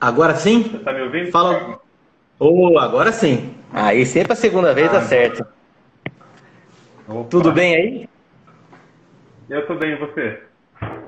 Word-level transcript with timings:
Agora 0.00 0.34
sim? 0.34 0.62
Você 0.62 0.78
tá 0.78 0.92
me 0.92 1.02
ouvindo? 1.02 1.30
Fala. 1.30 1.78
Oh, 2.38 2.78
agora 2.78 3.12
sim. 3.12 3.54
Aí 3.72 4.06
sempre 4.06 4.32
a 4.32 4.36
segunda 4.36 4.72
vez 4.72 4.88
Ah, 4.88 4.92
dá 4.94 5.00
certo. 5.02 5.44
Opa. 7.06 7.28
Tudo 7.28 7.52
bem 7.52 7.74
aí? 7.74 8.08
Eu 9.48 9.66
tô 9.66 9.74
bem, 9.74 9.92
e 9.92 9.96
você? 9.96 10.40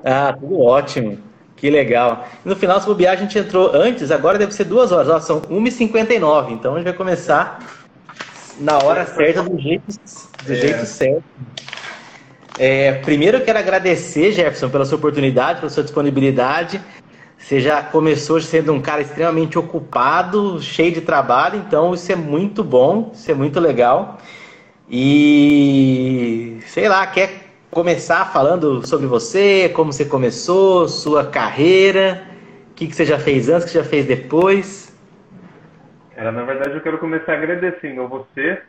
Ah, 0.05 0.33
tudo 0.37 0.59
ótimo. 0.61 1.17
Que 1.55 1.69
legal. 1.69 2.27
No 2.43 2.55
final, 2.55 2.79
se 2.81 2.85
bobear, 2.85 3.13
a 3.13 3.15
gente 3.15 3.39
entrou 3.39 3.71
antes, 3.73 4.11
agora 4.11 4.37
deve 4.37 4.53
ser 4.53 4.65
duas 4.65 4.91
horas. 4.91 5.09
Ó, 5.09 5.19
são 5.19 5.41
1h59, 5.41 6.51
então 6.51 6.73
a 6.73 6.77
gente 6.77 6.85
vai 6.85 6.93
começar 6.93 7.59
na 8.59 8.77
hora 8.79 9.05
certa, 9.05 9.41
do 9.41 9.57
jeito, 9.57 9.85
do 10.45 10.51
É. 10.51 10.55
jeito 10.55 10.85
certo. 10.85 11.23
É, 12.59 12.93
primeiro, 12.95 13.37
eu 13.37 13.41
quero 13.45 13.57
agradecer, 13.57 14.31
Jefferson, 14.33 14.69
pela 14.69 14.85
sua 14.85 14.97
oportunidade, 14.97 15.59
pela 15.59 15.69
sua 15.69 15.83
disponibilidade. 15.83 16.81
Você 17.43 17.59
já 17.59 17.83
começou 17.83 18.39
sendo 18.39 18.71
um 18.71 18.81
cara 18.81 19.01
extremamente 19.01 19.59
ocupado, 19.59 20.61
cheio 20.61 20.93
de 20.93 21.01
trabalho, 21.01 21.57
então 21.57 21.93
isso 21.93 22.09
é 22.09 22.15
muito 22.15 22.63
bom, 22.63 23.11
isso 23.13 23.29
é 23.29 23.33
muito 23.33 23.59
legal. 23.59 24.17
E 24.89 26.57
sei 26.67 26.87
lá, 26.87 27.05
quer 27.05 27.43
começar 27.69 28.31
falando 28.31 28.87
sobre 28.87 29.07
você, 29.07 29.67
como 29.75 29.91
você 29.91 30.05
começou, 30.05 30.87
sua 30.87 31.25
carreira, 31.25 32.23
o 32.71 32.75
que, 32.75 32.87
que 32.87 32.95
você 32.95 33.03
já 33.03 33.19
fez 33.19 33.49
antes, 33.49 33.63
o 33.63 33.65
que 33.65 33.73
você 33.73 33.79
já 33.79 33.89
fez 33.89 34.05
depois? 34.05 34.97
Era, 36.15 36.31
na 36.31 36.43
verdade, 36.43 36.75
eu 36.75 36.81
quero 36.81 36.97
começar 36.97 37.33
agradecendo 37.33 38.03
a 38.03 38.07
você. 38.07 38.61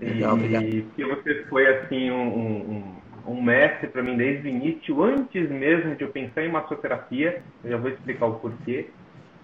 Legal, 0.00 0.30
e 0.30 0.34
obrigado. 0.38 0.84
que 0.96 1.04
você 1.04 1.44
foi, 1.50 1.66
assim, 1.66 2.10
um, 2.10 2.26
um, 2.26 2.96
um- 3.26 3.42
mestre 3.42 3.88
para 3.88 4.02
mim 4.02 4.16
desde 4.16 4.46
o 4.46 4.50
início, 4.50 5.02
antes 5.02 5.48
mesmo 5.50 5.94
de 5.96 6.04
eu 6.04 6.10
pensar 6.10 6.42
em 6.44 6.50
massoterapia. 6.50 7.42
Eu 7.62 7.70
já 7.70 7.76
vou 7.76 7.90
explicar 7.90 8.26
o 8.26 8.40
porquê. 8.40 8.92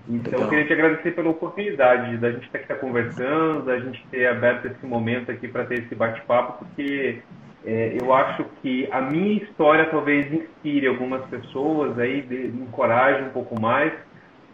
Então, 0.07 0.33
Legal. 0.33 0.43
eu 0.43 0.49
queria 0.49 0.67
te 0.67 0.73
agradecer 0.73 1.13
pela 1.13 1.31
oportunidade 1.31 2.19
da 2.19 2.33
gente 2.33 2.45
estar 2.45 2.59
aqui 2.59 2.75
conversando, 2.75 3.65
da 3.65 3.79
gente 3.79 4.05
ter 4.11 4.27
aberto 4.27 4.67
esse 4.67 4.85
momento 4.85 5.31
aqui 5.31 5.47
para 5.49 5.65
ter 5.67 5.85
esse 5.85 5.95
bate-papo, 5.95 6.59
porque 6.65 7.23
é, 7.65 7.97
eu 8.01 8.13
acho 8.13 8.45
que 8.61 8.89
a 8.91 9.01
minha 9.01 9.43
história 9.43 9.89
talvez 9.91 10.33
inspire 10.33 10.89
algumas 10.89 11.25
pessoas 11.29 11.97
aí, 11.99 12.23
de, 12.23 12.49
encoraje 12.49 13.23
um 13.23 13.31
pouco 13.31 13.61
mais, 13.61 13.93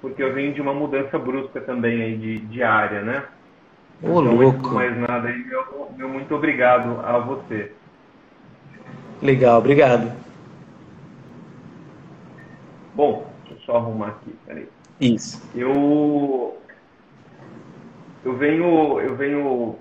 porque 0.03 0.23
eu 0.23 0.35
venho 0.35 0.53
de 0.53 0.61
uma 0.61 0.75
mudança 0.75 1.19
brusca 1.19 1.61
também 1.63 2.03
aí 2.03 2.19
de, 2.19 2.39
de 2.47 2.63
área, 2.63 3.03
né? 3.03 3.25
Ô, 4.03 4.21
então, 4.21 4.33
louco. 4.33 4.69
mais 4.71 4.97
nada, 4.99 5.29
aí, 5.29 5.39
meu, 5.45 5.93
meu 5.97 6.09
muito 6.09 6.35
obrigado 6.35 7.01
a 7.01 7.19
você. 7.19 7.79
Legal, 9.21 9.59
obrigado. 9.59 10.13
Bom, 12.95 13.31
deixa 13.45 13.63
eu 13.63 13.67
só 13.67 13.77
arrumar 13.77 14.09
aqui, 14.09 14.35
peraí. 14.47 14.69
Isso. 15.01 15.43
Eu 15.55 16.57
eu 18.25 18.37
venho 18.37 19.01
eu 19.01 19.17
venho 19.17 19.77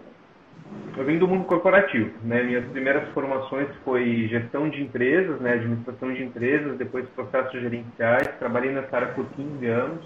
eu 0.98 1.06
venho 1.06 1.20
do 1.20 1.28
mundo 1.28 1.46
corporativo, 1.46 2.12
né? 2.24 2.42
Minhas 2.44 2.66
primeiras 2.66 3.08
formações 3.10 3.68
foi 3.86 4.28
gestão 4.28 4.70
de 4.70 4.82
empresas, 4.82 5.40
né? 5.40 5.54
Administração 5.54 6.14
de 6.14 6.24
empresas, 6.24 6.78
depois 6.78 7.08
processos 7.10 7.62
gerenciais. 7.62 8.28
Trabalhei 8.40 8.72
nessa 8.72 8.96
área 8.96 9.08
por 9.10 9.26
15 9.36 9.66
anos. 9.68 10.06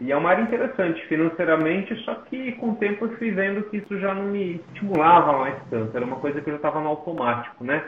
E 0.00 0.10
é 0.10 0.16
uma 0.16 0.30
área 0.30 0.42
interessante 0.42 1.00
financeiramente, 1.06 1.94
só 2.04 2.14
que 2.14 2.52
com 2.52 2.70
o 2.70 2.76
tempo 2.76 3.04
eu 3.04 3.16
fui 3.16 3.30
vendo 3.30 3.62
que 3.64 3.76
isso 3.76 3.98
já 4.00 4.12
não 4.12 4.24
me 4.24 4.56
estimulava 4.56 5.38
mais 5.38 5.54
tanto. 5.70 5.96
Era 5.96 6.04
uma 6.04 6.16
coisa 6.16 6.40
que 6.40 6.48
eu 6.48 6.54
já 6.54 6.56
estava 6.56 6.80
no 6.80 6.88
automático, 6.88 7.62
né? 7.62 7.84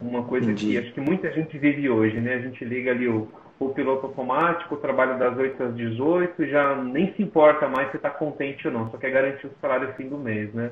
Uma 0.00 0.22
coisa 0.22 0.52
Entendi. 0.52 0.72
que 0.72 0.78
acho 0.78 0.92
que 0.92 1.00
muita 1.00 1.30
gente 1.32 1.58
vive 1.58 1.90
hoje, 1.90 2.20
né? 2.20 2.34
A 2.34 2.40
gente 2.40 2.64
liga 2.64 2.92
ali 2.92 3.08
o, 3.08 3.28
o 3.58 3.70
piloto 3.70 4.06
automático, 4.06 4.74
o 4.74 4.78
trabalho 4.78 5.18
das 5.18 5.36
8 5.36 5.62
às 5.62 5.74
18, 5.74 6.46
já 6.46 6.76
nem 6.76 7.12
se 7.14 7.22
importa 7.22 7.68
mais 7.68 7.90
se 7.90 7.96
está 7.96 8.10
contente 8.10 8.66
ou 8.68 8.72
não, 8.72 8.90
só 8.90 8.96
quer 8.96 9.10
garantir 9.10 9.46
o 9.46 9.52
salário 9.60 9.92
fim 9.94 10.08
do 10.08 10.16
mês, 10.16 10.52
né? 10.54 10.70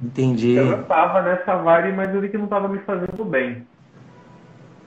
Entendi. 0.00 0.52
Então 0.52 0.70
eu 0.70 0.80
estava 0.82 1.22
nessa 1.22 1.56
vibe, 1.56 1.96
mas 1.96 2.14
eu 2.14 2.20
vi 2.20 2.28
que 2.28 2.38
não 2.38 2.44
estava 2.44 2.68
me 2.68 2.78
fazendo 2.80 3.24
bem. 3.24 3.66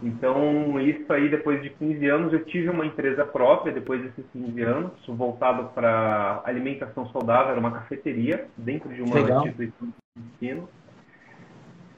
Então, 0.01 0.79
isso 0.81 1.11
aí, 1.13 1.29
depois 1.29 1.61
de 1.63 1.69
15 1.69 2.05
anos, 2.07 2.33
eu 2.33 2.43
tive 2.45 2.69
uma 2.69 2.85
empresa 2.85 3.25
própria, 3.25 3.71
depois 3.71 4.01
desses 4.01 4.25
15 4.33 4.61
anos, 4.61 4.91
voltado 5.07 5.69
para 5.73 6.41
alimentação 6.43 7.07
saudável, 7.09 7.51
era 7.51 7.59
uma 7.59 7.71
cafeteria, 7.71 8.45
dentro 8.57 8.93
de 8.93 9.01
uma 9.01 9.15
Legal. 9.15 9.39
instituição 9.47 9.87
de 9.87 10.47
ensino. 10.47 10.69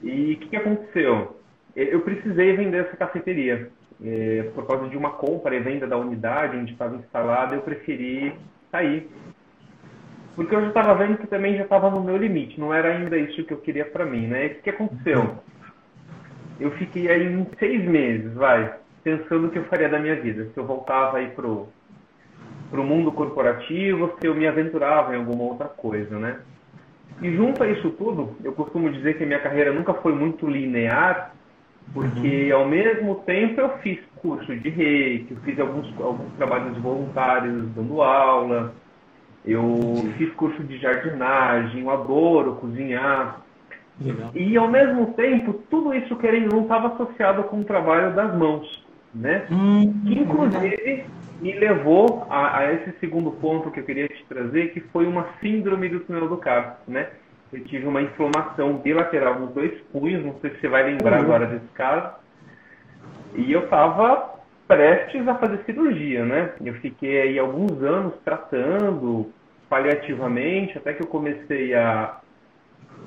E 0.02 0.34
o 0.34 0.38
que, 0.38 0.48
que 0.48 0.56
aconteceu? 0.56 1.36
Eu 1.76 2.00
precisei 2.00 2.56
vender 2.56 2.86
essa 2.86 2.96
cafeteria. 2.96 3.70
Eh, 4.02 4.50
por 4.54 4.66
causa 4.66 4.88
de 4.88 4.96
uma 4.96 5.10
compra 5.10 5.54
e 5.54 5.60
venda 5.60 5.86
da 5.86 5.96
unidade 5.96 6.56
onde 6.56 6.72
estava 6.72 6.96
instalada, 6.96 7.54
eu 7.54 7.60
preferi 7.60 8.34
sair. 8.70 9.08
Porque 10.34 10.54
eu 10.54 10.60
já 10.60 10.68
estava 10.68 10.94
vendo 10.94 11.16
que 11.18 11.26
também 11.26 11.56
já 11.56 11.64
estava 11.64 11.90
no 11.90 12.02
meu 12.02 12.16
limite, 12.16 12.60
não 12.60 12.72
era 12.72 12.88
ainda 12.88 13.16
isso 13.16 13.42
que 13.44 13.54
eu 13.54 13.58
queria 13.58 13.86
para 13.86 14.04
mim, 14.04 14.26
né? 14.26 14.46
E 14.46 14.48
o 14.48 14.54
que, 14.62 14.70
aconteceu? 14.70 15.38
Eu 16.60 16.70
fiquei 16.72 17.10
aí 17.10 17.26
em 17.26 17.46
seis 17.58 17.82
meses, 17.86 18.34
vai, 18.34 18.74
pensando 19.02 19.46
o 19.46 19.50
que 19.50 19.58
eu 19.58 19.64
faria 19.64 19.88
da 19.88 19.98
minha 19.98 20.16
vida. 20.20 20.50
Se 20.52 20.58
eu 20.58 20.66
voltava 20.66 21.18
aí 21.18 21.28
pro, 21.30 21.68
pro 22.70 22.84
mundo 22.84 23.12
corporativo, 23.12 24.14
se 24.20 24.26
eu 24.26 24.34
me 24.34 24.46
aventurava 24.46 25.14
em 25.14 25.18
alguma 25.18 25.44
outra 25.44 25.68
coisa, 25.68 26.18
né? 26.18 26.40
E 27.22 27.34
junto 27.34 27.62
a 27.62 27.68
isso 27.68 27.90
tudo, 27.92 28.36
eu 28.44 28.52
costumo 28.52 28.90
dizer 28.90 29.16
que 29.16 29.24
a 29.24 29.26
minha 29.26 29.40
carreira 29.40 29.72
nunca 29.72 29.94
foi 29.94 30.12
muito 30.14 30.46
linear, 30.46 31.34
porque 31.92 32.50
ao 32.52 32.66
mesmo 32.66 33.16
tempo 33.26 33.60
eu 33.60 33.78
fiz 33.78 33.98
curso 34.16 34.54
de 34.56 34.68
reiki, 34.68 35.32
eu 35.32 35.40
fiz 35.42 35.58
alguns, 35.58 35.88
alguns 36.00 36.32
trabalhos 36.34 36.76
voluntários 36.78 37.68
dando 37.74 38.02
aula, 38.02 38.74
eu 39.44 39.80
fiz 40.18 40.32
curso 40.34 40.62
de 40.64 40.76
jardinagem, 40.78 41.82
eu 41.82 41.90
adoro 41.90 42.56
cozinhar. 42.56 43.40
Legal. 44.00 44.30
E 44.34 44.56
ao 44.56 44.68
mesmo 44.68 45.14
tempo, 45.14 45.54
tudo 45.70 45.94
isso 45.94 46.16
querendo 46.16 46.54
não 46.54 46.62
estava 46.62 46.88
associado 46.88 47.44
com 47.44 47.60
o 47.60 47.64
trabalho 47.64 48.14
das 48.14 48.36
mãos, 48.36 48.84
né? 49.14 49.46
Hum, 49.50 50.02
Que 50.06 50.18
inclusive 50.18 51.04
me 51.40 51.52
levou 51.52 52.26
a, 52.28 52.58
a 52.58 52.72
esse 52.72 52.92
segundo 52.98 53.30
ponto 53.30 53.70
que 53.70 53.80
eu 53.80 53.84
queria 53.84 54.08
te 54.08 54.24
trazer, 54.28 54.72
que 54.72 54.80
foi 54.80 55.06
uma 55.06 55.26
síndrome 55.40 55.88
do 55.88 56.00
túnel 56.00 56.28
do 56.28 56.36
carpo, 56.36 56.90
né? 56.90 57.08
Eu 57.56 57.64
tive 57.64 57.86
uma 57.86 58.02
inflamação 58.02 58.74
bilateral 58.74 59.40
nos 59.40 59.54
dois 59.54 59.72
punhos, 59.90 60.22
não 60.22 60.38
sei 60.40 60.50
se 60.50 60.60
você 60.60 60.68
vai 60.68 60.82
lembrar 60.82 61.16
Uhum. 61.16 61.24
agora 61.24 61.46
desse 61.46 61.68
caso. 61.72 62.14
E 63.34 63.50
eu 63.50 63.64
estava 63.64 64.34
prestes 64.68 65.26
a 65.26 65.36
fazer 65.36 65.64
cirurgia, 65.64 66.22
né? 66.26 66.52
Eu 66.62 66.74
fiquei 66.74 67.22
aí 67.22 67.38
alguns 67.38 67.82
anos 67.82 68.12
tratando 68.22 69.32
paliativamente, 69.70 70.76
até 70.76 70.92
que 70.92 71.02
eu 71.02 71.06
comecei 71.06 71.74
a 71.74 72.20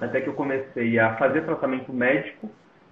até 0.02 0.20
que 0.22 0.28
eu 0.30 0.34
comecei 0.34 0.98
a 0.98 1.16
fazer 1.16 1.42
tratamento 1.42 1.92
médico, 1.94 2.50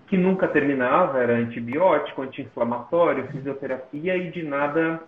que 0.08 0.18
nunca 0.18 0.48
terminava, 0.48 1.24
era 1.24 1.34
antibiótico, 1.34 2.22
anti-inflamatório, 2.22 3.28
fisioterapia 3.32 4.16
e 4.16 4.30
de 4.30 4.44
nada 4.44 5.02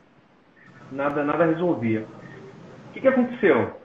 nada 0.91 1.23
nada 1.23 1.45
resolvia. 1.45 2.05
O 2.89 2.93
que, 2.93 3.01
que 3.01 3.07
aconteceu? 3.07 3.75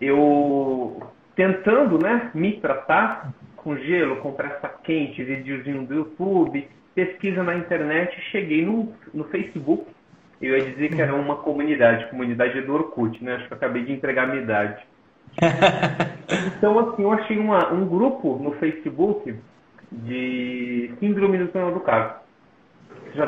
Eu 0.00 1.02
tentando, 1.34 1.98
né, 1.98 2.30
me 2.34 2.60
tratar 2.60 3.32
com 3.56 3.76
gelo, 3.76 4.16
compressa 4.16 4.68
quente, 4.82 5.22
videozinho 5.22 5.86
do 5.86 5.94
YouTube, 5.94 6.68
pesquisa 6.94 7.42
na 7.42 7.54
internet, 7.54 8.20
cheguei 8.30 8.64
no, 8.64 8.92
no 9.14 9.24
Facebook. 9.24 9.86
Eu 10.40 10.58
ia 10.58 10.70
dizer 10.72 10.88
que 10.88 11.00
era 11.00 11.14
uma 11.14 11.36
comunidade, 11.36 12.10
comunidade 12.10 12.60
do 12.62 12.74
Orkut, 12.74 13.22
né? 13.22 13.36
Acho 13.36 13.46
que 13.46 13.52
eu 13.52 13.56
acabei 13.56 13.84
de 13.84 13.92
entregar 13.92 14.24
a 14.24 14.26
minha 14.26 14.42
idade. 14.42 14.82
Então, 16.56 16.78
assim, 16.78 17.02
eu 17.02 17.12
achei 17.12 17.38
uma, 17.38 17.72
um 17.72 17.86
grupo 17.86 18.38
no 18.38 18.52
Facebook 18.52 19.34
de 19.90 20.90
síndrome 20.98 21.38
do 21.38 21.48
túnel 21.48 21.72
do 21.72 21.80
carpo. 21.80 22.20
Já... 23.14 23.26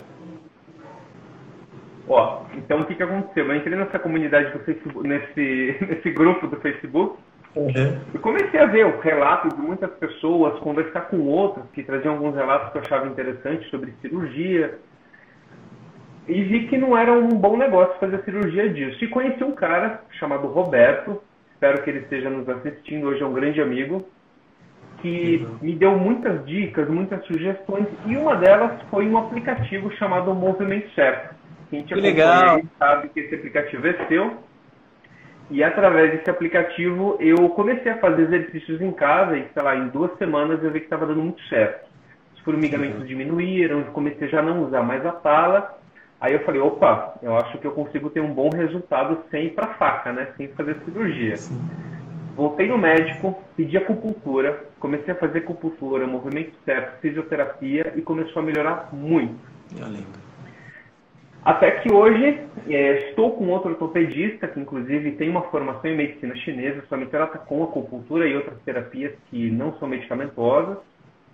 Ó, 2.09 2.45
então 2.55 2.81
o 2.81 2.87
que, 2.87 2.95
que 2.95 3.03
aconteceu? 3.03 3.47
Eu 3.47 3.57
entrei 3.57 3.77
nessa 3.77 3.99
comunidade 3.99 4.53
do 4.53 4.61
Facebook, 4.61 5.07
nesse, 5.07 5.77
nesse 5.87 6.11
grupo 6.11 6.47
do 6.47 6.57
Facebook, 6.61 7.19
Uhum. 7.57 8.01
e 8.13 8.19
comecei 8.19 8.59
a 8.59 8.67
ver 8.67 8.85
o 8.85 8.99
relato 8.99 9.49
de 9.49 9.63
muitas 9.63 9.91
pessoas, 9.93 10.59
conversar 10.59 11.03
com 11.03 11.21
outras 11.21 11.65
que 11.73 11.85
traziam 11.85 12.15
alguns 12.15 12.35
relatos 12.35 12.73
que 12.73 12.79
eu 12.79 12.83
achava 12.83 13.07
interessantes 13.07 13.69
sobre 13.71 13.95
cirurgia. 14.01 14.77
E 16.27 16.43
vi 16.43 16.67
que 16.67 16.77
não 16.77 16.97
era 16.97 17.13
um 17.13 17.29
bom 17.29 17.57
negócio 17.57 17.95
fazer 18.01 18.23
cirurgia 18.25 18.69
disso. 18.71 19.05
E 19.05 19.09
conheci 19.09 19.45
um 19.45 19.53
cara 19.53 20.03
chamado 20.19 20.49
Roberto, 20.49 21.23
espero 21.53 21.83
que 21.83 21.91
ele 21.91 22.01
esteja 22.01 22.29
nos 22.29 22.49
assistindo, 22.49 23.07
hoje 23.07 23.23
é 23.23 23.27
um 23.27 23.33
grande 23.33 23.61
amigo, 23.61 24.05
que 25.01 25.47
me 25.61 25.75
deu 25.75 25.97
muitas 25.99 26.45
dicas, 26.47 26.89
muitas 26.89 27.25
sugestões, 27.27 27.87
e 28.07 28.17
uma 28.17 28.37
delas 28.37 28.81
foi 28.91 29.07
um 29.07 29.19
aplicativo 29.19 29.93
chamado 29.93 30.35
Movement 30.35 30.83
Chef. 30.95 31.29
Quem 31.71 31.83
te 31.83 31.95
Que 31.95 32.01
legal. 32.01 32.61
sabe 32.79 33.11
que 33.11 33.21
esse 33.21 33.35
aplicativo 33.35 33.87
é 33.87 34.07
seu. 34.09 34.39
E 35.51 35.63
através 35.63 36.13
desse 36.13 36.31
aplicativo 36.31 37.17
eu 37.21 37.49
comecei 37.51 37.93
a 37.93 37.99
fazer 37.99 38.23
exercícios 38.23 38.81
em 38.81 38.91
casa 38.93 39.37
e, 39.37 39.47
sei 39.53 39.63
lá, 39.63 39.77
em 39.77 39.89
duas 39.89 40.17
semanas 40.17 40.63
eu 40.63 40.71
vi 40.71 40.81
que 40.81 40.87
estava 40.87 41.07
dando 41.07 41.23
muito 41.23 41.43
certo. 41.49 41.87
Os 42.35 42.41
formigamentos 42.41 43.07
diminuíram, 43.07 43.81
eu 43.81 43.87
comecei 43.87 44.29
já 44.29 44.41
a 44.41 44.43
não 44.43 44.65
usar 44.65 44.83
mais 44.83 45.05
a 45.05 45.13
tala. 45.13 45.79
Aí 46.21 46.33
eu 46.33 46.41
falei, 46.41 46.61
opa, 46.61 47.15
eu 47.23 47.37
acho 47.37 47.59
que 47.59 47.67
eu 47.67 47.73
consigo 47.73 48.09
ter 48.09 48.21
um 48.21 48.33
bom 48.33 48.49
resultado 48.49 49.19
sem 49.31 49.47
ir 49.47 49.51
para 49.51 49.75
faca, 49.75 50.13
né? 50.13 50.29
Sem 50.37 50.49
fazer 50.49 50.77
cirurgia. 50.85 51.37
Sim. 51.37 51.61
Voltei 52.35 52.67
no 52.67 52.79
médico, 52.79 53.39
pedi 53.57 53.77
acupuntura, 53.77 54.65
comecei 54.81 55.13
a 55.13 55.17
fazer 55.17 55.41
acupuntura, 55.41 56.07
movimento 56.07 56.53
certo, 56.65 57.01
fisioterapia 57.01 57.93
e 57.95 58.03
começou 58.03 58.43
a 58.43 58.45
melhorar 58.45 58.89
muito. 58.93 59.39
Eu 59.79 59.87
lembro. 59.87 60.24
Até 61.45 61.73
que 61.73 61.93
hoje 61.93 62.41
é, 62.69 63.11
estou 63.11 63.33
com 63.33 63.49
outro 63.49 63.71
ortopedista, 63.71 64.49
que 64.49 64.59
inclusive 64.59 65.13
tem 65.13 65.29
uma 65.29 65.43
formação 65.43 65.91
em 65.91 65.97
medicina 65.97 66.35
chinesa, 66.37 66.83
só 66.89 66.97
me 66.97 67.05
trata 67.05 67.37
com 67.37 67.63
acupuntura 67.63 68.27
e 68.27 68.35
outras 68.35 68.59
terapias 68.63 69.13
que 69.29 69.51
não 69.51 69.77
são 69.79 69.87
medicamentosas. 69.87 70.79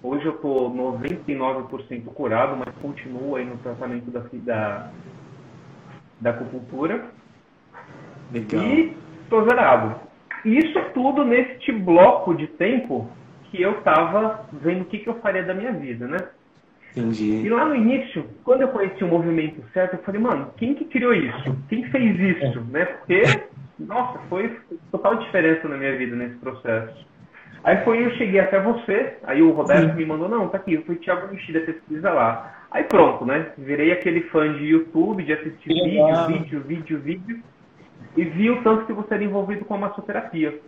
Hoje 0.03 0.27
eu 0.27 0.35
estou 0.35 0.75
99% 0.75 2.05
curado, 2.07 2.57
mas 2.57 2.75
continuo 2.83 3.37
aí 3.37 3.45
no 3.45 3.59
tratamento 3.59 4.11
da, 4.11 4.25
da, 4.33 4.91
da 6.21 6.31
acupuntura. 6.31 7.05
Legal. 8.33 8.65
E 8.65 8.97
estou 9.23 9.45
zerado. 9.45 9.95
Isso 10.45 10.81
tudo 10.93 11.25
neste 11.25 11.71
bloco 11.71 12.35
de 12.35 12.49
tempo 12.49 13.09
que 13.45 13.63
eu 13.63 13.79
estava 13.79 14.45
vendo 14.53 14.83
o 14.83 14.85
que, 14.87 14.99
que 14.99 15.09
eu 15.09 15.21
faria 15.21 15.45
da 15.45 15.55
minha 15.55 15.73
vida, 15.73 16.09
né? 16.09 16.19
Entendi. 16.97 17.43
E 17.45 17.49
lá 17.49 17.65
no 17.65 17.75
início, 17.75 18.25
quando 18.45 18.63
eu 18.63 18.69
conheci 18.69 19.03
o 19.05 19.09
movimento 19.09 19.63
certo, 19.73 19.95
eu 19.95 20.03
falei, 20.03 20.21
mano, 20.21 20.53
quem 20.57 20.75
que 20.75 20.85
criou 20.87 21.15
isso? 21.15 21.57
Quem 21.69 21.85
fez 21.91 22.19
isso? 22.19 22.59
É. 22.59 22.73
Né? 22.73 22.85
Porque, 22.85 23.23
nossa, 23.79 24.19
foi 24.29 24.59
total 24.91 25.17
diferença 25.17 25.69
na 25.69 25.77
minha 25.77 25.97
vida 25.97 26.17
nesse 26.17 26.37
processo. 26.37 27.07
Aí 27.63 27.77
foi, 27.85 28.05
eu 28.05 28.11
cheguei 28.13 28.41
até 28.41 28.59
você, 28.61 29.19
aí 29.25 29.43
o 29.43 29.53
Roberto 29.53 29.91
Sim. 29.91 29.97
me 29.97 30.07
mandou, 30.07 30.29
não, 30.29 30.49
tá 30.49 30.57
aqui, 30.57 30.75
eu 30.75 30.83
fui 30.83 30.97
Thiago 30.97 31.31
Mexida, 31.31 31.61
pesquisa 31.61 32.11
lá. 32.11 32.65
Aí 32.71 32.85
pronto, 32.85 33.25
né? 33.25 33.53
Virei 33.59 33.93
aquele 33.93 34.23
fã 34.23 34.51
de 34.55 34.65
YouTube, 34.65 35.23
de 35.23 35.33
assistir 35.33 35.69
vídeo, 35.69 36.27
vídeo, 36.27 36.61
vídeo, 36.67 37.01
vídeo, 37.01 37.43
e 38.17 38.25
vi 38.25 38.51
o 38.51 38.63
tanto 38.63 38.87
que 38.87 38.93
você 38.93 39.15
era 39.15 39.25
envolvido 39.25 39.65
com 39.65 39.75
a 39.75 39.79
massoterapia. 39.79 40.59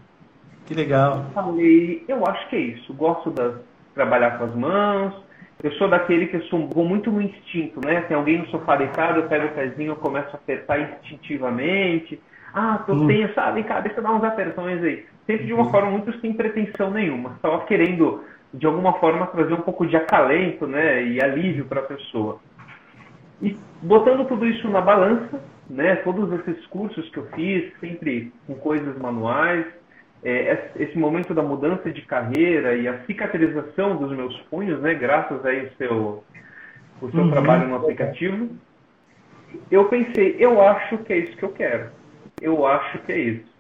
Que 0.67 0.75
legal. 0.75 1.31
Falei, 1.33 2.05
eu 2.07 2.27
acho 2.27 2.49
que 2.51 2.57
é 2.57 2.61
isso, 2.61 2.93
gosto 2.93 3.31
de 3.31 3.55
trabalhar 3.95 4.39
com 4.39 4.45
as 4.45 4.55
mãos, 4.55 5.15
eu 5.63 5.73
sou 5.73 5.89
daquele 5.89 6.27
que 6.27 6.37
eu 6.37 6.43
sou, 6.45 6.69
vou 6.69 6.85
muito 6.85 7.11
no 7.11 7.23
instinto, 7.23 7.81
né? 7.85 8.01
Tem 8.03 8.17
alguém 8.17 8.39
no 8.39 8.47
sofá 8.49 8.77
deitado, 8.77 9.21
eu 9.21 9.29
pego 9.29 9.47
o 9.47 9.53
pezinho, 9.53 9.93
eu 9.93 9.97
começo 9.97 10.31
a 10.33 10.35
apertar 10.35 10.81
instintivamente. 10.81 12.21
Ah, 12.53 12.83
tô 12.85 12.93
hum. 12.93 13.07
tenso, 13.07 13.39
ah, 13.39 13.55
cá, 13.63 13.81
deixa 13.81 14.01
eu 14.01 14.03
dar 14.03 14.13
uns 14.13 14.25
apertões 14.25 14.83
aí. 14.83 15.07
Sempre 15.27 15.47
de 15.47 15.53
uma 15.53 15.71
forma 15.71 15.91
muito 15.91 16.13
sem 16.21 16.33
pretensão 16.33 16.91
nenhuma. 16.91 17.39
Só 17.41 17.59
querendo, 17.59 18.25
de 18.53 18.67
alguma 18.67 18.95
forma, 18.95 19.27
trazer 19.29 19.55
um 19.55 19.61
pouco 19.61 19.87
de 19.87 19.97
acalento, 19.97 20.67
né? 20.67 21.05
E 21.05 21.23
alívio 21.23 21.65
para 21.67 21.81
a 21.81 21.85
pessoa. 21.85 22.41
E 23.41 23.57
botando 23.81 24.27
tudo 24.27 24.45
isso 24.45 24.69
na 24.69 24.81
balança, 24.81 25.41
né? 25.71 25.97
Todos 25.97 26.33
esses 26.41 26.67
cursos 26.67 27.09
que 27.11 27.19
eu 27.19 27.27
fiz, 27.35 27.73
sempre 27.79 28.33
com 28.49 28.55
coisas 28.57 28.99
manuais, 28.99 29.65
é, 30.25 30.71
esse 30.77 30.97
momento 30.97 31.35
da 31.35 31.43
mudança 31.43 31.91
de 31.91 32.03
carreira 32.03 32.77
e 32.77 32.87
a 32.87 33.01
cicatrização 33.05 33.97
dos 33.97 34.17
meus 34.17 34.37
punhos, 34.43 34.81
né, 34.81 34.95
graças 34.95 35.45
aí 35.45 35.61
ao 35.61 35.77
seu, 35.77 36.25
o 37.01 37.11
seu 37.11 37.21
uhum. 37.21 37.31
trabalho 37.31 37.69
no 37.69 37.77
aplicativo, 37.77 38.49
eu 39.71 39.87
pensei, 39.87 40.37
eu 40.39 40.63
acho 40.63 40.99
que 40.99 41.13
é 41.13 41.19
isso 41.19 41.37
que 41.37 41.43
eu 41.43 41.53
quero. 41.53 41.91
Eu 42.41 42.67
acho 42.67 42.99
que 43.01 43.13
é 43.13 43.19
isso. 43.19 43.53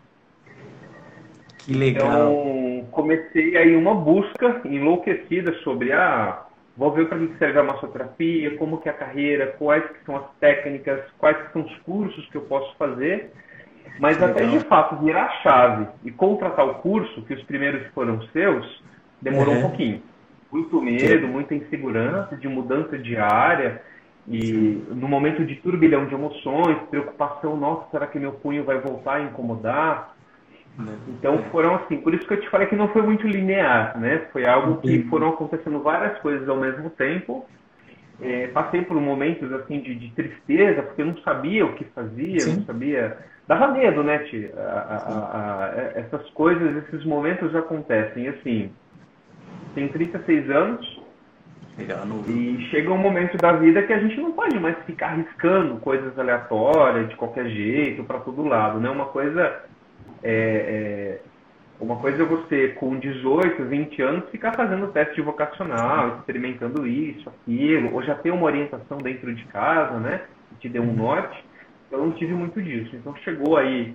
Que 1.58 1.74
legal. 1.74 2.08
Então, 2.08 2.88
comecei 2.90 3.56
aí 3.56 3.76
uma 3.76 3.94
busca 3.94 4.60
enlouquecida 4.64 5.52
sobre 5.58 5.92
a 5.92 5.98
ah, 5.98 6.46
vou 6.76 6.90
ver 6.90 7.08
para 7.08 7.18
que 7.18 7.36
serve 7.38 7.58
a 7.58 7.62
massoterapia, 7.62 8.56
como 8.56 8.78
que 8.78 8.88
é 8.88 8.92
a 8.92 8.94
carreira, 8.94 9.54
quais 9.58 9.84
que 9.84 10.04
são 10.04 10.16
as 10.16 10.24
técnicas, 10.40 11.00
quais 11.18 11.36
que 11.36 11.52
são 11.52 11.62
os 11.62 11.78
cursos 11.80 12.26
que 12.30 12.36
eu 12.36 12.42
posso 12.42 12.74
fazer 12.76 13.30
mas 13.98 14.16
Legal. 14.18 14.30
até 14.30 14.46
de 14.46 14.60
fato 14.60 14.96
virar 14.96 15.24
a 15.24 15.30
chave 15.42 15.86
e 16.04 16.10
contratar 16.10 16.66
o 16.66 16.74
curso, 16.74 17.22
que 17.22 17.34
os 17.34 17.42
primeiros 17.44 17.86
foram 17.94 18.20
seus, 18.32 18.82
demorou 19.20 19.54
uhum. 19.54 19.60
um 19.60 19.62
pouquinho. 19.62 20.02
Muito 20.50 20.80
medo, 20.82 21.26
muita 21.28 21.54
insegurança 21.54 22.36
de 22.36 22.48
mudança 22.48 22.98
de 22.98 23.16
área. 23.16 23.80
E 24.28 24.84
no 24.90 25.08
momento 25.08 25.44
de 25.44 25.56
turbilhão 25.56 26.06
de 26.06 26.14
emoções, 26.14 26.78
preocupação, 26.90 27.56
nossa, 27.56 27.90
será 27.90 28.06
que 28.06 28.18
meu 28.18 28.32
punho 28.32 28.64
vai 28.64 28.78
voltar 28.78 29.14
a 29.14 29.22
incomodar? 29.22 30.14
Né. 30.78 30.96
Então 31.08 31.38
foram 31.50 31.74
assim, 31.76 31.98
por 31.98 32.14
isso 32.14 32.26
que 32.26 32.34
eu 32.34 32.40
te 32.40 32.48
falei 32.48 32.66
que 32.66 32.76
não 32.76 32.88
foi 32.88 33.02
muito 33.02 33.26
linear, 33.26 33.98
né? 33.98 34.26
Foi 34.32 34.46
algo 34.46 34.80
que 34.80 35.02
foram 35.04 35.30
acontecendo 35.30 35.80
várias 35.80 36.18
coisas 36.20 36.48
ao 36.48 36.56
mesmo 36.56 36.88
tempo. 36.90 37.46
É, 38.20 38.46
passei 38.48 38.82
por 38.82 38.98
momentos 39.00 39.52
assim 39.52 39.80
de, 39.80 39.94
de, 39.96 40.10
tristeza, 40.12 40.82
porque 40.82 41.02
eu 41.02 41.06
não 41.06 41.16
sabia 41.18 41.66
o 41.66 41.74
que 41.74 41.84
fazia, 41.86 42.40
Sim. 42.40 42.56
não 42.56 42.64
sabia 42.64 43.18
dava 43.46 43.68
medo, 43.68 44.02
né, 44.02 44.18
Ti? 44.20 44.50
Essas 45.94 46.28
coisas, 46.30 46.84
esses 46.84 47.04
momentos 47.04 47.54
acontecem. 47.54 48.28
Assim, 48.28 48.72
tem 49.74 49.88
36 49.88 50.50
anos 50.50 51.02
e 52.28 52.68
chega 52.70 52.92
um 52.92 52.98
momento 52.98 53.36
da 53.38 53.52
vida 53.52 53.82
que 53.82 53.92
a 53.92 53.98
gente 53.98 54.20
não 54.20 54.32
pode 54.32 54.58
mais 54.60 54.76
ficar 54.84 55.12
arriscando 55.12 55.76
coisas 55.76 56.18
aleatórias, 56.18 57.08
de 57.08 57.16
qualquer 57.16 57.46
jeito, 57.46 58.04
para 58.04 58.20
todo 58.20 58.46
lado, 58.46 58.78
né? 58.78 58.90
Uma 58.90 59.06
coisa 59.06 59.62
é, 60.22 61.18
é, 61.18 61.20
uma 61.80 61.96
coisa 61.96 62.22
é 62.22 62.26
você, 62.26 62.68
com 62.68 62.96
18, 62.96 63.64
20 63.64 64.02
anos, 64.02 64.30
ficar 64.30 64.52
fazendo 64.52 64.92
teste 64.92 65.20
vocacional, 65.20 66.18
experimentando 66.18 66.86
isso, 66.86 67.28
aquilo, 67.28 67.94
ou 67.94 68.02
já 68.02 68.14
ter 68.14 68.30
uma 68.30 68.44
orientação 68.44 68.98
dentro 68.98 69.34
de 69.34 69.44
casa, 69.46 69.98
né? 69.98 70.20
Que 70.50 70.56
te 70.56 70.68
dê 70.68 70.78
um 70.78 70.88
uhum. 70.88 70.94
norte 70.94 71.51
eu 71.92 71.98
não 71.98 72.12
tive 72.12 72.32
muito 72.32 72.60
disso. 72.60 72.96
Então 72.96 73.14
chegou 73.16 73.56
aí 73.56 73.94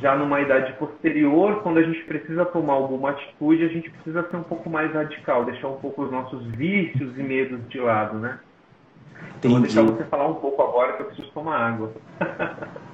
já 0.00 0.16
numa 0.16 0.40
idade 0.40 0.72
posterior, 0.74 1.62
quando 1.62 1.78
a 1.78 1.82
gente 1.82 2.02
precisa 2.04 2.44
tomar 2.44 2.74
alguma 2.74 3.10
atitude, 3.10 3.64
a 3.64 3.68
gente 3.68 3.90
precisa 3.90 4.28
ser 4.28 4.36
um 4.36 4.42
pouco 4.42 4.68
mais 4.68 4.92
radical, 4.92 5.44
deixar 5.44 5.68
um 5.68 5.76
pouco 5.76 6.02
os 6.04 6.10
nossos 6.10 6.44
vícios 6.52 7.18
e 7.18 7.22
medos 7.22 7.60
de 7.68 7.78
lado, 7.78 8.18
né? 8.18 8.38
Entendi. 9.36 9.54
Vou 9.54 9.62
deixar 9.62 9.82
você 9.82 10.04
falar 10.04 10.28
um 10.28 10.34
pouco 10.34 10.62
agora 10.62 10.94
que 10.94 11.02
eu 11.02 11.06
preciso 11.06 11.30
tomar 11.32 11.58
água. 11.58 11.92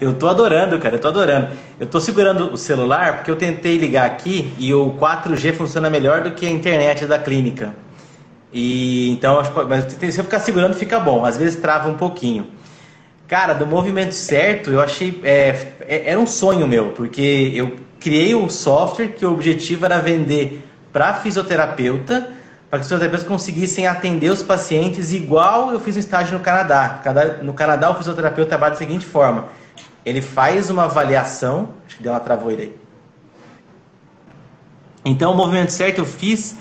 Eu 0.00 0.16
tô 0.16 0.28
adorando, 0.28 0.78
cara, 0.78 0.96
eu 0.96 1.00
tô 1.00 1.08
adorando. 1.08 1.48
Eu 1.80 1.86
tô 1.86 1.98
segurando 2.00 2.52
o 2.52 2.56
celular 2.56 3.16
porque 3.16 3.30
eu 3.30 3.36
tentei 3.36 3.78
ligar 3.78 4.04
aqui 4.04 4.54
e 4.58 4.72
o 4.72 4.92
4G 4.92 5.54
funciona 5.54 5.88
melhor 5.88 6.22
do 6.22 6.32
que 6.32 6.46
a 6.46 6.50
internet 6.50 7.06
da 7.06 7.18
clínica. 7.18 7.74
E 8.52 9.10
então, 9.10 9.42
mas 9.68 9.92
se 9.92 10.18
eu 10.18 10.24
ficar 10.24 10.40
segurando 10.40 10.74
fica 10.74 11.00
bom, 11.00 11.24
às 11.24 11.36
vezes 11.36 11.60
trava 11.60 11.88
um 11.88 11.96
pouquinho. 11.96 12.46
Cara, 13.28 13.54
do 13.54 13.66
movimento 13.66 14.12
certo, 14.12 14.70
eu 14.70 14.80
achei. 14.80 15.20
É, 15.24 15.72
é, 15.80 16.10
era 16.10 16.18
um 16.18 16.26
sonho 16.26 16.66
meu, 16.66 16.90
porque 16.90 17.52
eu 17.54 17.76
criei 17.98 18.34
um 18.34 18.48
software 18.48 19.08
que 19.08 19.26
o 19.26 19.32
objetivo 19.32 19.84
era 19.84 19.98
vender 19.98 20.64
para 20.92 21.14
fisioterapeuta, 21.14 22.30
para 22.70 22.78
que 22.78 22.84
os 22.84 22.88
fisioterapeutas 22.88 23.26
conseguissem 23.26 23.86
atender 23.86 24.30
os 24.30 24.42
pacientes 24.42 25.12
igual 25.12 25.72
eu 25.72 25.80
fiz 25.80 25.96
um 25.96 25.98
estágio 25.98 26.38
no 26.38 26.44
Canadá. 26.44 27.02
No 27.42 27.52
Canadá, 27.52 27.90
o 27.90 27.94
fisioterapeuta 27.96 28.50
trabalha 28.50 28.74
da 28.74 28.78
seguinte 28.78 29.04
forma: 29.04 29.48
ele 30.04 30.22
faz 30.22 30.70
uma 30.70 30.84
avaliação. 30.84 31.70
Acho 31.86 31.96
que 31.96 32.02
deu 32.04 32.12
uma 32.12 32.20
travoeira 32.20 32.62
aí. 32.62 32.76
Então, 35.04 35.32
o 35.32 35.36
movimento 35.36 35.70
certo 35.72 35.98
eu 35.98 36.04
fiz 36.04 36.56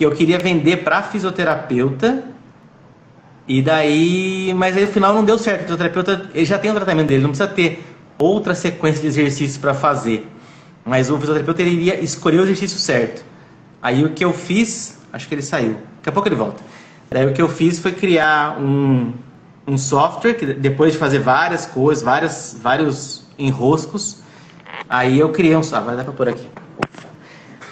que 0.00 0.06
eu 0.06 0.12
queria 0.12 0.38
vender 0.38 0.78
para 0.78 1.02
fisioterapeuta 1.02 2.24
e 3.46 3.60
daí, 3.60 4.50
mas 4.56 4.74
aí 4.74 4.86
no 4.86 4.92
final 4.92 5.12
não 5.12 5.22
deu 5.22 5.36
certo. 5.36 5.60
O 5.60 5.62
fisioterapeuta 5.64 6.30
ele 6.32 6.46
já 6.46 6.58
tem 6.58 6.70
o 6.70 6.74
tratamento 6.74 7.08
dele, 7.08 7.22
não 7.22 7.28
precisa 7.28 7.46
ter 7.46 7.84
outra 8.18 8.54
sequência 8.54 9.02
de 9.02 9.08
exercícios 9.08 9.58
para 9.58 9.74
fazer. 9.74 10.26
Mas 10.86 11.10
o 11.10 11.18
fisioterapeuta 11.18 11.60
ele 11.60 11.72
iria 11.72 12.00
escolher 12.00 12.38
o 12.38 12.44
exercício 12.44 12.78
certo. 12.78 13.22
Aí 13.82 14.02
o 14.02 14.14
que 14.14 14.24
eu 14.24 14.32
fiz, 14.32 14.98
acho 15.12 15.28
que 15.28 15.34
ele 15.34 15.42
saiu. 15.42 15.76
Daqui 15.96 16.08
a 16.08 16.12
pouco 16.12 16.28
ele 16.28 16.36
volta. 16.36 16.62
Daí 17.10 17.26
o 17.26 17.34
que 17.34 17.42
eu 17.42 17.50
fiz 17.50 17.78
foi 17.78 17.92
criar 17.92 18.58
um, 18.58 19.12
um 19.66 19.76
software 19.76 20.32
que 20.32 20.46
depois 20.46 20.94
de 20.94 20.98
fazer 20.98 21.18
várias 21.18 21.66
coisas, 21.66 22.02
várias, 22.02 22.58
vários 22.62 23.26
enroscos, 23.38 24.22
aí 24.88 25.18
eu 25.18 25.28
criei 25.28 25.54
um 25.54 25.62
software. 25.62 25.88
Vai 25.88 25.96
dar 25.96 26.04
para 26.04 26.14
pôr 26.14 26.30
aqui. 26.30 26.48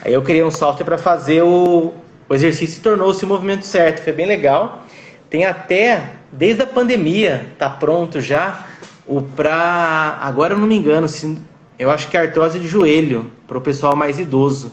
Aí 0.05 0.13
eu 0.13 0.21
criei 0.21 0.45
um 0.45 0.51
software 0.51 0.85
para 0.85 0.99
fazer 0.99 1.43
o, 1.43 1.95
o 2.29 2.35
exercício 2.35 2.83
tornou-se 2.83 3.25
o 3.25 3.29
movimento 3.29 3.65
certo. 3.65 4.03
Foi 4.03 4.13
bem 4.13 4.27
legal. 4.27 4.85
Tem 5.31 5.45
até, 5.45 6.13
desde 6.33 6.63
a 6.63 6.67
pandemia, 6.67 7.47
tá 7.59 7.69
pronto 7.71 8.21
já 8.21 8.67
o 9.07 9.23
para 9.23 10.19
agora 10.21 10.53
eu 10.53 10.59
não 10.59 10.67
me 10.67 10.77
engano, 10.77 11.09
se, 11.09 11.39
eu 11.79 11.91
acho 11.91 12.09
que 12.09 12.17
é 12.17 12.21
artrose 12.21 12.59
de 12.59 12.69
joelho 12.69 13.31
para 13.47 13.57
o 13.57 13.61
pessoal 13.61 13.97
mais 13.97 14.19
idoso 14.19 14.71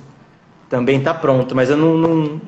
também 0.69 0.99
tá 0.99 1.13
pronto, 1.13 1.55
mas 1.55 1.69
eu 1.69 1.77
não, 1.77 1.97
não 1.97 2.41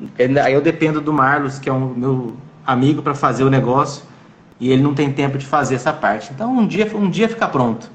aí 0.44 0.52
eu 0.52 0.60
dependo 0.60 1.00
do 1.00 1.12
Marlos, 1.12 1.58
que 1.58 1.68
é 1.68 1.72
um 1.72 1.94
meu 1.94 2.36
amigo 2.66 3.00
para 3.00 3.14
fazer 3.14 3.44
o 3.44 3.48
negócio 3.48 4.02
e 4.60 4.70
ele 4.70 4.82
não 4.82 4.92
tem 4.92 5.10
tempo 5.10 5.38
de 5.38 5.46
fazer 5.46 5.76
essa 5.76 5.92
parte. 5.92 6.30
Então 6.34 6.52
um 6.52 6.66
dia 6.66 6.90
um 6.94 7.08
dia 7.08 7.28
fica 7.28 7.48
pronto. 7.48 7.90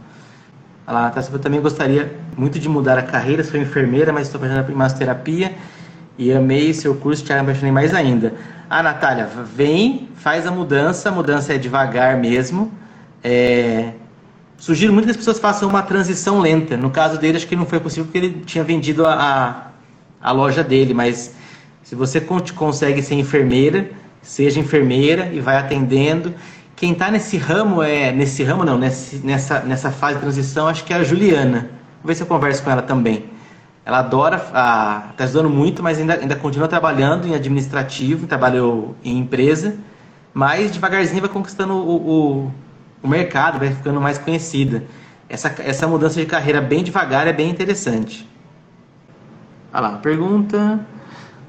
Ela, 0.88 1.14
eu 1.32 1.40
também 1.40 1.62
gostaria 1.62 2.18
muito 2.36 2.58
de 2.58 2.68
mudar 2.68 2.98
a 2.98 3.04
carreira, 3.04 3.44
sou 3.44 3.60
enfermeira, 3.60 4.12
mas 4.12 4.28
estou 4.28 4.42
fazendo 4.42 4.60
a 4.60 4.76
massoterapia 4.76 5.54
e 6.18 6.32
amei 6.32 6.74
seu 6.74 6.96
curso, 6.96 7.24
te 7.24 7.34
apaixonei 7.34 7.72
mais 7.72 7.94
ainda. 7.94 8.34
Ah, 8.70 8.82
Natália, 8.82 9.30
vem, 9.56 10.10
faz 10.16 10.48
a 10.48 10.52
mudança, 10.52 11.10
a 11.10 11.12
mudança 11.12 11.54
é 11.54 11.58
devagar 11.58 12.18
mesmo. 12.18 12.72
É... 13.24 13.92
Sugiro 14.58 14.94
muito 14.94 15.06
que 15.06 15.12
as 15.12 15.18
pessoas 15.18 15.40
façam 15.40 15.68
uma 15.68 15.82
transição 15.82 16.40
lenta. 16.40 16.78
No 16.78 16.90
caso 16.90 17.20
dele, 17.20 17.38
acho 17.38 17.48
que 17.48 17.56
não 17.56 17.66
foi 17.66 17.80
possível 17.80 18.06
porque 18.06 18.18
ele 18.18 18.44
tinha 18.46 18.64
vendido 18.64 19.06
a, 19.06 19.72
a, 20.22 20.32
loja 20.32 20.64
dele, 20.64 20.94
mas 20.94 21.36
se 21.84 21.96
você 21.96 22.22
consegue 22.22 23.02
ser 23.02 23.16
enfermeira, 23.16 23.92
seja 24.22 24.60
enfermeira 24.60 25.30
e 25.34 25.40
vai 25.40 25.58
atendendo. 25.58 26.34
Quem 26.76 26.94
está 26.94 27.12
nesse 27.12 27.38
ramo 27.38 27.84
é 27.84 28.12
nesse 28.12 28.44
ramo 28.44 28.64
não, 28.64 28.78
nesse, 28.78 29.18
nessa 29.18 29.60
nessa 29.60 29.92
fase 29.92 30.16
de 30.16 30.22
transição, 30.22 30.68
acho 30.68 30.84
que 30.84 30.94
é 30.94 30.98
a 30.98 31.04
Juliana. 31.04 31.70
Vou 32.02 32.08
ver 32.08 32.16
se 32.16 32.24
eu 32.24 32.28
converso 32.28 32.64
com 32.64 32.72
ela 32.72 32.82
também. 32.82 33.33
Ela 33.86 34.00
adora, 34.00 34.38
está 34.38 35.26
estudando 35.26 35.50
muito, 35.50 35.84
mas 35.84 36.00
ainda, 36.00 36.14
ainda 36.16 36.36
continua 36.36 36.68
trabalhando 36.68 37.28
em 37.28 37.36
administrativo, 37.36 38.28
trabalhou 38.28 38.96
em 39.04 39.18
empresa, 39.18 39.76
mas 40.34 40.72
devagarzinho 40.72 41.20
vai 41.20 41.30
conquistando 41.30 41.74
o, 41.74 41.96
o, 42.46 42.52
o 43.04 43.08
mercado, 43.08 43.60
vai 43.60 43.70
ficando 43.72 44.00
mais 44.00 44.18
conhecida. 44.18 44.86
Essa, 45.28 45.54
essa 45.60 45.86
mudança 45.86 46.20
de 46.20 46.26
carreira 46.26 46.62
bem 46.62 46.84
devagar 46.84 47.28
é 47.28 47.34
bem 47.34 47.50
interessante. 47.50 48.30
Olha 49.74 49.82
lá, 49.82 49.98
pergunta. 49.98 50.80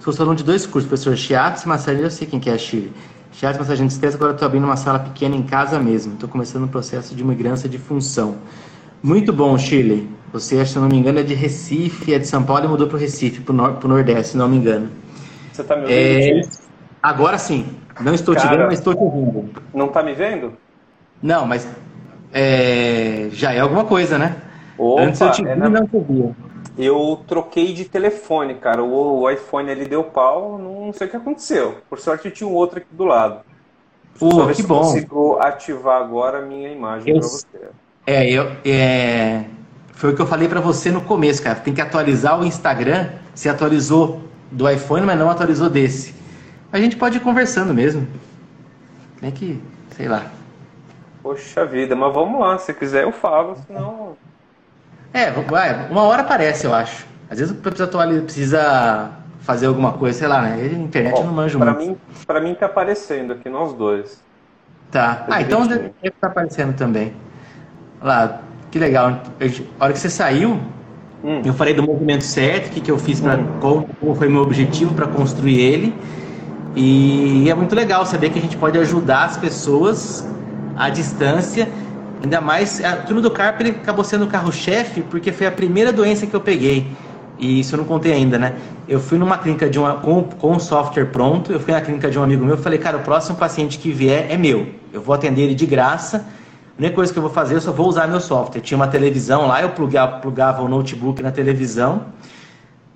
Sou 0.00 0.12
salão 0.12 0.34
de 0.34 0.42
dois 0.42 0.66
cursos, 0.66 0.88
professor 0.88 1.16
Chiatos 1.16 1.62
e 1.62 1.68
massagem, 1.68 2.02
eu 2.02 2.10
sei 2.10 2.26
quem 2.26 2.40
que 2.40 2.50
é 2.50 2.54
a 2.54 2.58
Chile. 2.58 2.92
Chiatos 3.32 3.58
e 3.58 3.60
massagem 3.60 3.86
de 3.86 3.92
estresse, 3.92 4.16
agora 4.16 4.32
estou 4.32 4.46
abrindo 4.46 4.64
uma 4.64 4.76
sala 4.76 4.98
pequena 4.98 5.36
em 5.36 5.42
casa 5.42 5.78
mesmo. 5.78 6.14
Estou 6.14 6.28
começando 6.28 6.62
o 6.62 6.66
um 6.66 6.68
processo 6.68 7.14
de 7.14 7.22
migrança 7.22 7.68
de 7.68 7.78
função. 7.78 8.38
Muito 9.02 9.32
bom, 9.32 9.56
Chile. 9.56 10.10
Você, 10.34 10.66
se 10.66 10.76
não 10.80 10.88
me 10.88 10.96
engano, 10.96 11.20
é 11.20 11.22
de 11.22 11.32
Recife, 11.32 12.12
é 12.12 12.18
de 12.18 12.26
São 12.26 12.42
Paulo 12.42 12.64
e 12.64 12.68
mudou 12.68 12.88
para 12.88 12.96
o 12.96 12.98
Recife, 12.98 13.40
para 13.40 13.52
o 13.52 13.56
nor 13.56 13.84
Nordeste, 13.84 14.32
se 14.32 14.36
não 14.36 14.48
me 14.48 14.56
engano. 14.56 14.90
Você 15.52 15.62
está 15.62 15.76
me 15.76 15.82
ouvindo? 15.82 15.96
É... 15.96 16.42
Agora 17.00 17.38
sim. 17.38 17.76
Não 18.00 18.12
estou 18.12 18.34
Cara, 18.34 18.48
te 18.48 18.50
vendo, 18.50 18.66
mas 18.66 18.80
estou 18.80 18.94
te 18.96 19.00
ouvindo. 19.00 19.62
Não 19.72 19.86
está 19.86 20.02
me 20.02 20.12
vendo? 20.12 20.54
Não, 21.22 21.46
mas 21.46 21.68
é... 22.32 23.28
já 23.30 23.52
é 23.52 23.60
alguma 23.60 23.84
coisa, 23.84 24.18
né? 24.18 24.36
Opa, 24.76 25.02
Antes 25.02 25.20
eu 25.20 25.30
te 25.30 25.44
vi 25.44 25.50
é 25.50 25.54
na... 25.54 25.68
não 25.68 25.86
te 25.86 26.00
via. 26.00 26.34
Eu 26.76 27.20
troquei 27.28 27.72
de 27.72 27.84
telefone, 27.84 28.56
cara. 28.56 28.82
O, 28.82 29.20
o 29.20 29.30
iPhone 29.30 29.70
ele 29.70 29.84
deu 29.84 30.02
pau, 30.02 30.58
não 30.58 30.92
sei 30.92 31.06
o 31.06 31.10
que 31.10 31.16
aconteceu. 31.16 31.76
Por 31.88 32.00
sorte 32.00 32.28
tinha 32.32 32.50
um 32.50 32.54
outro 32.54 32.78
aqui 32.78 32.88
do 32.90 33.04
lado. 33.04 33.42
Pô, 34.18 34.48
que 34.48 34.64
bom. 34.64 34.80
consigo 34.80 35.38
ativar 35.40 36.02
agora 36.02 36.38
a 36.38 36.42
minha 36.42 36.70
imagem 36.70 37.14
eu... 37.14 37.20
para 37.20 37.28
você. 37.28 37.46
É, 38.04 38.28
eu, 38.28 38.50
é, 38.66 39.44
foi 39.94 40.12
o 40.12 40.16
que 40.16 40.20
eu 40.20 40.26
falei 40.26 40.48
para 40.48 40.60
você 40.60 40.90
no 40.90 41.00
começo, 41.00 41.42
cara. 41.42 41.56
Tem 41.56 41.72
que 41.72 41.80
atualizar 41.80 42.38
o 42.38 42.44
Instagram. 42.44 43.10
Você 43.34 43.48
atualizou 43.48 44.22
do 44.50 44.68
iPhone, 44.68 45.06
mas 45.06 45.18
não 45.18 45.30
atualizou 45.30 45.70
desse. 45.70 46.14
A 46.72 46.78
gente 46.78 46.96
pode 46.96 47.18
ir 47.18 47.20
conversando 47.20 47.72
mesmo. 47.72 48.06
Tem 49.20 49.30
que, 49.30 49.62
sei 49.96 50.08
lá. 50.08 50.26
Poxa 51.22 51.64
vida, 51.64 51.94
mas 51.94 52.12
vamos 52.12 52.40
lá. 52.40 52.58
Se 52.58 52.74
quiser 52.74 53.04
eu 53.04 53.12
falo, 53.12 53.56
senão. 53.66 54.16
É, 55.12 55.30
vai, 55.30 55.88
uma 55.90 56.02
hora 56.02 56.22
aparece, 56.22 56.66
eu 56.66 56.74
acho. 56.74 57.06
Às 57.30 57.38
vezes 57.38 57.56
precisa 57.56 57.84
atualizar, 57.84 58.24
precisa 58.24 59.10
fazer 59.40 59.66
alguma 59.66 59.92
coisa, 59.92 60.18
sei 60.18 60.28
lá, 60.28 60.42
né? 60.42 60.54
A 60.54 60.66
internet 60.66 61.14
não 61.22 61.32
manja 61.32 61.58
pra 61.58 61.72
muito. 61.72 61.88
Mim, 61.88 61.96
pra 62.26 62.40
mim 62.40 62.54
tá 62.54 62.66
aparecendo 62.66 63.32
aqui, 63.32 63.48
nós 63.48 63.72
dois. 63.72 64.22
Tá. 64.90 65.24
Ah, 65.30 65.40
então 65.40 65.66
deve 65.66 65.92
estar 66.02 66.12
tá 66.20 66.26
aparecendo 66.28 66.76
também. 66.76 67.14
Olha 68.00 68.08
lá, 68.08 68.42
que 68.74 68.78
legal. 68.80 69.22
Eu, 69.38 69.52
a 69.78 69.84
hora 69.84 69.92
que 69.92 70.00
você 70.00 70.10
saiu, 70.10 70.58
hum. 71.22 71.42
eu 71.44 71.54
falei 71.54 71.74
do 71.74 71.82
movimento 71.84 72.24
certo, 72.24 72.66
o 72.66 72.70
que, 72.70 72.80
que 72.80 72.90
eu 72.90 72.98
fiz, 72.98 73.20
para 73.20 73.36
hum. 73.36 73.46
qual, 73.60 73.88
qual 74.00 74.16
foi 74.16 74.28
meu 74.28 74.42
objetivo 74.42 74.92
para 74.92 75.06
construir 75.06 75.60
ele. 75.60 75.94
E 76.74 77.48
é 77.48 77.54
muito 77.54 77.72
legal 77.72 78.04
saber 78.04 78.30
que 78.30 78.38
a 78.40 78.42
gente 78.42 78.56
pode 78.56 78.76
ajudar 78.76 79.26
as 79.26 79.36
pessoas 79.36 80.28
à 80.76 80.90
distância. 80.90 81.68
Ainda 82.20 82.40
mais, 82.40 82.84
a 82.84 82.96
turma 82.96 83.20
do 83.20 83.30
Carpe 83.30 83.62
ele 83.62 83.70
acabou 83.70 84.04
sendo 84.04 84.24
o 84.24 84.26
carro-chefe 84.26 85.02
porque 85.02 85.30
foi 85.30 85.46
a 85.46 85.52
primeira 85.52 85.92
doença 85.92 86.26
que 86.26 86.34
eu 86.34 86.40
peguei. 86.40 86.88
E 87.38 87.60
isso 87.60 87.76
eu 87.76 87.78
não 87.78 87.84
contei 87.84 88.12
ainda, 88.12 88.40
né? 88.40 88.54
Eu 88.88 88.98
fui 88.98 89.18
numa 89.18 89.38
clínica 89.38 89.70
de 89.70 89.78
uma, 89.78 89.94
com, 89.94 90.24
com 90.24 90.58
software 90.58 91.06
pronto, 91.06 91.52
eu 91.52 91.60
fui 91.60 91.72
na 91.72 91.80
clínica 91.80 92.10
de 92.10 92.18
um 92.18 92.24
amigo 92.24 92.44
meu 92.44 92.56
e 92.56 92.58
falei, 92.58 92.80
cara, 92.80 92.96
o 92.96 93.00
próximo 93.02 93.36
paciente 93.36 93.78
que 93.78 93.92
vier 93.92 94.26
é 94.28 94.36
meu. 94.36 94.66
Eu 94.92 95.00
vou 95.00 95.14
atender 95.14 95.42
ele 95.42 95.54
de 95.54 95.64
graça 95.64 96.26
a 96.76 96.80
única 96.80 96.94
coisa 96.94 97.12
que 97.12 97.18
eu 97.18 97.22
vou 97.22 97.30
fazer, 97.30 97.54
eu 97.54 97.60
só 97.60 97.70
vou 97.70 97.88
usar 97.88 98.08
meu 98.08 98.20
software. 98.20 98.60
Tinha 98.60 98.76
uma 98.76 98.88
televisão 98.88 99.46
lá, 99.46 99.62
eu 99.62 99.70
plugava, 99.70 100.18
plugava 100.18 100.62
o 100.62 100.68
notebook 100.68 101.22
na 101.22 101.30
televisão. 101.30 102.06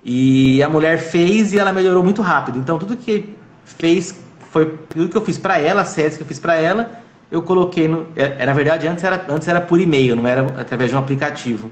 E 0.04 0.62
a 0.62 0.68
mulher 0.68 0.98
fez 0.98 1.52
e 1.52 1.58
ela 1.58 1.72
melhorou 1.72 2.02
muito 2.02 2.20
rápido. 2.20 2.58
Então 2.58 2.78
tudo 2.78 2.96
que 2.96 3.36
fez 3.64 4.18
foi 4.50 4.78
tudo 4.88 5.08
que 5.08 5.16
eu 5.16 5.24
fiz 5.24 5.38
para 5.38 5.58
ela, 5.58 5.82
as 5.82 5.88
séries 5.88 6.16
que 6.16 6.22
eu 6.22 6.26
fiz 6.26 6.38
para 6.38 6.56
ela, 6.56 6.90
eu 7.30 7.42
coloquei 7.42 7.86
no. 7.86 8.06
É, 8.16 8.36
é, 8.38 8.46
na 8.46 8.52
verdade, 8.52 8.88
antes 8.88 9.04
era, 9.04 9.24
antes 9.28 9.46
era 9.46 9.60
por 9.60 9.80
e-mail, 9.80 10.16
não 10.16 10.26
era 10.26 10.42
através 10.60 10.90
de 10.90 10.96
um 10.96 10.98
aplicativo. 10.98 11.70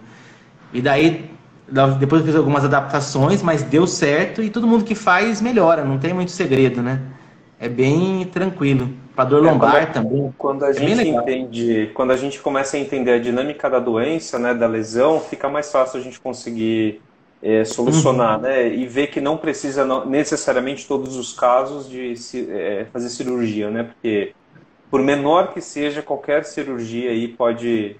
E 0.72 0.82
daí, 0.82 1.30
depois 1.98 2.20
eu 2.20 2.26
fiz 2.26 2.36
algumas 2.36 2.64
adaptações, 2.64 3.42
mas 3.42 3.62
deu 3.62 3.86
certo 3.86 4.42
e 4.42 4.50
todo 4.50 4.66
mundo 4.66 4.84
que 4.84 4.94
faz 4.94 5.40
melhora, 5.40 5.84
não 5.84 5.98
tem 5.98 6.12
muito 6.12 6.30
segredo, 6.30 6.82
né? 6.82 7.00
É 7.58 7.68
bem 7.68 8.26
tranquilo. 8.26 8.90
Para 9.16 9.24
dor 9.24 9.46
é, 9.46 9.50
lombar 9.50 9.72
quando, 9.72 9.92
também. 9.94 10.34
Quando 10.36 10.64
a 10.66 10.70
é 10.70 10.72
gente 10.74 11.08
entende, 11.08 11.90
quando 11.94 12.10
a 12.10 12.16
gente 12.18 12.38
começa 12.38 12.76
a 12.76 12.80
entender 12.80 13.12
a 13.12 13.18
dinâmica 13.18 13.70
da 13.70 13.78
doença, 13.78 14.38
né, 14.38 14.52
da 14.52 14.66
lesão, 14.66 15.18
fica 15.20 15.48
mais 15.48 15.72
fácil 15.72 15.98
a 15.98 16.02
gente 16.02 16.20
conseguir 16.20 17.00
é, 17.42 17.64
solucionar, 17.64 18.36
uhum. 18.36 18.42
né, 18.42 18.68
e 18.68 18.86
ver 18.86 19.06
que 19.06 19.18
não 19.18 19.38
precisa 19.38 19.86
necessariamente 20.04 20.86
todos 20.86 21.16
os 21.16 21.32
casos 21.32 21.88
de 21.88 22.14
é, 22.50 22.86
fazer 22.92 23.08
cirurgia, 23.08 23.70
né, 23.70 23.84
porque 23.84 24.34
por 24.90 25.00
menor 25.00 25.54
que 25.54 25.62
seja 25.62 26.02
qualquer 26.02 26.44
cirurgia 26.44 27.10
aí 27.10 27.26
pode 27.26 27.96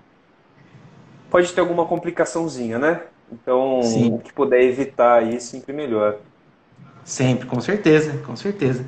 pode 1.31 1.53
ter 1.53 1.61
alguma 1.61 1.87
complicaçãozinha, 1.87 2.79
né? 2.79 3.01
Então, 3.33 3.81
Sim. 3.83 4.15
o 4.15 4.19
que 4.19 4.33
puder 4.33 4.63
evitar 4.63 5.21
aí 5.21 5.41
sempre 5.41 5.73
melhor. 5.73 6.17
Sempre, 7.05 7.47
com 7.47 7.61
certeza, 7.61 8.19
com 8.25 8.37
certeza. 8.37 8.85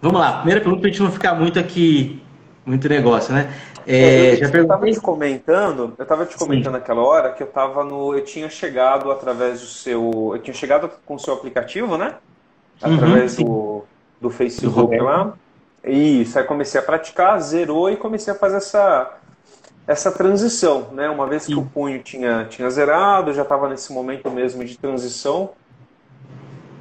Vamos 0.00 0.20
lá, 0.20 0.38
primeira 0.38 0.60
pergunta 0.60 0.80
para 0.80 0.88
a 0.88 0.92
gente 0.92 1.02
não 1.02 1.10
ficar 1.10 1.34
muito 1.34 1.58
aqui, 1.58 2.22
muito 2.64 2.88
negócio, 2.88 3.34
né? 3.34 3.52
É, 3.84 4.34
eu, 4.34 4.36
já 4.36 4.46
eu 4.50 4.62
estava 4.62 4.90
te 4.90 5.00
comentando, 5.00 5.94
eu 5.98 6.02
estava 6.02 6.26
te 6.26 6.36
comentando 6.36 6.74
Sim. 6.74 6.78
naquela 6.78 7.00
hora 7.00 7.32
que 7.32 7.42
eu 7.42 7.48
estava 7.48 7.82
no, 7.82 8.14
eu 8.14 8.22
tinha 8.22 8.48
chegado 8.48 9.10
através 9.10 9.60
do 9.60 9.66
seu, 9.66 10.32
eu 10.34 10.38
tinha 10.40 10.54
chegado 10.54 10.90
com 11.04 11.14
o 11.14 11.18
seu 11.18 11.34
aplicativo, 11.34 11.96
né? 11.96 12.14
Uhum, 12.82 12.94
através 12.94 13.38
uhum, 13.38 13.44
do, 13.44 13.84
do 14.20 14.30
Facebook 14.30 14.96
do 14.96 15.02
lá. 15.02 15.32
Isso, 15.82 16.38
aí 16.38 16.44
comecei 16.44 16.80
a 16.80 16.84
praticar, 16.84 17.40
zerou 17.40 17.90
e 17.90 17.96
comecei 17.96 18.32
a 18.32 18.36
fazer 18.36 18.58
essa 18.58 19.14
essa 19.86 20.12
transição, 20.12 20.88
né? 20.92 21.08
Uma 21.08 21.26
vez 21.26 21.46
que 21.46 21.54
Sim. 21.54 21.60
o 21.60 21.64
punho 21.64 22.00
tinha 22.02 22.44
tinha 22.44 22.68
zerado, 22.68 23.32
já 23.32 23.42
estava 23.42 23.68
nesse 23.68 23.90
momento 23.92 24.30
mesmo 24.30 24.62
de 24.64 24.76
transição 24.76 25.50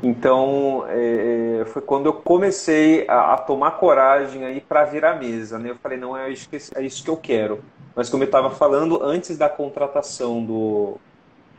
então, 0.01 0.85
é, 0.89 1.61
é, 1.61 1.65
foi 1.65 1.81
quando 1.81 2.05
eu 2.05 2.13
comecei 2.13 3.05
a, 3.07 3.33
a 3.33 3.37
tomar 3.37 3.71
coragem 3.71 4.45
aí 4.45 4.61
para 4.61 4.85
vir 4.85 5.03
à 5.03 5.15
mesa. 5.15 5.57
Né? 5.57 5.71
Eu 5.71 5.75
falei, 5.75 5.97
não, 5.97 6.15
é 6.15 6.29
isso, 6.29 6.47
que, 6.47 6.57
é 6.75 6.81
isso 6.83 7.03
que 7.03 7.09
eu 7.09 7.17
quero. 7.17 7.63
Mas 7.95 8.09
como 8.09 8.23
eu 8.23 8.27
estava 8.27 8.51
falando, 8.51 9.01
antes 9.03 9.37
da 9.37 9.49
contratação 9.49 10.43
do, 10.43 10.97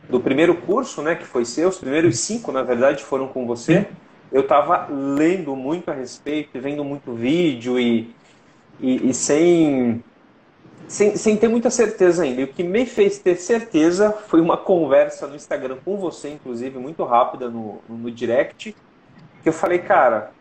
do 0.09 0.19
primeiro 0.19 0.55
curso, 0.55 1.01
né, 1.01 1.15
que 1.15 1.25
foi 1.25 1.43
seu, 1.43 1.67
os 1.67 1.77
primeiros 1.77 2.17
cinco, 2.19 2.51
na 2.51 2.63
verdade, 2.63 3.03
foram 3.03 3.27
com 3.27 3.45
você, 3.45 3.87
eu 4.31 4.41
estava 4.41 4.87
lendo 4.89 5.53
muito 5.55 5.91
a 5.91 5.93
respeito, 5.93 6.59
vendo 6.61 6.83
muito 6.83 7.11
vídeo 7.13 7.77
e, 7.77 8.15
e, 8.79 9.09
e 9.09 9.13
sem 9.13 10.01
sem, 10.89 11.15
sem 11.15 11.37
ter 11.37 11.47
muita 11.47 11.69
certeza 11.69 12.23
ainda. 12.23 12.41
E 12.41 12.43
o 12.45 12.47
que 12.47 12.63
me 12.63 12.85
fez 12.85 13.19
ter 13.19 13.35
certeza 13.35 14.11
foi 14.11 14.41
uma 14.41 14.57
conversa 14.57 15.27
no 15.27 15.35
Instagram 15.35 15.77
com 15.85 15.97
você, 15.97 16.29
inclusive, 16.29 16.79
muito 16.79 17.03
rápida 17.03 17.47
no, 17.47 17.79
no 17.87 18.09
direct, 18.09 18.75
que 19.43 19.47
eu 19.47 19.53
falei, 19.53 19.79
cara, 19.79 20.31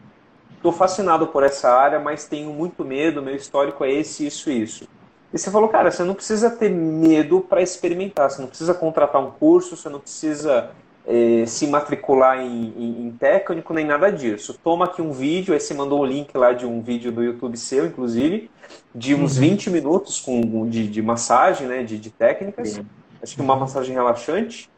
estou 0.56 0.72
fascinado 0.72 1.26
por 1.26 1.44
essa 1.44 1.70
área, 1.70 2.00
mas 2.00 2.26
tenho 2.26 2.50
muito 2.50 2.82
medo, 2.82 3.22
meu 3.22 3.36
histórico 3.36 3.84
é 3.84 3.92
esse, 3.92 4.26
isso 4.26 4.50
isso. 4.50 4.88
E 5.32 5.38
você 5.38 5.50
falou, 5.50 5.68
cara, 5.68 5.90
você 5.90 6.02
não 6.02 6.14
precisa 6.14 6.48
ter 6.50 6.70
medo 6.70 7.42
para 7.42 7.60
experimentar, 7.60 8.30
você 8.30 8.40
não 8.40 8.48
precisa 8.48 8.72
contratar 8.72 9.22
um 9.22 9.30
curso, 9.30 9.76
você 9.76 9.90
não 9.90 10.00
precisa 10.00 10.70
é, 11.10 11.46
se 11.46 11.66
matricular 11.66 12.38
em, 12.38 12.74
em, 12.76 13.06
em, 13.06 13.10
técnico, 13.12 13.72
nem 13.72 13.86
nada 13.86 14.12
disso. 14.12 14.58
Toma 14.62 14.84
aqui 14.84 15.00
um 15.00 15.10
vídeo, 15.10 15.54
aí 15.54 15.60
você 15.60 15.72
mandou 15.72 16.00
o 16.00 16.04
link 16.04 16.36
lá 16.36 16.52
de 16.52 16.66
um 16.66 16.82
vídeo 16.82 17.10
do 17.10 17.24
YouTube 17.24 17.56
seu, 17.56 17.86
inclusive, 17.86 18.50
de 18.94 19.14
uns 19.14 19.36
uhum. 19.36 19.40
20 19.40 19.70
minutos 19.70 20.20
com, 20.20 20.68
de, 20.68 20.86
de 20.86 21.00
massagem, 21.00 21.66
né, 21.66 21.82
de, 21.82 21.98
de 21.98 22.10
técnicas. 22.10 22.72
Sim. 22.72 22.86
Acho 23.22 23.34
que 23.34 23.40
uma 23.40 23.56
massagem 23.56 23.94
relaxante. 23.94 24.70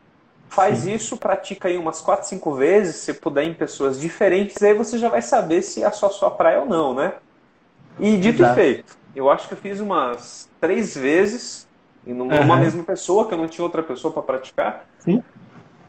Faz 0.49 0.81
Sim. 0.81 0.95
isso, 0.95 1.17
pratica 1.17 1.67
aí 1.67 1.77
umas 1.77 2.01
4, 2.01 2.29
5 2.29 2.55
vezes, 2.55 2.97
se 2.97 3.13
puder 3.15 3.45
em 3.45 3.55
pessoas 3.55 4.01
diferentes, 4.01 4.63
aí 4.63 4.75
você 4.75 4.99
já 4.99 5.09
vai 5.09 5.23
saber 5.23 5.63
se 5.63 5.83
é 5.83 5.91
só 5.91 6.09
sua 6.11 6.31
praia 6.31 6.61
ou 6.61 6.67
não, 6.67 6.95
né? 6.95 7.15
E 7.99 8.17
dito 8.17 8.43
Exato. 8.43 8.53
e 8.53 8.63
feito, 8.63 8.99
eu 9.15 9.29
acho 9.31 9.49
que 9.49 9.55
eu 9.55 9.59
fiz 9.59 9.81
umas 9.81 10.49
três 10.61 10.97
vezes, 10.97 11.69
numa 12.05 12.41
uhum. 12.41 12.57
mesma 12.57 12.85
pessoa, 12.85 13.27
que 13.27 13.35
eu 13.35 13.39
não 13.39 13.49
tinha 13.49 13.65
outra 13.65 13.83
pessoa 13.83 14.13
para 14.13 14.23
praticar. 14.23 14.87
Sim. 14.99 15.23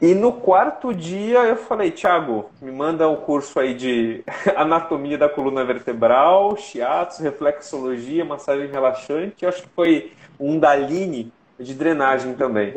E 0.01 0.15
no 0.15 0.34
quarto 0.34 0.96
dia 0.96 1.39
eu 1.43 1.55
falei, 1.55 1.91
Thiago, 1.91 2.50
me 2.60 2.72
manda 2.72 3.08
o 3.08 3.13
um 3.13 3.15
curso 3.17 3.60
aí 3.60 3.75
de 3.75 4.24
anatomia 4.58 5.15
da 5.15 5.29
coluna 5.29 5.63
vertebral, 5.63 6.58
shiatsu, 6.58 7.22
reflexologia, 7.22 8.25
massagem 8.25 8.67
relaxante. 8.67 9.43
Eu 9.43 9.50
acho 9.50 9.62
que 9.62 9.70
foi 9.75 10.12
um 10.39 10.58
Daline 10.58 11.31
de 11.60 11.75
drenagem 11.75 12.34
também. 12.34 12.74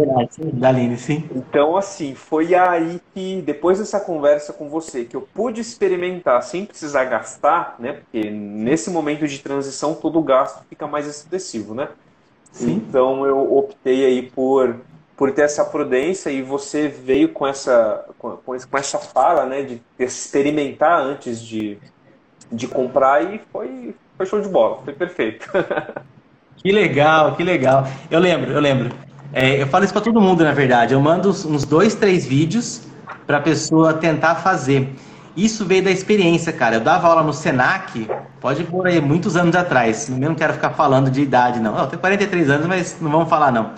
Daline, 0.53 0.99
sim. 0.99 1.25
Então, 1.35 1.79
assim, 1.79 2.15
foi 2.15 2.55
aí 2.55 3.01
que, 3.15 3.41
depois 3.41 3.79
dessa 3.79 3.99
conversa 3.99 4.53
com 4.53 4.69
você, 4.69 5.07
que 5.07 5.17
eu 5.17 5.23
pude 5.23 5.63
experimentar 5.63 6.43
sem 6.43 6.67
precisar 6.67 7.05
gastar, 7.05 7.77
né? 7.79 7.95
Porque 7.95 8.31
nesse 8.31 8.91
momento 8.91 9.27
de 9.27 9.39
transição 9.39 9.95
todo 9.95 10.21
gasto 10.21 10.63
fica 10.69 10.87
mais 10.87 11.07
expressivo, 11.07 11.75
né? 11.75 11.89
Sim. 12.53 12.75
Então 12.87 13.25
eu 13.27 13.57
optei 13.57 14.05
aí 14.05 14.23
por 14.23 14.77
por 15.17 15.31
ter 15.33 15.43
essa 15.43 15.65
prudência 15.65 16.31
e 16.31 16.43
você 16.43 16.89
veio 16.89 17.29
com 17.29 17.47
essa, 17.47 18.05
com, 18.19 18.37
com 18.37 18.79
essa 18.79 18.99
fala, 18.99 19.47
né, 19.47 19.63
de 19.63 19.83
experimentar 19.99 21.01
antes 21.01 21.41
de, 21.41 21.79
de 22.51 22.67
comprar 22.67 23.23
e 23.23 23.41
foi, 23.53 23.95
foi 24.17 24.27
show 24.27 24.41
de 24.41 24.49
bola, 24.49 24.83
foi 24.85 24.93
perfeito. 24.93 25.49
Que 26.57 26.73
legal, 26.73 27.37
que 27.37 27.45
legal. 27.45 27.87
Eu 28.11 28.19
lembro, 28.19 28.51
eu 28.51 28.59
lembro. 28.59 28.89
É, 29.35 29.61
eu 29.61 29.67
falo 29.67 29.85
isso 29.85 29.93
para 29.93 30.01
todo 30.01 30.19
mundo, 30.19 30.43
na 30.43 30.53
verdade. 30.53 30.95
Eu 30.95 31.01
mando 31.01 31.29
uns 31.29 31.63
dois, 31.63 31.95
três 31.95 32.25
vídeos 32.25 32.81
para 33.27 33.37
a 33.37 33.41
pessoa 33.41 33.93
tentar 33.93 34.37
fazer. 34.37 34.89
Isso 35.37 35.67
veio 35.67 35.85
da 35.85 35.91
experiência, 35.91 36.55
cara. 36.55 36.77
Eu 36.77 36.81
dava 36.81 37.07
aula 37.07 37.23
no 37.23 37.35
Senac, 37.35 38.09
pode 38.41 38.65
por 38.65 38.87
aí, 38.87 38.99
muitos 38.99 39.37
anos 39.37 39.55
atrás. 39.55 40.09
Eu 40.09 40.17
não 40.17 40.35
quero 40.35 40.55
ficar 40.55 40.71
falando 40.71 41.11
de 41.11 41.21
idade, 41.21 41.61
não. 41.61 41.77
Eu 41.77 41.87
tenho 41.87 42.01
43 42.01 42.49
anos, 42.49 42.67
mas 42.67 42.97
não 42.99 43.11
vamos 43.11 43.29
falar, 43.29 43.53
não. 43.53 43.73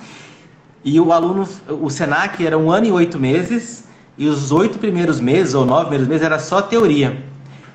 E 0.87 1.00
o 1.00 1.12
aluno, 1.12 1.49
o 1.69 1.90
Senac 1.90 2.47
era 2.47 2.57
um 2.57 2.71
ano 2.71 2.87
e 2.87 2.93
oito 2.93 3.19
meses, 3.19 3.88
e 4.16 4.28
os 4.28 4.52
oito 4.52 4.78
primeiros 4.78 5.19
meses, 5.19 5.52
ou 5.52 5.66
nove 5.66 5.87
primeiros 5.87 6.07
meses, 6.07 6.25
era 6.25 6.38
só 6.38 6.62
teoria. 6.62 7.25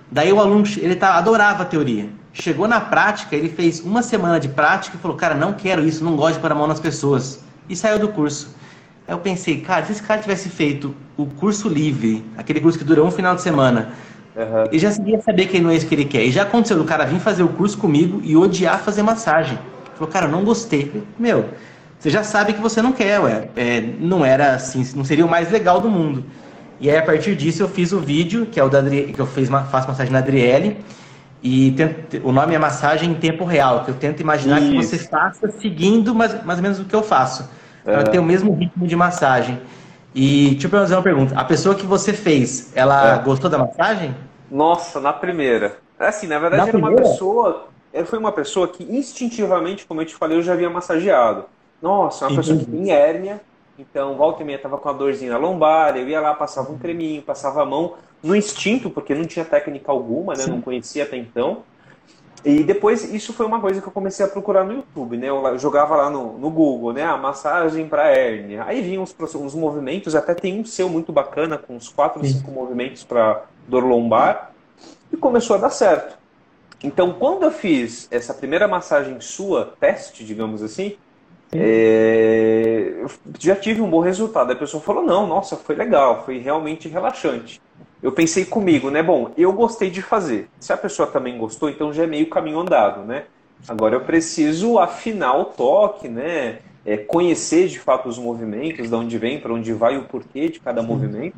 Daí 0.09 0.31
o 0.31 0.39
aluno, 0.39 0.63
ele 0.77 0.95
tá, 0.95 1.15
adorava 1.15 1.63
a 1.63 1.65
teoria. 1.65 2.07
Chegou 2.31 2.69
na 2.69 2.79
prática, 2.79 3.35
ele 3.35 3.49
fez 3.49 3.81
uma 3.81 4.01
semana 4.01 4.39
de 4.39 4.47
prática 4.47 4.95
e 4.95 4.99
falou, 5.01 5.17
cara, 5.17 5.35
não 5.35 5.51
quero 5.51 5.85
isso, 5.85 6.05
não 6.05 6.15
gosto 6.15 6.35
de 6.35 6.39
pôr 6.39 6.53
a 6.53 6.55
mão 6.55 6.67
nas 6.67 6.79
pessoas. 6.79 7.43
E 7.67 7.75
saiu 7.75 7.99
do 7.99 8.07
curso. 8.07 8.55
Aí 9.05 9.13
eu 9.13 9.19
pensei, 9.19 9.59
cara, 9.59 9.85
se 9.85 9.91
esse 9.91 10.01
cara 10.01 10.21
tivesse 10.21 10.47
feito 10.47 10.95
o 11.17 11.25
curso 11.25 11.67
livre, 11.67 12.25
aquele 12.37 12.61
curso 12.61 12.79
que 12.79 12.85
dura 12.85 13.03
um 13.03 13.11
final 13.11 13.35
de 13.35 13.41
semana, 13.41 13.89
uhum. 14.33 14.67
ele 14.71 14.79
já 14.79 14.89
ia 15.05 15.21
saber 15.21 15.47
que 15.47 15.59
não 15.59 15.69
é 15.69 15.75
isso 15.75 15.85
que 15.85 15.95
ele 15.95 16.05
quer. 16.05 16.23
E 16.23 16.31
já 16.31 16.43
aconteceu 16.43 16.77
do 16.77 16.85
cara 16.85 17.03
vir 17.03 17.19
fazer 17.19 17.43
o 17.43 17.49
curso 17.49 17.77
comigo 17.77 18.21
e 18.23 18.37
odiar 18.37 18.79
fazer 18.79 19.03
massagem. 19.03 19.59
Falou, 19.95 20.09
cara, 20.09 20.27
eu 20.27 20.31
não 20.31 20.45
gostei. 20.45 21.03
Meu, 21.19 21.49
você 22.01 22.09
já 22.09 22.23
sabe 22.23 22.53
que 22.53 22.59
você 22.59 22.81
não 22.81 22.91
quer, 22.91 23.19
ué. 23.19 23.47
É, 23.55 23.79
não 23.79 24.25
era 24.25 24.55
assim, 24.55 24.83
não 24.95 25.05
seria 25.05 25.23
o 25.23 25.29
mais 25.29 25.51
legal 25.51 25.79
do 25.79 25.87
mundo. 25.87 26.25
E 26.79 26.89
aí, 26.89 26.97
a 26.97 27.03
partir 27.03 27.35
disso, 27.35 27.61
eu 27.61 27.69
fiz 27.69 27.91
o 27.91 27.99
vídeo, 27.99 28.47
que 28.47 28.59
é 28.59 28.63
o 28.63 28.69
da 28.69 28.79
Adri... 28.79 29.13
que 29.13 29.19
eu 29.19 29.27
fiz, 29.27 29.47
faço 29.49 29.87
massagem 29.87 30.11
na 30.11 30.17
Adriele, 30.17 30.83
e 31.43 31.69
tento... 31.73 32.27
o 32.27 32.31
nome 32.31 32.55
é 32.55 32.57
massagem 32.57 33.11
em 33.11 33.13
tempo 33.13 33.45
real, 33.45 33.83
que 33.83 33.91
eu 33.91 33.93
tento 33.93 34.19
imaginar 34.19 34.59
Isso. 34.59 34.71
que 34.71 34.83
você 34.83 34.97
faça 35.07 35.51
seguindo 35.61 36.15
mais, 36.15 36.43
mais 36.43 36.57
ou 36.57 36.63
menos 36.63 36.79
o 36.79 36.85
que 36.85 36.95
eu 36.95 37.03
faço, 37.03 37.47
para 37.83 37.99
é. 37.99 38.03
ter 38.03 38.17
o 38.17 38.23
mesmo 38.23 38.51
ritmo 38.55 38.87
de 38.87 38.95
massagem. 38.95 39.61
E 40.15 40.53
deixa 40.53 40.65
eu 40.65 40.71
fazer 40.71 40.95
uma 40.95 41.03
pergunta: 41.03 41.39
a 41.39 41.45
pessoa 41.45 41.75
que 41.75 41.85
você 41.85 42.13
fez, 42.13 42.75
ela 42.75 43.17
é. 43.17 43.19
gostou 43.19 43.47
da 43.47 43.59
massagem? 43.59 44.15
Nossa, 44.49 44.99
na 44.99 45.13
primeira. 45.13 45.77
É 45.99 46.07
assim, 46.07 46.25
na 46.25 46.39
verdade, 46.39 46.63
na 46.63 46.69
era 46.69 46.71
primeira? 46.79 46.99
uma 46.99 47.11
pessoa. 47.11 47.67
Foi 48.05 48.17
uma 48.17 48.31
pessoa 48.31 48.67
que 48.67 48.83
instintivamente, 48.83 49.85
como 49.85 50.01
eu 50.01 50.05
te 50.05 50.15
falei, 50.15 50.39
eu 50.39 50.41
já 50.41 50.53
havia 50.53 50.69
massageado. 50.69 51.45
Nossa, 51.81 52.27
uma 52.27 52.35
pessoa 52.35 52.59
que 52.59 52.65
tem 52.65 52.91
hérnia, 52.91 53.41
então 53.77 54.15
volta 54.15 54.43
e 54.43 54.45
meia 54.45 54.59
tava 54.59 54.77
com 54.77 54.89
a 54.89 54.93
dorzinha 54.93 55.31
na 55.31 55.37
lombar, 55.37 55.97
eu 55.97 56.07
ia 56.07 56.21
lá, 56.21 56.33
passava 56.33 56.71
um 56.71 56.77
creminho, 56.77 57.21
passava 57.21 57.61
a 57.61 57.65
mão, 57.65 57.95
no 58.21 58.35
instinto, 58.35 58.89
porque 58.89 59.15
não 59.15 59.25
tinha 59.25 59.43
técnica 59.43 59.91
alguma, 59.91 60.33
né? 60.33 60.43
Sim. 60.43 60.51
Não 60.51 60.61
conhecia 60.61 61.03
até 61.03 61.17
então. 61.17 61.63
E 62.43 62.63
depois, 62.63 63.03
isso 63.13 63.33
foi 63.33 63.45
uma 63.45 63.59
coisa 63.59 63.81
que 63.81 63.87
eu 63.87 63.91
comecei 63.91 64.25
a 64.25 64.29
procurar 64.29 64.63
no 64.63 64.73
YouTube, 64.73 65.15
né? 65.15 65.29
Eu 65.29 65.57
jogava 65.59 65.95
lá 65.95 66.09
no, 66.09 66.37
no 66.39 66.49
Google, 66.49 66.91
né? 66.91 67.03
A 67.03 67.15
massagem 67.15 67.87
para 67.87 68.07
hérnia. 68.07 68.63
Aí 68.65 68.81
vinham 68.81 69.03
os, 69.03 69.15
os 69.19 69.53
movimentos, 69.53 70.15
até 70.15 70.33
tem 70.33 70.59
um 70.59 70.65
seu 70.65 70.89
muito 70.89 71.11
bacana, 71.11 71.57
com 71.57 71.75
uns 71.75 71.89
4 71.89 72.19
ou 72.19 72.25
5 72.25 72.49
movimentos 72.51 73.03
para 73.03 73.43
dor 73.67 73.83
lombar. 73.83 74.53
E 75.11 75.17
começou 75.17 75.55
a 75.55 75.59
dar 75.59 75.69
certo. 75.69 76.17
Então, 76.83 77.13
quando 77.13 77.43
eu 77.43 77.51
fiz 77.51 78.07
essa 78.09 78.33
primeira 78.33 78.67
massagem 78.67 79.21
sua, 79.21 79.75
teste, 79.79 80.23
digamos 80.23 80.63
assim, 80.63 80.97
é, 81.53 83.03
já 83.39 83.55
tive 83.55 83.81
um 83.81 83.89
bom 83.89 83.99
resultado. 83.99 84.51
A 84.51 84.55
pessoa 84.55 84.81
falou: 84.81 85.03
não, 85.03 85.27
nossa, 85.27 85.55
foi 85.55 85.75
legal, 85.75 86.23
foi 86.25 86.37
realmente 86.37 86.87
relaxante. 86.87 87.61
Eu 88.01 88.11
pensei 88.11 88.45
comigo, 88.45 88.89
né? 88.89 89.03
Bom, 89.03 89.31
eu 89.37 89.53
gostei 89.53 89.89
de 89.89 90.01
fazer. 90.01 90.49
Se 90.59 90.73
a 90.73 90.77
pessoa 90.77 91.07
também 91.07 91.37
gostou, 91.37 91.69
então 91.69 91.93
já 91.93 92.03
é 92.03 92.07
meio 92.07 92.27
caminho 92.29 92.59
andado, 92.59 93.01
né? 93.01 93.25
Agora 93.67 93.95
eu 93.95 94.01
preciso 94.01 94.79
afinar 94.79 95.37
o 95.37 95.45
toque, 95.45 96.07
né? 96.07 96.59
É, 96.83 96.97
conhecer 96.97 97.67
de 97.67 97.79
fato 97.79 98.09
os 98.09 98.17
movimentos, 98.17 98.89
de 98.89 98.95
onde 98.95 99.15
vem, 99.19 99.39
para 99.39 99.53
onde 99.53 99.71
vai, 99.71 99.97
o 99.97 100.05
porquê 100.05 100.49
de 100.49 100.59
cada 100.59 100.81
movimento. 100.81 101.35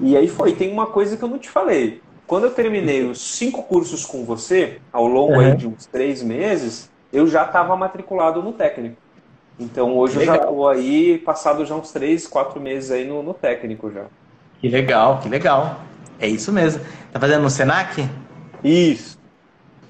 E 0.00 0.16
aí 0.16 0.26
foi. 0.26 0.54
Tem 0.54 0.72
uma 0.72 0.86
coisa 0.86 1.16
que 1.16 1.22
eu 1.22 1.28
não 1.28 1.38
te 1.38 1.48
falei. 1.48 2.00
Quando 2.26 2.44
eu 2.44 2.50
terminei 2.50 3.04
os 3.04 3.20
cinco 3.20 3.62
cursos 3.62 4.04
com 4.04 4.24
você, 4.24 4.78
ao 4.92 5.06
longo 5.06 5.34
uhum. 5.34 5.54
de 5.54 5.68
uns 5.68 5.86
três 5.86 6.22
meses, 6.22 6.90
eu 7.12 7.26
já 7.26 7.44
estava 7.44 7.76
matriculado 7.76 8.42
no 8.42 8.52
técnico. 8.52 8.96
Então 9.60 9.94
hoje 9.96 10.16
eu 10.16 10.24
já 10.24 10.36
estou 10.36 10.66
aí, 10.66 11.18
passado 11.18 11.66
já 11.66 11.74
uns 11.74 11.92
três, 11.92 12.26
quatro 12.26 12.58
meses 12.58 12.90
aí 12.90 13.06
no, 13.06 13.22
no, 13.22 13.34
técnico 13.34 13.92
já. 13.92 14.06
Que 14.58 14.68
legal, 14.68 15.20
que 15.20 15.28
legal. 15.28 15.80
É 16.18 16.26
isso 16.26 16.50
mesmo. 16.50 16.82
Tá 17.12 17.20
fazendo 17.20 17.42
no 17.42 17.50
Senac? 17.50 18.08
Isso. 18.64 19.18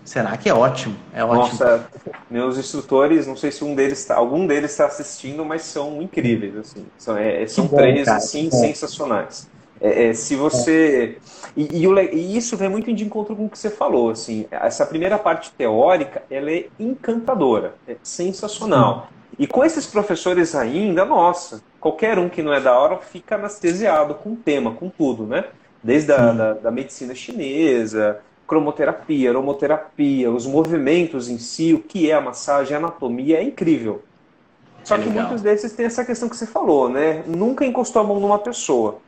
Senac 0.04 0.48
é 0.48 0.52
ótimo, 0.52 0.96
é 1.12 1.24
ótimo. 1.24 1.36
Nossa, 1.36 1.86
meus 2.28 2.58
instrutores, 2.58 3.28
não 3.28 3.36
sei 3.36 3.52
se 3.52 3.62
um 3.62 3.76
deles 3.76 4.04
tá, 4.04 4.16
algum 4.16 4.44
deles 4.44 4.72
está 4.72 4.86
assistindo, 4.86 5.44
mas 5.44 5.62
são 5.62 6.02
incríveis, 6.02 6.56
assim. 6.56 6.86
São, 6.98 7.16
é, 7.16 7.46
são 7.46 7.66
bom, 7.66 7.76
três, 7.76 8.06
cara, 8.06 8.16
assim, 8.16 8.50
sensacionais. 8.50 9.48
É, 9.80 10.08
é, 10.08 10.14
se 10.14 10.36
você... 10.36 11.18
E, 11.56 11.84
e, 11.84 11.86
e, 11.86 12.36
isso 12.36 12.56
vem 12.56 12.68
muito 12.68 12.92
de 12.92 13.04
encontro 13.04 13.34
com 13.34 13.46
o 13.46 13.50
que 13.50 13.58
você 13.58 13.70
falou, 13.70 14.10
assim. 14.10 14.46
Essa 14.50 14.84
primeira 14.84 15.18
parte 15.18 15.50
teórica, 15.52 16.22
ela 16.30 16.50
é 16.50 16.66
encantadora, 16.78 17.74
é 17.88 17.96
sensacional. 18.02 19.08
E 19.38 19.46
com 19.46 19.64
esses 19.64 19.86
professores 19.86 20.54
ainda, 20.54 21.04
nossa, 21.04 21.62
qualquer 21.80 22.18
um 22.18 22.28
que 22.28 22.42
não 22.42 22.52
é 22.52 22.60
da 22.60 22.78
hora 22.78 22.98
fica 22.98 23.36
anestesiado 23.36 24.14
com 24.14 24.32
o 24.32 24.36
tema, 24.36 24.72
com 24.72 24.90
tudo, 24.90 25.26
né? 25.26 25.46
Desde 25.82 26.12
a 26.12 26.32
da, 26.32 26.52
da 26.52 26.70
medicina 26.70 27.14
chinesa, 27.14 28.20
cromoterapia, 28.46 29.30
aromoterapia, 29.30 30.30
os 30.30 30.46
movimentos 30.46 31.30
em 31.30 31.38
si, 31.38 31.72
o 31.72 31.78
que 31.78 32.10
é 32.10 32.14
a 32.14 32.20
massagem, 32.20 32.74
a 32.74 32.78
anatomia, 32.78 33.38
é 33.38 33.42
incrível. 33.42 34.02
Só 34.84 34.96
é 34.96 34.98
que 34.98 35.08
legal. 35.08 35.24
muitos 35.24 35.40
desses 35.40 35.72
têm 35.72 35.86
essa 35.86 36.04
questão 36.04 36.28
que 36.28 36.36
você 36.36 36.46
falou, 36.46 36.88
né? 36.88 37.22
Nunca 37.26 37.64
encostou 37.64 38.02
a 38.02 38.04
mão 38.04 38.20
numa 38.20 38.38
pessoa. 38.38 38.98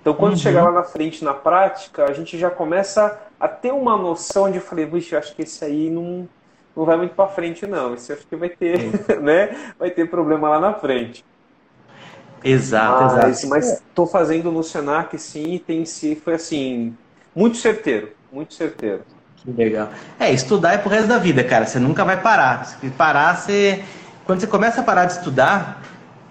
Então, 0.00 0.14
quando 0.14 0.32
uhum. 0.32 0.38
chegar 0.38 0.64
lá 0.64 0.72
na 0.72 0.84
frente, 0.84 1.24
na 1.24 1.34
prática, 1.34 2.04
a 2.04 2.12
gente 2.12 2.38
já 2.38 2.50
começa 2.50 3.18
a 3.38 3.48
ter 3.48 3.72
uma 3.72 3.96
noção 3.96 4.50
de, 4.50 4.60
falei, 4.60 4.86
vixe, 4.86 5.16
acho 5.16 5.34
que 5.34 5.42
esse 5.42 5.64
aí 5.64 5.90
não, 5.90 6.28
não 6.76 6.84
vai 6.84 6.96
muito 6.96 7.14
para 7.14 7.28
frente 7.28 7.66
não. 7.66 7.94
Isso 7.94 8.12
acho 8.12 8.26
que 8.26 8.36
vai 8.36 8.48
ter, 8.48 8.78
né? 9.20 9.72
Vai 9.78 9.90
ter 9.90 10.08
problema 10.08 10.48
lá 10.48 10.60
na 10.60 10.74
frente. 10.74 11.24
Exato, 12.42 13.16
mas, 13.16 13.24
exato. 13.24 13.48
Mas 13.48 13.72
estou 13.72 14.06
fazendo 14.06 14.52
no 14.52 14.62
Senac 14.62 15.18
sim, 15.18 15.54
e 15.54 15.58
tem 15.58 15.84
se 15.84 16.14
foi 16.14 16.34
assim 16.34 16.96
muito 17.34 17.56
certeiro, 17.56 18.12
muito 18.32 18.54
certeiro. 18.54 19.02
Que 19.36 19.50
legal. 19.50 19.88
É, 20.18 20.32
estudar 20.32 20.74
é 20.74 20.78
pro 20.78 20.90
resto 20.90 21.08
da 21.08 21.18
vida, 21.18 21.42
cara. 21.44 21.66
Você 21.66 21.78
nunca 21.78 22.04
vai 22.04 22.20
parar. 22.20 22.64
Se 22.64 22.90
parar, 22.90 23.36
você 23.36 23.84
quando 24.24 24.40
você 24.40 24.46
começa 24.46 24.82
a 24.82 24.84
parar 24.84 25.06
de 25.06 25.14
estudar, 25.14 25.80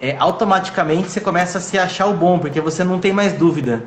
é, 0.00 0.16
automaticamente 0.18 1.10
você 1.10 1.20
começa 1.20 1.58
a 1.58 1.60
se 1.60 1.78
achar 1.78 2.06
o 2.06 2.14
bom, 2.14 2.38
porque 2.38 2.60
você 2.60 2.84
não 2.84 2.98
tem 2.98 3.12
mais 3.12 3.32
dúvida. 3.32 3.84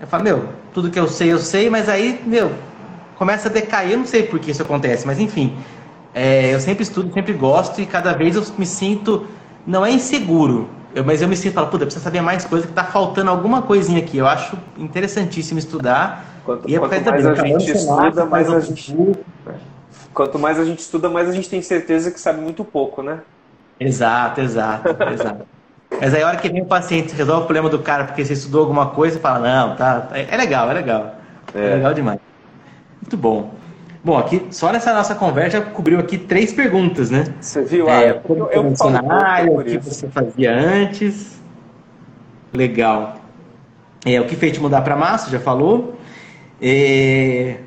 Eu 0.00 0.06
falo, 0.06 0.24
meu, 0.24 0.48
tudo 0.72 0.90
que 0.90 0.98
eu 0.98 1.08
sei, 1.08 1.32
eu 1.32 1.38
sei, 1.38 1.70
mas 1.70 1.88
aí, 1.88 2.20
meu, 2.26 2.52
começa 3.16 3.48
a 3.48 3.52
decair. 3.52 3.92
Eu 3.92 3.98
não 3.98 4.06
sei 4.06 4.22
por 4.22 4.38
que 4.38 4.50
isso 4.50 4.62
acontece, 4.62 5.06
mas 5.06 5.18
enfim. 5.18 5.56
É, 6.14 6.54
eu 6.54 6.60
sempre 6.60 6.82
estudo, 6.82 7.12
sempre 7.12 7.32
gosto 7.32 7.80
e 7.80 7.86
cada 7.86 8.12
vez 8.12 8.36
eu 8.36 8.44
me 8.58 8.66
sinto, 8.66 9.26
não 9.66 9.84
é 9.86 9.90
inseguro, 9.90 10.68
eu, 10.94 11.02
mas 11.02 11.22
eu 11.22 11.28
me 11.28 11.36
sinto, 11.36 11.54
falo, 11.54 11.68
puta, 11.68 11.86
precisa 11.86 12.04
saber 12.04 12.20
mais 12.20 12.44
coisa, 12.44 12.66
que 12.66 12.72
tá 12.72 12.84
faltando 12.84 13.30
alguma 13.30 13.62
coisinha 13.62 13.98
aqui. 13.98 14.18
Eu 14.18 14.26
acho 14.26 14.58
interessantíssimo 14.76 15.58
estudar. 15.58 16.26
Quanto, 16.44 16.68
e 16.68 16.74
é 16.74 16.78
quanto 16.78 17.04
mais 17.04 17.26
a 17.26 17.34
gente 17.34 17.70
estuda, 17.70 18.24
mais 18.26 18.50
a 18.50 18.60
gente... 18.60 18.96
Quanto 20.12 20.38
mais 20.38 20.58
a 20.58 20.64
gente 20.64 20.80
estuda, 20.80 21.08
mais 21.08 21.28
a 21.28 21.32
gente 21.32 21.48
tem 21.48 21.62
certeza 21.62 22.10
que 22.10 22.20
sabe 22.20 22.42
muito 22.42 22.62
pouco, 22.62 23.02
né? 23.02 23.20
Exato, 23.86 24.40
exato, 24.40 24.88
exato. 25.12 25.46
Mas 26.00 26.14
aí 26.14 26.22
a 26.22 26.28
hora 26.28 26.36
que 26.36 26.48
vem 26.48 26.62
o 26.62 26.66
paciente 26.66 27.14
resolve 27.14 27.42
o 27.42 27.44
problema 27.44 27.68
do 27.68 27.78
cara 27.78 28.04
porque 28.04 28.24
você 28.24 28.32
estudou 28.32 28.62
alguma 28.62 28.86
coisa, 28.86 29.20
fala, 29.20 29.38
não, 29.38 29.76
tá, 29.76 30.08
é 30.12 30.36
legal, 30.36 30.70
é 30.70 30.74
legal. 30.74 31.14
É, 31.54 31.58
é 31.58 31.74
legal 31.76 31.94
demais. 31.94 32.20
Muito 33.00 33.16
bom. 33.16 33.54
Bom, 34.04 34.18
aqui 34.18 34.48
só 34.50 34.72
nessa 34.72 34.92
nossa 34.92 35.14
conversa 35.14 35.60
cobriu 35.60 36.00
aqui 36.00 36.18
três 36.18 36.52
perguntas, 36.52 37.08
né? 37.08 37.24
Você 37.40 37.62
viu? 37.62 37.88
É, 37.88 38.14
como 38.14 38.44
eu, 38.44 38.50
eu 38.50 38.62
funcionário, 38.64 39.60
o 39.60 39.64
que 39.64 39.78
você 39.78 40.08
fazia 40.08 40.52
antes. 40.52 41.40
Legal. 42.52 43.16
É, 44.04 44.20
o 44.20 44.26
que 44.26 44.34
fez 44.34 44.52
te 44.52 44.60
mudar 44.60 44.82
para 44.82 44.96
massa, 44.96 45.30
já 45.30 45.38
falou. 45.38 45.96
É, 46.60 47.58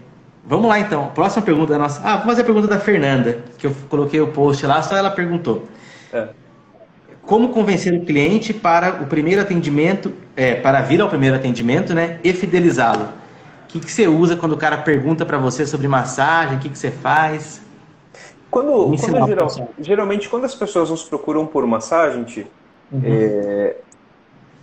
vamos 0.45 0.67
lá 0.67 0.77
então. 0.77 1.07
Próxima 1.15 1.41
pergunta 1.41 1.71
da 1.71 1.79
nossa. 1.79 2.01
Ah, 2.03 2.17
vou 2.17 2.25
fazer 2.25 2.41
a 2.41 2.45
pergunta 2.45 2.67
da 2.67 2.79
Fernanda, 2.79 3.39
que 3.57 3.67
eu 3.67 3.75
coloquei 3.87 4.19
o 4.19 4.27
post 4.27 4.65
lá, 4.65 4.81
só 4.81 4.97
ela 4.97 5.11
perguntou. 5.11 5.65
É. 6.15 6.29
Como 7.23 7.49
convencer 7.49 7.93
o 7.93 8.05
cliente 8.05 8.53
para 8.53 9.01
o 9.01 9.07
primeiro 9.07 9.41
atendimento, 9.41 10.13
é, 10.35 10.55
para 10.55 10.81
vir 10.81 11.01
ao 11.01 11.09
primeiro 11.09 11.35
atendimento, 11.35 11.93
né? 11.93 12.19
E 12.23 12.31
fidelizá-lo. 12.33 13.05
O 13.63 13.67
que, 13.67 13.79
que 13.79 13.91
você 13.91 14.07
usa 14.07 14.37
quando 14.37 14.53
o 14.53 14.57
cara 14.57 14.77
pergunta 14.77 15.25
para 15.25 15.37
você 15.37 15.65
sobre 15.65 15.87
massagem? 15.87 16.57
O 16.57 16.59
que, 16.59 16.69
que 16.69 16.77
você 16.77 16.91
faz? 16.91 17.61
Quando, 18.49 18.85
quando 18.85 19.27
geral, 19.27 19.49
geralmente, 19.79 20.29
quando 20.29 20.45
as 20.45 20.55
pessoas 20.55 20.89
nos 20.89 21.03
procuram 21.03 21.45
por 21.45 21.65
massagem, 21.65 22.47
uhum. 22.89 23.01
é, 23.03 23.75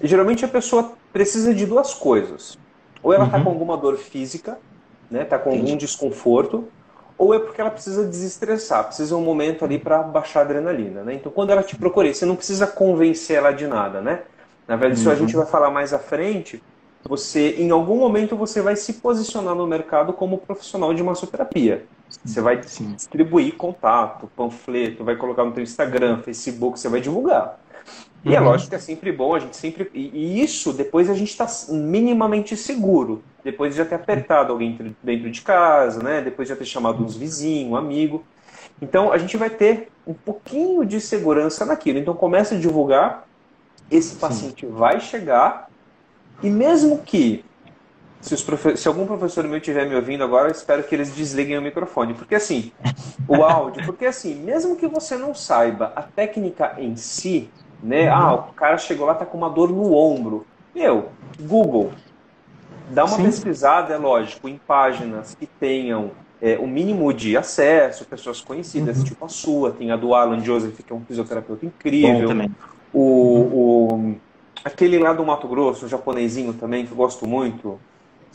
geralmente 0.03 0.45
a 0.45 0.49
pessoa 0.49 0.93
precisa 1.12 1.53
de 1.53 1.67
duas 1.67 1.93
coisas. 1.93 2.59
Ou 3.03 3.12
ela 3.12 3.27
está 3.27 3.37
uhum. 3.37 3.45
com 3.45 3.51
alguma 3.51 3.77
dor 3.77 3.99
física, 3.99 4.59
né? 5.11 5.23
Está 5.23 5.38
com 5.38 5.51
Entendi. 5.51 5.73
algum 5.73 5.77
desconforto, 5.77 6.69
ou 7.16 7.35
é 7.35 7.38
porque 7.38 7.61
ela 7.61 7.70
precisa 7.70 8.07
desestressar, 8.07 8.85
precisa 8.85 9.16
um 9.16 9.22
momento 9.22 9.64
ali 9.64 9.79
para 9.79 10.03
baixar 10.03 10.40
a 10.40 10.42
adrenalina, 10.42 11.03
né? 11.03 11.14
Então, 11.14 11.31
quando 11.31 11.51
ela 11.51 11.62
te 11.62 11.77
procura, 11.77 12.12
você 12.12 12.25
não 12.25 12.37
precisa 12.37 12.66
convencer 12.66 13.37
ela 13.37 13.53
de 13.53 13.66
nada, 13.66 14.01
né? 14.01 14.22
Na 14.66 14.77
verdade, 14.77 15.01
uhum. 15.01 15.01
isso 15.01 15.11
a 15.11 15.14
gente 15.14 15.37
vai 15.37 15.46
falar 15.46 15.70
mais 15.70 15.92
à 15.92 15.98
frente. 15.98 16.62
Você, 17.05 17.57
em 17.59 17.70
algum 17.70 17.96
momento, 17.96 18.37
você 18.37 18.62
vai 18.62 18.77
se 18.77 18.94
posicionar 18.94 19.55
no 19.55 19.66
mercado 19.66 20.12
como 20.12 20.38
profissional 20.38 20.94
de 20.94 21.03
massoterapia. 21.03 21.85
Você 22.25 22.40
vai 22.40 22.62
Sim. 22.62 22.92
distribuir 22.92 23.57
contato, 23.57 24.31
panfleto, 24.37 25.03
vai 25.03 25.16
colocar 25.16 25.44
no 25.44 25.55
seu 25.55 25.62
Instagram, 25.62 26.18
Facebook, 26.18 26.79
você 26.79 26.88
vai 26.88 27.01
divulgar. 27.01 27.59
E 28.24 28.35
é 28.35 28.40
uhum. 28.40 28.46
é 28.46 28.50
lógico 28.50 28.70
que 28.70 28.76
é 28.76 28.78
sempre 28.78 29.11
bom, 29.11 29.35
a 29.35 29.38
gente 29.38 29.56
sempre. 29.56 29.90
E, 29.92 30.42
isso 30.42 30.72
depois 30.72 31.11
a 31.11 31.14
gente 31.14 31.30
está 31.30 31.46
minimamente 31.70 32.56
seguro. 32.56 33.22
Depois 33.44 33.72
de 33.72 33.78
já 33.78 33.85
ter 33.85 33.96
apertado 33.96 34.52
alguém 34.52 34.78
dentro 35.02 35.30
de 35.30 35.40
casa, 35.42 36.02
né? 36.02 36.20
Depois 36.20 36.46
de 36.46 36.54
já 36.54 36.58
ter 36.58 36.64
chamado 36.64 37.04
uns 37.04 37.16
vizinhos, 37.16 37.72
um 37.72 37.76
amigo. 37.76 38.24
Então 38.80 39.12
a 39.12 39.18
gente 39.18 39.37
vai 39.37 39.50
ter 39.50 39.90
um 40.06 40.14
pouquinho 40.14 40.85
de 40.85 41.00
segurança 41.00 41.64
naquilo. 41.64 41.98
Então 41.98 42.14
começa 42.14 42.54
a 42.54 42.58
divulgar, 42.58 43.26
esse 43.90 44.16
paciente 44.16 44.66
Sim. 44.66 44.72
vai 44.72 45.00
chegar, 45.00 45.68
e 46.42 46.48
mesmo 46.48 46.98
que 46.98 47.44
se, 48.20 48.37
se, 48.76 48.88
algum 48.88 49.04
professor 49.04 49.42
meu 49.44 49.58
estiver 49.58 49.88
me 49.88 49.96
ouvindo 49.96 50.22
agora, 50.22 50.48
eu 50.48 50.52
espero 50.52 50.85
que 50.85 50.94
eles 50.94 51.11
desliguem 51.11 51.58
o 51.58 51.62
microfone. 51.62 52.14
Porque 52.14 52.37
assim, 52.37 52.70
o 53.26 53.42
áudio, 53.42 53.85
porque 53.85 54.06
assim, 54.06 54.37
mesmo 54.37 54.76
que 54.76 54.87
você 54.87 55.16
não 55.16 55.35
saiba 55.35 55.92
a 55.96 56.02
técnica 56.02 56.76
em 56.78 56.94
si, 56.94 57.50
né? 57.83 58.09
Uhum. 58.09 58.16
Ah, 58.16 58.35
o 58.35 58.53
cara 58.53 58.79
chegou 58.79 59.07
lá, 59.07 59.14
tá 59.14 59.27
com 59.27 59.37
uma 59.37 59.51
dor 59.51 59.71
no 59.71 59.95
ombro. 59.95 60.47
Meu, 60.75 61.09
Google, 61.40 61.92
dá 62.90 63.05
uma 63.05 63.16
Sim. 63.16 63.25
pesquisada, 63.25 63.95
é 63.95 63.99
lógico, 63.99 64.49
em 64.49 64.59
páginas 64.59 65.35
que 65.35 65.47
tenham 65.47 66.12
é, 66.40 66.59
o 66.59 66.66
mínimo 66.66 67.12
de 67.12 67.37
acesso, 67.37 68.05
pessoas 68.05 68.40
conhecidas, 68.40 68.99
uhum. 68.99 69.05
tipo 69.05 69.25
a 69.25 69.29
sua, 69.29 69.71
tem 69.71 69.90
a 69.90 69.97
do 69.97 70.14
Alan 70.14 70.40
Joseph, 70.40 70.81
que 70.85 70.92
é 70.92 70.97
um 70.97 71.05
fisioterapeuta 71.05 71.64
incrível. 71.64 72.31
O, 72.92 73.01
o, 73.01 74.14
aquele 74.64 74.99
lá 74.99 75.12
do 75.12 75.25
Mato 75.25 75.49
Grosso, 75.49 75.87
o 75.87 75.88
japonesinho 75.88 76.53
também, 76.53 76.85
que 76.85 76.92
eu 76.92 76.97
gosto 76.97 77.27
muito. 77.27 77.79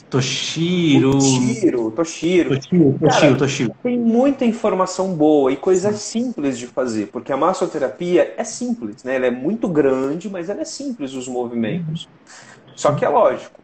Toshiro. 0.10 1.12
Toshiro, 1.12 1.92
Toshiro. 1.92 2.50
Toshiro, 2.56 3.00
Toshiro, 3.00 3.38
Toshiro. 3.38 3.76
Tem 3.84 4.00
muita 4.00 4.46
informação 4.46 5.14
boa 5.14 5.52
e 5.52 5.58
coisas 5.58 6.00
simples 6.00 6.58
de 6.58 6.68
fazer, 6.68 7.08
porque 7.08 7.32
a 7.32 7.38
massoterapia 7.38 8.34
é 8.38 8.44
simples, 8.44 9.04
né? 9.04 9.16
Ela 9.16 9.28
é 9.28 9.32
muito 9.32 9.68
grande, 9.68 10.30
mas 10.30 10.50
ela 10.50 10.62
é 10.62 10.66
simples 10.66 11.14
os 11.14 11.28
movimentos. 11.28 12.08
Só 12.76 12.94
que 12.94 13.04
é 13.04 13.10
lógico. 13.10 13.60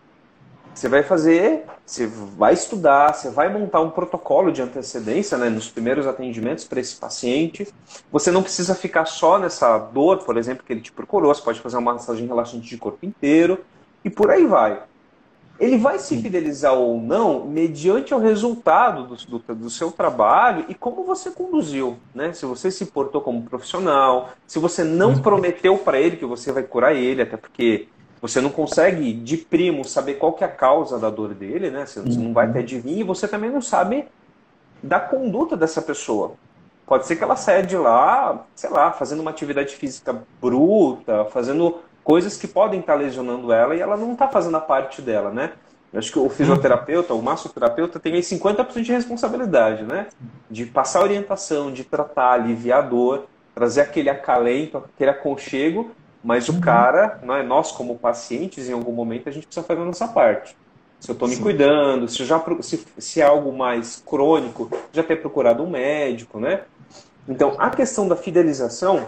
Você 0.74 0.90
vai 0.90 1.04
fazer, 1.04 1.66
você 1.86 2.08
vai 2.08 2.54
estudar, 2.54 3.14
você 3.14 3.30
vai 3.30 3.48
montar 3.48 3.80
um 3.82 3.92
protocolo 3.92 4.52
de 4.52 4.62
antecedência 4.62 5.38
né, 5.38 5.48
nos 5.48 5.70
primeiros 5.70 6.08
atendimentos 6.08 6.64
para 6.64 6.80
esse 6.80 6.96
paciente. 6.96 7.68
Você 8.12 8.32
não 8.32 8.42
precisa 8.42 8.74
ficar 8.74 9.06
só 9.06 9.38
nessa 9.38 9.78
dor, 9.78 10.24
por 10.24 10.36
exemplo, 10.36 10.64
que 10.66 10.74
ele 10.74 10.82
te 10.82 10.92
procurou. 10.92 11.34
Você 11.34 11.44
pode 11.44 11.60
fazer 11.60 11.78
uma 11.78 11.94
massagem 11.94 12.26
relaxante 12.26 12.68
de 12.68 12.78
corpo 12.78 13.06
inteiro 13.06 13.60
e 14.04 14.10
por 14.10 14.32
aí 14.32 14.48
vai. 14.48 14.82
Ele 15.60 15.78
vai 15.78 16.00
se 16.00 16.20
fidelizar 16.20 16.74
ou 16.74 17.00
não 17.00 17.46
mediante 17.46 18.14
o 18.14 18.18
resultado 18.18 19.04
do, 19.04 19.16
do, 19.40 19.56
do, 19.56 19.70
seu 19.70 19.92
trabalho 19.92 20.66
e 20.68 20.74
como 20.74 21.04
você 21.04 21.30
conduziu, 21.30 21.98
né? 22.14 22.34
Se 22.34 22.46
você 22.46 22.72
se 22.72 22.88
portou 22.88 23.22
como 23.22 23.44
profissional, 23.44 24.32
se 24.48 24.58
você 24.58 24.84
não 24.84 25.10
uhum. 25.12 25.22
prometeu 25.22 25.78
para 25.78 26.00
ele 26.00 26.18
que 26.18 26.26
você 26.26 26.52
vai 26.52 26.64
curar 26.64 26.96
ele, 26.96 27.22
até 27.22 27.38
porque 27.38 27.88
você 28.20 28.42
não 28.42 28.50
consegue 28.50 29.14
de 29.14 29.38
primo 29.38 29.86
saber 29.86 30.16
qual 30.16 30.34
que 30.34 30.44
é 30.44 30.48
a 30.48 30.50
causa 30.50 30.98
da 30.98 31.10
dor 31.10 31.34
dele, 31.34 31.70
né? 31.70 31.86
Você 31.86 32.00
não 32.00 32.34
vai 32.34 32.46
uhum. 32.46 32.52
até 32.52 32.60
adivinhar 32.60 33.00
e 33.00 33.04
você 33.04 33.28
também 33.28 33.52
não 33.52 33.62
sabe 33.62 34.06
da 34.82 35.00
conduta 35.00 35.56
dessa 35.56 35.82
pessoa. 35.82 36.34
Pode 36.86 37.06
ser 37.06 37.16
que 37.16 37.24
ela 37.24 37.36
saia 37.36 37.64
de 37.64 37.78
lá, 37.78 38.46
sei 38.56 38.70
lá, 38.70 38.92
fazendo 38.92 39.22
uma 39.22 39.32
atividade 39.32 39.76
física 39.76 40.24
bruta, 40.42 41.26
fazendo 41.26 41.80
coisas 42.04 42.38
que 42.38 42.48
podem 42.48 42.80
estar 42.80 42.96
lesionando 42.96 43.52
ela 43.52 43.76
e 43.76 43.80
ela 43.80 43.98
não 43.98 44.14
está 44.14 44.28
fazendo 44.28 44.58
a 44.58 44.62
parte 44.62 45.02
dela, 45.02 45.32
né? 45.32 45.54
Eu 45.92 46.00
acho 46.00 46.12
que 46.12 46.20
o 46.20 46.28
fisioterapeuta, 46.28 47.14
o 47.14 47.22
massoterapeuta, 47.22 48.00
tem 48.00 48.14
aí 48.16 48.22
50% 48.22 48.82
de 48.82 48.92
responsabilidade, 48.92 49.84
né? 49.84 50.08
De 50.50 50.66
passar 50.66 51.02
orientação, 51.02 51.72
de 51.72 51.84
tratar, 51.84 52.34
aliviar 52.34 52.80
a 52.80 52.88
dor, 52.88 53.26
trazer 53.54 53.82
aquele 53.82 54.10
acalento, 54.10 54.78
aquele 54.78 55.12
aconchego, 55.12 55.92
mas 56.24 56.50
o 56.50 56.60
cara, 56.60 57.20
é 57.22 57.44
nós 57.44 57.72
como 57.72 58.00
pacientes, 58.00 58.70
em 58.70 58.74
algum 58.74 58.94
momento, 58.94 59.30
a 59.30 59.32
gente 59.32 59.46
precisa 59.46 59.66
fazer 59.66 59.82
a 59.82 59.86
nossa 59.86 60.08
parte. 60.08 60.56
Se 61.00 61.12
eu 61.12 61.14
estou 61.14 61.28
me 61.28 61.36
cuidando, 61.36 62.08
se, 62.08 62.24
já, 62.24 62.42
se, 62.62 62.86
se 62.98 63.22
é 63.22 63.26
algo 63.26 63.52
mais 63.52 64.02
crônico, 64.06 64.72
já 64.94 65.04
ter 65.04 65.18
procurado 65.18 65.62
um 65.62 65.70
médico, 65.70 66.40
né? 66.40 66.62
Então, 67.28 67.56
a 67.60 67.70
questão 67.70 68.08
da 68.08 68.16
fidelização, 68.16 69.08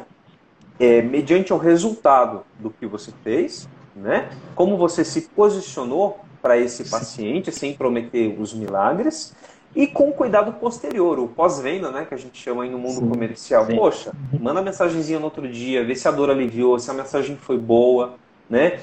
é, 0.80 1.02
mediante 1.02 1.54
o 1.54 1.58
resultado 1.58 2.44
do 2.60 2.70
que 2.70 2.86
você 2.86 3.12
fez, 3.24 3.68
né? 3.96 4.30
Como 4.56 4.78
você 4.78 5.04
se 5.04 5.22
posicionou 5.22 6.20
para 6.42 6.58
esse 6.58 6.90
paciente 6.90 7.52
sem 7.52 7.74
prometer 7.74 8.40
os 8.40 8.54
milagres 8.54 9.34
e 9.76 9.88
com 9.88 10.12
cuidado 10.12 10.54
posterior, 10.54 11.20
o 11.20 11.28
pós-venda, 11.28 11.92
né, 11.92 12.06
que 12.06 12.14
a 12.14 12.18
gente 12.18 12.42
chama 12.42 12.64
aí 12.64 12.70
no 12.70 12.78
mundo 12.78 13.02
Sim. 13.02 13.10
comercial. 13.10 13.66
Sim. 13.66 13.76
Poxa, 13.76 14.14
manda 14.40 14.62
mensagenzinha 14.62 15.20
no 15.20 15.26
outro 15.26 15.48
dia, 15.48 15.84
vê 15.84 15.96
se 15.96 16.08
a 16.08 16.12
dor 16.12 16.30
aliviou, 16.30 16.80
se 16.80 16.90
a 16.90 16.94
mensagem 16.94 17.36
foi 17.36 17.58
boa, 17.58 18.16
né? 18.50 18.80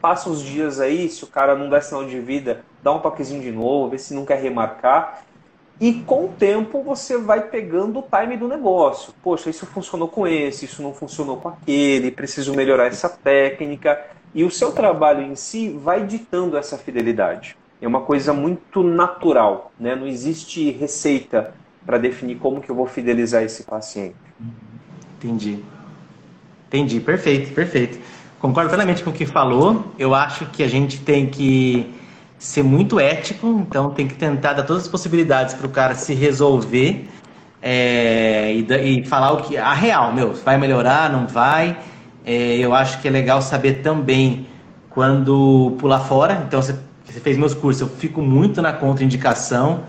Passa 0.00 0.28
uns 0.28 0.42
dias 0.42 0.80
aí, 0.80 1.08
se 1.08 1.24
o 1.24 1.26
cara 1.26 1.54
não 1.54 1.70
der 1.70 1.82
sinal 1.82 2.04
de 2.04 2.18
vida, 2.20 2.64
dá 2.82 2.92
um 2.92 2.98
toquezinho 2.98 3.40
de 3.40 3.50
novo, 3.50 3.90
vê 3.90 3.98
se 3.98 4.12
não 4.12 4.26
quer 4.26 4.40
remarcar. 4.42 5.22
E 5.80 5.94
com 5.94 6.26
o 6.26 6.28
tempo 6.28 6.82
você 6.82 7.16
vai 7.16 7.48
pegando 7.48 8.00
o 8.00 8.02
time 8.02 8.36
do 8.36 8.46
negócio. 8.46 9.14
Poxa, 9.22 9.48
isso 9.48 9.64
funcionou 9.64 10.08
com 10.08 10.26
esse, 10.26 10.66
isso 10.66 10.82
não 10.82 10.92
funcionou 10.92 11.38
com 11.38 11.48
aquele, 11.48 12.10
preciso 12.10 12.54
melhorar 12.54 12.86
essa 12.88 13.08
técnica. 13.08 13.98
E 14.34 14.44
o 14.44 14.50
seu 14.50 14.72
trabalho 14.72 15.22
em 15.22 15.34
si 15.34 15.70
vai 15.70 16.04
ditando 16.04 16.58
essa 16.58 16.76
fidelidade. 16.76 17.56
É 17.80 17.88
uma 17.88 18.02
coisa 18.02 18.34
muito 18.34 18.82
natural, 18.82 19.72
né? 19.80 19.96
Não 19.96 20.06
existe 20.06 20.70
receita 20.70 21.54
para 21.86 21.96
definir 21.96 22.36
como 22.36 22.60
que 22.60 22.70
eu 22.70 22.74
vou 22.74 22.86
fidelizar 22.86 23.42
esse 23.42 23.64
paciente. 23.64 24.16
Entendi. 25.16 25.64
Entendi, 26.68 27.00
perfeito, 27.00 27.54
perfeito. 27.54 27.98
Concordo 28.38 28.68
plenamente 28.68 29.02
com 29.02 29.10
o 29.10 29.12
que 29.12 29.24
falou. 29.24 29.86
Eu 29.98 30.14
acho 30.14 30.44
que 30.46 30.62
a 30.62 30.68
gente 30.68 31.00
tem 31.00 31.26
que 31.26 31.92
ser 32.40 32.62
muito 32.62 32.98
ético, 32.98 33.64
então 33.68 33.90
tem 33.90 34.08
que 34.08 34.14
tentar 34.14 34.54
dar 34.54 34.62
todas 34.62 34.84
as 34.84 34.88
possibilidades 34.88 35.54
para 35.54 35.66
o 35.66 35.70
cara 35.70 35.94
se 35.94 36.14
resolver 36.14 37.06
é, 37.60 38.54
e, 38.54 39.00
e, 39.00 39.04
falar 39.04 39.32
o 39.32 39.42
que 39.42 39.58
a 39.58 39.74
real, 39.74 40.12
meu, 40.14 40.32
vai 40.32 40.56
melhorar, 40.56 41.12
não 41.12 41.26
vai. 41.26 41.76
É, 42.24 42.56
eu 42.56 42.74
acho 42.74 42.98
que 43.00 43.08
é 43.08 43.10
legal 43.10 43.42
saber 43.42 43.82
também 43.82 44.46
quando 44.88 45.76
pular 45.78 46.00
fora. 46.00 46.42
Então 46.46 46.62
você, 46.62 46.74
você 47.04 47.20
fez 47.20 47.36
meus 47.36 47.52
cursos, 47.52 47.82
eu 47.82 47.88
fico 47.88 48.22
muito 48.22 48.62
na 48.62 48.72
contraindicação. 48.72 49.82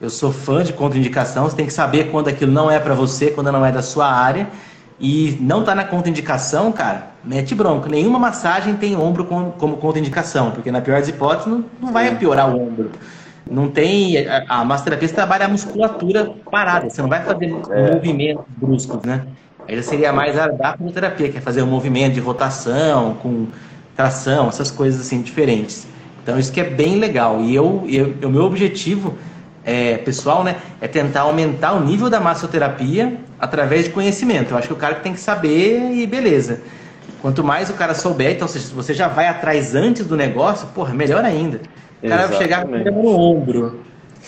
Eu 0.00 0.08
sou 0.08 0.32
fã 0.32 0.62
de 0.62 0.72
contraindicação. 0.72 1.44
Você 1.44 1.56
tem 1.56 1.66
que 1.66 1.72
saber 1.72 2.12
quando 2.12 2.28
aquilo 2.28 2.52
não 2.52 2.70
é 2.70 2.78
para 2.78 2.94
você, 2.94 3.32
quando 3.32 3.50
não 3.50 3.66
é 3.66 3.72
da 3.72 3.82
sua 3.82 4.08
área. 4.08 4.48
E 4.98 5.36
não 5.40 5.62
tá 5.62 5.74
na 5.74 5.84
contraindicação, 5.84 6.72
cara, 6.72 7.08
mete 7.22 7.54
bronca. 7.54 7.88
Nenhuma 7.88 8.18
massagem 8.18 8.74
tem 8.76 8.96
ombro 8.96 9.26
como, 9.26 9.52
como 9.52 9.76
contraindicação, 9.76 10.52
porque 10.52 10.70
na 10.70 10.80
pior 10.80 11.00
das 11.00 11.08
hipóteses 11.08 11.46
não, 11.46 11.64
não 11.80 11.92
vai 11.92 12.14
piorar 12.16 12.48
o 12.48 12.60
ombro. 12.60 12.90
Não 13.48 13.68
tem. 13.68 14.26
A, 14.26 14.44
a 14.48 14.64
massoterapia 14.64 15.08
trabalha 15.10 15.44
a 15.44 15.48
musculatura 15.48 16.32
parada, 16.50 16.88
você 16.88 17.02
não 17.02 17.08
vai 17.08 17.22
fazer 17.22 17.54
é. 17.70 17.94
movimentos 17.94 18.44
bruscos, 18.56 19.02
né? 19.02 19.26
Aí 19.68 19.82
seria 19.82 20.12
mais 20.12 20.38
a 20.38 20.48
da 20.48 20.76
fisioterapia, 20.76 21.28
que 21.28 21.38
é 21.38 21.40
fazer 21.40 21.62
um 21.62 21.66
movimento 21.66 22.14
de 22.14 22.20
rotação, 22.20 23.14
com 23.14 23.48
tração, 23.94 24.48
essas 24.48 24.70
coisas 24.70 25.00
assim 25.00 25.20
diferentes. 25.20 25.86
Então 26.22 26.38
isso 26.38 26.52
que 26.52 26.60
é 26.60 26.64
bem 26.64 26.98
legal. 26.98 27.40
E 27.40 27.54
eu, 27.54 27.84
eu 27.88 28.14
o 28.28 28.30
meu 28.30 28.44
objetivo 28.44 29.14
é, 29.64 29.98
pessoal, 29.98 30.42
né, 30.42 30.56
é 30.80 30.88
tentar 30.88 31.22
aumentar 31.22 31.72
o 31.72 31.84
nível 31.84 32.08
da 32.08 32.20
massoterapia 32.20 33.18
através 33.38 33.84
de 33.84 33.90
conhecimento. 33.90 34.52
Eu 34.52 34.58
acho 34.58 34.68
que 34.68 34.74
o 34.74 34.76
cara 34.76 34.96
tem 34.96 35.12
que 35.12 35.20
saber 35.20 35.92
e 35.92 36.06
beleza. 36.06 36.60
Quanto 37.20 37.42
mais 37.42 37.70
o 37.70 37.74
cara 37.74 37.94
souber, 37.94 38.32
então 38.32 38.46
se 38.46 38.58
você 38.72 38.94
já 38.94 39.08
vai 39.08 39.26
atrás 39.26 39.74
antes 39.74 40.06
do 40.06 40.16
negócio, 40.16 40.68
porra, 40.68 40.94
melhor 40.94 41.24
ainda. 41.24 41.60
O 42.02 42.08
cara 42.08 42.26
vai 42.26 42.38
chegar 42.38 42.64
com 42.64 42.70
no 42.70 43.08
ombro. 43.08 43.80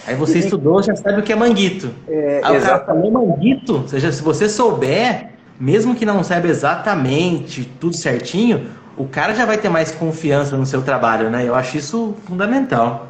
Aí 0.07 0.15
você 0.15 0.39
e... 0.39 0.41
estudou, 0.41 0.83
já 0.83 0.97
sabe 0.97 1.21
o 1.21 1.23
que 1.23 1.33
é 1.33 1.37
manguito. 1.37 1.91
É, 2.09 2.41
Aí 2.43 2.59
o 2.59 2.61
cara 2.61 2.81
falou 2.81 3.11
manguito, 3.11 3.77
ou 3.77 3.89
seja, 3.89 4.11
se 4.11 4.23
você 4.23 4.49
souber, 4.49 5.31
mesmo 5.61 5.95
que 5.95 6.07
não 6.07 6.23
saiba 6.23 6.49
exatamente 6.49 7.71
tudo 7.79 7.97
certinho, 7.97 8.67
o 8.97 9.07
cara 9.07 9.35
já 9.35 9.45
vai 9.45 9.59
ter 9.59 9.69
mais 9.69 9.93
confiança 9.93 10.57
no 10.57 10.67
seu 10.67 10.83
trabalho, 10.83 11.31
né? 11.31 11.47
Eu 11.47 11.55
acho 11.55 11.77
isso 11.77 12.17
fundamental. 12.27 13.08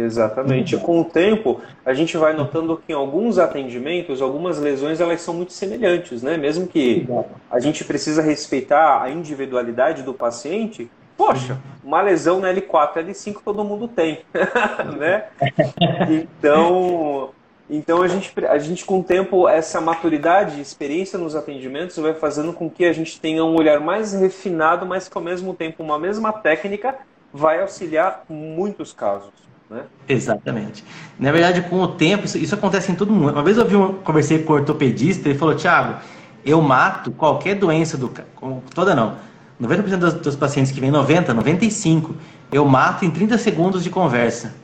Exatamente. 0.00 0.76
Com 0.76 1.00
o 1.00 1.04
tempo, 1.04 1.60
a 1.84 1.92
gente 1.92 2.16
vai 2.16 2.32
notando 2.32 2.76
que 2.76 2.92
em 2.92 2.94
alguns 2.94 3.38
atendimentos, 3.38 4.22
algumas 4.22 4.58
lesões 4.58 5.00
elas 5.00 5.20
são 5.20 5.34
muito 5.34 5.52
semelhantes, 5.52 6.22
né? 6.22 6.36
Mesmo 6.36 6.66
que 6.66 7.06
a 7.50 7.60
gente 7.60 7.84
precisa 7.84 8.22
respeitar 8.22 9.02
a 9.02 9.10
individualidade 9.10 10.02
do 10.02 10.14
paciente, 10.14 10.90
poxa, 11.16 11.58
uma 11.82 12.00
lesão 12.00 12.40
na 12.40 12.52
L4, 12.52 13.04
L5 13.04 13.38
todo 13.44 13.64
mundo 13.64 13.88
tem, 13.88 14.20
né? 14.98 15.24
Então, 16.08 17.30
então 17.68 18.02
a 18.02 18.08
gente, 18.08 18.32
a 18.46 18.58
gente 18.58 18.84
com 18.84 19.00
o 19.00 19.04
tempo, 19.04 19.48
essa 19.48 19.80
maturidade, 19.80 20.60
experiência 20.60 21.18
nos 21.18 21.34
atendimentos 21.34 21.96
vai 21.96 22.14
fazendo 22.14 22.52
com 22.52 22.70
que 22.70 22.84
a 22.84 22.92
gente 22.92 23.20
tenha 23.20 23.44
um 23.44 23.54
olhar 23.56 23.80
mais 23.80 24.12
refinado, 24.12 24.86
mas 24.86 25.08
que 25.08 25.18
ao 25.18 25.24
mesmo 25.24 25.52
tempo 25.52 25.82
uma 25.82 25.98
mesma 25.98 26.32
técnica 26.32 26.94
vai 27.32 27.60
auxiliar 27.60 28.24
muitos 28.28 28.92
casos. 28.92 29.47
Né? 29.70 29.82
Exatamente. 30.08 30.82
Na 31.18 31.30
verdade, 31.30 31.60
com 31.62 31.82
o 31.82 31.88
tempo, 31.88 32.24
isso, 32.24 32.38
isso 32.38 32.54
acontece 32.54 32.90
em 32.90 32.94
todo 32.94 33.12
mundo. 33.12 33.32
Uma 33.32 33.42
vez 33.42 33.58
eu 33.58 33.66
vi 33.66 33.76
um, 33.76 33.94
conversei 33.94 34.42
com 34.42 34.54
o 34.54 34.56
ortopedista, 34.56 35.28
ele 35.28 35.38
falou, 35.38 35.54
Thiago, 35.54 35.96
eu 36.44 36.60
mato 36.62 37.10
qualquer 37.10 37.54
doença 37.54 37.96
do 37.96 38.10
toda 38.74 38.94
não. 38.94 39.16
90% 39.60 39.96
dos, 39.96 40.14
dos 40.14 40.36
pacientes 40.36 40.72
que 40.72 40.80
vêm 40.80 40.90
90, 40.90 41.34
95, 41.34 42.14
eu 42.52 42.64
mato 42.64 43.04
em 43.04 43.10
30 43.10 43.36
segundos 43.36 43.82
de 43.82 43.90
conversa. 43.90 44.54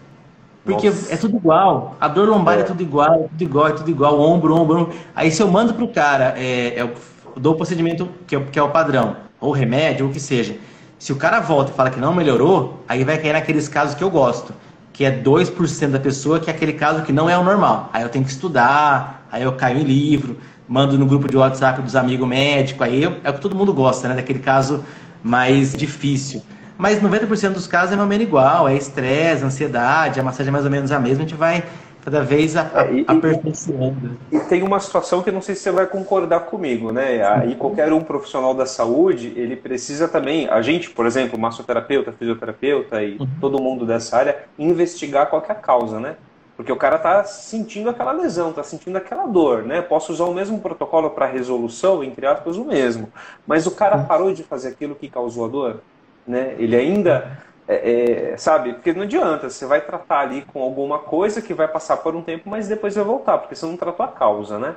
Porque 0.65 0.89
Nossa. 0.89 1.13
é 1.13 1.17
tudo 1.17 1.37
igual. 1.37 1.97
A 2.01 2.09
dor 2.09 2.27
lombar 2.27 2.57
é. 2.57 2.61
é. 2.61 2.65
tudo 2.65 2.83
igual, 2.83 3.15
é 3.15 3.19
tudo 3.29 3.43
igual, 3.43 3.69
é 3.69 3.73
tudo 3.73 3.91
igual, 3.91 4.19
ombro, 4.19 4.55
ombro, 4.55 4.81
ombro. 4.83 4.95
Aí 5.15 5.31
se 5.31 5.43
eu 5.43 5.49
mando 5.49 5.75
pro 5.75 5.89
cara, 5.89 6.33
é, 6.39 6.81
é, 6.81 6.95
dou 7.37 7.53
o 7.53 7.57
procedimento 7.57 8.09
que 8.27 8.37
é, 8.37 8.41
que 8.41 8.59
é 8.59 8.63
o 8.63 8.71
padrão, 8.71 9.17
ou 9.39 9.53
remédio, 9.53 10.07
ou 10.07 10.11
o 10.11 10.15
que 10.15 10.21
seja. 10.21 10.57
Se 10.99 11.13
o 11.13 11.17
cara 11.17 11.41
volta 11.41 11.71
e 11.71 11.75
fala 11.75 11.91
que 11.91 12.01
não 12.01 12.15
melhorou, 12.15 12.83
aí 12.89 13.05
vai 13.05 13.19
cair 13.19 13.35
naqueles 13.35 13.69
casos 13.69 13.95
que 13.95 14.03
eu 14.03 14.09
gosto 14.09 14.55
que 14.95 15.05
é 15.05 15.11
2% 15.11 15.91
da 15.91 15.99
pessoa, 15.99 16.39
que 16.39 16.49
é 16.49 16.55
aquele 16.55 16.73
caso 16.73 17.03
que 17.03 17.13
não 17.13 17.29
é 17.29 17.37
o 17.37 17.43
normal. 17.43 17.91
Aí 17.93 18.03
eu 18.05 18.09
tenho 18.09 18.25
que 18.25 18.31
estudar, 18.31 19.27
aí 19.31 19.43
eu 19.43 19.53
caio 19.53 19.79
em 19.79 19.83
livro, 19.83 20.39
mando 20.69 20.97
no 20.97 21.05
grupo 21.05 21.29
de 21.29 21.37
WhatsApp 21.37 21.83
dos 21.83 21.97
amigos 21.97 22.27
médicos, 22.27 22.81
aí 22.81 23.03
eu, 23.03 23.17
é 23.25 23.29
o 23.29 23.35
que 23.35 23.41
todo 23.41 23.57
mundo 23.57 23.75
gosta, 23.75 24.09
né? 24.09 24.15
Daquele 24.15 24.39
caso 24.39 24.85
mais 25.21 25.75
difícil. 25.75 26.43
Mas 26.79 27.03
90% 27.03 27.55
dos 27.55 27.67
casos 27.67 27.93
é 27.93 27.97
mais 27.97 28.05
ou 28.05 28.09
menos 28.09 28.25
igual, 28.25 28.69
é 28.69 28.77
estresse, 28.77 29.45
ansiedade, 29.45 30.21
a 30.21 30.23
massagem 30.23 30.51
é 30.51 30.53
mais 30.53 30.65
ou 30.65 30.71
menos 30.71 30.93
a 30.93 31.01
mesma, 31.01 31.25
a 31.25 31.27
gente 31.27 31.37
vai 31.37 31.65
cada 32.05 32.23
vez 32.23 32.55
é, 32.55 32.61
e, 32.93 33.05
aperfeiçoando. 33.09 34.19
E 34.31 34.39
tem 34.41 34.63
uma 34.63 34.79
situação 34.79 35.23
que 35.23 35.31
não 35.33 35.41
sei 35.41 35.55
se 35.55 35.63
você 35.63 35.71
vai 35.71 35.87
concordar 35.87 36.41
comigo, 36.41 36.93
né? 36.93 37.27
Aí 37.27 37.55
qualquer 37.55 37.91
um 37.93 38.03
profissional 38.03 38.53
da 38.53 38.67
saúde, 38.67 39.33
ele 39.37 39.57
precisa 39.57 40.07
também, 40.07 40.47
a 40.49 40.61
gente, 40.61 40.91
por 40.91 41.07
exemplo, 41.07 41.39
massoterapeuta, 41.39 42.13
fisioterapeuta 42.13 43.03
e 43.03 43.17
uhum. 43.17 43.27
todo 43.41 43.61
mundo 43.61 43.87
dessa 43.87 44.19
área, 44.19 44.45
investigar 44.59 45.31
qual 45.31 45.43
é 45.49 45.53
a 45.53 45.55
causa, 45.55 45.99
né? 45.99 46.17
Porque 46.57 46.71
o 46.71 46.77
cara 46.77 46.97
está 46.97 47.25
sentindo 47.25 47.89
aquela 47.89 48.13
lesão, 48.13 48.51
está 48.51 48.63
sentindo 48.63 48.97
aquela 48.97 49.27
dor, 49.27 49.63
né? 49.63 49.81
Posso 49.81 50.13
usar 50.13 50.25
o 50.25 50.35
mesmo 50.35 50.61
protocolo 50.61 51.11
para 51.11 51.27
resolução, 51.27 52.05
entre 52.05 52.27
aspas, 52.27 52.57
o 52.57 52.65
mesmo. 52.65 53.11
Mas 53.47 53.67
o 53.67 53.71
cara 53.71 53.97
uhum. 53.97 54.05
parou 54.05 54.33
de 54.33 54.43
fazer 54.45 54.69
aquilo 54.69 54.95
que 54.95 55.09
causou 55.09 55.47
a 55.47 55.49
dor, 55.49 55.81
né? 56.27 56.55
Ele 56.59 56.77
ainda 56.77 57.39
é, 57.67 58.33
é, 58.33 58.37
sabe? 58.37 58.75
Porque 58.75 58.93
não 58.93 59.03
adianta, 59.03 59.49
você 59.49 59.65
vai 59.65 59.81
tratar 59.81 60.21
ali 60.21 60.43
com 60.43 60.63
alguma 60.63 60.99
coisa 60.99 61.41
que 61.41 61.55
vai 61.55 61.67
passar 61.67 61.97
por 61.99 62.15
um 62.15 62.23
tempo, 62.23 62.49
mas 62.49 62.69
depois 62.69 62.95
vai 62.95 63.05
voltar, 63.05 63.39
porque 63.39 63.55
você 63.55 63.65
não 63.65 63.77
tratou 63.77 64.05
a 64.05 64.09
causa, 64.09 64.59
né? 64.59 64.77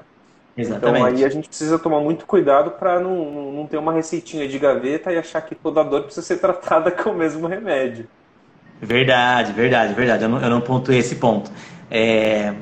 Exatamente. 0.58 0.98
Então 0.98 1.06
aí 1.06 1.24
a 1.24 1.30
gente 1.30 1.48
precisa 1.48 1.78
tomar 1.78 2.00
muito 2.00 2.26
cuidado 2.26 2.72
para 2.72 3.00
não, 3.00 3.52
não 3.52 3.68
ter 3.68 3.78
uma 3.78 3.94
receitinha 3.94 4.48
de 4.48 4.58
gaveta 4.58 5.12
e 5.12 5.18
achar 5.18 5.42
que 5.42 5.54
toda 5.54 5.84
dor 5.84 6.04
precisa 6.04 6.26
ser 6.26 6.38
tratada 6.42 6.90
com 6.90 7.12
o 7.12 7.14
mesmo 7.14 7.46
remédio. 7.48 8.08
Verdade, 8.82 9.54
verdade, 9.54 9.94
verdade. 9.94 10.24
Eu 10.24 10.30
não, 10.30 10.42
eu 10.42 10.50
não 10.50 10.62
pontuei 10.62 11.00
esse 11.00 11.16
ponto. 11.16 11.52
É... 11.92 12.54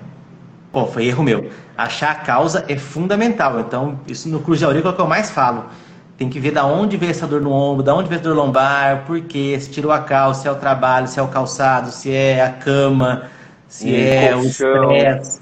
Pô, 0.71 0.85
foi 0.85 1.05
erro 1.05 1.23
meu. 1.23 1.49
Achar 1.77 2.11
a 2.11 2.15
causa 2.15 2.65
é 2.67 2.77
fundamental. 2.77 3.59
Então, 3.59 3.99
isso 4.07 4.27
no 4.27 4.41
Cruz 4.41 4.59
de 4.59 4.65
Aurícula 4.65 4.91
é 4.91 4.93
o 4.93 4.95
que 4.95 5.01
eu 5.01 5.07
mais 5.07 5.29
falo. 5.29 5.65
Tem 6.17 6.29
que 6.29 6.39
ver 6.39 6.51
da 6.51 6.65
onde 6.65 6.95
veio 6.95 7.09
essa 7.09 7.27
dor 7.27 7.41
no 7.41 7.51
ombro, 7.51 7.83
da 7.83 7.93
onde 7.93 8.07
veio 8.07 8.21
a 8.21 8.23
dor 8.23 8.35
lombar, 8.35 9.03
por 9.05 9.19
quê, 9.21 9.57
se 9.59 9.69
tirou 9.69 9.91
a 9.91 9.99
calça, 9.99 10.43
se 10.43 10.47
é 10.47 10.51
o 10.51 10.55
trabalho, 10.55 11.07
se 11.07 11.19
é 11.19 11.23
o 11.23 11.27
calçado, 11.27 11.91
se 11.91 12.11
é 12.11 12.41
a 12.41 12.51
cama, 12.51 13.29
se 13.67 13.89
e 13.89 13.95
é 13.95 14.31
colchão. 14.33 14.87
o 14.87 14.93
estresse, 14.93 15.41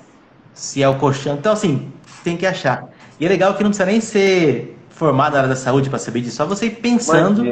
se 0.54 0.82
é 0.82 0.90
o 0.90 0.96
colchão. 0.96 1.36
Então, 1.36 1.54
assim, 1.54 1.92
tem 2.24 2.36
que 2.36 2.46
achar. 2.46 2.90
E 3.20 3.26
é 3.26 3.30
legal 3.30 3.54
que 3.54 3.64
não 3.64 3.70
precisa 3.70 3.86
nem 3.86 4.02
ser 4.02 4.76
formado 4.90 5.34
na 5.34 5.40
área 5.40 5.50
da 5.50 5.56
saúde 5.56 5.90
para 5.90 6.00
saber 6.00 6.22
disso, 6.22 6.38
só 6.38 6.46
você 6.46 6.68
ir 6.68 6.72
pensando. 6.78 7.44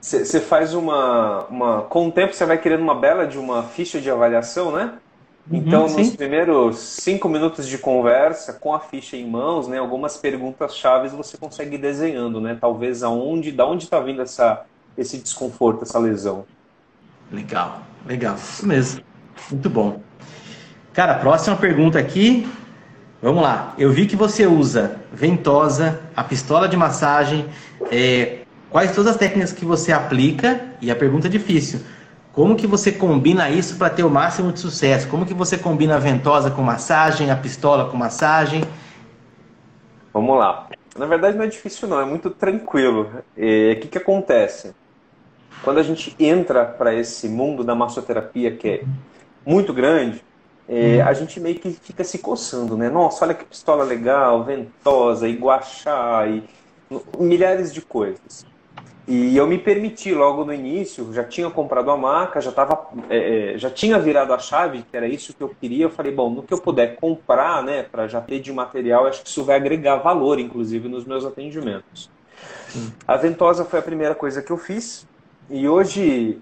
Você 0.00 0.36
é, 0.36 0.40
faz 0.40 0.74
uma, 0.74 1.46
uma. 1.46 1.82
Com 1.82 2.08
o 2.08 2.12
tempo 2.12 2.32
você 2.32 2.44
vai 2.44 2.58
querendo 2.58 2.82
uma 2.82 2.94
bela 2.94 3.26
de 3.26 3.38
uma 3.38 3.64
ficha 3.64 4.00
de 4.00 4.10
avaliação, 4.10 4.70
né? 4.70 4.92
Uhum, 5.48 5.58
então, 5.58 5.86
uhum, 5.86 5.98
nos 5.98 6.16
primeiros 6.16 6.78
cinco 6.78 7.28
minutos 7.28 7.66
de 7.66 7.78
conversa, 7.78 8.52
com 8.52 8.74
a 8.74 8.80
ficha 8.80 9.16
em 9.16 9.28
mãos, 9.28 9.68
né, 9.68 9.78
algumas 9.78 10.16
perguntas 10.16 10.76
chaves 10.76 11.12
você 11.12 11.36
consegue 11.36 11.76
ir 11.76 11.78
desenhando, 11.78 12.40
né? 12.40 12.56
Talvez 12.60 13.02
aonde, 13.02 13.52
da 13.52 13.66
onde 13.66 13.84
está 13.84 14.00
vindo 14.00 14.22
essa, 14.22 14.64
esse 14.96 15.18
desconforto, 15.18 15.82
essa 15.82 15.98
lesão. 15.98 16.44
Legal, 17.32 17.82
legal, 18.06 18.36
isso 18.36 18.66
mesmo. 18.66 19.02
Muito 19.50 19.70
bom. 19.70 20.00
Cara, 20.92 21.14
próxima 21.14 21.56
pergunta 21.56 21.98
aqui. 21.98 22.48
Vamos 23.22 23.42
lá. 23.42 23.74
Eu 23.78 23.92
vi 23.92 24.06
que 24.06 24.16
você 24.16 24.46
usa 24.46 24.96
ventosa, 25.12 26.00
a 26.16 26.24
pistola 26.24 26.68
de 26.68 26.76
massagem. 26.76 27.46
É, 27.90 28.40
quais 28.70 28.94
todas 28.94 29.12
as 29.12 29.16
técnicas 29.16 29.52
que 29.52 29.64
você 29.64 29.92
aplica? 29.92 30.60
E 30.80 30.90
a 30.90 30.96
pergunta 30.96 31.26
é 31.26 31.30
difícil 31.30 31.80
como 32.40 32.56
que 32.56 32.66
você 32.66 32.90
combina 32.90 33.50
isso 33.50 33.76
para 33.76 33.90
ter 33.90 34.02
o 34.02 34.08
máximo 34.08 34.50
de 34.50 34.60
sucesso? 34.60 35.06
Como 35.08 35.26
que 35.26 35.34
você 35.34 35.58
combina 35.58 35.96
a 35.96 35.98
ventosa 35.98 36.50
com 36.50 36.62
massagem, 36.62 37.30
a 37.30 37.36
pistola 37.36 37.90
com 37.90 37.98
massagem? 37.98 38.64
Vamos 40.10 40.38
lá. 40.38 40.66
Na 40.96 41.04
verdade 41.04 41.36
não 41.36 41.44
é 41.44 41.48
difícil 41.48 41.86
não, 41.86 42.00
é 42.00 42.04
muito 42.06 42.30
tranquilo. 42.30 43.10
O 43.36 43.80
que, 43.80 43.88
que 43.88 43.98
acontece? 43.98 44.74
Quando 45.62 45.80
a 45.80 45.82
gente 45.82 46.16
entra 46.18 46.64
para 46.64 46.94
esse 46.94 47.28
mundo 47.28 47.62
da 47.62 47.74
massoterapia 47.74 48.56
que 48.56 48.68
é 48.68 48.84
muito 49.44 49.74
grande, 49.74 50.24
é, 50.66 51.02
a 51.02 51.12
gente 51.12 51.38
meio 51.38 51.60
que 51.60 51.70
fica 51.70 52.02
se 52.02 52.20
coçando, 52.20 52.74
né? 52.74 52.88
Nossa, 52.88 53.22
olha 53.26 53.34
que 53.34 53.44
pistola 53.44 53.84
legal, 53.84 54.44
ventosa, 54.44 55.28
iguaxá 55.28 56.26
e 56.26 56.42
milhares 57.18 57.70
de 57.70 57.82
coisas. 57.82 58.46
E 59.08 59.36
eu 59.36 59.46
me 59.46 59.58
permiti 59.58 60.14
logo 60.14 60.44
no 60.44 60.52
início, 60.52 61.12
já 61.12 61.24
tinha 61.24 61.50
comprado 61.50 61.90
a 61.90 61.96
maca, 61.96 62.40
já, 62.40 62.52
tava, 62.52 62.88
é, 63.08 63.54
é, 63.54 63.58
já 63.58 63.70
tinha 63.70 63.98
virado 63.98 64.32
a 64.32 64.38
chave, 64.38 64.84
que 64.88 64.96
era 64.96 65.08
isso 65.08 65.34
que 65.34 65.42
eu 65.42 65.48
queria. 65.48 65.86
Eu 65.86 65.90
falei, 65.90 66.12
bom, 66.12 66.30
no 66.30 66.42
que 66.42 66.54
eu 66.54 66.58
puder 66.58 66.96
comprar, 66.96 67.62
né, 67.62 67.82
para 67.82 68.06
já 68.06 68.20
ter 68.20 68.40
de 68.40 68.52
material, 68.52 69.06
acho 69.06 69.22
que 69.22 69.28
isso 69.28 69.42
vai 69.42 69.56
agregar 69.56 69.96
valor, 69.96 70.38
inclusive, 70.38 70.88
nos 70.88 71.04
meus 71.04 71.24
atendimentos. 71.24 72.10
Sim. 72.68 72.92
A 73.06 73.16
ventosa 73.16 73.64
foi 73.64 73.78
a 73.78 73.82
primeira 73.82 74.14
coisa 74.14 74.42
que 74.42 74.50
eu 74.50 74.56
fiz, 74.56 75.06
e 75.48 75.68
hoje 75.68 76.38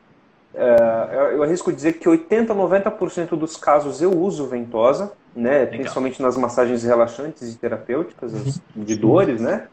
é, 0.54 1.34
eu 1.34 1.42
arrisco 1.42 1.72
dizer 1.72 1.94
que 1.94 2.08
80, 2.08 2.54
90% 2.54 3.30
dos 3.30 3.56
casos 3.56 4.02
eu 4.02 4.10
uso 4.10 4.46
ventosa, 4.46 5.12
né, 5.34 5.64
principalmente 5.66 6.20
nas 6.20 6.36
massagens 6.36 6.82
relaxantes 6.82 7.54
e 7.54 7.56
terapêuticas, 7.56 8.60
de 8.74 8.96
dores, 8.96 9.40
né? 9.40 9.68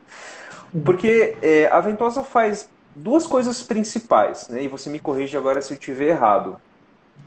Porque 0.84 1.36
é, 1.42 1.68
a 1.68 1.80
ventosa 1.80 2.22
faz 2.22 2.70
duas 2.96 3.28
coisas 3.28 3.62
principais, 3.62 4.48
né? 4.48 4.64
e 4.64 4.68
você 4.68 4.90
me 4.90 5.00
corrige 5.00 5.36
agora 5.38 5.62
se 5.62 5.74
eu 5.74 5.78
estiver 5.78 6.10
errado. 6.10 6.58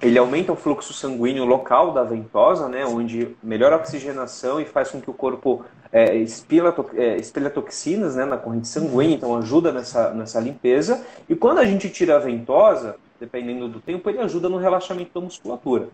Ele 0.01 0.19
aumenta 0.19 0.53
o 0.53 0.57
fluxo 0.57 0.93
sanguíneo 0.93 1.45
local 1.45 1.93
da 1.93 2.05
ventosa, 2.05 2.69
né, 2.69 2.87
onde 2.87 3.37
melhora 3.43 3.75
a 3.75 3.79
oxigenação 3.79 4.61
e 4.61 4.65
faz 4.65 4.91
com 4.91 5.01
que 5.01 5.11
o 5.11 5.15
corpo 5.15 5.65
é, 5.91 6.15
expila, 6.15 6.73
é, 6.95 7.17
expila 7.17 7.51
toxinas 7.51 8.15
né, 8.15 8.25
na 8.25 8.37
corrente 8.37 8.69
sanguínea, 8.69 9.17
então 9.17 9.37
ajuda 9.37 9.73
nessa, 9.73 10.15
nessa 10.15 10.39
limpeza. 10.39 11.05
E 11.29 11.35
quando 11.35 11.59
a 11.59 11.65
gente 11.65 11.91
tira 11.91 12.15
a 12.15 12.19
ventosa, 12.21 12.95
dependendo 13.19 13.67
do 13.67 13.81
tempo, 13.81 14.09
ele 14.09 14.21
ajuda 14.21 14.49
no 14.49 14.59
relaxamento 14.59 15.11
da 15.13 15.21
musculatura. 15.21 15.89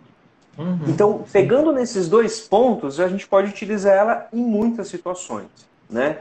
Uhum. 0.58 0.80
Então, 0.86 1.24
pegando 1.32 1.72
nesses 1.72 2.08
dois 2.08 2.40
pontos, 2.40 3.00
a 3.00 3.08
gente 3.08 3.26
pode 3.26 3.48
utilizar 3.48 3.94
ela 3.94 4.28
em 4.32 4.42
muitas 4.42 4.88
situações. 4.88 5.46
Né? 5.88 6.18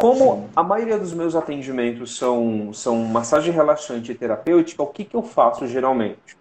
Como 0.00 0.48
a 0.56 0.62
maioria 0.62 0.98
dos 0.98 1.12
meus 1.12 1.36
atendimentos 1.36 2.16
são, 2.16 2.72
são 2.72 3.04
massagem 3.04 3.52
relaxante 3.52 4.10
e 4.10 4.14
terapêutica, 4.14 4.82
o 4.82 4.86
que, 4.86 5.04
que 5.04 5.14
eu 5.14 5.22
faço 5.22 5.66
geralmente? 5.66 6.38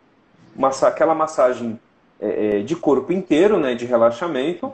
Massa, 0.55 0.87
aquela 0.87 1.13
massagem 1.13 1.77
é, 2.21 2.59
é, 2.59 2.61
de 2.61 2.73
corpo 2.73 3.11
inteiro, 3.11 3.59
né, 3.59 3.75
de 3.75 3.85
relaxamento. 3.85 4.71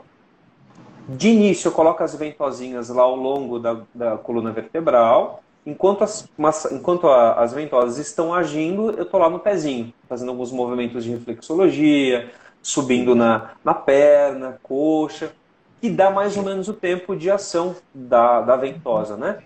De 1.08 1.30
início, 1.30 1.66
eu 1.66 1.72
coloco 1.72 2.00
as 2.04 2.14
ventosinhas 2.14 2.88
lá 2.88 3.02
ao 3.02 3.16
longo 3.16 3.58
da, 3.58 3.80
da 3.92 4.16
coluna 4.18 4.52
vertebral. 4.52 5.42
enquanto 5.66 6.04
as, 6.04 6.28
enquanto 6.70 7.08
a, 7.08 7.42
as 7.42 7.52
ventosas 7.52 7.98
estão 7.98 8.32
agindo, 8.32 8.92
eu 8.92 9.02
estou 9.02 9.18
lá 9.18 9.28
no 9.28 9.40
pezinho, 9.40 9.92
fazendo 10.08 10.28
alguns 10.28 10.52
movimentos 10.52 11.02
de 11.02 11.10
reflexologia, 11.10 12.30
subindo 12.62 13.16
na, 13.16 13.50
na 13.64 13.74
perna, 13.74 14.60
coxa, 14.62 15.32
que 15.80 15.90
dá 15.90 16.10
mais 16.10 16.36
ou 16.36 16.42
menos 16.42 16.68
o 16.68 16.72
tempo 16.72 17.16
de 17.16 17.30
ação 17.30 17.76
da, 17.94 18.40
da 18.40 18.56
ventosa, 18.56 19.16
né? 19.16 19.38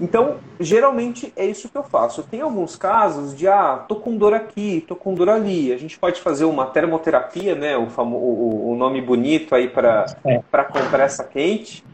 Então, 0.00 0.36
geralmente 0.60 1.32
é 1.36 1.44
isso 1.44 1.68
que 1.68 1.76
eu 1.76 1.82
faço. 1.82 2.22
Tem 2.22 2.40
alguns 2.40 2.76
casos 2.76 3.36
de, 3.36 3.48
ah, 3.48 3.84
tô 3.88 3.96
com 3.96 4.16
dor 4.16 4.32
aqui, 4.32 4.84
tô 4.86 4.94
com 4.94 5.12
dor 5.12 5.28
ali. 5.28 5.72
A 5.72 5.76
gente 5.76 5.98
pode 5.98 6.20
fazer 6.20 6.44
uma 6.44 6.66
termoterapia, 6.66 7.54
né? 7.56 7.76
O, 7.76 7.88
famo, 7.90 8.16
o, 8.16 8.72
o 8.72 8.76
nome 8.76 9.00
bonito 9.00 9.54
aí 9.54 9.68
para 9.68 10.06
é. 10.24 10.40
compressa 10.64 11.24
quente. 11.24 11.84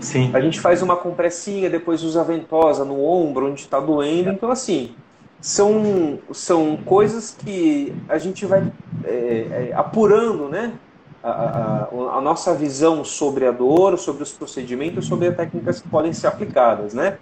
Sim. 0.00 0.30
A 0.34 0.40
gente 0.40 0.60
faz 0.60 0.82
uma 0.82 0.96
compressinha, 0.96 1.70
depois 1.70 2.02
usa 2.02 2.20
a 2.20 2.24
ventosa 2.24 2.84
no 2.84 3.02
ombro, 3.02 3.50
onde 3.50 3.60
está 3.60 3.80
doendo. 3.80 4.30
Então, 4.30 4.50
assim, 4.50 4.94
são, 5.40 6.18
são 6.32 6.76
coisas 6.76 7.34
que 7.38 7.94
a 8.08 8.18
gente 8.18 8.44
vai 8.44 8.70
é, 9.04 9.70
é, 9.70 9.72
apurando, 9.74 10.48
né? 10.48 10.74
A, 11.22 11.88
a, 12.16 12.20
nossa 12.22 12.54
visão 12.54 13.04
sobre 13.04 13.46
a 13.46 13.50
dor, 13.50 13.98
sobre 13.98 14.22
os 14.22 14.32
procedimentos, 14.32 15.06
sobre 15.06 15.28
as 15.28 15.36
técnicas 15.36 15.80
que 15.80 15.88
podem 15.88 16.14
ser 16.14 16.28
aplicadas, 16.28 16.94
né? 16.94 17.18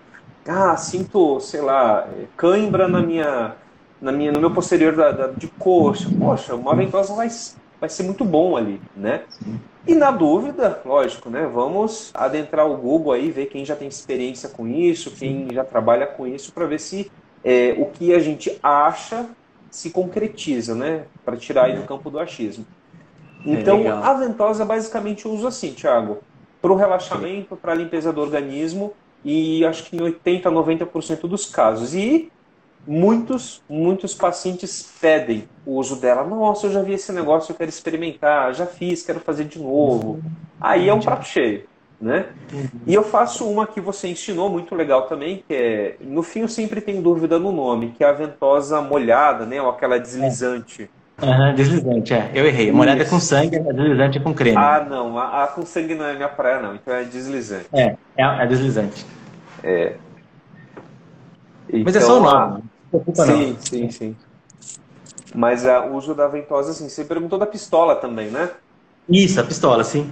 ah, 0.49 0.77
sinto, 0.77 1.39
sei 1.41 1.61
lá, 1.61 2.09
cãibra 2.37 2.89
na 2.89 3.03
minha, 3.03 3.55
na 4.01 4.11
minha, 4.11 4.33
no 4.33 4.41
meu 4.41 4.51
posterior 4.51 4.97
da, 4.97 5.11
da, 5.11 5.27
de 5.29 5.47
coxa. 5.47 6.09
Poxa, 6.19 6.55
uma 6.55 6.75
ventosa 6.75 7.15
vai, 7.15 7.29
vai 7.79 7.89
ser 7.89 8.03
muito 8.05 8.25
bom 8.25 8.57
ali, 8.57 8.81
né? 8.97 9.23
E 9.87 9.95
na 9.95 10.11
dúvida, 10.11 10.81
lógico, 10.85 11.29
né? 11.29 11.47
Vamos 11.53 12.11
adentrar 12.15 12.67
o 12.67 12.77
Google 12.77 13.13
aí, 13.13 13.31
ver 13.31 13.47
quem 13.47 13.65
já 13.65 13.77
tem 13.77 13.89
experiência 13.89 14.49
com 14.49 14.67
isso, 14.67 15.11
quem 15.11 15.49
já 15.53 15.65
trabalha 15.65 16.07
com 16.07 16.27
isso, 16.27 16.53
para 16.53 16.67
ver 16.67 16.81
se 16.81 17.11
é, 17.45 17.75
o 17.79 17.87
que 17.87 18.15
a 18.15 18.19
gente 18.19 18.59
acha 18.63 19.27
se 19.71 19.91
concretiza, 19.91 20.75
né? 20.75 21.05
Para 21.25 21.37
tirar 21.37 21.67
aí 21.67 21.77
do 21.77 21.87
campo 21.87 22.11
do 22.11 22.19
achismo. 22.19 22.65
É 23.47 23.51
então, 23.53 23.81
é 23.81 23.89
a 23.89 24.13
ventosa 24.15 24.65
basicamente 24.65 25.27
eu 25.27 25.33
uso 25.33 25.47
assim, 25.47 25.73
Thiago, 25.73 26.19
para 26.61 26.73
o 26.73 26.77
relaxamento, 26.77 27.57
para 27.57 27.73
a 27.73 27.75
limpeza 27.75 28.13
do 28.13 28.21
organismo 28.21 28.93
e 29.25 29.65
acho 29.65 29.85
que 29.85 29.97
em 29.97 30.03
80, 30.03 30.51
90% 30.51 31.23
dos 31.23 31.47
casos. 31.47 31.95
E 31.95 32.31
muitos, 32.87 33.63
muitos 33.69 34.15
pacientes 34.15 34.91
pedem 35.01 35.49
o 35.67 35.75
uso 35.75 35.97
dela. 35.97 36.25
Nossa, 36.25 36.67
eu 36.67 36.73
já 36.73 36.83
vi 36.83 36.95
esse 36.95 37.13
negócio, 37.13 37.53
eu 37.53 37.57
quero 37.57 37.69
experimentar, 37.69 38.55
já 38.55 38.67
fiz, 38.67 39.03
quero 39.03 39.21
fazer 39.21 39.45
de 39.45 39.59
novo. 39.59 40.21
Aí 40.61 40.89
é 40.89 40.95
um 40.95 41.01
prato 41.01 41.27
cheio. 41.27 41.65
Né? 42.01 42.27
E 42.87 42.95
eu 42.95 43.03
faço 43.03 43.45
uma 43.51 43.67
que 43.67 43.81
você 43.81 44.07
ensinou 44.07 44.49
muito 44.49 44.73
legal 44.73 45.09
também, 45.09 45.43
que 45.47 45.53
é 45.53 45.97
no 46.01 46.23
fim 46.23 46.41
eu 46.43 46.49
sempre 46.49 46.81
tenho 46.81 47.03
dúvida 47.03 47.41
no 47.41 47.51
nome, 47.51 47.91
que 47.91 48.05
é 48.05 48.07
a 48.07 48.13
ventosa 48.13 48.81
molhada, 48.81 49.45
né? 49.45 49.61
Ou 49.61 49.69
aquela 49.69 49.99
deslizante. 49.99 50.89
Uhum, 51.21 51.55
deslizante, 51.55 52.15
é. 52.15 52.31
Eu 52.33 52.47
errei. 52.47 52.71
Molhada 52.71 53.03
é 53.03 53.05
com 53.05 53.19
sangue, 53.19 53.57
a 53.57 53.73
deslizante 53.73 54.19
é 54.19 54.21
com 54.21 54.33
creme. 54.33 54.57
Ah, 54.57 54.87
não. 54.89 55.19
A, 55.19 55.45
a, 55.45 55.47
com 55.49 55.67
sangue 55.67 55.95
não 55.95 56.05
é 56.05 56.15
minha 56.15 56.29
praia, 56.29 56.63
não. 56.63 56.77
Então 56.77 56.95
é 56.95 57.03
deslizante. 57.05 57.67
É, 57.73 57.97
é, 58.17 58.23
é 58.23 58.47
deslizante. 58.47 59.05
É. 59.63 59.97
Então, 61.69 61.83
Mas 61.85 61.97
é 61.97 62.01
só 62.01 62.19
o 62.19 62.23
nome. 62.23 62.63
A... 62.93 63.25
Sim, 63.25 63.53
não. 63.53 63.61
sim, 63.61 63.91
sim. 63.91 64.17
Mas 65.35 65.65
o 65.65 65.95
uso 65.95 66.15
da 66.15 66.29
ventosa, 66.29 66.71
assim, 66.71 66.89
você 66.89 67.05
perguntou 67.05 67.39
da 67.39 67.47
pistola 67.47 67.97
também, 67.97 68.31
né? 68.31 68.51
Isso, 69.09 69.41
a 69.41 69.45
pistola, 69.45 69.85
sim. 69.85 70.11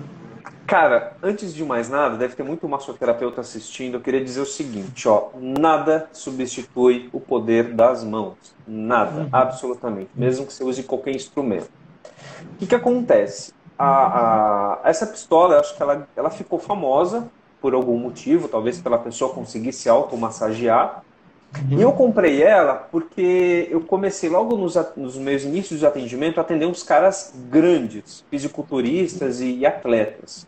Cara, 0.66 1.16
antes 1.22 1.54
de 1.54 1.64
mais 1.64 1.88
nada, 1.88 2.16
deve 2.16 2.34
ter 2.34 2.42
muito 2.42 2.68
massoterapeuta 2.68 3.40
assistindo. 3.40 3.94
Eu 3.94 4.00
queria 4.00 4.22
dizer 4.22 4.40
o 4.40 4.46
seguinte, 4.46 5.08
ó, 5.08 5.28
nada 5.40 6.08
substitui 6.12 7.08
o 7.12 7.20
poder 7.20 7.72
das 7.72 8.02
mãos. 8.02 8.34
Nada, 8.66 9.20
uhum. 9.20 9.28
absolutamente. 9.30 10.10
Mesmo 10.12 10.44
que 10.44 10.52
você 10.52 10.64
use 10.64 10.82
qualquer 10.82 11.14
instrumento. 11.14 11.70
O 12.54 12.56
que, 12.58 12.66
que 12.66 12.74
acontece? 12.74 13.54
A, 13.78 14.80
a, 14.84 14.88
essa 14.88 15.06
pistola, 15.06 15.54
eu 15.54 15.60
acho 15.60 15.76
que 15.76 15.82
ela, 15.82 16.08
ela 16.16 16.30
ficou 16.30 16.58
famosa 16.58 17.28
por 17.60 17.72
algum 17.72 17.96
motivo, 17.96 18.48
talvez 18.48 18.80
pela 18.80 18.98
pessoa 18.98 19.32
conseguir 19.32 19.72
se 19.72 19.88
automassagear. 19.88 21.04
Uhum. 21.70 21.78
E 21.78 21.82
eu 21.82 21.92
comprei 21.92 22.42
ela 22.42 22.74
porque 22.74 23.68
eu 23.70 23.82
comecei 23.82 24.28
logo 24.28 24.56
nos, 24.56 24.74
nos 24.96 25.16
meus 25.16 25.44
inícios 25.44 25.78
de 25.78 25.86
atendimento 25.86 26.38
a 26.38 26.40
atender 26.40 26.66
uns 26.66 26.82
caras 26.82 27.32
grandes, 27.48 28.24
fisiculturistas 28.28 29.40
e, 29.40 29.58
e 29.58 29.66
atletas. 29.66 30.44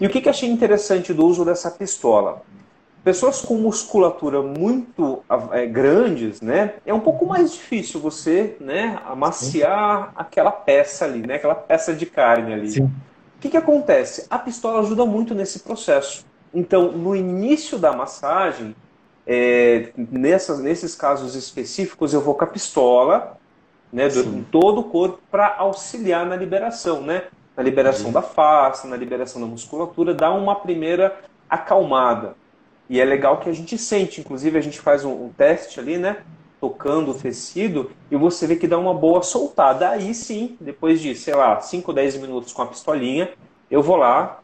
E 0.00 0.06
o 0.06 0.10
que, 0.10 0.20
que 0.20 0.28
achei 0.28 0.48
interessante 0.48 1.12
do 1.12 1.26
uso 1.26 1.44
dessa 1.44 1.70
pistola? 1.70 2.42
Pessoas 3.02 3.40
com 3.40 3.54
musculatura 3.54 4.42
muito 4.42 5.22
é, 5.52 5.64
grandes, 5.64 6.40
né? 6.40 6.74
É 6.84 6.92
um 6.92 7.00
pouco 7.00 7.24
mais 7.24 7.52
difícil 7.52 8.00
você, 8.00 8.56
né, 8.60 9.00
amaciar 9.06 10.08
Sim. 10.08 10.12
aquela 10.16 10.50
peça 10.50 11.04
ali, 11.04 11.24
né? 11.24 11.36
Aquela 11.36 11.54
peça 11.54 11.94
de 11.94 12.04
carne 12.04 12.52
ali. 12.52 12.70
Sim. 12.72 12.84
O 12.84 13.38
que, 13.40 13.48
que 13.50 13.56
acontece? 13.56 14.26
A 14.28 14.38
pistola 14.38 14.80
ajuda 14.80 15.06
muito 15.06 15.34
nesse 15.34 15.60
processo. 15.60 16.26
Então, 16.52 16.90
no 16.90 17.14
início 17.14 17.78
da 17.78 17.92
massagem, 17.92 18.74
é, 19.26 19.90
nessas, 19.96 20.58
nesses 20.58 20.94
casos 20.94 21.34
específicos, 21.34 22.12
eu 22.12 22.20
vou 22.20 22.34
com 22.34 22.44
a 22.44 22.46
pistola, 22.46 23.36
né, 23.92 24.08
do, 24.08 24.20
em 24.20 24.42
todo 24.42 24.80
o 24.80 24.84
corpo, 24.84 25.20
para 25.30 25.54
auxiliar 25.58 26.26
na 26.26 26.34
liberação, 26.34 27.02
né? 27.02 27.24
Na 27.56 27.62
liberação 27.62 28.06
uhum. 28.06 28.12
da 28.12 28.22
face, 28.22 28.86
na 28.86 28.96
liberação 28.96 29.40
da 29.40 29.46
musculatura, 29.46 30.12
dá 30.12 30.30
uma 30.30 30.54
primeira 30.54 31.18
acalmada. 31.48 32.34
E 32.88 33.00
é 33.00 33.04
legal 33.04 33.38
que 33.38 33.48
a 33.48 33.52
gente 33.52 33.78
sente, 33.78 34.20
inclusive 34.20 34.58
a 34.58 34.60
gente 34.60 34.78
faz 34.78 35.04
um, 35.04 35.10
um 35.10 35.30
teste 35.30 35.80
ali, 35.80 35.96
né? 35.96 36.18
Tocando 36.60 37.10
o 37.10 37.14
tecido 37.14 37.90
e 38.10 38.16
você 38.16 38.46
vê 38.46 38.56
que 38.56 38.66
dá 38.66 38.78
uma 38.78 38.94
boa 38.94 39.22
soltada. 39.22 39.90
Aí 39.90 40.14
sim, 40.14 40.56
depois 40.60 41.00
de, 41.00 41.14
sei 41.14 41.34
lá, 41.34 41.60
5, 41.60 41.92
10 41.92 42.16
minutos 42.18 42.52
com 42.52 42.62
a 42.62 42.66
pistolinha, 42.66 43.30
eu 43.70 43.82
vou 43.82 43.96
lá, 43.96 44.40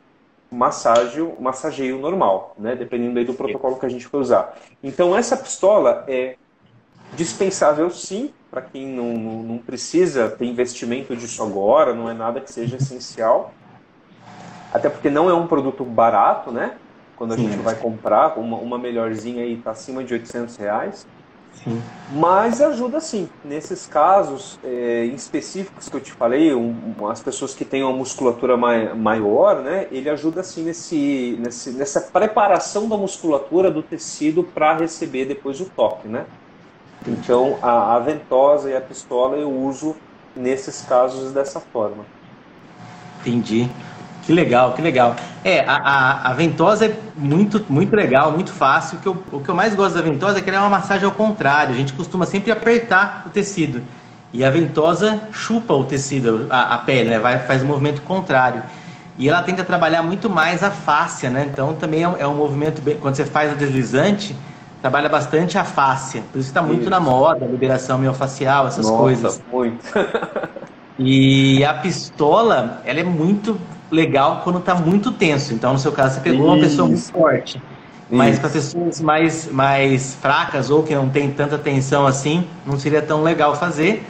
massageio, 0.51 1.37
massageio 1.41 1.99
normal, 1.99 2.55
né? 2.59 2.75
Dependendo 2.75 3.19
aí 3.19 3.25
do 3.25 3.35
protocolo 3.35 3.77
que 3.77 3.87
a 3.87 3.89
gente 3.89 4.07
for 4.07 4.21
usar. 4.21 4.57
Então 4.83 5.17
essa 5.17 5.37
pistola 5.37 6.05
é 6.09 6.37
dispensável 7.15 7.91
sim, 7.91 8.33
para 8.51 8.63
quem 8.63 8.87
não, 8.87 9.15
não, 9.15 9.43
não, 9.43 9.59
precisa 9.59 10.29
ter 10.29 10.45
investimento 10.45 11.17
disso 11.17 11.43
agora, 11.43 11.95
não 11.95 12.09
é 12.09 12.15
nada 12.15 12.41
que 12.41 12.53
seja 12.53 12.77
essencial. 12.77 13.53
Até 14.73 14.89
porque 14.89 15.11
não 15.11 15.29
é 15.29 15.35
um 15.35 15.47
produto 15.47 15.85
barato, 15.85 16.51
né? 16.51 16.77
Quando 17.17 17.33
a 17.33 17.37
sim, 17.37 17.49
gente 17.49 17.63
vai 17.63 17.75
comprar, 17.75 18.39
uma, 18.39 18.57
uma 18.57 18.79
melhorzinha 18.79 19.43
aí 19.43 19.55
está 19.55 19.71
acima 19.71 20.03
de 20.03 20.15
800 20.15 20.57
reais. 20.57 21.07
Sim. 21.63 21.81
Mas 22.13 22.61
ajuda 22.61 22.99
sim. 23.01 23.29
Nesses 23.45 23.87
casos 23.87 24.59
é, 24.65 25.05
em 25.05 25.15
específicos 25.15 25.89
que 25.89 25.97
eu 25.97 26.01
te 26.01 26.13
falei, 26.13 26.55
um, 26.55 26.75
as 27.09 27.23
pessoas 27.23 27.55
que 27.55 27.65
têm 27.65 27.83
uma 27.83 27.93
musculatura 27.93 28.57
mai, 28.57 28.93
maior, 28.95 29.61
né? 29.61 29.87
Ele 29.91 30.09
ajuda 30.09 30.43
sim 30.43 30.65
nesse, 30.65 31.39
nesse, 31.39 31.71
nessa 31.71 32.01
preparação 32.01 32.89
da 32.89 32.97
musculatura 32.97 33.71
do 33.71 33.83
tecido 33.83 34.43
para 34.43 34.75
receber 34.75 35.27
depois 35.27 35.61
o 35.61 35.67
toque, 35.67 36.09
né? 36.09 36.27
Então, 37.07 37.59
a, 37.63 37.97
a 37.97 37.99
ventosa 37.99 38.71
e 38.71 38.77
a 38.77 38.81
pistola 38.81 39.37
eu 39.37 39.51
uso 39.51 39.97
nesses 40.37 40.83
casos 40.83 41.33
dessa 41.33 41.61
forma. 41.61 42.05
Entendi. 43.21 43.69
Que 44.23 44.33
legal, 44.33 44.73
que 44.73 44.81
legal. 44.81 45.17
É, 45.43 45.61
a, 45.61 45.75
a, 45.75 46.31
a, 46.31 46.33
ventosa 46.33 46.87
é 46.87 46.97
muito, 47.17 47.65
muito 47.69 47.95
legal, 47.95 48.31
muito 48.31 48.53
fácil. 48.53 48.99
O 48.99 49.01
que, 49.01 49.09
eu, 49.09 49.23
o 49.33 49.41
que 49.41 49.49
eu 49.49 49.55
mais 49.55 49.75
gosto 49.75 49.97
da 49.97 50.03
ventosa 50.03 50.39
é 50.39 50.41
que 50.41 50.49
ela 50.49 50.59
é 50.59 50.61
uma 50.61 50.69
massagem 50.69 51.05
ao 51.05 51.11
contrário. 51.11 51.75
A 51.75 51.77
gente 51.77 51.93
costuma 51.93 52.25
sempre 52.25 52.53
apertar 52.53 53.25
o 53.27 53.31
tecido. 53.31 53.83
E 54.33 54.45
a 54.45 54.51
ventosa 54.51 55.21
chupa 55.33 55.75
o 55.75 55.85
tecido, 55.85 56.47
a, 56.51 56.75
a 56.75 56.79
pele, 56.79 57.11
né? 57.11 57.19
Vai, 57.19 57.41
faz 57.41 57.63
o 57.63 57.65
um 57.65 57.69
movimento 57.69 58.01
contrário. 58.03 58.63
E 59.19 59.29
ela 59.29 59.43
tenta 59.43 59.65
trabalhar 59.65 60.03
muito 60.03 60.31
mais 60.31 60.63
a 60.63 60.71
fáscia, 60.71 61.29
né? 61.29 61.49
Então 61.51 61.75
também 61.75 62.05
é 62.05 62.09
um, 62.09 62.17
é 62.17 62.27
um 62.27 62.35
movimento, 62.35 62.81
bem, 62.81 62.97
quando 62.97 63.17
você 63.17 63.27
faz 63.27 63.53
o 63.53 63.57
deslizante, 63.57 64.37
trabalha 64.83 65.09
bastante 65.09 65.57
a 65.57 65.65
face. 65.65 66.21
Por 66.33 66.41
isso 66.41 66.49
está 66.49 66.61
muito 66.61 66.83
isso. 66.83 66.91
na 66.91 66.99
moda, 66.99 67.47
liberação 67.47 67.97
miofascial, 67.99 68.67
essas 68.67 68.85
Nossa, 68.85 68.99
coisas. 68.99 69.43
Muito. 69.51 69.85
e 70.99 71.65
a 71.65 71.73
pistola, 71.75 72.83
ela 72.85 72.99
é 72.99 73.05
muito 73.05 73.57
legal 73.91 74.41
quando 74.43 74.59
está 74.59 74.75
muito 74.75 75.13
tenso. 75.13 75.55
Então, 75.55 75.73
no 75.73 75.79
seu 75.79 75.93
caso, 75.93 76.17
você 76.17 76.21
pegou 76.21 76.41
isso. 76.41 76.55
uma 76.55 76.59
pessoa 76.59 76.89
muito 76.89 77.13
forte. 77.13 77.63
Mas 78.11 78.39
para 78.39 78.51
pessoas 78.51 79.01
mais, 79.01 79.51
mais 79.51 80.15
fracas 80.17 80.69
ou 80.69 80.83
que 80.83 80.95
não 80.95 81.09
tem 81.09 81.31
tanta 81.31 81.57
tensão 81.57 82.07
assim, 82.07 82.47
não 82.67 82.79
seria 82.79 83.01
tão 83.01 83.23
legal 83.23 83.57
fazer. 83.57 84.05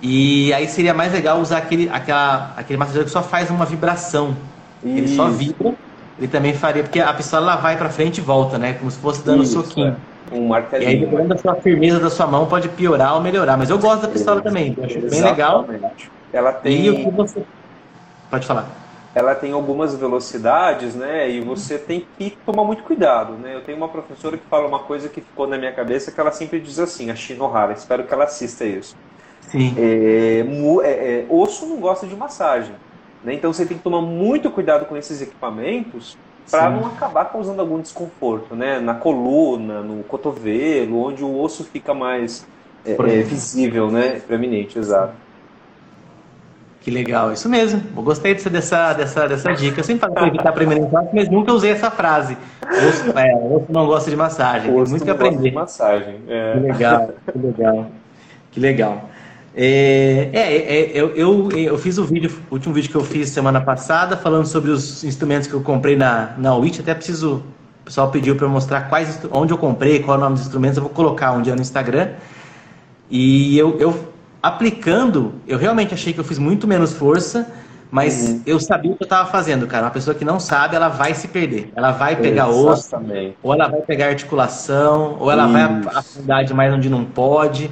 E 0.00 0.52
aí 0.52 0.68
seria 0.68 0.94
mais 0.94 1.12
legal 1.12 1.40
usar 1.40 1.58
aquele, 1.58 1.88
aquela, 1.88 2.52
aquele 2.56 2.76
massageador 2.76 3.06
que 3.06 3.10
só 3.10 3.22
faz 3.22 3.50
uma 3.50 3.64
vibração. 3.64 4.36
Isso. 4.84 4.96
Ele 4.96 5.16
só 5.16 5.28
vibra 5.28 5.74
ele 6.18 6.28
também 6.28 6.54
faria, 6.54 6.82
porque 6.82 7.00
a 7.00 7.12
pistola 7.12 7.52
ela 7.52 7.60
vai 7.60 7.76
para 7.76 7.88
frente 7.90 8.18
e 8.18 8.20
volta, 8.20 8.58
né? 8.58 8.74
Como 8.74 8.90
se 8.90 8.98
fosse 8.98 9.24
dando 9.24 9.42
Isso, 9.42 9.58
um 9.58 9.64
soquinho. 9.64 9.88
É. 9.88 10.11
Um 10.32 10.48
martelinho. 10.48 10.90
E 10.90 10.94
aí, 10.94 11.00
dependendo 11.00 11.28
da 11.28 11.38
sua 11.38 11.54
firmeza 11.56 12.00
da 12.00 12.10
sua 12.10 12.26
mão, 12.26 12.46
pode 12.46 12.68
piorar 12.70 13.14
ou 13.14 13.20
melhorar. 13.20 13.56
Mas 13.56 13.70
eu 13.70 13.78
gosto 13.78 14.02
da 14.02 14.08
pistola 14.08 14.40
também, 14.40 14.74
eu 14.76 14.84
acho 14.84 15.00
bem 15.00 15.22
legal. 15.22 15.66
Ela 16.32 16.52
tem. 16.52 16.84
E 16.84 16.90
o 16.90 16.96
que 16.96 17.10
você. 17.10 17.42
Pode 18.30 18.46
falar. 18.46 18.66
ela 19.14 19.34
tem 19.34 19.52
algumas 19.52 19.94
velocidades, 19.94 20.94
né? 20.94 21.30
E 21.30 21.40
você 21.40 21.76
tem 21.78 22.06
que 22.18 22.30
tomar 22.46 22.64
muito 22.64 22.82
cuidado, 22.82 23.34
né? 23.34 23.54
Eu 23.54 23.62
tenho 23.62 23.76
uma 23.76 23.88
professora 23.88 24.38
que 24.38 24.46
fala 24.48 24.66
uma 24.66 24.78
coisa 24.78 25.08
que 25.08 25.20
ficou 25.20 25.46
na 25.46 25.58
minha 25.58 25.72
cabeça 25.72 26.10
que 26.10 26.18
ela 26.18 26.32
sempre 26.32 26.58
diz 26.58 26.78
assim, 26.78 27.10
a 27.10 27.14
Shinohara, 27.14 27.74
espero 27.74 28.04
que 28.04 28.14
ela 28.14 28.24
assista 28.24 28.64
isso. 28.64 28.96
Sim. 29.42 29.74
É, 29.76 30.40
é, 30.84 30.88
é, 30.88 31.26
osso 31.28 31.66
não 31.66 31.76
gosta 31.76 32.06
de 32.06 32.16
massagem, 32.16 32.74
né? 33.22 33.34
Então 33.34 33.52
você 33.52 33.66
tem 33.66 33.76
que 33.76 33.82
tomar 33.82 34.00
muito 34.00 34.50
cuidado 34.50 34.86
com 34.86 34.96
esses 34.96 35.20
equipamentos 35.20 36.16
para 36.50 36.70
não 36.70 36.86
acabar 36.86 37.26
causando 37.26 37.60
algum 37.60 37.80
desconforto, 37.80 38.54
né? 38.54 38.78
Na 38.80 38.94
coluna, 38.94 39.80
no 39.80 40.02
cotovelo, 40.04 41.06
onde 41.06 41.24
o 41.24 41.40
osso 41.40 41.64
fica 41.64 41.94
mais 41.94 42.46
é, 42.84 42.92
é, 42.92 43.22
visível, 43.22 43.90
né? 43.90 44.20
Proeminente, 44.26 44.78
exato. 44.78 45.14
Que 46.82 46.90
legal, 46.90 47.32
isso 47.32 47.48
mesmo. 47.48 47.80
Eu 47.96 48.02
gostei 48.02 48.34
dessa, 48.34 48.92
dessa, 48.92 49.28
dessa, 49.28 49.52
dica. 49.52 49.80
Eu 49.80 49.84
sempre 49.84 50.00
falo 50.00 50.14
para 50.14 50.26
evitar 50.26 50.62
impacto, 50.62 51.14
mas 51.14 51.28
nunca 51.28 51.52
usei 51.52 51.70
essa 51.70 51.92
frase. 51.92 52.36
Osso, 52.88 53.16
é, 53.16 53.34
osso 53.36 53.66
não 53.68 53.86
gosta 53.86 54.10
de 54.10 54.16
massagem. 54.16 54.72
Tem 54.72 54.84
muito 54.84 55.04
que 55.04 55.10
aprender. 55.10 55.50
de 55.50 55.54
massagem. 55.54 56.16
É. 56.26 56.54
Que 56.54 56.60
legal, 56.60 57.10
que 57.30 57.38
legal. 57.38 57.86
Que 58.50 58.60
legal. 58.60 59.08
É, 59.54 60.30
é, 60.32 60.56
é, 60.56 60.90
eu, 60.94 61.10
eu, 61.14 61.50
eu 61.52 61.78
fiz 61.78 61.98
o 61.98 62.04
vídeo, 62.04 62.30
o 62.50 62.54
último 62.54 62.74
vídeo 62.74 62.90
que 62.90 62.96
eu 62.96 63.04
fiz 63.04 63.28
semana 63.28 63.60
passada, 63.60 64.16
falando 64.16 64.46
sobre 64.46 64.70
os 64.70 65.04
instrumentos 65.04 65.46
que 65.46 65.54
eu 65.54 65.60
comprei 65.60 65.96
na, 65.96 66.34
na 66.38 66.54
Witch. 66.54 66.80
Até 66.80 66.94
preciso. 66.94 67.42
O 67.82 67.84
pessoal 67.84 68.10
pediu 68.10 68.36
para 68.36 68.46
eu 68.46 68.50
mostrar 68.50 68.82
quais, 68.82 69.20
onde 69.32 69.52
eu 69.52 69.58
comprei, 69.58 70.00
qual 70.00 70.16
é 70.16 70.18
o 70.18 70.20
nome 70.22 70.36
dos 70.36 70.44
instrumentos. 70.44 70.76
Eu 70.76 70.84
vou 70.84 70.92
colocar 70.92 71.32
um 71.32 71.42
dia 71.42 71.54
no 71.54 71.60
Instagram. 71.60 72.10
E 73.10 73.58
eu, 73.58 73.76
eu 73.78 74.12
aplicando, 74.42 75.34
eu 75.46 75.58
realmente 75.58 75.92
achei 75.92 76.12
que 76.12 76.20
eu 76.20 76.24
fiz 76.24 76.38
muito 76.38 76.66
menos 76.66 76.92
força, 76.92 77.46
mas 77.90 78.28
uhum. 78.28 78.42
eu 78.46 78.58
sabia 78.58 78.90
o 78.90 78.96
que 78.96 79.02
eu 79.02 79.06
estava 79.06 79.28
fazendo, 79.30 79.66
cara. 79.66 79.84
Uma 79.84 79.90
pessoa 79.90 80.14
que 80.14 80.24
não 80.24 80.40
sabe, 80.40 80.76
ela 80.76 80.88
vai 80.88 81.12
se 81.12 81.28
perder. 81.28 81.70
Ela 81.76 81.92
vai 81.92 82.16
pegar 82.16 82.48
Exatamente. 82.48 83.28
osso, 83.28 83.36
ou 83.42 83.52
ela 83.52 83.68
vai 83.68 83.80
pegar 83.82 84.06
articulação, 84.06 85.16
ou 85.20 85.30
ela 85.30 85.44
Isso. 85.44 85.52
vai 85.52 85.94
afundar 85.94 86.44
demais 86.44 86.72
onde 86.72 86.88
não 86.88 87.04
pode. 87.04 87.70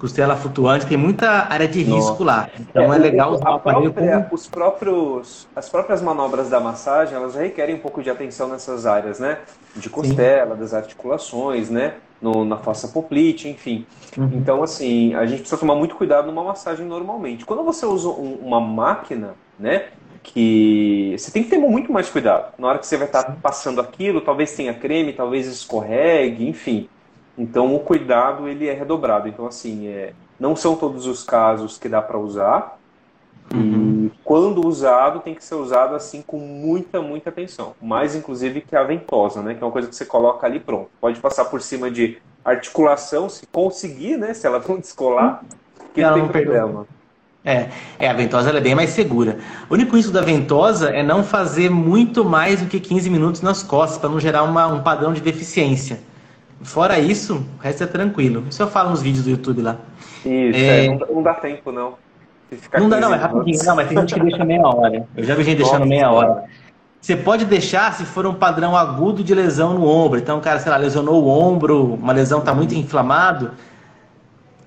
Costela 0.00 0.34
flutuante, 0.34 0.86
tem 0.86 0.96
muita 0.96 1.28
área 1.52 1.68
de 1.68 1.82
risco 1.82 2.24
Nossa. 2.24 2.24
lá. 2.24 2.48
Então 2.58 2.92
é, 2.92 2.96
é 2.96 2.98
legal 2.98 3.32
usar 3.32 3.50
o 3.50 3.54
aparelho 3.54 3.92
própria, 3.92 4.22
como... 4.22 4.34
os 4.34 4.46
próprios 4.46 5.48
As 5.54 5.68
próprias 5.68 6.00
manobras 6.00 6.48
da 6.48 6.58
massagem, 6.58 7.14
elas 7.14 7.34
requerem 7.34 7.74
um 7.74 7.80
pouco 7.80 8.02
de 8.02 8.08
atenção 8.08 8.48
nessas 8.48 8.86
áreas, 8.86 9.20
né? 9.20 9.38
De 9.76 9.90
costela, 9.90 10.54
Sim. 10.54 10.60
das 10.60 10.72
articulações, 10.72 11.68
né? 11.68 11.94
no, 12.20 12.44
na 12.44 12.58
fossa 12.58 12.88
poplite, 12.88 13.48
enfim. 13.48 13.86
Uhum. 14.16 14.30
Então, 14.34 14.62
assim, 14.62 15.14
a 15.14 15.24
gente 15.26 15.40
precisa 15.40 15.58
tomar 15.58 15.74
muito 15.74 15.94
cuidado 15.94 16.26
numa 16.26 16.44
massagem 16.44 16.86
normalmente. 16.86 17.44
Quando 17.44 17.64
você 17.64 17.86
usa 17.86 18.08
um, 18.08 18.38
uma 18.42 18.60
máquina, 18.60 19.34
né, 19.58 19.86
que 20.22 21.14
você 21.18 21.30
tem 21.30 21.42
que 21.42 21.50
ter 21.50 21.58
muito 21.58 21.92
mais 21.92 22.08
cuidado. 22.08 22.52
Na 22.58 22.68
hora 22.68 22.78
que 22.78 22.86
você 22.86 22.96
vai 22.96 23.06
estar 23.06 23.36
passando 23.42 23.80
aquilo, 23.80 24.20
talvez 24.20 24.54
tenha 24.54 24.74
creme, 24.74 25.12
talvez 25.12 25.46
escorregue, 25.46 26.46
enfim. 26.46 26.88
Então, 27.40 27.74
o 27.74 27.80
cuidado 27.80 28.46
ele 28.46 28.68
é 28.68 28.72
redobrado. 28.72 29.26
Então, 29.26 29.46
assim, 29.46 29.88
é, 29.88 30.12
não 30.38 30.54
são 30.54 30.76
todos 30.76 31.06
os 31.06 31.24
casos 31.24 31.78
que 31.78 31.88
dá 31.88 32.02
para 32.02 32.18
usar, 32.18 32.78
Uhum. 33.52 34.06
E 34.06 34.12
quando 34.22 34.66
usado, 34.66 35.20
tem 35.20 35.34
que 35.34 35.44
ser 35.44 35.56
usado 35.56 35.94
assim 35.94 36.22
com 36.22 36.38
muita, 36.38 37.02
muita 37.02 37.30
atenção. 37.30 37.74
Mais 37.82 38.14
inclusive 38.14 38.60
que 38.60 38.76
a 38.76 38.84
ventosa, 38.84 39.42
né? 39.42 39.54
Que 39.54 39.62
é 39.62 39.66
uma 39.66 39.72
coisa 39.72 39.88
que 39.88 39.94
você 39.94 40.04
coloca 40.04 40.46
ali 40.46 40.60
pronto. 40.60 40.88
Pode 41.00 41.18
passar 41.18 41.46
por 41.46 41.60
cima 41.60 41.90
de 41.90 42.18
articulação, 42.44 43.28
se 43.28 43.46
conseguir, 43.46 44.16
né? 44.16 44.32
Se 44.34 44.46
ela 44.46 44.62
não 44.66 44.78
descolar, 44.78 45.42
que 45.92 46.00
não, 46.00 46.16
não 46.16 46.28
tem 46.28 46.44
problema. 46.44 46.86
É, 47.44 47.70
é, 47.98 48.08
a 48.08 48.12
ventosa 48.12 48.50
é 48.50 48.60
bem 48.60 48.74
mais 48.74 48.90
segura. 48.90 49.38
O 49.68 49.74
único 49.74 49.96
risco 49.96 50.12
da 50.12 50.20
ventosa 50.20 50.90
é 50.90 51.02
não 51.02 51.24
fazer 51.24 51.70
muito 51.70 52.24
mais 52.24 52.60
do 52.60 52.68
que 52.68 52.78
15 52.78 53.10
minutos 53.10 53.40
nas 53.40 53.62
costas, 53.62 53.98
para 53.98 54.10
não 54.10 54.20
gerar 54.20 54.42
uma, 54.44 54.66
um 54.68 54.82
padrão 54.82 55.12
de 55.12 55.20
deficiência. 55.20 56.00
Fora 56.62 56.98
isso, 56.98 57.44
o 57.58 57.62
resto 57.62 57.84
é 57.84 57.86
tranquilo. 57.86 58.44
Isso 58.48 58.62
eu 58.62 58.68
falo 58.68 58.90
nos 58.90 59.02
vídeos 59.02 59.24
do 59.24 59.30
YouTube 59.30 59.62
lá. 59.62 59.76
Isso, 60.24 60.58
é... 60.58 60.86
É, 60.86 60.88
não, 60.88 61.06
não 61.06 61.22
dá 61.22 61.34
tempo, 61.34 61.72
não 61.72 61.94
não 62.78 62.88
dá, 62.88 63.00
não, 63.00 63.14
é 63.14 63.16
rapidinho. 63.16 63.64
Não, 63.64 63.76
mas 63.76 63.88
tem 63.88 63.98
gente 63.98 64.14
que 64.14 64.20
deixa 64.20 64.44
meia 64.44 64.62
hora. 64.62 65.06
Eu 65.16 65.24
já 65.24 65.34
vi 65.34 65.44
gente 65.44 65.58
deixando 65.58 65.86
meia 65.86 66.10
hora. 66.10 66.44
Você 67.00 67.16
pode 67.16 67.44
deixar 67.44 67.94
se 67.94 68.04
for 68.04 68.26
um 68.26 68.34
padrão 68.34 68.76
agudo 68.76 69.22
de 69.22 69.34
lesão 69.34 69.74
no 69.74 69.86
ombro. 69.86 70.18
Então, 70.18 70.38
o 70.38 70.40
cara, 70.40 70.58
sei 70.58 70.70
lá, 70.70 70.76
lesionou 70.76 71.22
o 71.22 71.28
ombro, 71.28 71.94
uma 71.94 72.12
lesão 72.12 72.40
está 72.40 72.52
muito 72.52 72.74
inflamado, 72.74 73.52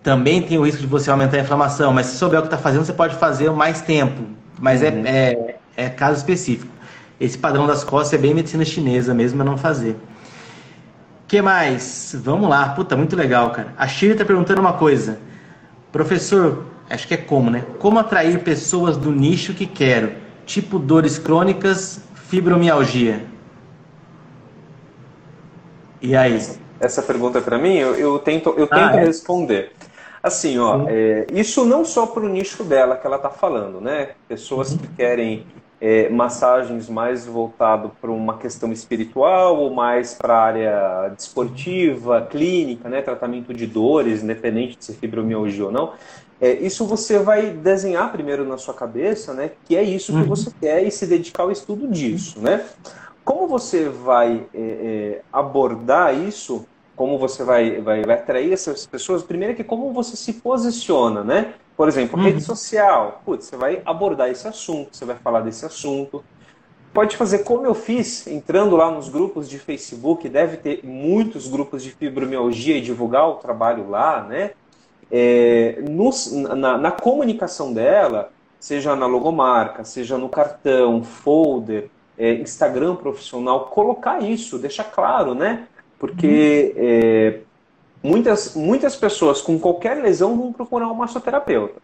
também 0.02 0.42
tem 0.42 0.58
o 0.58 0.66
risco 0.66 0.82
de 0.82 0.88
você 0.88 1.12
aumentar 1.12 1.38
a 1.38 1.42
inflamação. 1.42 1.94
Mas 1.94 2.08
se 2.08 2.18
souber 2.18 2.40
o 2.40 2.44
que 2.44 2.48
está 2.48 2.58
fazendo, 2.58 2.86
você 2.86 2.94
pode 2.94 3.16
fazer 3.16 3.52
mais 3.52 3.82
tempo. 3.82 4.24
Mas 4.60 4.82
é, 4.82 4.90
uhum. 4.90 5.04
é, 5.06 5.56
é, 5.76 5.90
caso 5.90 6.18
específico. 6.18 6.72
Esse 7.20 7.38
padrão 7.38 7.68
das 7.68 7.84
costas 7.84 8.18
é 8.18 8.22
bem 8.22 8.34
medicina 8.34 8.66
chinesa 8.66 9.14
mesmo, 9.14 9.42
é 9.42 9.46
não 9.46 9.58
fazer. 9.58 9.96
O 11.24 11.28
que 11.28 11.42
mais? 11.42 12.16
Vamos 12.20 12.50
lá. 12.50 12.70
Puta, 12.70 12.96
muito 12.96 13.16
legal, 13.16 13.52
cara. 13.52 13.74
A 13.78 13.88
Shirley 13.88 14.14
está 14.14 14.26
perguntando 14.26 14.62
uma 14.62 14.74
coisa. 14.74 15.20
Professor, 15.92 16.66
acho 16.90 17.08
que 17.08 17.14
é 17.14 17.18
como, 17.18 17.50
né? 17.50 17.66
Como 17.80 18.00
atrair 18.00 18.44
pessoas 18.44 18.98
do 18.98 19.12
nicho 19.12 19.54
que 19.54 19.66
quero, 19.66 20.14
tipo 20.46 20.80
dores 20.80 21.18
crônicas, 21.18 22.02
fibromialgia. 22.16 23.26
E 26.02 26.16
aí? 26.16 26.40
Essa 26.80 27.02
pergunta 27.02 27.38
é 27.38 27.42
para 27.42 27.58
mim, 27.58 27.76
eu, 27.76 27.96
eu, 27.96 28.20
tento, 28.20 28.50
eu 28.58 28.68
tento 28.68 28.74
ah, 28.74 28.98
é? 28.98 29.06
responder. 29.06 29.72
Assim, 30.22 30.58
ó, 30.58 30.86
é, 30.88 31.28
isso 31.32 31.64
não 31.64 31.86
só 31.86 32.06
para 32.06 32.24
o 32.24 32.30
nicho 32.30 32.64
dela 32.64 32.98
que 32.98 33.06
ela 33.06 33.18
está 33.18 33.30
falando, 33.30 33.80
né? 33.80 34.10
Pessoas 34.28 34.72
uhum. 34.72 34.78
que 34.80 34.88
querem 34.96 35.46
é, 35.86 36.08
massagens 36.08 36.88
mais 36.88 37.26
voltado 37.26 37.92
para 38.00 38.10
uma 38.10 38.38
questão 38.38 38.72
espiritual 38.72 39.58
ou 39.58 39.70
mais 39.70 40.14
para 40.14 40.34
a 40.34 40.42
área 40.42 41.10
desportiva, 41.10 42.22
clínica, 42.22 42.88
né? 42.88 43.02
Tratamento 43.02 43.54
de 43.54 43.68
dores, 43.68 44.24
independente 44.24 44.78
de 44.78 44.86
ser 44.86 44.94
fibromialgia 44.94 45.66
ou 45.66 45.74
não. 45.74 45.92
É, 46.40 46.54
isso 46.54 46.86
você 46.86 47.20
vai 47.20 47.50
desenhar 47.50 48.10
primeiro 48.14 48.48
na 48.48 48.58
sua 48.58 48.74
cabeça, 48.74 49.34
né? 49.34 49.52
Que 49.66 49.76
é 49.76 49.84
isso 49.84 50.14
que 50.14 50.20
uhum. 50.20 50.26
você 50.26 50.52
quer 50.58 50.88
e 50.88 50.90
se 50.90 51.06
dedicar 51.06 51.44
ao 51.44 51.52
estudo 51.52 51.86
disso, 51.86 52.40
né? 52.40 52.66
Como 53.26 53.46
você 53.46 53.90
vai 53.90 54.46
é, 54.54 54.62
é, 54.62 55.22
abordar 55.34 56.18
isso? 56.18 56.66
Como 56.96 57.18
você 57.18 57.44
vai, 57.44 57.82
vai, 57.82 58.04
vai 58.04 58.16
atrair 58.16 58.54
essas 58.54 58.86
pessoas? 58.86 59.22
Primeiro 59.22 59.52
é 59.52 59.56
que 59.58 59.66
como 59.66 59.92
você 59.92 60.16
se 60.16 60.32
posiciona, 60.32 61.26
né? 61.26 61.56
Por 61.76 61.88
exemplo, 61.88 62.18
uhum. 62.18 62.26
rede 62.26 62.42
social. 62.42 63.22
Putz, 63.26 63.46
você 63.46 63.58
vai 63.58 63.82
abordar 63.86 64.30
esse 64.30 64.48
assunto, 64.48 64.96
você 64.96 65.06
vai 65.06 65.16
falar 65.16 65.42
desse 65.42 65.66
assunto. 65.66 66.24
Pode 66.94 67.18
fazer 67.18 67.40
como 67.40 67.66
eu 67.66 67.74
fiz, 67.74 68.28
entrando 68.28 68.76
lá 68.76 68.92
nos 68.92 69.10
grupos 69.10 69.50
de 69.50 69.58
Facebook, 69.58 70.30
deve 70.30 70.58
ter 70.58 70.82
muitos 70.84 71.48
grupos 71.48 71.82
de 71.82 71.90
fibromialgia 71.90 72.78
e 72.78 72.82
divulgar 72.82 73.28
o 73.28 73.36
trabalho 73.36 73.90
lá, 73.90 74.24
né? 74.24 74.52
é, 75.14 75.78
na, 76.56 76.76
na, 76.76 76.92
comunicação 76.92 77.72
dela, 77.72 78.32
seja 78.60 78.96
na 78.96 79.06
logomarca, 79.06 79.84
seja 79.84 80.18
no 80.18 80.28
cartão, 80.28 81.04
folder, 81.04 81.92
é, 82.18 82.34
Instagram 82.34 82.96
profissional, 82.96 83.68
colocar 83.68 84.24
isso, 84.24 84.58
deixar 84.58 84.86
claro, 84.86 85.36
né? 85.36 85.68
Porque 86.00 86.74
é, 86.76 87.40
muitas, 88.04 88.54
muitas 88.56 88.96
pessoas 88.96 89.42
com 89.42 89.58
qualquer 89.58 89.96
lesão 89.96 90.38
vão 90.38 90.52
procurar 90.52 90.88
um 90.90 90.94
massoterapeuta. 90.94 91.82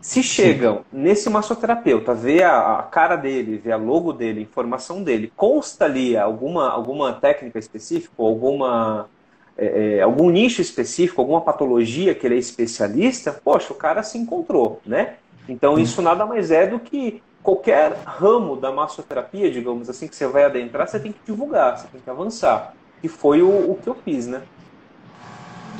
Se 0.00 0.22
chegam 0.22 0.78
Sim. 0.78 0.84
nesse 0.92 1.28
massoterapeuta, 1.28 2.14
vê 2.14 2.42
a, 2.42 2.78
a, 2.78 2.82
cara 2.84 3.16
dele, 3.16 3.58
vê 3.58 3.70
a 3.70 3.76
logo 3.76 4.14
dele, 4.14 4.40
informação 4.40 5.02
dele, 5.02 5.30
consta 5.36 5.84
ali 5.84 6.16
alguma, 6.16 6.70
alguma 6.70 7.12
técnica 7.12 7.58
específica, 7.58 8.14
alguma 8.16 9.10
é, 9.58 9.98
é, 9.98 10.00
algum 10.00 10.30
nicho 10.30 10.62
específico, 10.62 11.20
alguma 11.20 11.42
patologia 11.42 12.14
que 12.14 12.26
ele 12.26 12.36
é 12.36 12.38
especialista, 12.38 13.30
poxa, 13.44 13.74
o 13.74 13.76
cara 13.76 14.02
se 14.02 14.16
encontrou, 14.16 14.80
né? 14.86 15.16
Então 15.46 15.78
isso 15.78 16.00
nada 16.00 16.24
mais 16.24 16.50
é 16.50 16.66
do 16.66 16.78
que 16.78 17.22
qualquer 17.42 17.92
ramo 18.06 18.56
da 18.56 18.72
massoterapia, 18.72 19.50
digamos 19.50 19.90
assim, 19.90 20.08
que 20.08 20.16
você 20.16 20.26
vai 20.26 20.44
adentrar, 20.44 20.88
você 20.88 20.98
tem 20.98 21.12
que 21.12 21.20
divulgar, 21.26 21.76
você 21.76 21.88
tem 21.88 22.00
que 22.00 22.08
avançar. 22.08 22.74
E 23.02 23.08
foi 23.08 23.42
o, 23.42 23.70
o 23.70 23.78
que 23.82 23.88
eu 23.88 23.94
fiz, 23.94 24.26
né? 24.26 24.40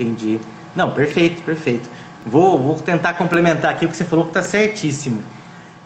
Entendi. 0.01 0.41
Não, 0.75 0.93
perfeito, 0.93 1.43
perfeito. 1.43 1.89
Vou, 2.25 2.59
vou 2.59 2.75
tentar 2.77 3.15
complementar 3.15 3.73
aqui 3.73 3.87
o 3.87 3.89
que 3.89 3.97
você 3.97 4.05
falou 4.05 4.27
que 4.27 4.31
está 4.31 4.43
certíssimo. 4.43 5.23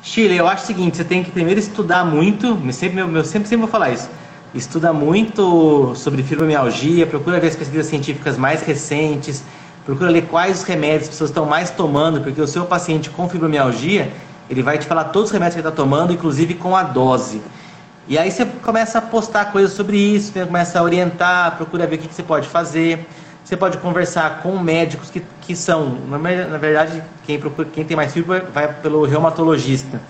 Chile, 0.02 0.36
eu 0.36 0.46
acho 0.46 0.64
o 0.64 0.66
seguinte, 0.66 0.96
você 0.96 1.04
tem 1.04 1.24
que 1.24 1.30
primeiro 1.30 1.58
estudar 1.58 2.04
muito, 2.04 2.46
eu 2.46 2.72
sempre, 2.72 3.00
eu 3.00 3.24
sempre, 3.24 3.48
sempre 3.48 3.56
vou 3.56 3.68
falar 3.68 3.90
isso 3.90 4.08
estuda 4.54 4.92
muito 4.92 5.94
sobre 5.96 6.22
fibromialgia, 6.22 7.06
procura 7.06 7.40
ver 7.40 7.48
as 7.48 7.56
pesquisas 7.56 7.86
científicas 7.86 8.38
mais 8.38 8.62
recentes, 8.62 9.42
procura 9.84 10.08
ler 10.10 10.26
quais 10.26 10.58
os 10.58 10.62
remédios 10.62 11.02
as 11.02 11.08
pessoas 11.08 11.30
estão 11.30 11.44
mais 11.44 11.70
tomando, 11.70 12.20
porque 12.20 12.40
o 12.40 12.46
seu 12.46 12.64
paciente 12.64 13.10
com 13.10 13.28
fibromialgia, 13.28 14.12
ele 14.48 14.62
vai 14.62 14.78
te 14.78 14.86
falar 14.86 15.04
todos 15.04 15.30
os 15.30 15.32
remédios 15.32 15.56
que 15.56 15.60
ele 15.60 15.68
está 15.68 15.82
tomando, 15.82 16.12
inclusive 16.12 16.54
com 16.54 16.76
a 16.76 16.84
dose. 16.84 17.42
E 18.06 18.16
aí 18.16 18.30
você 18.30 18.44
começa 18.44 18.98
a 18.98 19.02
postar 19.02 19.46
coisas 19.46 19.72
sobre 19.72 19.96
isso, 19.96 20.32
começa 20.32 20.78
a 20.78 20.82
orientar, 20.82 21.56
procura 21.56 21.86
ver 21.86 21.96
o 21.96 21.98
que, 21.98 22.08
que 22.08 22.14
você 22.14 22.22
pode 22.22 22.46
fazer. 22.46 23.06
Você 23.44 23.56
pode 23.56 23.78
conversar 23.78 24.42
com 24.42 24.58
médicos 24.58 25.10
que, 25.10 25.22
que 25.42 25.54
são, 25.54 25.98
na 26.08 26.56
verdade, 26.58 27.02
quem, 27.26 27.38
procura, 27.38 27.68
quem 27.70 27.84
tem 27.84 27.96
mais 27.96 28.12
fibra 28.12 28.48
vai 28.52 28.72
pelo 28.72 29.04
reumatologista 29.04 30.00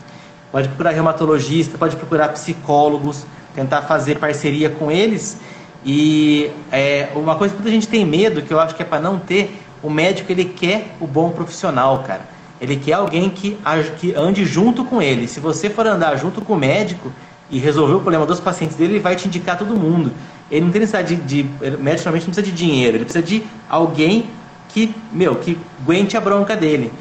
pode 0.54 0.68
procurar 0.68 0.90
reumatologista, 0.92 1.76
pode 1.76 1.96
procurar 1.96 2.28
psicólogos, 2.28 3.26
tentar 3.56 3.82
fazer 3.82 4.20
parceria 4.20 4.70
com 4.70 4.88
eles. 4.88 5.36
E 5.84 6.48
é, 6.70 7.08
uma 7.16 7.34
coisa 7.34 7.56
que 7.56 7.66
a 7.66 7.70
gente 7.72 7.88
tem 7.88 8.06
medo, 8.06 8.40
que 8.40 8.54
eu 8.54 8.60
acho 8.60 8.72
que 8.72 8.82
é 8.82 8.84
para 8.86 9.00
não 9.00 9.18
ter, 9.18 9.60
o 9.82 9.90
médico 9.90 10.30
ele 10.30 10.44
quer 10.44 10.94
o 11.00 11.08
bom 11.08 11.30
profissional, 11.30 12.04
cara. 12.06 12.20
Ele 12.60 12.76
quer 12.76 12.92
alguém 12.92 13.30
que, 13.30 13.58
que 13.98 14.14
ande 14.14 14.44
junto 14.44 14.84
com 14.84 15.02
ele. 15.02 15.26
Se 15.26 15.40
você 15.40 15.68
for 15.68 15.88
andar 15.88 16.14
junto 16.18 16.40
com 16.40 16.52
o 16.52 16.56
médico 16.56 17.12
e 17.50 17.58
resolver 17.58 17.94
o 17.94 18.00
problema 18.00 18.24
dos 18.24 18.38
pacientes 18.38 18.76
dele, 18.76 18.92
ele 18.92 19.00
vai 19.00 19.16
te 19.16 19.26
indicar 19.26 19.58
todo 19.58 19.74
mundo. 19.74 20.12
Ele 20.50 20.66
não 20.66 20.72
tem 20.72 20.80
necessidade 20.80 21.16
de, 21.16 21.42
de 21.42 21.42
médico 21.42 22.04
normalmente 22.04 22.26
não 22.26 22.34
precisa 22.34 22.42
de 22.42 22.52
dinheiro, 22.52 22.96
ele 22.96 23.04
precisa 23.04 23.24
de 23.24 23.42
alguém 23.68 24.30
que, 24.68 24.94
meu, 25.12 25.36
que 25.36 25.58
aguente 25.82 26.16
a 26.16 26.20
bronca 26.20 26.56
dele. 26.56 26.92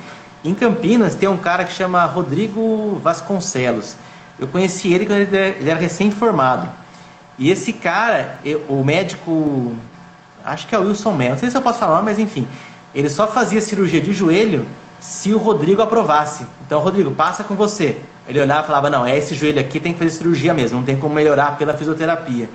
Em 0.43 0.53
Campinas 0.53 1.15
tem 1.15 1.27
um 1.27 1.37
cara 1.37 1.63
que 1.63 1.73
chama 1.73 2.03
Rodrigo 2.05 2.99
Vasconcelos. 3.01 3.95
Eu 4.39 4.47
conheci 4.47 4.93
ele 4.93 5.05
quando 5.05 5.19
ele 5.19 5.69
era 5.69 5.79
recém-formado. 5.79 6.69
E 7.37 7.49
esse 7.49 7.73
cara, 7.73 8.39
o 8.67 8.83
médico, 8.83 9.73
acho 10.45 10.67
que 10.67 10.75
é 10.75 10.79
o 10.79 10.87
Wilson 10.87 11.13
Melo, 11.13 11.31
não 11.31 11.39
sei 11.39 11.49
se 11.49 11.57
eu 11.57 11.61
posso 11.61 11.79
falar, 11.79 12.01
mas 12.01 12.19
enfim, 12.19 12.47
ele 12.93 13.09
só 13.09 13.27
fazia 13.27 13.59
cirurgia 13.59 14.01
de 14.01 14.13
joelho 14.13 14.65
se 14.99 15.33
o 15.33 15.37
Rodrigo 15.37 15.81
aprovasse. 15.81 16.45
Então, 16.65 16.79
Rodrigo, 16.79 17.11
passa 17.11 17.43
com 17.43 17.55
você. 17.55 17.97
Ele 18.27 18.39
olhava 18.39 18.63
e 18.63 18.67
falava: 18.67 18.89
não, 18.89 19.05
é 19.05 19.17
esse 19.17 19.33
joelho 19.35 19.59
aqui, 19.59 19.79
tem 19.79 19.93
que 19.93 19.99
fazer 19.99 20.11
cirurgia 20.11 20.53
mesmo, 20.53 20.77
não 20.77 20.85
tem 20.85 20.97
como 20.97 21.13
melhorar 21.15 21.57
pela 21.57 21.73
fisioterapia. 21.73 22.49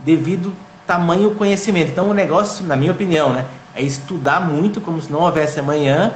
Devido 0.00 0.52
tamanho 0.86 1.34
conhecimento. 1.34 1.90
Então, 1.90 2.08
o 2.08 2.14
negócio, 2.14 2.64
na 2.64 2.74
minha 2.74 2.92
opinião, 2.92 3.32
né, 3.32 3.44
é 3.74 3.82
estudar 3.82 4.40
muito, 4.40 4.80
como 4.80 5.00
se 5.00 5.12
não 5.12 5.20
houvesse 5.20 5.60
amanhã. 5.60 6.14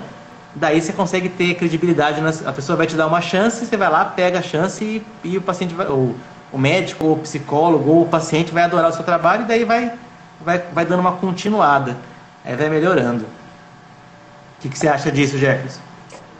Daí 0.55 0.81
você 0.81 0.93
consegue 0.93 1.29
ter 1.29 1.55
credibilidade. 1.55 2.21
Nas, 2.21 2.47
a 2.47 2.53
pessoa 2.53 2.77
vai 2.77 2.87
te 2.87 2.97
dar 2.97 3.07
uma 3.07 3.21
chance, 3.21 3.65
você 3.65 3.77
vai 3.77 3.91
lá, 3.91 4.05
pega 4.05 4.39
a 4.39 4.43
chance 4.43 4.83
e, 4.83 5.03
e 5.23 5.37
o 5.37 5.43
paciente 5.43 5.75
vai, 5.75 5.87
ou 5.87 6.15
o 6.51 6.59
médico, 6.59 7.07
ou 7.07 7.13
o 7.15 7.19
psicólogo, 7.19 7.91
ou 7.91 8.03
o 8.03 8.09
paciente 8.09 8.53
vai 8.53 8.65
adorar 8.65 8.91
o 8.91 8.93
seu 8.93 9.05
trabalho 9.05 9.43
e 9.43 9.47
daí 9.47 9.65
vai, 9.65 9.93
vai, 10.41 10.59
vai 10.59 10.85
dando 10.85 11.01
uma 11.01 11.13
continuada. 11.13 11.97
Aí 12.45 12.57
vai 12.57 12.69
melhorando. 12.69 13.25
O 13.25 14.63
que, 14.63 14.69
que 14.69 14.79
você 14.79 14.89
acha 14.89 15.11
disso, 15.11 15.39
Jefferson? 15.39 15.81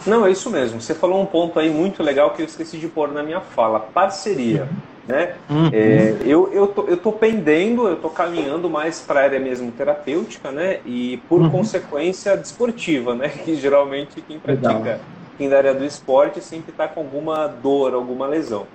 Não, 0.07 0.27
é 0.27 0.31
isso 0.31 0.51
mesmo. 0.51 0.81
Você 0.81 0.95
falou 0.95 1.23
um 1.23 1.27
ponto 1.27 1.59
aí 1.59 1.71
muito 1.71 2.03
legal 2.03 2.31
que 2.31 2.43
eu 2.43 2.47
esqueci 2.47 2.79
de 2.79 2.89
pôr 2.89 3.13
na 3.13 3.23
minha 3.23 3.41
fala. 3.41 3.79
Parceria. 3.79 4.69
Né? 5.07 5.35
Uhum. 5.51 5.69
É, 5.73 6.17
eu, 6.25 6.53
eu, 6.53 6.69
tô, 6.69 6.85
eu 6.85 6.97
tô 6.97 7.11
pendendo, 7.11 7.89
eu 7.89 7.97
tô 7.97 8.09
caminhando 8.09 8.71
mais 8.71 9.01
para 9.01 9.21
a 9.21 9.23
área 9.25 9.41
mesmo 9.41 9.73
terapêutica, 9.73 10.53
né? 10.53 10.79
E 10.87 11.17
por 11.29 11.41
uhum. 11.41 11.51
consequência 11.51 12.37
desportiva, 12.37 13.15
né? 13.15 13.29
Que 13.45 13.57
geralmente 13.57 14.21
quem 14.21 14.39
pratica, 14.39 14.73
legal. 14.73 15.01
quem 15.37 15.49
da 15.49 15.57
área 15.57 15.75
do 15.75 15.85
esporte 15.85 16.41
sempre 16.41 16.71
está 16.71 16.87
com 16.87 17.01
alguma 17.01 17.49
dor, 17.49 17.95
alguma 17.95 18.29
lesão. 18.29 18.67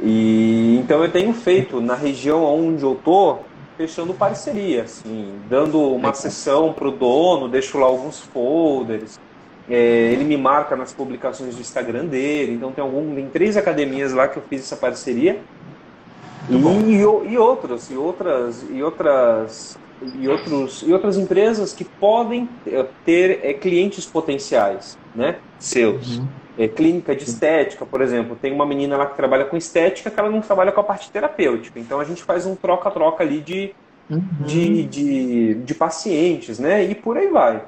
E 0.00 0.78
então 0.82 1.04
eu 1.04 1.10
tenho 1.10 1.34
feito 1.34 1.80
na 1.80 1.94
região 1.94 2.42
onde 2.44 2.82
eu 2.82 2.98
tô, 3.04 3.40
fechando 3.76 4.14
parceria, 4.14 4.82
assim, 4.82 5.34
dando 5.48 5.80
uma 5.80 6.10
é. 6.10 6.14
sessão 6.14 6.72
para 6.72 6.88
o 6.88 6.90
dono, 6.90 7.48
deixo 7.48 7.78
lá 7.78 7.86
alguns 7.86 8.20
folders. 8.20 9.18
É, 9.68 10.10
ele 10.12 10.24
me 10.24 10.36
marca 10.36 10.74
nas 10.74 10.92
publicações 10.92 11.54
do 11.54 11.60
Instagram 11.60 12.06
dele. 12.06 12.54
Então 12.54 12.72
tem 12.72 12.82
algum, 12.82 13.14
tem 13.14 13.28
três 13.28 13.56
academias 13.56 14.12
lá 14.12 14.28
que 14.28 14.36
eu 14.36 14.42
fiz 14.42 14.62
essa 14.62 14.76
parceria. 14.76 15.40
E, 16.50 16.54
e, 16.54 17.38
outras, 17.38 17.90
e 17.90 17.96
outras, 17.96 18.64
e 18.68 18.82
outras, 18.82 19.78
e 20.18 20.28
outros, 20.28 20.82
e 20.82 20.92
outras 20.92 21.16
empresas 21.16 21.72
que 21.72 21.84
podem 21.84 22.48
é, 22.66 22.84
ter 23.04 23.40
é, 23.44 23.52
clientes 23.54 24.04
potenciais, 24.06 24.98
né? 25.14 25.36
Seus. 25.58 26.18
Uhum. 26.18 26.26
É, 26.58 26.68
clínica 26.68 27.16
de 27.16 27.24
estética, 27.24 27.86
por 27.86 28.02
exemplo, 28.02 28.36
tem 28.36 28.52
uma 28.52 28.66
menina 28.66 28.94
lá 28.96 29.06
que 29.06 29.16
trabalha 29.16 29.46
com 29.46 29.56
estética 29.56 30.10
que 30.10 30.20
ela 30.20 30.28
não 30.28 30.42
trabalha 30.42 30.70
com 30.70 30.80
a 30.80 30.84
parte 30.84 31.10
terapêutica. 31.10 31.80
Então 31.80 31.98
a 31.98 32.04
gente 32.04 32.22
faz 32.22 32.44
um 32.44 32.54
troca-troca 32.54 33.24
ali 33.24 33.40
de, 33.40 33.74
uhum. 34.10 34.22
de, 34.44 34.82
de, 34.82 35.54
de, 35.54 35.74
pacientes, 35.74 36.58
né? 36.58 36.84
E 36.84 36.94
por 36.94 37.16
aí 37.16 37.28
vai. 37.28 37.62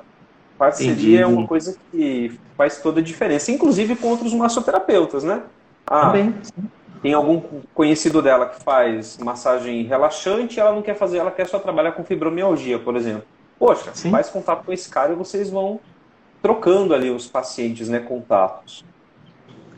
Parceria 0.59 0.93
Entendi. 0.93 1.17
é 1.17 1.27
uma 1.27 1.47
coisa 1.47 1.77
que 1.91 2.39
faz 2.57 2.81
toda 2.81 3.01
a 3.01 3.03
diferença, 3.03 3.51
inclusive 3.51 3.97
com 3.97 4.09
outros 4.09 4.33
massoterapeutas, 4.33 5.25
né? 5.25 5.43
Ah, 5.87 6.07
Também. 6.07 6.35
tem 7.03 7.13
algum 7.13 7.43
conhecido 7.75 8.23
dela 8.23 8.47
que 8.47 8.63
faz 8.63 9.19
massagem 9.19 9.83
relaxante 9.85 10.57
e 10.57 10.61
ela 10.61 10.73
não 10.73 10.83
quer 10.83 10.95
fazer, 10.95 11.19
ela 11.19 11.31
quer 11.31 11.47
só 11.47 11.59
trabalhar 11.59 11.93
com 11.93 12.05
fibromialgia, 12.05 12.79
por 12.79 12.97
exemplo. 12.97 13.25
Poxa, 13.59 13.91
Sim. 13.93 14.11
faz 14.11 14.29
contato 14.29 14.65
com 14.65 14.73
esse 14.73 14.89
cara 14.89 15.13
e 15.13 15.17
vocês 15.17 15.51
vão 15.51 15.81
trocando 16.41 16.95
ali 16.95 17.11
os 17.11 17.27
pacientes, 17.27 17.89
né, 17.89 17.99
contatos. 17.99 18.85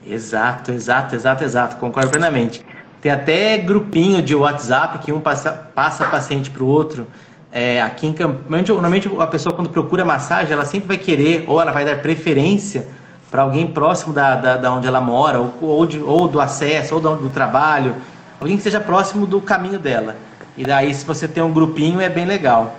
Exato, 0.06 0.72
exato, 0.72 1.14
exato, 1.14 1.42
exato, 1.42 1.76
concordo 1.76 2.10
plenamente. 2.10 2.64
Tem 3.00 3.10
até 3.10 3.58
grupinho 3.58 4.22
de 4.22 4.34
WhatsApp 4.34 4.98
que 4.98 5.12
um 5.12 5.20
passa, 5.20 5.52
passa 5.52 6.06
paciente 6.06 6.50
para 6.50 6.62
o 6.62 6.66
outro. 6.66 7.06
É, 7.52 7.80
aqui 7.80 8.06
em 8.06 8.12
Campinas, 8.12 8.68
normalmente 8.68 9.10
a 9.18 9.26
pessoa 9.26 9.54
quando 9.54 9.70
procura 9.70 10.04
massagem, 10.04 10.52
ela 10.52 10.64
sempre 10.64 10.88
vai 10.88 10.98
querer, 10.98 11.44
ou 11.46 11.60
ela 11.60 11.72
vai 11.72 11.84
dar 11.84 11.98
preferência 11.98 12.86
para 13.30 13.42
alguém 13.42 13.66
próximo 13.66 14.12
da, 14.12 14.34
da, 14.34 14.56
da, 14.56 14.72
onde 14.72 14.86
ela 14.86 15.00
mora, 15.00 15.40
ou, 15.40 15.54
ou, 15.60 15.86
de, 15.86 15.98
ou 16.00 16.28
do 16.28 16.40
acesso, 16.40 16.94
ou 16.94 17.00
do, 17.00 17.16
do 17.16 17.30
trabalho, 17.30 17.94
alguém 18.40 18.56
que 18.56 18.62
seja 18.62 18.80
próximo 18.80 19.26
do 19.26 19.40
caminho 19.40 19.78
dela. 19.78 20.16
E 20.56 20.64
daí, 20.64 20.94
se 20.94 21.04
você 21.04 21.28
tem 21.28 21.42
um 21.42 21.52
grupinho, 21.52 22.00
é 22.00 22.08
bem 22.08 22.24
legal. 22.24 22.76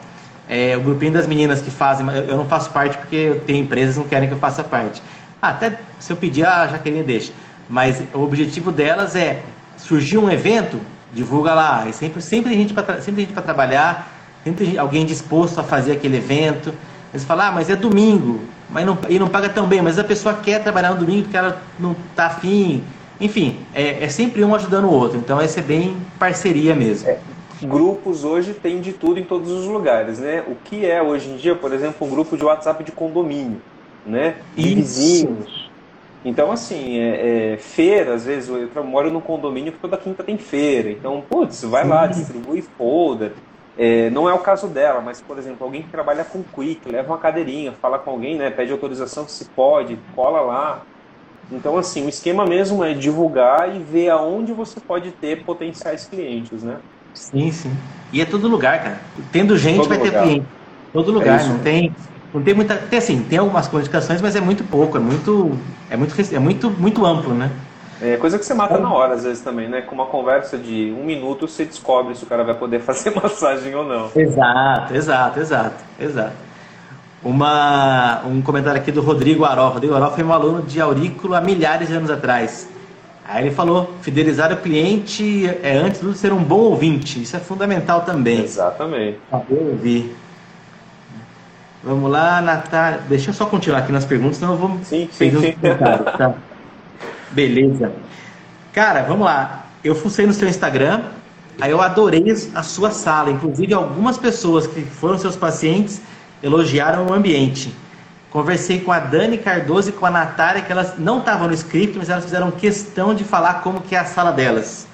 É, 0.49 0.77
o 0.77 0.81
grupinho 0.81 1.11
das 1.11 1.27
meninas 1.27 1.61
que 1.61 1.69
fazem, 1.69 2.07
eu 2.27 2.37
não 2.37 2.45
faço 2.45 2.69
parte 2.69 2.97
porque 2.97 3.15
eu 3.15 3.39
tenho 3.41 3.63
empresas 3.63 3.95
que 3.95 4.01
não 4.01 4.07
querem 4.07 4.27
que 4.27 4.33
eu 4.33 4.39
faça 4.39 4.63
parte. 4.63 5.01
Ah, 5.41 5.49
até 5.49 5.77
se 5.99 6.11
eu 6.11 6.17
pedir, 6.17 6.45
a 6.45 6.67
Jaqueline 6.67 7.03
deixa. 7.03 7.31
Mas 7.69 8.01
o 8.13 8.23
objetivo 8.23 8.71
delas 8.71 9.15
é 9.15 9.43
surgir 9.77 10.17
um 10.17 10.29
evento, 10.29 10.79
divulga 11.13 11.53
lá. 11.53 11.85
E 11.87 11.93
sempre, 11.93 12.21
sempre 12.21 12.51
tem 12.51 12.59
gente 12.59 12.73
para 12.73 13.41
trabalhar, 13.41 14.07
sempre 14.47 14.77
alguém 14.77 15.05
disposto 15.05 15.59
a 15.59 15.63
fazer 15.63 15.91
aquele 15.91 16.17
evento. 16.17 16.73
Eles 17.13 17.25
falam, 17.25 17.47
ah, 17.47 17.51
mas 17.51 17.69
é 17.69 17.75
domingo, 17.75 18.39
mas 18.69 18.85
não, 18.85 18.97
e 19.09 19.19
não 19.19 19.27
paga 19.27 19.49
tão 19.49 19.67
bem, 19.67 19.81
mas 19.81 19.99
a 19.99 20.03
pessoa 20.03 20.35
quer 20.35 20.63
trabalhar 20.63 20.91
no 20.91 20.99
domingo 20.99 21.23
porque 21.23 21.37
ela 21.37 21.61
não 21.79 21.95
está 22.11 22.27
afim. 22.27 22.83
Enfim, 23.19 23.59
é, 23.73 24.03
é, 24.03 24.09
sempre 24.09 24.43
um 24.43 24.53
ajudando 24.53 24.85
o 24.85 24.91
outro. 24.91 25.17
Então, 25.17 25.41
esse 25.41 25.59
é 25.59 25.63
bem 25.63 25.97
parceria 26.19 26.75
mesmo. 26.75 27.09
É, 27.09 27.17
grupos 27.63 28.23
hoje 28.23 28.53
tem 28.53 28.79
de 28.79 28.93
tudo 28.93 29.19
em 29.19 29.23
todos 29.23 29.51
os 29.51 29.65
lugares, 29.65 30.19
né? 30.19 30.43
O 30.47 30.55
que 30.55 30.85
é 30.85 31.01
hoje 31.01 31.29
em 31.29 31.37
dia, 31.37 31.55
por 31.55 31.73
exemplo, 31.73 32.07
um 32.07 32.09
grupo 32.09 32.37
de 32.37 32.45
WhatsApp 32.45 32.83
de 32.83 32.91
condomínio, 32.91 33.59
né? 34.05 34.35
De 34.55 34.75
vizinhos. 34.75 35.67
Então, 36.23 36.51
assim, 36.51 36.99
é, 36.99 37.53
é, 37.53 37.57
feira, 37.57 38.13
às 38.13 38.25
vezes, 38.25 38.49
eu 38.49 38.83
moro 38.83 39.09
num 39.09 39.21
condomínio 39.21 39.71
que 39.71 39.79
toda 39.79 39.97
quinta 39.97 40.23
tem 40.23 40.37
feira. 40.37 40.91
Então, 40.91 41.23
putz, 41.27 41.63
vai 41.63 41.83
Sim. 41.83 41.89
lá, 41.89 42.05
distribui 42.05 42.61
folder. 42.77 43.31
É, 43.77 44.09
não 44.09 44.27
é 44.27 44.33
o 44.33 44.39
caso 44.39 44.67
dela, 44.67 45.01
mas, 45.01 45.21
por 45.21 45.37
exemplo, 45.37 45.63
alguém 45.63 45.83
que 45.83 45.91
trabalha 45.91 46.25
com 46.25 46.41
Quick, 46.41 46.89
leva 46.89 47.09
uma 47.09 47.19
cadeirinha, 47.19 47.73
fala 47.79 47.99
com 47.99 48.09
alguém, 48.09 48.35
né? 48.35 48.49
Pede 48.49 48.71
autorização 48.71 49.27
se 49.27 49.45
pode, 49.55 49.97
cola 50.15 50.41
lá. 50.41 50.81
Então, 51.51 51.77
assim, 51.77 52.03
o 52.05 52.09
esquema 52.09 52.43
mesmo 52.45 52.83
é 52.83 52.93
divulgar 52.93 53.75
e 53.75 53.79
ver 53.79 54.09
aonde 54.09 54.51
você 54.51 54.79
pode 54.79 55.11
ter 55.11 55.45
potenciais 55.45 56.07
clientes, 56.07 56.63
né? 56.63 56.79
Sim, 57.13 57.51
sim. 57.51 57.71
E 58.11 58.19
é 58.19 58.25
todo 58.25 58.47
lugar, 58.47 58.81
cara. 58.81 58.97
Tendo 59.31 59.55
gente, 59.57 59.77
todo 59.77 59.89
vai 59.89 59.97
lugar. 59.99 60.11
ter 60.11 60.21
cliente. 60.21 60.47
Todo 60.91 61.11
lugar, 61.11 61.39
é 61.39 61.47
não 61.47 61.59
tem. 61.59 61.93
Não 62.33 62.41
tem 62.41 62.53
muita. 62.53 62.75
Tem 62.75 62.99
assim, 62.99 63.23
tem 63.23 63.37
algumas 63.37 63.67
qualificações, 63.67 64.21
mas 64.21 64.35
é 64.35 64.41
muito 64.41 64.63
pouco, 64.63 64.97
é 64.97 64.99
muito. 64.99 65.51
É 65.89 65.95
muito, 65.95 66.35
é 66.35 66.39
muito, 66.39 66.69
muito 66.71 67.05
amplo, 67.05 67.33
né? 67.33 67.51
É 68.01 68.15
coisa 68.17 68.37
que 68.37 68.45
você 68.45 68.53
mata 68.53 68.77
na 68.77 68.93
hora, 68.93 69.15
às 69.15 69.23
vezes, 69.23 69.41
também, 69.41 69.67
né? 69.67 69.81
Com 69.81 69.95
uma 69.95 70.05
conversa 70.05 70.57
de 70.57 70.93
um 70.97 71.03
minuto, 71.03 71.47
você 71.47 71.65
descobre 71.65 72.15
se 72.15 72.23
o 72.23 72.27
cara 72.27 72.43
vai 72.43 72.53
poder 72.53 72.79
fazer 72.81 73.13
massagem 73.15 73.73
ou 73.73 73.83
não. 73.83 74.11
Exato, 74.15 74.93
exato, 74.93 75.39
exato, 75.39 75.83
exato. 75.99 76.47
Uma, 77.23 78.21
um 78.25 78.41
comentário 78.41 78.79
aqui 78.79 78.91
do 78.91 79.01
Rodrigo 79.01 79.43
Aró. 79.43 79.69
Rodrigo 79.69 79.95
Aró 79.95 80.11
foi 80.11 80.23
um 80.23 80.31
aluno 80.31 80.61
de 80.61 80.79
aurículo 80.79 81.33
há 81.33 81.41
milhares 81.41 81.87
de 81.87 81.95
anos 81.95 82.11
atrás. 82.11 82.69
Aí 83.27 83.45
ele 83.45 83.55
falou: 83.55 83.89
fidelizar 84.01 84.53
o 84.53 84.57
cliente 84.57 85.47
é 85.63 85.75
antes 85.75 85.99
de 85.99 86.05
tudo 86.05 86.15
ser 86.15 86.31
um 86.31 86.43
bom 86.43 86.59
ouvinte. 86.59 87.21
Isso 87.21 87.35
é 87.35 87.39
fundamental 87.39 88.01
também. 88.01 88.43
Exatamente. 88.43 89.19
Saber 89.29 89.59
ouvir. 89.71 90.15
Vamos 91.83 92.11
lá, 92.11 92.41
Natália. 92.41 93.01
Deixa 93.09 93.31
eu 93.31 93.33
só 93.33 93.45
continuar 93.45 93.79
aqui 93.79 93.91
nas 93.91 94.05
perguntas, 94.05 94.37
senão 94.37 94.53
eu 94.53 94.57
vou 94.57 94.77
sim, 94.83 95.09
sim, 95.11 95.31
sim. 95.31 95.53
tá? 96.17 96.35
Beleza. 97.31 97.91
Cara, 98.73 99.03
vamos 99.03 99.25
lá. 99.25 99.65
Eu 99.83 99.95
fucei 99.95 100.25
no 100.25 100.33
seu 100.33 100.47
Instagram, 100.47 101.01
aí 101.59 101.71
eu 101.71 101.81
adorei 101.81 102.23
a 102.53 102.63
sua 102.63 102.91
sala. 102.91 103.31
Inclusive, 103.31 103.73
algumas 103.73 104.17
pessoas 104.17 104.67
que 104.67 104.81
foram 104.81 105.17
seus 105.17 105.35
pacientes 105.35 106.01
elogiaram 106.41 107.07
o 107.07 107.13
ambiente. 107.13 107.73
Conversei 108.29 108.81
com 108.81 108.91
a 108.91 108.99
Dani 108.99 109.37
Cardoso 109.37 109.89
e 109.89 109.93
com 109.93 110.05
a 110.05 110.11
Natália, 110.11 110.61
que 110.61 110.71
elas 110.71 110.97
não 110.97 111.19
estavam 111.19 111.47
no 111.47 111.53
script, 111.53 111.97
mas 111.97 112.09
elas 112.09 112.25
fizeram 112.25 112.51
questão 112.51 113.15
de 113.15 113.23
falar 113.23 113.61
como 113.61 113.81
que 113.81 113.95
é 113.95 113.99
a 113.99 114.05
sala 114.05 114.31
delas. 114.31 114.87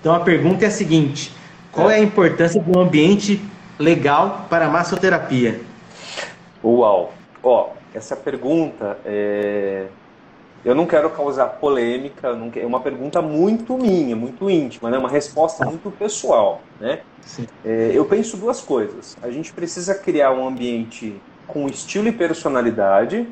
Então 0.00 0.14
a 0.14 0.20
pergunta 0.20 0.64
é 0.64 0.68
a 0.68 0.70
seguinte: 0.70 1.32
qual 1.72 1.90
é 1.90 1.96
a 1.96 2.00
importância 2.00 2.60
de 2.60 2.70
um 2.70 2.80
ambiente 2.80 3.42
legal 3.78 4.46
para 4.48 4.66
a 4.66 4.70
massoterapia? 4.70 5.60
Uau! 6.62 7.12
Ó, 7.42 7.70
essa 7.94 8.16
pergunta 8.16 8.98
é... 9.04 9.86
Eu 10.68 10.74
não 10.74 10.84
quero 10.84 11.08
causar 11.08 11.46
polêmica, 11.46 12.28
é 12.56 12.66
uma 12.66 12.80
pergunta 12.80 13.22
muito 13.22 13.78
minha, 13.78 14.14
muito 14.14 14.50
íntima, 14.50 14.90
né? 14.90 14.98
uma 14.98 15.08
resposta 15.08 15.64
muito 15.64 15.90
pessoal. 15.90 16.60
Né? 16.78 17.00
É, 17.64 17.92
eu 17.94 18.04
penso 18.04 18.36
duas 18.36 18.60
coisas. 18.60 19.16
A 19.22 19.30
gente 19.30 19.50
precisa 19.50 19.94
criar 19.94 20.30
um 20.32 20.46
ambiente 20.46 21.18
com 21.46 21.66
estilo 21.68 22.08
e 22.08 22.12
personalidade, 22.12 23.26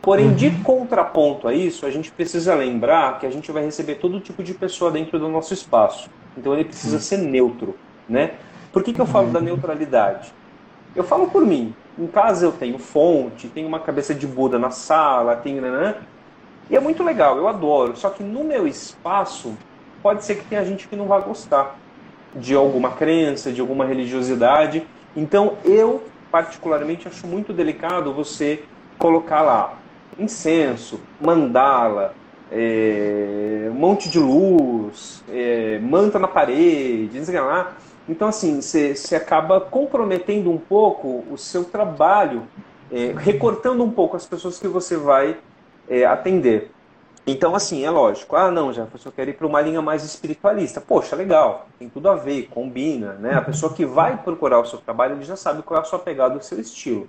porém, 0.00 0.28
uhum. 0.28 0.34
de 0.34 0.50
contraponto 0.62 1.46
a 1.46 1.52
isso, 1.52 1.84
a 1.84 1.90
gente 1.90 2.10
precisa 2.10 2.54
lembrar 2.54 3.18
que 3.18 3.26
a 3.26 3.30
gente 3.30 3.52
vai 3.52 3.62
receber 3.62 3.96
todo 3.96 4.18
tipo 4.18 4.42
de 4.42 4.54
pessoa 4.54 4.90
dentro 4.90 5.18
do 5.18 5.28
nosso 5.28 5.52
espaço. 5.52 6.08
Então 6.34 6.54
ele 6.54 6.64
precisa 6.64 6.96
uhum. 6.96 7.02
ser 7.02 7.18
neutro. 7.18 7.76
Né? 8.08 8.36
Por 8.72 8.82
que, 8.82 8.94
que 8.94 9.00
eu 9.02 9.06
falo 9.06 9.26
uhum. 9.26 9.32
da 9.34 9.40
neutralidade? 9.42 10.32
Eu 10.96 11.04
falo 11.04 11.28
por 11.28 11.44
mim. 11.44 11.74
Em 11.98 12.06
casa 12.06 12.46
eu 12.46 12.52
tenho 12.52 12.78
fonte, 12.78 13.48
tenho 13.48 13.68
uma 13.68 13.80
cabeça 13.80 14.14
de 14.14 14.26
Buda 14.26 14.58
na 14.58 14.70
sala, 14.70 15.36
tenho. 15.36 15.60
Né? 15.60 15.94
E 16.70 16.76
é 16.76 16.80
muito 16.80 17.02
legal, 17.02 17.36
eu 17.36 17.48
adoro. 17.48 17.96
Só 17.96 18.08
que 18.10 18.22
no 18.22 18.44
meu 18.44 18.66
espaço, 18.66 19.54
pode 20.02 20.24
ser 20.24 20.36
que 20.36 20.44
tenha 20.44 20.64
gente 20.64 20.86
que 20.86 20.94
não 20.94 21.06
vá 21.06 21.18
gostar 21.18 21.76
de 22.34 22.54
alguma 22.54 22.92
crença, 22.92 23.50
de 23.50 23.60
alguma 23.60 23.84
religiosidade. 23.84 24.86
Então 25.16 25.58
eu, 25.64 26.04
particularmente, 26.30 27.08
acho 27.08 27.26
muito 27.26 27.52
delicado 27.52 28.14
você 28.14 28.62
colocar 28.96 29.42
lá 29.42 29.74
incenso, 30.18 31.00
mandala, 31.20 32.14
é, 32.52 33.68
um 33.70 33.74
monte 33.74 34.08
de 34.08 34.18
luz, 34.18 35.24
é, 35.28 35.78
manta 35.80 36.18
na 36.18 36.28
parede, 36.28 37.20
lá. 37.32 37.72
Então, 38.08 38.28
assim, 38.28 38.60
você 38.60 39.14
acaba 39.14 39.60
comprometendo 39.60 40.50
um 40.50 40.58
pouco 40.58 41.24
o 41.30 41.38
seu 41.38 41.64
trabalho, 41.64 42.42
é, 42.92 43.14
recortando 43.16 43.84
um 43.84 43.90
pouco 43.90 44.16
as 44.16 44.26
pessoas 44.26 44.58
que 44.58 44.66
você 44.66 44.96
vai 44.96 45.36
é, 45.90 46.06
atender. 46.06 46.70
Então, 47.26 47.54
assim, 47.54 47.84
é 47.84 47.90
lógico. 47.90 48.34
Ah, 48.34 48.50
não, 48.50 48.72
já 48.72 48.86
eu 49.04 49.12
quero 49.12 49.30
ir 49.30 49.34
para 49.34 49.46
uma 49.46 49.60
linha 49.60 49.82
mais 49.82 50.04
espiritualista. 50.04 50.80
Poxa, 50.80 51.14
legal, 51.14 51.68
tem 51.78 51.88
tudo 51.88 52.08
a 52.08 52.14
ver, 52.14 52.48
combina, 52.48 53.14
né? 53.14 53.34
A 53.34 53.42
pessoa 53.42 53.74
que 53.74 53.84
vai 53.84 54.16
procurar 54.16 54.60
o 54.60 54.64
seu 54.64 54.78
trabalho, 54.78 55.16
ele 55.16 55.24
já 55.24 55.36
sabe 55.36 55.62
qual 55.62 55.78
é 55.78 55.82
a 55.82 55.84
sua 55.84 55.98
pegada, 55.98 56.38
o 56.38 56.42
seu 56.42 56.58
estilo. 56.58 57.08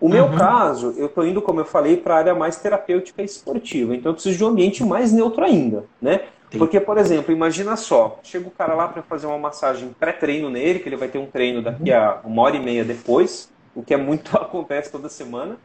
O 0.00 0.08
meu 0.08 0.26
uhum. 0.26 0.36
caso, 0.36 0.94
eu 0.96 1.06
estou 1.06 1.26
indo, 1.26 1.42
como 1.42 1.58
eu 1.60 1.64
falei, 1.64 1.96
para 1.96 2.14
a 2.14 2.18
área 2.18 2.34
mais 2.34 2.56
terapêutica 2.56 3.20
e 3.20 3.24
esportiva. 3.24 3.96
Então, 3.96 4.10
eu 4.10 4.14
preciso 4.14 4.38
de 4.38 4.44
um 4.44 4.48
ambiente 4.48 4.84
mais 4.84 5.12
neutro 5.12 5.44
ainda, 5.44 5.84
né? 6.00 6.20
Sim. 6.50 6.58
Porque, 6.58 6.78
por 6.78 6.96
exemplo, 6.96 7.32
imagina 7.32 7.76
só, 7.76 8.20
chega 8.22 8.46
o 8.46 8.50
cara 8.50 8.74
lá 8.74 8.88
para 8.88 9.02
fazer 9.02 9.26
uma 9.26 9.38
massagem 9.38 9.94
pré-treino 9.98 10.48
nele, 10.48 10.78
que 10.78 10.88
ele 10.88 10.96
vai 10.96 11.08
ter 11.08 11.18
um 11.18 11.26
treino 11.26 11.60
daqui 11.60 11.92
a 11.92 12.20
uma 12.24 12.42
hora 12.42 12.56
e 12.56 12.60
meia 12.60 12.84
depois, 12.84 13.50
o 13.74 13.82
que 13.82 13.92
é 13.92 13.96
muito 13.96 14.34
acontece 14.38 14.90
toda 14.90 15.08
semana. 15.08 15.56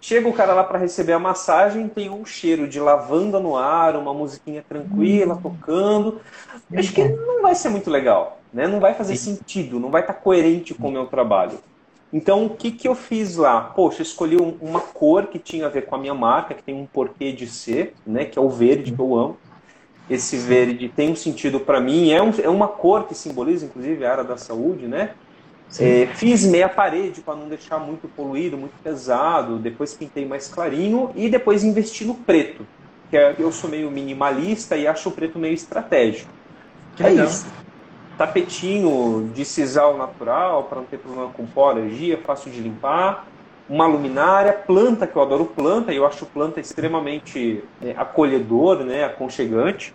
Chega 0.00 0.26
o 0.26 0.32
cara 0.32 0.54
lá 0.54 0.64
para 0.64 0.78
receber 0.78 1.12
a 1.12 1.18
massagem, 1.18 1.86
tem 1.86 2.08
um 2.08 2.24
cheiro 2.24 2.66
de 2.66 2.80
lavanda 2.80 3.38
no 3.38 3.54
ar, 3.54 3.96
uma 3.96 4.14
musiquinha 4.14 4.64
tranquila, 4.66 5.38
tocando. 5.40 6.20
Acho 6.74 6.92
que 6.92 7.04
não 7.04 7.42
vai 7.42 7.54
ser 7.54 7.68
muito 7.68 7.90
legal, 7.90 8.40
né? 8.52 8.66
Não 8.66 8.80
vai 8.80 8.94
fazer 8.94 9.16
sentido, 9.16 9.78
não 9.78 9.90
vai 9.90 10.00
estar 10.00 10.14
tá 10.14 10.20
coerente 10.20 10.72
com 10.72 10.88
o 10.88 10.92
meu 10.92 11.06
trabalho. 11.06 11.58
Então, 12.10 12.46
o 12.46 12.50
que, 12.50 12.72
que 12.72 12.88
eu 12.88 12.94
fiz 12.94 13.36
lá? 13.36 13.60
Poxa, 13.60 14.00
escolhi 14.00 14.36
uma 14.36 14.80
cor 14.80 15.26
que 15.26 15.38
tinha 15.38 15.66
a 15.66 15.68
ver 15.68 15.86
com 15.86 15.94
a 15.94 15.98
minha 15.98 16.14
marca, 16.14 16.54
que 16.54 16.62
tem 16.62 16.74
um 16.74 16.86
porquê 16.86 17.30
de 17.30 17.46
ser, 17.46 17.94
né? 18.06 18.24
Que 18.24 18.38
é 18.38 18.42
o 18.42 18.48
verde, 18.48 18.92
que 18.92 19.00
eu 19.00 19.14
amo. 19.14 19.36
Esse 20.08 20.36
verde 20.38 20.88
tem 20.88 21.12
um 21.12 21.16
sentido 21.16 21.60
para 21.60 21.78
mim, 21.78 22.10
é, 22.10 22.20
um, 22.20 22.32
é 22.42 22.48
uma 22.48 22.66
cor 22.66 23.04
que 23.04 23.14
simboliza, 23.14 23.66
inclusive, 23.66 24.04
a 24.04 24.10
área 24.10 24.24
da 24.24 24.36
saúde, 24.36 24.88
né? 24.88 25.10
É, 25.78 26.06
fiz 26.14 26.44
meia 26.44 26.68
parede 26.68 27.20
para 27.20 27.36
não 27.36 27.48
deixar 27.48 27.78
muito 27.78 28.08
poluído, 28.08 28.56
muito 28.56 28.74
pesado. 28.82 29.58
Depois 29.58 29.94
pintei 29.94 30.26
mais 30.26 30.48
clarinho 30.48 31.10
e 31.14 31.28
depois 31.28 31.62
investi 31.62 32.04
no 32.04 32.14
preto. 32.14 32.66
Que 33.08 33.16
é, 33.16 33.36
eu 33.38 33.52
sou 33.52 33.70
meio 33.70 33.90
minimalista 33.90 34.76
e 34.76 34.86
acho 34.86 35.08
o 35.08 35.12
preto 35.12 35.38
meio 35.38 35.54
estratégico. 35.54 36.30
Que 36.96 37.04
é 37.04 37.12
isso. 37.12 37.46
Tapetinho 38.18 39.30
de 39.32 39.44
sisal 39.44 39.96
natural 39.96 40.64
para 40.64 40.78
não 40.78 40.86
ter 40.86 40.98
problema 40.98 41.30
com 41.30 41.46
pó, 41.46 41.70
alergia, 41.70 42.18
fácil 42.18 42.50
de 42.50 42.60
limpar. 42.60 43.26
Uma 43.68 43.86
luminária, 43.86 44.52
planta, 44.52 45.06
que 45.06 45.14
eu 45.14 45.22
adoro 45.22 45.46
planta, 45.46 45.92
e 45.92 45.96
eu 45.96 46.04
acho 46.04 46.26
planta 46.26 46.58
extremamente 46.58 47.62
é, 47.80 47.94
acolhedor, 47.96 48.80
né, 48.80 49.04
aconchegante. 49.04 49.94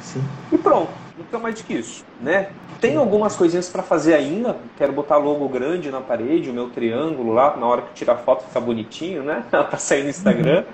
Sim. 0.00 0.22
E 0.52 0.56
pronto, 0.56 0.92
nunca 1.16 1.38
mais 1.38 1.54
do 1.54 1.64
que 1.64 1.74
isso, 1.74 2.04
né? 2.20 2.50
Tem 2.80 2.96
algumas 2.96 3.36
coisinhas 3.36 3.68
para 3.68 3.82
fazer 3.82 4.14
ainda. 4.14 4.56
Quero 4.76 4.92
botar 4.92 5.16
logo 5.16 5.48
grande 5.48 5.90
na 5.90 6.00
parede, 6.00 6.50
o 6.50 6.52
meu 6.52 6.70
triângulo 6.70 7.32
lá, 7.32 7.56
na 7.56 7.66
hora 7.66 7.82
que 7.82 7.94
tirar 7.94 8.16
foto 8.16 8.44
fica 8.44 8.60
bonitinho, 8.60 9.22
né? 9.22 9.44
para 9.50 9.78
sair 9.78 10.02
no 10.02 10.10
Instagram. 10.10 10.64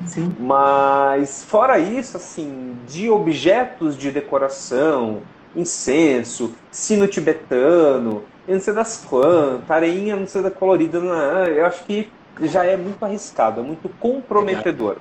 Uhum. 0.00 0.06
Sim. 0.06 0.36
Mas 0.38 1.44
fora 1.44 1.78
isso, 1.78 2.16
assim, 2.16 2.76
de 2.88 3.10
objetos 3.10 3.96
de 3.96 4.10
decoração, 4.10 5.22
incenso, 5.54 6.54
sino 6.70 7.06
tibetano, 7.06 8.22
eu 8.48 8.54
não 8.54 8.60
sei 8.60 8.74
das 8.74 9.04
quantas, 9.08 9.70
areinha 9.70 10.16
não 10.16 10.26
sei 10.26 10.42
da 10.42 10.50
colorida, 10.50 10.98
eu 10.98 11.66
acho 11.66 11.84
que 11.84 12.10
já 12.42 12.64
é 12.64 12.76
muito 12.76 13.04
arriscado, 13.04 13.60
é 13.60 13.62
muito 13.62 13.88
comprometedor. 14.00 14.96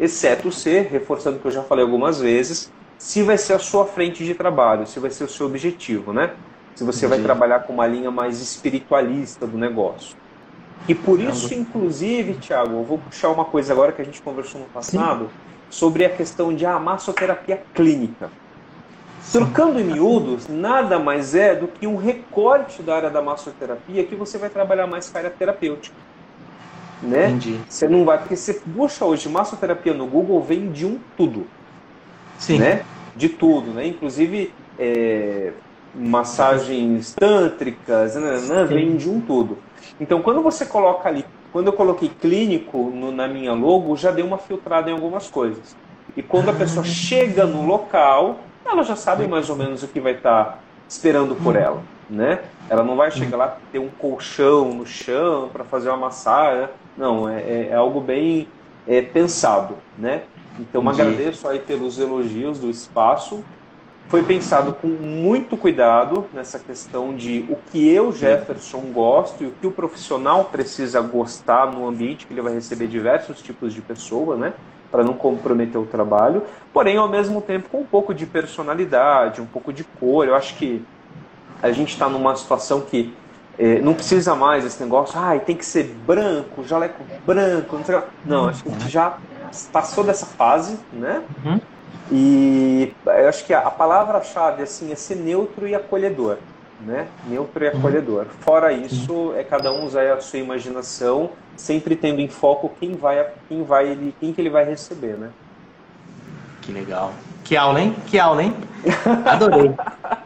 Exceto 0.00 0.50
ser, 0.50 0.88
reforçando 0.90 1.36
o 1.36 1.40
que 1.40 1.46
eu 1.48 1.52
já 1.52 1.62
falei 1.62 1.84
algumas 1.84 2.20
vezes, 2.20 2.72
se 2.98 3.22
vai 3.22 3.38
ser 3.38 3.54
a 3.54 3.58
sua 3.58 3.86
frente 3.86 4.24
de 4.24 4.34
trabalho, 4.34 4.86
se 4.86 4.98
vai 4.98 5.10
ser 5.10 5.24
o 5.24 5.28
seu 5.28 5.46
objetivo, 5.46 6.12
né? 6.12 6.32
Se 6.74 6.84
você 6.84 7.06
Entendi. 7.06 7.22
vai 7.22 7.24
trabalhar 7.24 7.60
com 7.60 7.72
uma 7.72 7.86
linha 7.86 8.10
mais 8.10 8.40
espiritualista 8.40 9.46
do 9.46 9.56
negócio. 9.56 10.16
E 10.88 10.94
por 10.94 11.20
isso, 11.20 11.54
inclusive, 11.54 12.34
Thiago, 12.34 12.76
eu 12.76 12.84
vou 12.84 12.98
puxar 12.98 13.28
uma 13.30 13.44
coisa 13.44 13.72
agora 13.72 13.92
que 13.92 14.00
a 14.00 14.04
gente 14.04 14.22
conversou 14.22 14.60
no 14.60 14.66
passado 14.68 15.24
Sim. 15.24 15.30
sobre 15.70 16.04
a 16.04 16.10
questão 16.10 16.54
de 16.54 16.64
a 16.66 16.78
massoterapia 16.78 17.62
clínica. 17.74 18.30
Trocando 19.30 19.78
em 19.78 19.84
miúdos, 19.84 20.48
nada 20.48 20.98
mais 20.98 21.34
é 21.34 21.54
do 21.54 21.68
que 21.68 21.86
um 21.86 21.96
recorte 21.96 22.82
da 22.82 22.96
área 22.96 23.10
da 23.10 23.20
massoterapia 23.20 24.04
que 24.04 24.14
você 24.14 24.38
vai 24.38 24.48
trabalhar 24.48 24.86
mais 24.86 25.10
com 25.10 25.18
a 25.18 25.20
área 25.20 25.30
terapêutica. 25.30 25.96
Né? 27.02 27.28
Entendi. 27.28 27.60
Você 27.68 27.86
não 27.86 28.04
vai, 28.04 28.18
porque 28.18 28.36
você 28.36 28.54
puxa 28.54 29.04
hoje 29.04 29.28
massoterapia 29.28 29.92
no 29.92 30.06
Google, 30.06 30.42
vem 30.42 30.70
de 30.70 30.86
um 30.86 30.98
tudo. 31.16 31.46
Sim. 32.38 32.58
Né? 32.58 32.82
De 33.16 33.28
tudo, 33.28 33.72
né? 33.72 33.86
Inclusive 33.86 34.52
é, 34.78 35.52
massagens 35.94 37.14
tântricas, 37.14 38.14
né? 38.14 38.38
né? 38.48 38.64
vem 38.64 38.96
de 38.96 39.10
um 39.10 39.20
tudo. 39.20 39.58
Então, 40.00 40.22
quando 40.22 40.40
você 40.42 40.64
coloca 40.64 41.08
ali, 41.08 41.24
quando 41.52 41.66
eu 41.66 41.72
coloquei 41.72 42.08
clínico 42.08 42.78
no, 42.94 43.10
na 43.10 43.26
minha 43.26 43.52
logo, 43.52 43.96
já 43.96 44.10
deu 44.10 44.24
uma 44.24 44.38
filtrada 44.38 44.90
em 44.90 44.92
algumas 44.92 45.28
coisas. 45.28 45.76
E 46.16 46.22
quando 46.22 46.50
a 46.50 46.52
pessoa 46.52 46.84
ah. 46.84 46.88
chega 46.88 47.44
no 47.44 47.66
local, 47.66 48.38
ela 48.64 48.82
já 48.82 48.96
sabe 48.96 49.26
mais 49.26 49.50
ou 49.50 49.56
menos 49.56 49.82
o 49.82 49.88
que 49.88 50.00
vai 50.00 50.12
estar 50.12 50.44
tá 50.44 50.58
esperando 50.88 51.34
por 51.34 51.54
hum. 51.54 51.58
ela, 51.58 51.82
né? 52.08 52.40
Ela 52.68 52.84
não 52.84 52.96
vai 52.96 53.10
chegar 53.10 53.36
lá 53.36 53.58
ter 53.72 53.78
um 53.78 53.88
colchão 53.88 54.72
no 54.74 54.86
chão 54.86 55.48
para 55.52 55.64
fazer 55.64 55.88
uma 55.88 55.96
massagem, 55.96 56.68
não, 56.96 57.28
é, 57.28 57.40
é, 57.40 57.68
é 57.70 57.74
algo 57.74 58.00
bem 58.00 58.48
é, 58.86 59.00
pensado, 59.00 59.76
né? 59.96 60.22
Então 60.58 60.82
Entendi. 60.82 61.00
agradeço 61.00 61.48
aí 61.48 61.58
pelos 61.60 61.98
elogios 61.98 62.58
do 62.58 62.68
espaço. 62.68 63.44
Foi 64.08 64.22
pensado 64.22 64.72
com 64.72 64.86
muito 64.86 65.54
cuidado 65.56 66.24
nessa 66.32 66.58
questão 66.58 67.14
de 67.14 67.44
o 67.50 67.56
que 67.70 67.88
eu, 67.90 68.10
Jefferson, 68.10 68.80
gosto 68.92 69.44
e 69.44 69.46
o 69.46 69.50
que 69.50 69.66
o 69.66 69.70
profissional 69.70 70.46
precisa 70.46 71.00
gostar 71.02 71.70
no 71.70 71.86
ambiente 71.86 72.26
que 72.26 72.32
ele 72.32 72.40
vai 72.40 72.54
receber 72.54 72.86
diversos 72.86 73.42
tipos 73.42 73.74
de 73.74 73.82
pessoa, 73.82 74.34
né? 74.34 74.54
Para 74.90 75.04
não 75.04 75.12
comprometer 75.12 75.78
o 75.78 75.84
trabalho, 75.84 76.42
porém 76.72 76.96
ao 76.96 77.06
mesmo 77.06 77.42
tempo 77.42 77.68
com 77.68 77.80
um 77.80 77.84
pouco 77.84 78.14
de 78.14 78.24
personalidade, 78.24 79.42
um 79.42 79.46
pouco 79.46 79.74
de 79.74 79.84
cor. 79.84 80.26
Eu 80.26 80.34
acho 80.34 80.56
que 80.56 80.82
a 81.62 81.70
gente 81.70 81.90
está 81.92 82.08
numa 82.08 82.34
situação 82.34 82.80
que 82.80 83.12
é, 83.58 83.80
não 83.80 83.92
precisa 83.92 84.34
mais 84.34 84.64
esse 84.64 84.82
negócio, 84.82 85.18
ah, 85.18 85.38
tem 85.38 85.56
que 85.56 85.66
ser 85.66 85.82
branco, 85.82 86.62
jaleco 86.62 87.04
branco, 87.26 87.76
não 87.76 87.84
sei 87.84 87.98
Não, 88.24 88.48
acho 88.48 88.62
que 88.62 88.88
já 88.88 89.18
passou 89.72 90.04
dessa 90.04 90.26
fase, 90.26 90.78
né? 90.92 91.22
Uhum. 91.44 91.60
E 92.10 92.92
eu 93.04 93.28
acho 93.28 93.44
que 93.44 93.52
a, 93.52 93.60
a 93.60 93.70
palavra-chave 93.70 94.62
assim 94.62 94.90
é 94.92 94.94
ser 94.94 95.16
neutro 95.16 95.68
e 95.68 95.74
acolhedor, 95.74 96.38
né? 96.80 97.06
Neutro 97.26 97.64
e 97.64 97.68
uhum. 97.68 97.78
acolhedor. 97.78 98.26
Fora 98.40 98.72
isso, 98.72 99.34
é 99.36 99.44
cada 99.44 99.72
um 99.72 99.84
usar 99.84 100.12
a 100.12 100.20
sua 100.20 100.38
imaginação, 100.38 101.30
sempre 101.56 101.94
tendo 101.94 102.20
em 102.20 102.28
foco 102.28 102.72
quem 102.80 102.94
vai, 102.94 103.26
quem 103.48 103.62
vai, 103.62 103.88
ele, 103.88 104.14
quem 104.18 104.32
que 104.32 104.40
ele 104.40 104.50
vai 104.50 104.64
receber, 104.64 105.16
né? 105.16 105.30
Que 106.62 106.72
legal. 106.72 107.12
Que 107.44 107.56
aula, 107.56 107.80
hein? 107.80 107.96
Que 108.06 108.18
aula, 108.18 108.42
hein? 108.42 108.54
Adorei. 109.24 109.72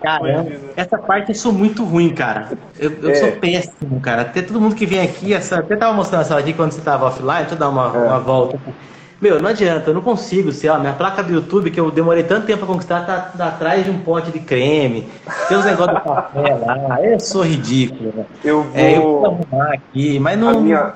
Caramba, 0.03 0.51
essa 0.77 0.99
parte 0.99 1.29
eu 1.31 1.35
sou 1.37 1.53
muito 1.53 1.85
ruim, 1.85 2.13
cara. 2.13 2.51
Eu, 2.77 2.91
eu 3.01 3.11
é. 3.11 3.15
sou 3.15 3.33
péssimo, 3.33 4.01
cara. 4.01 4.23
Até 4.23 4.43
todo 4.43 4.61
mundo 4.61 4.75
que 4.75 4.85
vem 4.85 5.01
aqui, 5.01 5.33
essa, 5.33 5.61
até 5.61 5.77
tava 5.77 5.93
mostrando 5.93 6.23
essa 6.23 6.37
aqui 6.37 6.53
quando 6.53 6.73
você 6.73 6.81
tava 6.81 7.07
offline, 7.07 7.41
deixa 7.43 7.55
eu 7.55 7.59
dar 7.59 7.69
uma, 7.69 7.93
é. 7.95 7.99
uma 8.09 8.19
volta 8.19 8.57
aqui. 8.57 8.75
Meu, 9.23 9.41
não 9.41 9.51
adianta, 9.51 9.89
eu 9.91 9.95
não 9.95 10.03
consigo 10.03 10.51
ser, 10.51 10.69
ó, 10.69 10.81
minha 10.81 10.95
placa 10.95 11.23
do 11.23 11.33
YouTube 11.33 11.71
que 11.71 11.79
eu 11.79 11.93
demorei 11.93 12.25
tanto 12.25 12.45
tempo 12.45 12.59
pra 12.59 12.67
conquistar 12.67 13.07
tá, 13.07 13.21
tá 13.21 13.47
atrás 13.47 13.85
de 13.85 13.91
um 13.93 14.01
pote 14.01 14.33
de 14.33 14.41
creme, 14.41 15.09
tem 15.49 15.57
os 15.57 15.65
negócios 15.65 15.97
do 15.97 16.05
café 16.05 16.55
lá, 16.57 17.01
eu 17.01 17.21
sou 17.21 17.43
ridículo. 17.43 18.13
Né? 18.17 18.27
Eu 18.43 18.65
vou 18.65 18.75
é, 18.75 18.99
eu 18.99 19.25
arrumar 19.25 19.75
aqui, 19.75 20.19
mas 20.19 20.37
não. 20.37 20.49
A 20.49 20.55
minha, 20.55 20.95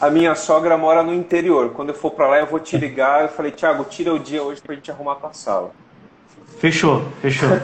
a 0.00 0.08
minha 0.08 0.34
sogra 0.34 0.78
mora 0.78 1.02
no 1.02 1.12
interior. 1.12 1.72
Quando 1.74 1.90
eu 1.90 1.94
for 1.94 2.12
pra 2.12 2.26
lá, 2.26 2.38
eu 2.38 2.46
vou 2.46 2.58
te 2.58 2.78
ligar. 2.78 3.24
Eu 3.24 3.28
falei, 3.28 3.52
Thiago, 3.52 3.84
tira 3.84 4.14
o 4.14 4.18
dia 4.18 4.42
hoje 4.42 4.62
pra 4.62 4.74
gente 4.74 4.90
arrumar 4.90 5.12
a 5.12 5.16
tua 5.16 5.34
sala. 5.34 5.70
Fechou, 6.58 7.02
fechou. 7.20 7.50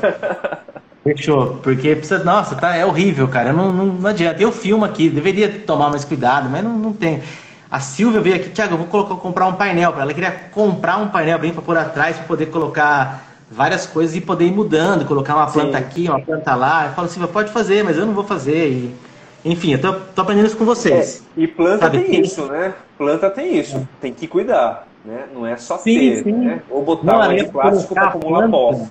Fechou, 1.02 1.58
porque 1.62 1.96
precisa. 1.96 2.22
Nossa, 2.22 2.54
tá, 2.54 2.76
é 2.76 2.86
horrível, 2.86 3.26
cara. 3.26 3.52
Não, 3.52 3.72
não, 3.72 3.86
não 3.86 4.08
adianta. 4.08 4.40
Eu 4.40 4.52
filmo 4.52 4.84
aqui, 4.84 5.10
deveria 5.10 5.48
tomar 5.66 5.90
mais 5.90 6.04
cuidado, 6.04 6.48
mas 6.48 6.62
não, 6.62 6.78
não 6.78 6.92
tem. 6.92 7.20
A 7.72 7.80
Silvia 7.80 8.20
veio 8.20 8.36
aqui, 8.36 8.50
Thiago, 8.50 8.74
eu 8.74 8.78
vou 8.78 8.86
colocar, 8.86 9.14
comprar 9.14 9.46
um 9.46 9.54
painel 9.54 9.94
para 9.94 10.02
ela. 10.02 10.12
queria 10.12 10.30
comprar 10.30 10.98
um 10.98 11.08
painel 11.08 11.38
bem 11.38 11.54
para 11.54 11.62
pôr 11.62 11.78
atrás, 11.78 12.18
para 12.18 12.26
poder 12.26 12.46
colocar 12.50 13.24
várias 13.50 13.86
coisas 13.86 14.14
e 14.14 14.20
poder 14.20 14.44
ir 14.44 14.52
mudando, 14.52 15.06
colocar 15.06 15.34
uma 15.34 15.50
planta 15.50 15.78
Sim. 15.78 15.84
aqui, 15.84 16.06
uma 16.06 16.20
planta 16.20 16.54
lá. 16.54 16.88
Eu 16.88 16.92
falo, 16.92 17.08
Silvia, 17.08 17.32
pode 17.32 17.50
fazer, 17.50 17.82
mas 17.82 17.96
eu 17.96 18.04
não 18.04 18.12
vou 18.12 18.24
fazer. 18.24 18.68
E, 18.68 18.94
enfim, 19.42 19.72
eu 19.72 19.80
tô, 19.80 19.94
tô, 19.94 20.20
aprendendo 20.20 20.48
isso 20.48 20.56
com 20.58 20.66
vocês. 20.66 21.24
É, 21.34 21.40
e 21.40 21.48
planta 21.48 21.86
Sabe? 21.86 22.00
tem 22.00 22.20
isso, 22.20 22.44
né? 22.44 22.74
Planta 22.98 23.30
tem 23.30 23.58
isso, 23.58 23.78
é. 23.78 23.88
tem 24.02 24.12
que 24.12 24.26
cuidar. 24.26 24.86
Né? 25.02 25.24
Não 25.32 25.46
é 25.46 25.56
só 25.56 25.78
sim, 25.78 25.98
ter, 25.98 26.24
sim. 26.24 26.32
Né? 26.32 26.60
Ou 26.68 26.84
botar 26.84 27.26
não, 27.26 27.34
um 27.34 27.48
plástico 27.48 27.94
para 27.94 28.08
acumular 28.08 28.50
pó. 28.50 28.86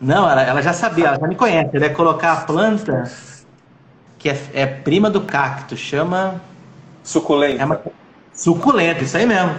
Não, 0.00 0.28
ela, 0.28 0.42
ela, 0.42 0.62
já 0.62 0.72
sabia, 0.72 1.06
ela 1.06 1.18
já 1.20 1.28
me 1.28 1.36
conhece. 1.36 1.76
Ela 1.76 1.86
é 1.86 1.90
colocar 1.90 2.32
a 2.32 2.36
planta 2.40 3.08
que 4.18 4.28
é, 4.28 4.36
é 4.52 4.66
prima 4.66 5.08
do 5.08 5.20
cacto, 5.20 5.76
chama. 5.76 6.49
Suculenta. 7.02 7.62
É 7.62 7.64
uma, 7.64 7.80
Suculenta, 8.32 9.04
isso 9.04 9.16
aí 9.16 9.26
mesmo. 9.26 9.54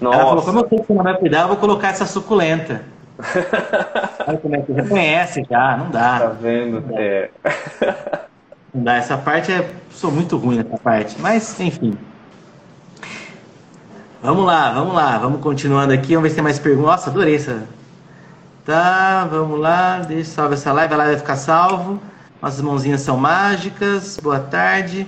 Nossa. 0.00 0.16
Ela 0.16 0.26
falou, 0.26 0.42
como 0.42 0.58
eu 0.60 0.68
sei 0.68 0.78
que 0.78 0.86
você 0.86 0.94
não 0.94 1.04
vai 1.04 1.16
cuidar, 1.16 1.42
eu 1.42 1.48
vou 1.48 1.56
colocar 1.56 1.88
essa 1.88 2.06
suculenta. 2.06 2.82
Aí 4.26 4.36
como 4.38 4.56
é 4.56 4.62
que 4.62 4.74
já 4.74 4.88
conhece 4.88 5.46
já, 5.48 5.76
não 5.76 5.90
dá. 5.90 6.18
Tá 6.18 6.26
vendo? 6.28 6.80
Não 6.80 6.88
dá. 6.88 7.00
É. 7.00 7.30
Não 8.74 8.82
dá. 8.82 8.96
Essa 8.96 9.16
parte 9.16 9.52
é. 9.52 9.70
Sou 9.90 10.10
muito 10.10 10.36
ruim 10.36 10.56
nessa 10.56 10.78
parte. 10.78 11.16
Mas, 11.20 11.58
enfim. 11.60 11.96
Vamos 14.22 14.44
lá, 14.44 14.72
vamos 14.72 14.94
lá. 14.94 15.18
Vamos 15.18 15.40
continuando 15.40 15.92
aqui. 15.92 16.14
Vamos 16.14 16.22
ver 16.22 16.28
se 16.30 16.34
tem 16.36 16.44
mais 16.44 16.58
perguntas. 16.58 16.90
Nossa, 16.90 17.10
adorei 17.10 17.36
essa. 17.36 17.64
Tá, 18.64 19.24
vamos 19.30 19.60
lá. 19.60 19.98
Deixa 19.98 20.30
salve 20.30 20.54
essa 20.54 20.72
live. 20.72 20.94
A 20.94 20.96
live 20.96 21.12
vai 21.12 21.20
ficar 21.20 21.36
salvo. 21.36 22.00
Nossas 22.40 22.60
mãozinhas 22.60 23.02
são 23.02 23.16
mágicas. 23.16 24.18
Boa 24.20 24.40
tarde. 24.40 25.06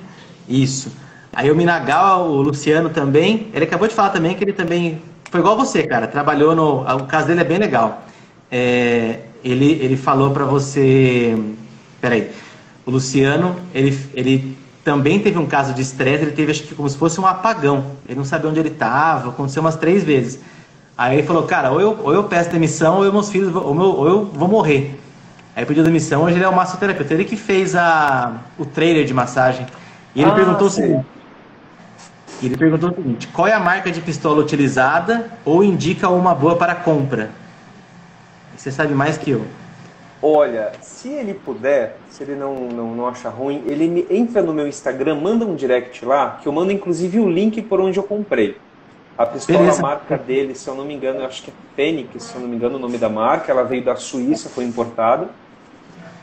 Isso. 0.49 1.04
Aí 1.35 1.51
o 1.51 1.57
Minagal, 1.57 2.29
o 2.29 2.41
Luciano 2.41 2.91
também, 2.91 3.49
ele 3.53 3.65
acabou 3.65 3.89
de 3.89 3.95
falar 3.95 4.11
também 4.11 4.35
que 4.37 4.45
ele 4.45 4.53
também 4.53 5.03
foi 5.31 5.41
igual 5.41 5.57
você, 5.57 5.83
cara. 5.83 6.07
Trabalhou 6.07 6.55
no. 6.55 6.83
O 6.83 7.07
caso 7.07 7.27
dele 7.27 7.41
é 7.41 7.45
bem 7.45 7.59
legal. 7.59 8.05
É, 8.49 9.19
ele, 9.43 9.73
ele 9.83 9.97
falou 9.97 10.31
para 10.31 10.45
você. 10.45 11.37
Peraí. 12.01 12.31
O 12.87 12.91
Luciano, 12.91 13.57
ele, 13.75 13.99
ele 14.15 14.57
também 14.85 15.19
teve 15.19 15.39
um 15.39 15.47
caso 15.47 15.73
de 15.75 15.81
estresse, 15.81 16.23
ele 16.23 16.33
teve 16.33 16.53
acho 16.53 16.63
que 16.63 16.75
como 16.75 16.89
se 16.89 16.97
fosse 16.97 17.21
um 17.21 17.27
apagão. 17.27 17.85
Ele 18.07 18.17
não 18.17 18.25
sabia 18.25 18.49
onde 18.49 18.61
ele 18.61 18.69
estava, 18.69 19.31
aconteceu 19.31 19.61
umas 19.61 19.75
três 19.75 20.05
vezes. 20.05 20.39
Aí 20.97 21.19
ele 21.19 21.27
falou, 21.27 21.43
cara, 21.45 21.73
ou 21.73 21.81
eu, 21.81 21.99
ou 22.01 22.15
eu 22.15 22.25
peço 22.25 22.51
demissão, 22.51 22.99
ou 22.99 23.05
eu, 23.05 23.13
meus 23.13 23.29
filhos, 23.31 23.53
ou, 23.57 23.75
meu, 23.75 23.87
ou 23.87 24.07
eu 24.07 24.25
vou 24.27 24.47
morrer. 24.47 25.01
Aí 25.57 25.65
pediu 25.65 25.83
demissão, 25.83 26.23
hoje 26.23 26.37
ele 26.37 26.45
é 26.45 26.49
o 26.49 26.55
massoterapeuta. 26.55 27.13
Ele 27.13 27.25
que 27.25 27.37
fez 27.37 27.75
a, 27.75 28.35
o 28.59 28.65
trailer 28.65 29.05
de 29.05 29.15
massagem. 29.15 29.67
E 30.15 30.23
ele 30.23 30.31
ah, 30.31 30.35
perguntou 30.35 30.71
sim. 30.71 30.83
o 30.83 30.85
seguinte: 30.85 31.07
ele 32.43 32.57
perguntou 32.57 32.91
o 32.91 32.95
seguinte: 32.95 33.29
qual 33.29 33.47
é 33.47 33.53
a 33.53 33.61
marca 33.61 33.91
de 33.91 34.01
pistola 34.01 34.41
utilizada 34.41 35.31
ou 35.45 35.63
indica 35.63 36.09
uma 36.09 36.35
boa 36.35 36.57
para 36.57 36.75
compra? 36.75 37.31
Você 38.57 38.71
sabe 38.71 38.95
mais 38.95 39.19
que 39.19 39.31
eu. 39.31 39.45
Olha, 40.23 40.73
se 40.81 41.09
ele 41.09 41.35
puder, 41.35 41.99
se 42.09 42.23
ele 42.23 42.35
não, 42.35 42.55
não, 42.55 42.95
não 42.95 43.07
achar 43.07 43.29
ruim, 43.29 43.63
ele 43.67 43.87
me, 43.87 44.07
entra 44.09 44.41
no 44.43 44.55
meu 44.55 44.67
Instagram, 44.67 45.17
manda 45.17 45.45
um 45.45 45.55
direct 45.55 46.03
lá, 46.03 46.39
que 46.43 46.49
eu 46.49 46.53
mando 46.53 46.73
inclusive 46.73 47.21
o 47.21 47.29
link 47.29 47.61
por 47.61 47.79
onde 47.79 47.99
eu 47.99 48.03
comprei. 48.03 48.57
A 49.19 49.27
pistola, 49.27 49.59
Beleza. 49.59 49.83
marca 49.83 50.17
dele, 50.17 50.55
se 50.55 50.67
eu 50.67 50.75
não 50.75 50.85
me 50.85 50.95
engano, 50.95 51.21
eu 51.21 51.27
acho 51.27 51.43
que 51.43 51.51
é 51.51 51.55
Fênix, 51.77 52.23
se 52.23 52.35
eu 52.35 52.41
não 52.41 52.49
me 52.49 52.57
engano 52.57 52.77
o 52.77 52.79
nome 52.79 52.97
da 52.97 53.09
marca, 53.09 53.53
ela 53.53 53.63
veio 53.65 53.85
da 53.85 53.97
Suíça, 53.97 54.49
foi 54.49 54.65
importada. 54.65 55.29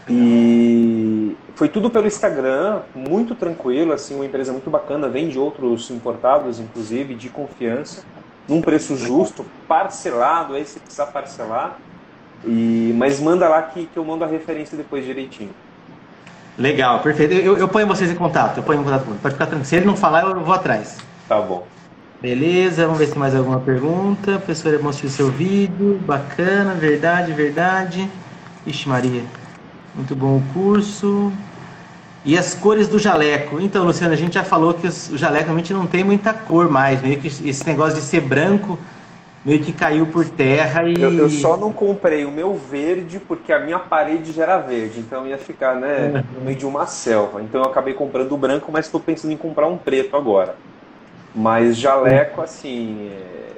E 0.10 1.11
foi 1.56 1.70
tudo 1.70 1.90
pelo 1.90 2.08
Instagram, 2.08 2.82
muito 2.94 3.36
tranquilo, 3.36 3.94
assim, 3.94 4.16
uma 4.16 4.26
empresa 4.26 4.52
muito 4.52 4.70
bacana, 4.70 5.08
vende 5.08 5.38
outros 5.38 5.90
importados, 5.92 6.60
inclusive, 6.60 7.14
de 7.16 7.30
confiança, 7.30 8.04
num 8.48 8.62
preço 8.62 8.96
justo, 8.96 9.46
parcelado, 9.68 10.54
aí 10.56 10.66
se 10.66 10.80
precisar 10.80 11.08
parcelar. 11.08 11.78
E, 12.46 12.94
mas 12.98 13.20
manda 13.20 13.48
lá 13.48 13.62
que, 13.62 13.86
que 13.86 13.98
eu 13.98 14.04
mando 14.04 14.24
a 14.24 14.28
referência 14.28 14.76
depois 14.76 15.06
direitinho. 15.06 15.52
Legal, 16.58 17.00
perfeito. 17.00 17.34
Eu, 17.34 17.58
eu 17.58 17.68
ponho 17.68 17.88
vocês 17.88 18.12
em 18.12 18.16
contato, 18.16 18.58
eu 18.58 18.64
ponho 18.64 18.82
em 18.82 18.84
contato 18.84 19.06
com. 19.06 19.16
Pode 19.16 19.36
ficar 19.36 19.46
tranquilo. 19.46 19.66
Se 19.66 19.76
ele 19.76 19.86
não 19.86 19.96
falar, 19.96 20.24
eu 20.24 20.40
vou 20.40 20.54
atrás. 20.54 20.98
Tá 21.28 21.40
bom. 21.40 21.66
Beleza, 22.22 22.84
vamos 22.84 23.00
ver 23.00 23.06
se 23.06 23.14
tem 23.14 23.20
mais 23.20 23.36
alguma 23.36 23.60
pergunta. 23.60 24.34
Professora, 24.34 24.78
mostrou 24.80 25.10
seu 25.10 25.32
vídeo. 25.32 26.00
Bacana, 26.06 26.74
verdade, 26.74 27.32
verdade. 27.32 28.10
Ixi, 28.66 28.88
Maria. 28.88 29.24
Muito 29.96 30.16
bom 30.16 30.38
o 30.38 30.44
curso. 30.54 31.32
E 32.24 32.38
as 32.38 32.54
cores 32.54 32.88
do 32.88 33.00
jaleco. 33.00 33.60
Então, 33.60 33.84
Luciano, 33.84 34.14
a 34.14 34.18
gente 34.18 34.36
já 34.36 34.44
falou 34.44 34.74
que 34.74 34.88
o 34.88 35.18
jaleco 35.18 35.46
realmente 35.46 35.74
não 35.74 35.88
tem 35.88 36.04
muita 36.04 36.34
cor 36.34 36.70
mais. 36.70 37.02
Meio 37.02 37.20
que 37.20 37.28
esse 37.28 37.66
negócio 37.66 37.96
de 37.96 38.02
ser 38.02 38.22
branco 38.22 38.78
meio 39.44 39.60
que 39.60 39.74
caiu 39.74 40.06
por 40.06 40.28
terra 40.30 40.84
e. 40.88 41.02
Eu, 41.02 41.12
eu 41.14 41.30
só 41.30 41.58
não 41.58 41.72
comprei 41.74 42.26
o 42.26 42.32
meu 42.32 42.54
verde 42.54 43.20
porque 43.20 43.52
a 43.52 43.60
minha 43.60 43.80
parede 43.80 44.32
já 44.32 44.44
era 44.44 44.58
verde. 44.60 45.00
Então 45.00 45.28
ia 45.28 45.38
ficar, 45.38 45.76
né, 45.76 46.24
no 46.34 46.42
meio 46.42 46.58
de 46.58 46.66
uma 46.66 46.86
selva. 46.86 47.42
Então 47.42 47.62
eu 47.62 47.68
acabei 47.68 47.94
comprando 47.94 48.32
o 48.32 48.38
branco, 48.38 48.72
mas 48.72 48.86
estou 48.86 49.00
pensando 49.00 49.32
em 49.32 49.38
comprar 49.38 49.68
um 49.68 49.78
preto 49.78 50.16
agora. 50.16 50.56
Mas 51.34 51.78
jaleco, 51.78 52.42
assim. 52.42 53.10
É 53.10 53.51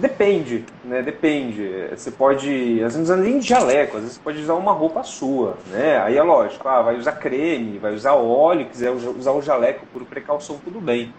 Depende, 0.00 0.64
né? 0.82 1.02
Depende. 1.02 1.88
Você 1.94 2.10
pode, 2.10 2.82
às 2.82 2.96
vezes, 2.96 3.18
nem 3.18 3.38
de 3.38 3.46
jaleco, 3.46 3.98
às 3.98 4.02
vezes 4.02 4.16
você 4.16 4.22
pode 4.22 4.38
usar 4.40 4.54
uma 4.54 4.72
roupa 4.72 5.02
sua, 5.02 5.58
né? 5.66 5.98
Aí 5.98 6.16
é 6.16 6.22
lógico, 6.22 6.66
ah, 6.66 6.80
vai 6.80 6.96
usar 6.96 7.12
creme, 7.12 7.78
vai 7.78 7.94
usar 7.94 8.14
óleo, 8.14 8.66
quiser 8.66 8.90
usar 8.90 9.32
o 9.32 9.42
jaleco 9.42 9.84
por 9.92 10.02
precaução, 10.06 10.58
tudo 10.64 10.80
bem. 10.80 11.12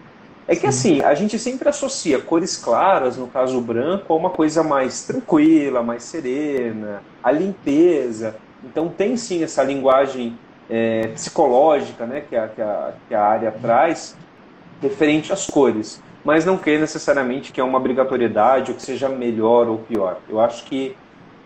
É 0.48 0.56
que 0.56 0.66
assim, 0.66 1.00
a 1.00 1.14
gente 1.14 1.38
sempre 1.38 1.68
associa 1.68 2.18
cores 2.18 2.56
claras, 2.56 3.16
no 3.16 3.28
caso 3.28 3.56
o 3.56 3.60
branco, 3.60 4.12
a 4.12 4.16
uma 4.16 4.30
coisa 4.30 4.64
mais 4.64 5.04
tranquila, 5.04 5.84
mais 5.84 6.02
serena, 6.02 7.04
a 7.22 7.30
limpeza. 7.30 8.34
Então 8.64 8.88
tem 8.88 9.16
sim 9.16 9.44
essa 9.44 9.62
linguagem 9.62 10.36
é, 10.68 11.06
psicológica, 11.08 12.04
né, 12.04 12.24
que 12.28 12.34
a, 12.34 12.48
que, 12.48 12.60
a, 12.60 12.92
que 13.06 13.14
a 13.14 13.22
área 13.22 13.52
traz, 13.52 14.16
referente 14.80 15.32
às 15.32 15.46
cores 15.46 16.02
mas 16.24 16.44
não 16.44 16.56
quer 16.56 16.78
necessariamente 16.78 17.52
que 17.52 17.60
é 17.60 17.64
uma 17.64 17.78
obrigatoriedade 17.78 18.70
ou 18.70 18.76
que 18.76 18.82
seja 18.82 19.08
melhor 19.08 19.68
ou 19.68 19.78
pior. 19.78 20.18
Eu 20.28 20.40
acho 20.40 20.64
que 20.64 20.96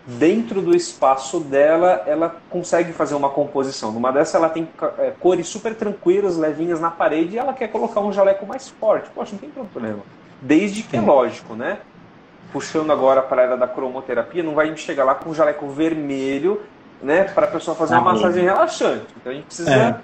dentro 0.07 0.61
do 0.61 0.75
espaço 0.75 1.41
dela, 1.41 2.03
ela 2.07 2.37
consegue 2.49 2.93
fazer 2.93 3.13
uma 3.13 3.29
composição. 3.29 3.91
Numa 3.91 4.11
dessa, 4.11 4.37
ela 4.37 4.47
tem 4.47 4.69
é, 4.99 5.11
cores 5.19 5.49
super 5.49 5.75
tranquilas, 5.75 6.37
levinhas 6.37 6.79
na 6.79 6.89
parede, 6.89 7.35
e 7.35 7.37
ela 7.37 7.53
quer 7.53 7.67
colocar 7.67 7.99
um 7.99 8.13
jaleco 8.13 8.45
mais 8.45 8.69
forte. 8.69 9.09
Poxa, 9.13 9.33
não 9.33 9.39
tem 9.39 9.49
problema. 9.49 9.99
Desde 10.41 10.83
que 10.83 10.95
é 10.95 11.01
lógico, 11.01 11.55
né? 11.55 11.79
Puxando 12.53 12.91
agora 12.91 13.21
para 13.21 13.41
a 13.41 13.45
era 13.45 13.57
da 13.57 13.67
cromoterapia, 13.67 14.41
não 14.41 14.55
vai 14.55 14.75
chegar 14.77 15.03
lá 15.03 15.13
com 15.13 15.31
um 15.31 15.35
jaleco 15.35 15.67
vermelho, 15.67 16.61
né? 17.01 17.25
Para 17.25 17.45
a 17.45 17.49
pessoa 17.49 17.75
fazer 17.75 17.95
uma 17.95 18.13
massagem 18.13 18.45
relaxante. 18.45 19.07
Então 19.19 19.31
a 19.31 19.35
gente 19.35 19.45
precisa 19.45 19.73
é. 19.73 19.95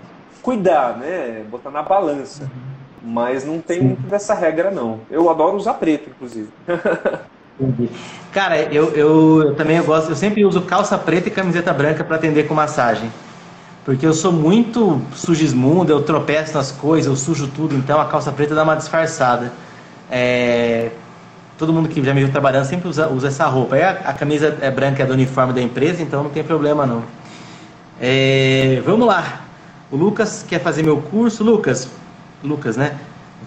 cuidar, 0.42 0.98
né? 0.98 1.46
Botar 1.50 1.72
na 1.72 1.82
balança. 1.82 2.44
Uhum. 2.44 2.73
Mas 3.04 3.44
não 3.44 3.60
tem 3.60 3.80
Sim. 3.80 3.86
muito 3.88 4.04
dessa 4.04 4.34
regra, 4.34 4.72
não. 4.72 5.02
Eu 5.12 5.30
adoro 5.30 5.58
usar 5.58 5.74
preto, 5.74 6.10
inclusive. 6.10 6.48
Cara, 8.32 8.58
eu, 8.74 8.90
eu, 8.92 9.44
eu, 9.44 9.56
também 9.56 9.78
eu 9.78 9.84
gosto, 9.84 10.10
eu 10.10 10.16
sempre 10.16 10.46
uso 10.46 10.62
calça 10.62 10.98
preta 10.98 11.28
e 11.28 11.32
camiseta 11.32 11.74
branca 11.74 12.04
para 12.04 12.16
atender 12.16 12.48
com 12.48 12.54
massagem. 12.54 13.12
Porque 13.86 14.06
eu 14.06 14.14
sou 14.14 14.32
muito 14.32 15.02
sugismundo, 15.14 15.92
eu 15.92 16.02
tropeço 16.02 16.54
nas 16.54 16.72
coisas, 16.72 17.06
eu 17.06 17.16
sujo 17.18 17.48
tudo, 17.48 17.76
então 17.76 18.00
a 18.00 18.06
calça 18.06 18.32
preta 18.32 18.56
dá 18.56 18.64
uma 18.64 18.76
disfarçada. 18.76 19.52
É, 20.10 20.92
todo 21.58 21.74
mundo 21.74 21.90
que 21.90 22.02
já 22.04 22.14
me 22.14 22.22
viu 22.22 22.32
trabalhando 22.32 22.66
sempre 22.66 22.88
usa, 22.88 23.10
usa 23.10 23.28
essa 23.28 23.46
roupa. 23.46 23.76
Aí 23.76 23.84
a, 23.84 23.92
a, 23.92 24.14
camisa 24.14 24.58
é 24.62 24.72
branca 24.72 25.04
é 25.04 25.06
do 25.06 25.14
uniforme 25.14 25.52
da 25.52 25.62
empresa, 25.62 26.02
então 26.02 26.24
não 26.24 26.30
tem 26.30 26.44
problema 26.44 26.86
não. 26.86 27.04
É, 28.00 28.82
vamos 28.86 29.06
lá. 29.06 29.42
O 29.92 29.98
Lucas 29.98 30.46
quer 30.48 30.60
fazer 30.60 30.82
meu 30.82 30.98
curso. 30.98 31.44
Lucas, 31.44 31.90
Lucas, 32.44 32.78
né? 32.78 32.98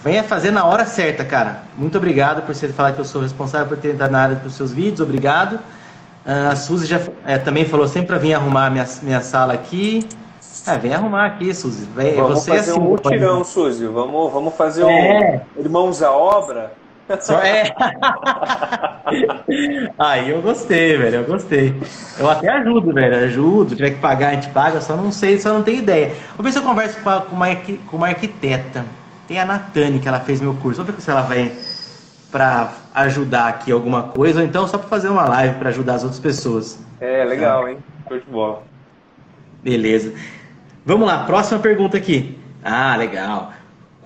Venha 0.02 0.22
fazer 0.22 0.50
na 0.50 0.64
hora 0.64 0.84
certa, 0.84 1.24
cara. 1.24 1.62
Muito 1.76 1.96
obrigado 1.96 2.42
por 2.42 2.54
você 2.54 2.68
falar 2.68 2.92
que 2.92 2.98
eu 2.98 3.04
sou 3.04 3.22
responsável 3.22 3.66
por 3.66 3.76
ter 3.76 3.94
entrado 3.94 4.10
na 4.10 4.20
área 4.20 4.36
dos 4.36 4.54
seus 4.54 4.72
vídeos. 4.72 5.00
Obrigado. 5.00 5.54
Uh, 5.54 6.50
a 6.50 6.56
Suzy 6.56 6.86
já 6.86 7.00
é, 7.24 7.38
também 7.38 7.64
falou 7.64 7.86
sempre 7.86 8.08
para 8.08 8.18
vir 8.18 8.34
arrumar 8.34 8.70
minha, 8.70 8.86
minha 9.02 9.20
sala 9.20 9.54
aqui. 9.54 10.06
É, 10.66 10.76
vem 10.76 10.92
arrumar 10.92 11.26
aqui, 11.26 11.54
Suzy. 11.54 11.88
Vem, 11.94 12.16
vamos 12.16 12.42
você 12.42 12.56
fazer 12.56 12.72
assim, 12.72 12.80
um 12.80 12.82
mutirão, 12.82 13.44
Suzy. 13.44 13.86
Vamos, 13.86 14.32
vamos 14.32 14.54
fazer 14.54 14.82
é. 14.82 15.42
um 15.56 15.60
Irmãos 15.60 16.02
à 16.02 16.10
Obra. 16.10 16.72
Só 17.20 17.38
é. 17.40 17.74
Aí 19.98 20.30
eu 20.30 20.42
gostei, 20.42 20.96
velho. 20.96 21.16
Eu 21.16 21.24
gostei. 21.24 21.74
Eu 22.18 22.28
até 22.28 22.48
ajudo, 22.48 22.92
velho. 22.92 23.16
Ajudo. 23.24 23.70
Se 23.70 23.76
tiver 23.76 23.90
que 23.90 24.00
pagar, 24.00 24.30
a 24.30 24.34
gente 24.34 24.50
paga. 24.50 24.80
Só 24.80 24.96
não 24.96 25.12
sei, 25.12 25.38
só 25.38 25.52
não 25.52 25.62
tenho 25.62 25.78
ideia. 25.78 26.12
Vou 26.36 26.44
ver 26.44 26.52
se 26.52 26.58
eu 26.58 26.62
converso 26.62 26.98
com 27.00 27.36
uma, 27.36 27.46
com 27.88 27.96
uma 27.96 28.08
arquiteta. 28.08 28.84
Tem 29.28 29.38
a 29.38 29.44
Natane, 29.44 30.00
que 30.00 30.08
ela 30.08 30.20
fez 30.20 30.40
meu 30.40 30.54
curso. 30.54 30.82
Vou 30.82 30.92
ver 30.92 31.00
se 31.00 31.10
ela 31.10 31.22
vai 31.22 31.52
para 32.30 32.72
ajudar 32.94 33.48
aqui 33.48 33.72
alguma 33.72 34.02
coisa, 34.04 34.40
ou 34.40 34.46
então 34.46 34.66
só 34.66 34.76
para 34.78 34.88
fazer 34.88 35.08
uma 35.08 35.26
live 35.26 35.54
para 35.58 35.70
ajudar 35.70 35.94
as 35.94 36.02
outras 36.02 36.20
pessoas. 36.20 36.78
É, 37.00 37.24
legal, 37.24 37.68
hein? 37.68 37.78
Foi 38.08 38.20
de 38.20 38.26
bola. 38.26 38.62
Beleza. 39.62 40.12
Vamos 40.84 41.06
lá, 41.06 41.24
próxima 41.24 41.58
pergunta 41.58 41.96
aqui. 41.96 42.38
Ah, 42.62 42.96
legal. 42.96 43.52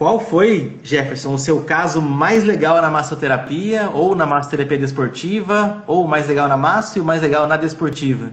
Qual 0.01 0.19
foi, 0.19 0.79
Jefferson, 0.83 1.35
o 1.35 1.39
seu 1.39 1.63
caso 1.63 2.01
mais 2.01 2.43
legal 2.43 2.81
na 2.81 2.91
massoterapia, 2.91 3.91
ou 3.93 4.15
na 4.15 4.25
massoterapia 4.25 4.79
desportiva, 4.79 5.85
ou 5.87 6.07
o 6.07 6.09
mais 6.09 6.27
legal 6.27 6.49
na 6.49 6.57
massa 6.57 6.97
e 6.97 7.03
o 7.03 7.05
mais 7.05 7.21
legal 7.21 7.47
na 7.47 7.59
desportiva? 7.59 8.33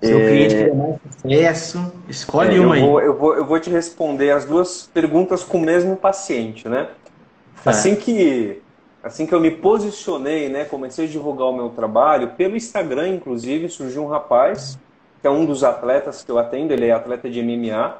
Seu 0.00 0.16
é... 0.16 0.28
cliente 0.28 0.54
que 0.54 0.70
mais 0.70 1.00
sucesso, 1.20 1.92
escolhe 2.08 2.56
é, 2.56 2.60
uma 2.60 2.78
eu 2.78 2.86
vou, 2.86 2.98
aí. 2.98 3.04
Eu 3.04 3.18
vou, 3.18 3.34
eu 3.34 3.44
vou 3.44 3.58
te 3.58 3.68
responder 3.68 4.30
as 4.30 4.44
duas 4.44 4.88
perguntas 4.94 5.42
com 5.42 5.58
o 5.58 5.60
mesmo 5.60 5.96
paciente, 5.96 6.68
né? 6.68 6.86
É. 7.66 7.70
Assim 7.70 7.96
que 7.96 8.62
assim 9.02 9.26
que 9.26 9.34
eu 9.34 9.40
me 9.40 9.50
posicionei, 9.50 10.48
né, 10.48 10.64
comecei 10.64 11.06
a 11.06 11.08
divulgar 11.08 11.48
o 11.48 11.52
meu 11.52 11.70
trabalho, 11.70 12.28
pelo 12.36 12.56
Instagram, 12.56 13.08
inclusive, 13.08 13.68
surgiu 13.68 14.04
um 14.04 14.06
rapaz, 14.06 14.78
que 15.20 15.26
é 15.26 15.30
um 15.30 15.44
dos 15.44 15.64
atletas 15.64 16.22
que 16.22 16.30
eu 16.30 16.38
atendo, 16.38 16.72
ele 16.72 16.86
é 16.86 16.92
atleta 16.92 17.28
de 17.28 17.42
MMA, 17.42 17.96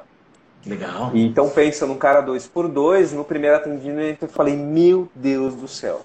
Legal. 0.65 1.11
E 1.13 1.25
então 1.25 1.49
pensa 1.49 1.85
num 1.85 1.97
cara 1.97 2.21
dois 2.21 2.47
por 2.47 2.67
dois, 2.67 3.11
no 3.11 3.23
primeiro 3.23 3.57
atendimento 3.57 4.23
eu 4.23 4.29
falei, 4.29 4.55
meu 4.55 5.09
Deus 5.13 5.55
do 5.55 5.67
céu. 5.67 6.01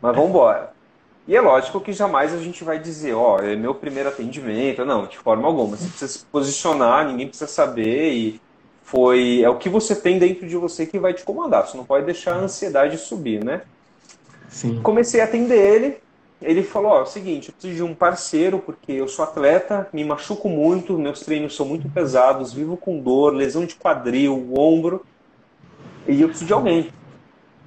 Mas 0.00 0.14
vamos 0.14 0.30
embora. 0.30 0.72
E 1.26 1.36
é 1.36 1.40
lógico 1.40 1.80
que 1.80 1.92
jamais 1.92 2.32
a 2.32 2.38
gente 2.38 2.64
vai 2.64 2.78
dizer, 2.78 3.12
ó, 3.12 3.36
oh, 3.36 3.42
é 3.42 3.54
meu 3.54 3.74
primeiro 3.74 4.08
atendimento. 4.08 4.84
Não, 4.84 5.06
de 5.06 5.18
forma 5.18 5.46
alguma. 5.46 5.76
Você 5.76 5.88
precisa 5.88 6.10
se 6.10 6.24
posicionar, 6.24 7.06
ninguém 7.06 7.28
precisa 7.28 7.50
saber 7.50 8.12
e 8.12 8.40
foi 8.82 9.42
é 9.42 9.50
o 9.50 9.58
que 9.58 9.68
você 9.68 9.94
tem 9.94 10.18
dentro 10.18 10.48
de 10.48 10.56
você 10.56 10.86
que 10.86 10.98
vai 10.98 11.12
te 11.12 11.22
comandar. 11.22 11.66
Você 11.66 11.76
não 11.76 11.84
pode 11.84 12.06
deixar 12.06 12.32
a 12.32 12.38
ansiedade 12.38 12.96
subir, 12.96 13.44
né? 13.44 13.60
Sim. 14.48 14.80
Comecei 14.82 15.20
a 15.20 15.24
atender 15.24 15.58
ele, 15.58 15.98
ele 16.40 16.62
falou: 16.62 16.92
Ó, 16.92 16.98
é 17.00 17.02
o 17.02 17.06
seguinte, 17.06 17.48
eu 17.48 17.52
preciso 17.52 17.76
de 17.76 17.82
um 17.82 17.94
parceiro 17.94 18.58
porque 18.58 18.92
eu 18.92 19.08
sou 19.08 19.24
atleta, 19.24 19.88
me 19.92 20.04
machuco 20.04 20.48
muito, 20.48 20.98
meus 20.98 21.20
treinos 21.20 21.56
são 21.56 21.66
muito 21.66 21.88
pesados, 21.88 22.52
vivo 22.52 22.76
com 22.76 23.00
dor, 23.00 23.34
lesão 23.34 23.66
de 23.66 23.74
quadril, 23.74 24.52
ombro, 24.56 25.04
e 26.06 26.22
eu 26.22 26.28
preciso 26.28 26.46
de 26.46 26.52
alguém. 26.52 26.90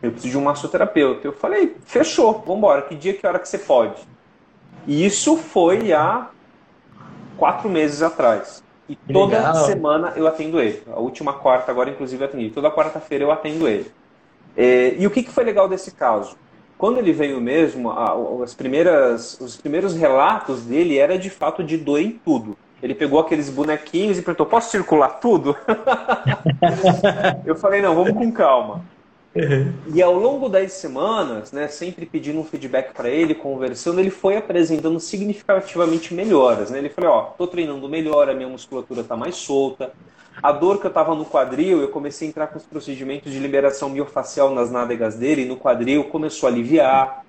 Eu 0.01 0.11
preciso 0.11 0.31
de 0.31 0.37
um 0.37 0.43
massoterapeuta. 0.43 1.27
Eu 1.27 1.33
falei: 1.33 1.75
fechou, 1.85 2.33
vamos 2.39 2.57
embora. 2.57 2.81
Que 2.83 2.95
dia, 2.95 3.13
que 3.13 3.27
hora 3.27 3.39
que 3.39 3.47
você 3.47 3.57
pode? 3.57 4.01
E 4.87 5.05
isso 5.05 5.37
foi 5.37 5.93
há 5.93 6.29
quatro 7.37 7.69
meses 7.69 8.01
atrás. 8.01 8.63
E 8.89 8.95
toda 8.95 9.37
Legal. 9.37 9.65
semana 9.65 10.13
eu 10.15 10.27
atendo 10.27 10.59
ele. 10.59 10.81
A 10.91 10.99
última 10.99 11.33
quarta, 11.33 11.71
agora, 11.71 11.89
inclusive, 11.89 12.23
eu 12.23 12.27
atendi. 12.27 12.49
Toda 12.49 12.71
quarta-feira 12.71 13.23
eu 13.23 13.31
atendo 13.31 13.67
ele. 13.67 13.91
É, 14.57 14.95
e 14.97 15.05
o 15.05 15.11
que, 15.11 15.23
que 15.23 15.31
foi 15.31 15.43
legal 15.43 15.69
desse 15.69 15.91
caso? 15.91 16.35
Quando 16.81 16.97
ele 16.97 17.13
veio 17.13 17.39
mesmo, 17.39 17.91
as 18.41 18.55
primeiras, 18.55 19.39
os 19.39 19.55
primeiros 19.55 19.93
relatos 19.93 20.63
dele 20.63 20.97
era 20.97 21.15
de 21.15 21.29
fato 21.29 21.63
de 21.63 21.77
doer 21.77 22.07
em 22.07 22.09
tudo. 22.09 22.57
Ele 22.81 22.95
pegou 22.95 23.19
aqueles 23.19 23.51
bonequinhos 23.51 24.17
e 24.17 24.23
perguntou: 24.23 24.47
posso 24.47 24.71
circular 24.71 25.19
tudo? 25.19 25.55
eu 27.45 27.55
falei: 27.55 27.83
não, 27.83 27.93
vamos 27.93 28.13
com 28.13 28.31
calma. 28.31 28.83
Uhum. 29.35 29.71
E 29.93 30.01
ao 30.01 30.15
longo 30.15 30.49
das 30.49 30.71
semanas, 30.73 31.51
né, 31.51 31.67
sempre 31.67 32.03
pedindo 32.03 32.39
um 32.39 32.43
feedback 32.43 32.95
para 32.95 33.11
ele, 33.11 33.35
conversando, 33.35 33.99
ele 33.99 34.09
foi 34.09 34.35
apresentando 34.35 34.99
significativamente 34.99 36.15
melhoras. 36.15 36.71
Né? 36.71 36.79
Ele 36.79 36.89
falou: 36.89 37.11
ó, 37.11 37.21
tô 37.37 37.45
treinando 37.45 37.87
melhor, 37.87 38.27
a 38.27 38.33
minha 38.33 38.49
musculatura 38.49 39.03
tá 39.03 39.15
mais 39.15 39.35
solta, 39.35 39.93
a 40.41 40.51
dor 40.51 40.79
que 40.79 40.85
eu 40.85 40.89
estava 40.89 41.13
no 41.13 41.25
quadril, 41.25 41.81
eu 41.81 41.89
comecei 41.89 42.27
a 42.27 42.29
entrar 42.29 42.47
com 42.47 42.57
os 42.57 42.65
procedimentos 42.65 43.31
de 43.31 43.39
liberação 43.39 43.89
miofacial 43.89 44.53
nas 44.53 44.71
nádegas 44.71 45.15
dele, 45.15 45.43
e 45.43 45.45
no 45.45 45.57
quadril 45.57 46.05
começou 46.05 46.47
a 46.47 46.51
aliviar. 46.51 47.23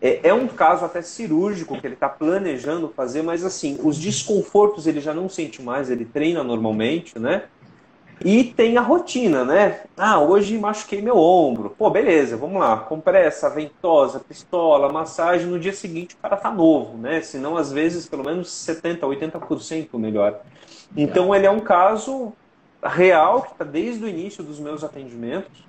É, 0.00 0.28
é 0.28 0.34
um 0.34 0.46
caso 0.46 0.84
até 0.84 1.00
cirúrgico 1.00 1.80
que 1.80 1.86
ele 1.86 1.94
está 1.94 2.08
planejando 2.08 2.92
fazer, 2.94 3.22
mas 3.22 3.44
assim, 3.44 3.78
os 3.82 3.98
desconfortos 3.98 4.86
ele 4.86 5.00
já 5.00 5.14
não 5.14 5.28
sente 5.28 5.62
mais, 5.62 5.90
ele 5.90 6.04
treina 6.04 6.42
normalmente, 6.42 7.18
né? 7.18 7.44
E 8.24 8.44
tem 8.44 8.78
a 8.78 8.80
rotina, 8.80 9.44
né? 9.44 9.80
Ah, 9.96 10.18
hoje 10.18 10.56
machuquei 10.56 11.02
meu 11.02 11.18
ombro. 11.18 11.74
Pô, 11.76 11.90
beleza, 11.90 12.36
vamos 12.36 12.58
lá. 12.58 12.78
Compressa, 12.78 13.50
ventosa, 13.50 14.18
pistola, 14.18 14.90
massagem. 14.90 15.46
No 15.46 15.60
dia 15.60 15.72
seguinte 15.72 16.14
o 16.14 16.18
cara 16.18 16.36
tá 16.36 16.50
novo, 16.50 16.96
né? 16.96 17.20
Se 17.20 17.36
não, 17.36 17.58
às 17.58 17.70
vezes, 17.70 18.08
pelo 18.08 18.24
menos 18.24 18.48
70%, 18.48 19.00
80% 19.00 19.98
melhor. 19.98 20.40
Então, 20.96 21.34
ele 21.34 21.44
é 21.44 21.50
um 21.50 21.60
caso 21.60 22.32
real, 22.88 23.42
que 23.42 23.52
está 23.52 23.64
desde 23.64 24.04
o 24.04 24.08
início 24.08 24.42
dos 24.42 24.58
meus 24.58 24.82
atendimentos. 24.82 25.66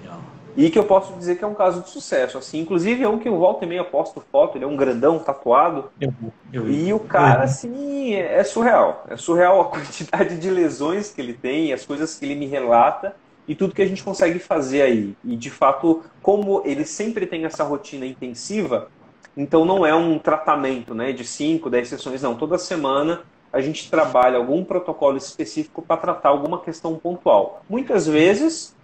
Legal. 0.00 0.20
E 0.56 0.68
que 0.68 0.78
eu 0.78 0.84
posso 0.84 1.14
dizer 1.14 1.36
que 1.36 1.44
é 1.44 1.46
um 1.46 1.54
caso 1.54 1.80
de 1.80 1.88
sucesso. 1.88 2.36
Assim, 2.36 2.60
inclusive 2.60 3.02
é 3.02 3.08
um 3.08 3.18
que 3.18 3.28
eu 3.28 3.38
volto 3.38 3.64
e 3.64 3.66
meio 3.66 3.84
posto 3.86 4.22
foto, 4.30 4.58
ele 4.58 4.64
é 4.64 4.68
um 4.68 4.76
grandão 4.76 5.18
tatuado. 5.18 5.90
Eu, 6.00 6.12
eu, 6.52 6.70
e 6.70 6.92
o 6.92 7.00
cara, 7.00 7.44
assim, 7.44 8.14
é 8.14 8.44
surreal. 8.44 9.04
É 9.08 9.16
surreal 9.16 9.60
a 9.60 9.64
quantidade 9.70 10.38
de 10.38 10.50
lesões 10.50 11.10
que 11.10 11.20
ele 11.20 11.32
tem, 11.32 11.72
as 11.72 11.86
coisas 11.86 12.18
que 12.18 12.24
ele 12.24 12.34
me 12.34 12.46
relata 12.46 13.16
e 13.48 13.54
tudo 13.54 13.74
que 13.74 13.82
a 13.82 13.86
gente 13.86 14.04
consegue 14.04 14.38
fazer 14.38 14.82
aí. 14.82 15.16
E 15.24 15.36
de 15.36 15.50
fato, 15.50 16.02
como 16.22 16.62
ele 16.64 16.84
sempre 16.84 17.26
tem 17.26 17.44
essa 17.44 17.64
rotina 17.64 18.04
intensiva, 18.04 18.88
então 19.36 19.64
não 19.64 19.86
é 19.86 19.94
um 19.94 20.18
tratamento 20.18 20.94
né, 20.94 21.12
de 21.12 21.24
5, 21.24 21.68
10 21.70 21.88
sessões, 21.88 22.22
não. 22.22 22.34
Toda 22.34 22.58
semana 22.58 23.22
a 23.52 23.60
gente 23.60 23.90
trabalha 23.90 24.38
algum 24.38 24.64
protocolo 24.64 25.18
específico 25.18 25.82
para 25.82 25.98
tratar 25.98 26.30
alguma 26.30 26.60
questão 26.60 26.96
pontual. 26.96 27.62
Muitas 27.68 28.06
vezes, 28.06 28.74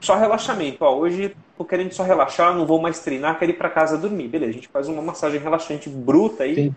só 0.00 0.16
relaxamento. 0.16 0.84
Ó, 0.84 0.96
hoje 0.96 1.36
estou 1.50 1.64
querendo 1.64 1.92
só 1.92 2.02
relaxar, 2.02 2.54
não 2.54 2.66
vou 2.66 2.80
mais 2.80 2.98
treinar, 2.98 3.38
quero 3.38 3.52
ir 3.52 3.54
para 3.54 3.70
casa 3.70 3.96
dormir. 3.96 4.28
Beleza, 4.28 4.50
a 4.50 4.54
gente 4.54 4.68
faz 4.68 4.88
uma 4.88 5.00
massagem 5.00 5.40
relaxante 5.40 5.88
bruta 5.88 6.42
aí, 6.42 6.54
Sim. 6.54 6.74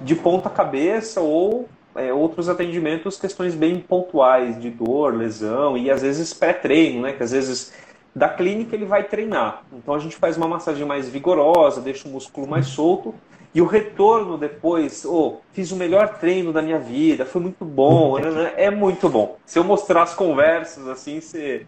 de 0.00 0.14
ponta 0.14 0.48
cabeça 0.48 1.20
ou 1.20 1.68
é, 1.94 2.12
outros 2.14 2.48
atendimentos, 2.48 3.18
questões 3.18 3.54
bem 3.54 3.78
pontuais 3.78 4.58
de 4.58 4.70
dor, 4.70 5.14
lesão 5.14 5.76
e 5.76 5.90
às 5.90 6.00
vezes 6.00 6.32
pré-treino, 6.32 7.02
né? 7.02 7.12
Que 7.12 7.22
às 7.22 7.32
vezes 7.32 7.74
da 8.14 8.28
clínica 8.28 8.74
ele 8.74 8.86
vai 8.86 9.04
treinar. 9.04 9.64
Então 9.72 9.94
a 9.94 9.98
gente 9.98 10.16
faz 10.16 10.38
uma 10.38 10.48
massagem 10.48 10.86
mais 10.86 11.08
vigorosa, 11.08 11.80
deixa 11.80 12.08
o 12.08 12.10
músculo 12.10 12.46
mais 12.46 12.66
solto 12.66 13.14
e 13.54 13.60
o 13.60 13.66
retorno 13.66 14.38
depois, 14.38 15.04
oh, 15.04 15.40
fiz 15.52 15.70
o 15.72 15.76
melhor 15.76 16.18
treino 16.18 16.52
da 16.52 16.62
minha 16.62 16.78
vida, 16.78 17.26
foi 17.26 17.42
muito 17.42 17.64
bom, 17.64 18.18
né, 18.18 18.30
né? 18.30 18.52
é 18.56 18.70
muito 18.70 19.08
bom. 19.08 19.36
Se 19.44 19.58
eu 19.58 19.64
mostrar 19.64 20.02
as 20.02 20.14
conversas 20.14 20.88
assim, 20.88 21.20
você... 21.20 21.66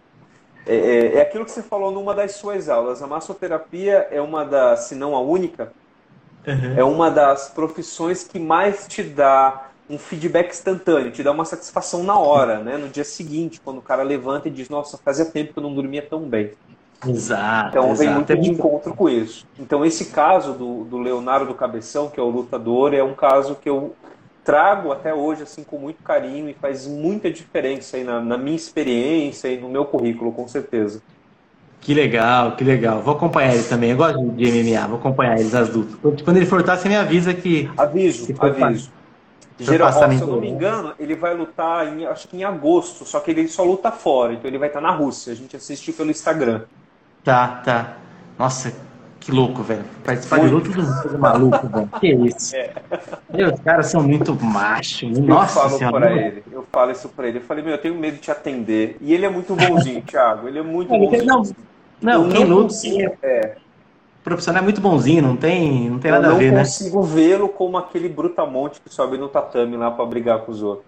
É, 0.66 0.74
é, 0.76 1.14
é, 1.16 1.20
aquilo 1.20 1.44
que 1.44 1.50
você 1.50 1.62
falou 1.62 1.90
numa 1.90 2.14
das 2.14 2.32
suas 2.32 2.70
aulas. 2.70 3.02
A 3.02 3.06
massoterapia 3.06 4.08
é 4.10 4.18
uma 4.18 4.44
das, 4.44 4.84
se 4.84 4.94
não 4.94 5.14
a 5.14 5.20
única, 5.20 5.74
uhum. 6.46 6.74
é 6.74 6.82
uma 6.82 7.10
das 7.10 7.50
profissões 7.50 8.24
que 8.24 8.38
mais 8.38 8.86
te 8.88 9.02
dá 9.02 9.68
um 9.90 9.98
feedback 9.98 10.50
instantâneo, 10.52 11.10
te 11.10 11.22
dá 11.22 11.32
uma 11.32 11.44
satisfação 11.44 12.02
na 12.02 12.18
hora, 12.18 12.60
né? 12.60 12.78
No 12.78 12.88
dia 12.88 13.04
seguinte, 13.04 13.60
quando 13.62 13.78
o 13.78 13.82
cara 13.82 14.02
levanta 14.02 14.48
e 14.48 14.50
diz, 14.50 14.70
nossa, 14.70 14.96
fazia 14.96 15.26
tempo 15.26 15.52
que 15.52 15.58
eu 15.58 15.62
não 15.62 15.74
dormia 15.74 16.00
tão 16.00 16.20
bem. 16.20 16.52
Exato. 17.06 17.68
Então 17.70 17.90
exato. 17.90 17.98
vem 17.98 18.10
muito 18.10 18.32
é 18.32 18.36
de 18.36 18.50
encontro 18.50 18.94
com 18.94 19.08
isso. 19.08 19.46
Então 19.58 19.84
esse 19.84 20.06
caso 20.06 20.52
do, 20.52 20.84
do 20.84 20.98
Leonardo 20.98 21.52
Cabeção, 21.54 22.08
que 22.08 22.18
é 22.18 22.22
o 22.22 22.28
lutador, 22.28 22.94
é 22.94 23.02
um 23.02 23.14
caso 23.14 23.56
que 23.56 23.68
eu 23.68 23.94
trago 24.44 24.92
até 24.92 25.14
hoje 25.14 25.42
assim 25.42 25.64
com 25.64 25.78
muito 25.78 26.02
carinho 26.02 26.48
e 26.48 26.54
faz 26.54 26.86
muita 26.86 27.30
diferença 27.30 27.96
aí 27.96 28.04
na, 28.04 28.20
na 28.20 28.36
minha 28.36 28.56
experiência 28.56 29.48
e 29.48 29.58
no 29.58 29.68
meu 29.68 29.84
currículo, 29.84 30.32
com 30.32 30.46
certeza. 30.46 31.02
Que 31.80 31.92
legal, 31.92 32.56
que 32.56 32.64
legal. 32.64 33.02
Vou 33.02 33.14
acompanhar 33.14 33.54
ele 33.54 33.64
também. 33.64 33.90
Eu 33.90 33.96
gosto 33.98 34.18
de 34.30 34.46
MMA, 34.50 34.86
vou 34.86 34.98
acompanhar 34.98 35.38
eles 35.38 35.54
as 35.54 35.68
lutas. 35.68 36.22
Quando 36.22 36.38
ele 36.38 36.46
for 36.46 36.56
lutar, 36.56 36.78
você 36.78 36.88
me 36.88 36.96
avisa 36.96 37.34
que. 37.34 37.70
Aviso, 37.76 38.26
que 38.26 38.34
aviso. 38.40 38.90
Geral, 39.58 39.92
se 39.92 40.20
eu 40.20 40.26
não 40.26 40.40
me 40.40 40.48
engano, 40.48 40.94
ele 40.98 41.14
vai 41.14 41.34
lutar 41.34 41.86
em, 41.86 42.06
acho 42.06 42.26
que 42.26 42.36
em 42.36 42.42
agosto, 42.42 43.04
só 43.04 43.20
que 43.20 43.30
ele 43.30 43.46
só 43.46 43.62
luta 43.62 43.92
fora, 43.92 44.32
então 44.32 44.48
ele 44.48 44.58
vai 44.58 44.68
estar 44.68 44.80
na 44.80 44.90
Rússia. 44.90 45.32
A 45.32 45.36
gente 45.36 45.54
assistiu 45.54 45.94
pelo 45.94 46.10
Instagram. 46.10 46.62
Tá, 47.24 47.48
tá. 47.64 47.96
Nossa, 48.38 48.74
que 49.18 49.32
louco, 49.32 49.62
velho. 49.62 49.82
Participar 50.04 50.40
de 50.40 50.48
luta, 50.48 50.68
todo 50.70 50.82
mundo 50.82 51.18
maluco, 51.18 51.66
velho. 51.66 51.88
Que 51.98 52.12
isso? 52.12 52.54
É. 52.54 52.70
Meu, 53.32 53.54
os 53.54 53.60
caras 53.60 53.86
são 53.86 54.02
muito 54.02 54.34
machos. 54.44 55.18
Nossa 55.18 55.58
eu 55.58 55.62
falo 55.62 55.78
senhora. 55.78 56.00
pra 56.00 56.16
ele, 56.16 56.44
eu 56.52 56.66
falo 56.70 56.90
isso 56.90 57.08
pra 57.08 57.28
ele. 57.28 57.38
Eu 57.38 57.42
falei, 57.42 57.64
meu, 57.64 57.72
eu 57.72 57.78
tenho 57.78 57.94
medo 57.94 58.16
de 58.16 58.20
te 58.20 58.30
atender. 58.30 58.98
E 59.00 59.14
ele 59.14 59.24
é 59.24 59.30
muito 59.30 59.56
bonzinho, 59.56 60.02
Thiago. 60.06 60.46
Ele 60.46 60.58
é 60.58 60.62
muito 60.62 60.90
bonzinho. 60.90 61.24
Não, 62.02 62.24
não 62.24 62.28
quem 62.28 62.44
luta. 62.44 62.74
É. 63.22 63.56
O 64.20 64.24
profissional 64.24 64.62
é 64.62 64.64
muito 64.64 64.80
bonzinho, 64.80 65.22
não 65.22 65.36
tem, 65.36 65.88
não 65.88 65.98
tem 65.98 66.10
nada 66.10 66.30
a 66.30 66.34
ver, 66.34 66.44
né? 66.44 66.48
Eu 66.48 66.52
não 66.52 66.58
consigo 66.60 67.02
vê-lo 67.02 67.48
como 67.48 67.78
aquele 67.78 68.08
brutamonte 68.08 68.80
que 68.80 68.92
sobe 68.92 69.16
no 69.16 69.28
tatame 69.28 69.76
lá 69.76 69.90
pra 69.90 70.04
brigar 70.04 70.40
com 70.40 70.52
os 70.52 70.62
outros. 70.62 70.86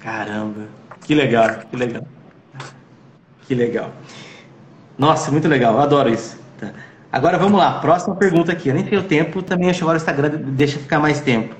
Caramba. 0.00 0.68
Que 1.04 1.14
legal, 1.14 1.58
que 1.70 1.76
legal. 1.76 2.02
Que 3.46 3.54
legal. 3.54 3.90
Nossa, 4.98 5.30
muito 5.30 5.48
legal, 5.48 5.78
adoro 5.78 6.08
isso. 6.08 6.38
Tá. 6.58 6.70
Agora 7.12 7.38
vamos 7.38 7.58
lá, 7.58 7.78
próxima 7.80 8.14
pergunta 8.14 8.52
aqui. 8.52 8.68
Eu 8.68 8.74
nem 8.74 8.84
tenho 8.84 9.02
tempo, 9.02 9.42
também 9.42 9.70
acho 9.70 9.82
agora 9.82 9.96
o 9.96 10.00
Instagram 10.00 10.30
deixa 10.48 10.78
ficar 10.78 10.98
mais 10.98 11.20
tempo. 11.20 11.54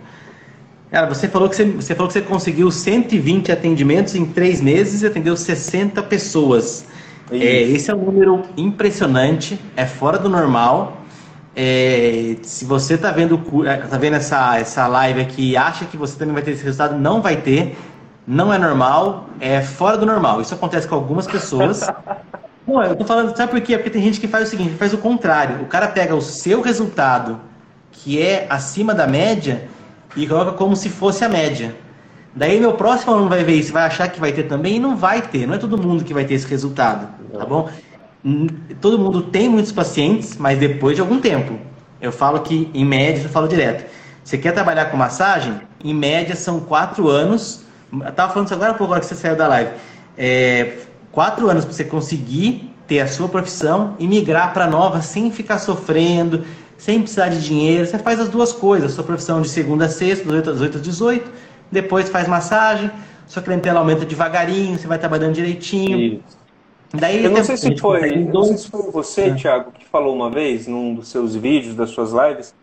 Cara, 0.91 1.07
você 1.07 1.29
falou 1.29 1.49
que 1.49 1.57
você, 1.57 1.65
você 1.65 1.95
falou 1.95 2.09
que 2.09 2.15
você 2.15 2.23
conseguiu 2.23 2.71
120 2.71 3.53
atendimentos 3.53 4.15
em 4.15 4.25
três 4.25 4.61
meses 4.61 5.03
e 5.03 5.07
atendeu 5.07 5.37
60 5.37 6.03
pessoas. 6.05 6.87
É, 7.31 7.63
esse 7.63 7.91
é 7.91 7.95
um 7.95 8.05
número 8.05 8.43
impressionante, 8.57 9.59
é 9.77 9.85
fora 9.85 10.19
do 10.19 10.29
normal. 10.29 10.99
É, 11.57 12.37
se 12.43 12.65
você 12.65 12.95
está 12.95 13.11
vendo, 13.11 13.41
é, 13.67 13.77
tá 13.79 13.99
vendo 13.99 14.15
essa, 14.15 14.59
essa 14.59 14.87
live 14.87 15.21
aqui 15.23 15.51
e 15.53 15.57
acha 15.57 15.87
que 15.87 15.97
você 15.97 16.17
também 16.17 16.35
vai 16.35 16.43
ter 16.43 16.53
esse 16.53 16.63
resultado, 16.63 16.97
não 16.97 17.21
vai 17.21 17.37
ter. 17.37 17.77
Não 18.27 18.53
é 18.53 18.59
normal, 18.59 19.29
é 19.41 19.61
fora 19.61 19.97
do 19.97 20.05
normal. 20.05 20.41
Isso 20.41 20.53
acontece 20.53 20.87
com 20.87 20.95
algumas 20.95 21.27
pessoas. 21.27 21.81
Não, 22.67 22.83
eu 22.83 22.97
tô 22.97 23.05
falando, 23.05 23.37
sabe 23.37 23.53
por 23.53 23.61
quê? 23.61 23.77
Porque 23.77 23.91
tem 23.91 24.03
gente 24.03 24.19
que 24.19 24.27
faz 24.27 24.49
o 24.49 24.51
seguinte, 24.51 24.75
faz 24.75 24.93
o 24.93 24.99
contrário. 24.99 25.63
O 25.63 25.67
cara 25.67 25.87
pega 25.87 26.15
o 26.15 26.21
seu 26.21 26.61
resultado, 26.61 27.41
que 27.93 28.21
é 28.21 28.47
acima 28.51 28.93
da 28.93 29.07
média, 29.07 29.69
e 30.17 30.27
coloca 30.27 30.53
como 30.53 30.75
se 30.75 30.89
fosse 30.89 31.25
a 31.25 31.29
média. 31.29 31.77
Daí 32.35 32.59
meu 32.59 32.75
próximo 32.75 33.13
aluno 33.13 33.29
vai 33.29 33.45
ver 33.45 33.55
isso, 33.55 33.73
vai 33.73 33.85
achar 33.85 34.09
que 34.09 34.19
vai 34.19 34.33
ter 34.33 34.43
também 34.45 34.77
e 34.77 34.81
não 34.81 34.97
vai 34.97 35.23
ter. 35.23 35.47
Não 35.47 35.55
é 35.55 35.59
todo 35.59 35.79
mundo 35.79 36.05
que 36.05 36.13
vai 36.13 36.25
ter 36.25 36.35
esse 36.35 36.47
resultado, 36.47 37.09
tá 37.33 37.47
bom? 37.47 37.71
Todo 38.81 38.99
mundo 38.99 39.23
tem 39.23 39.49
muitos 39.49 39.73
pacientes, 39.73 40.37
mas 40.37 40.59
depois 40.59 40.97
de 40.97 41.01
algum 41.01 41.21
tempo. 41.21 41.59
Eu 42.01 42.13
falo 42.13 42.41
que, 42.41 42.71
em 42.75 42.85
média, 42.85 43.23
eu 43.23 43.29
falo 43.29 43.49
direto. 43.49 43.89
Você 44.23 44.37
quer 44.37 44.53
trabalhar 44.53 44.87
com 44.87 44.97
massagem? 44.97 45.61
Em 45.83 45.95
média 45.95 46.35
são 46.35 46.61
quatro 46.61 47.09
anos. 47.09 47.65
Eu 47.93 48.13
tava 48.13 48.33
falando 48.33 48.47
isso 48.47 48.55
agora 48.55 48.73
um 48.73 48.77
pouco 48.77 48.93
agora 48.93 49.01
que 49.01 49.07
você 49.07 49.15
saiu 49.15 49.37
da 49.37 49.47
live. 49.47 49.71
É, 50.19 50.79
quatro 51.17 51.49
anos 51.49 51.65
para 51.65 51.73
você 51.73 51.83
conseguir 51.83 52.71
ter 52.87 53.01
a 53.01 53.09
sua 53.09 53.27
profissão 53.27 53.97
e 53.99 54.07
migrar 54.07 54.53
para 54.53 54.67
nova 54.67 55.01
sem 55.01 55.31
ficar 55.31 55.59
sofrendo, 55.59 56.45
sem 56.77 57.01
precisar 57.01 57.29
de 57.29 57.43
dinheiro. 57.43 57.87
Você 57.87 57.99
faz 57.99 58.21
as 58.21 58.29
duas 58.29 58.53
coisas, 58.53 58.93
sua 58.93 59.03
profissão 59.03 59.41
de 59.41 59.49
segunda 59.49 59.87
a 59.87 59.89
sexta, 59.89 60.27
das 60.27 60.35
8 60.35 60.51
às 60.51 60.61
8 60.61 60.77
às 60.77 60.83
18, 60.83 61.31
depois 61.73 62.11
faz 62.11 62.29
massagem, 62.29 62.91
sua 63.27 63.41
clientela 63.41 63.81
aumenta 63.81 64.05
devagarinho, 64.05 64.79
você 64.79 64.87
vai 64.87 64.99
trabalhando 64.99 65.33
direitinho. 65.33 65.99
Isso. 65.99 66.39
Daí, 66.93 67.25
eu 67.25 67.31
não 67.31 67.43
sei 67.43 67.57
se 67.57 67.79
foi, 67.79 68.15
não 68.17 68.45
sei 68.45 68.59
se 68.59 68.71
foi 68.71 68.91
você, 68.91 69.23
é. 69.23 69.35
Thiago, 69.35 69.73
que 69.73 69.87
falou 69.87 70.15
uma 70.15 70.31
vez 70.31 70.67
num 70.67 70.95
dos 70.95 71.09
seus 71.09 71.35
vídeos, 71.35 71.75
das 71.75 71.91
suas 71.91 72.13
lives, 72.13 72.55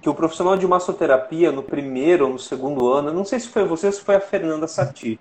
que 0.00 0.08
o 0.08 0.14
profissional 0.14 0.56
de 0.56 0.64
massoterapia 0.64 1.50
no 1.50 1.62
primeiro 1.62 2.26
ou 2.26 2.32
no 2.34 2.38
segundo 2.38 2.88
ano, 2.88 3.12
não 3.12 3.24
sei 3.24 3.40
se 3.40 3.48
foi 3.48 3.64
você 3.64 3.88
ou 3.88 3.92
se 3.92 4.00
foi 4.00 4.14
a 4.14 4.20
Fernanda 4.20 4.68
Sati, 4.68 5.18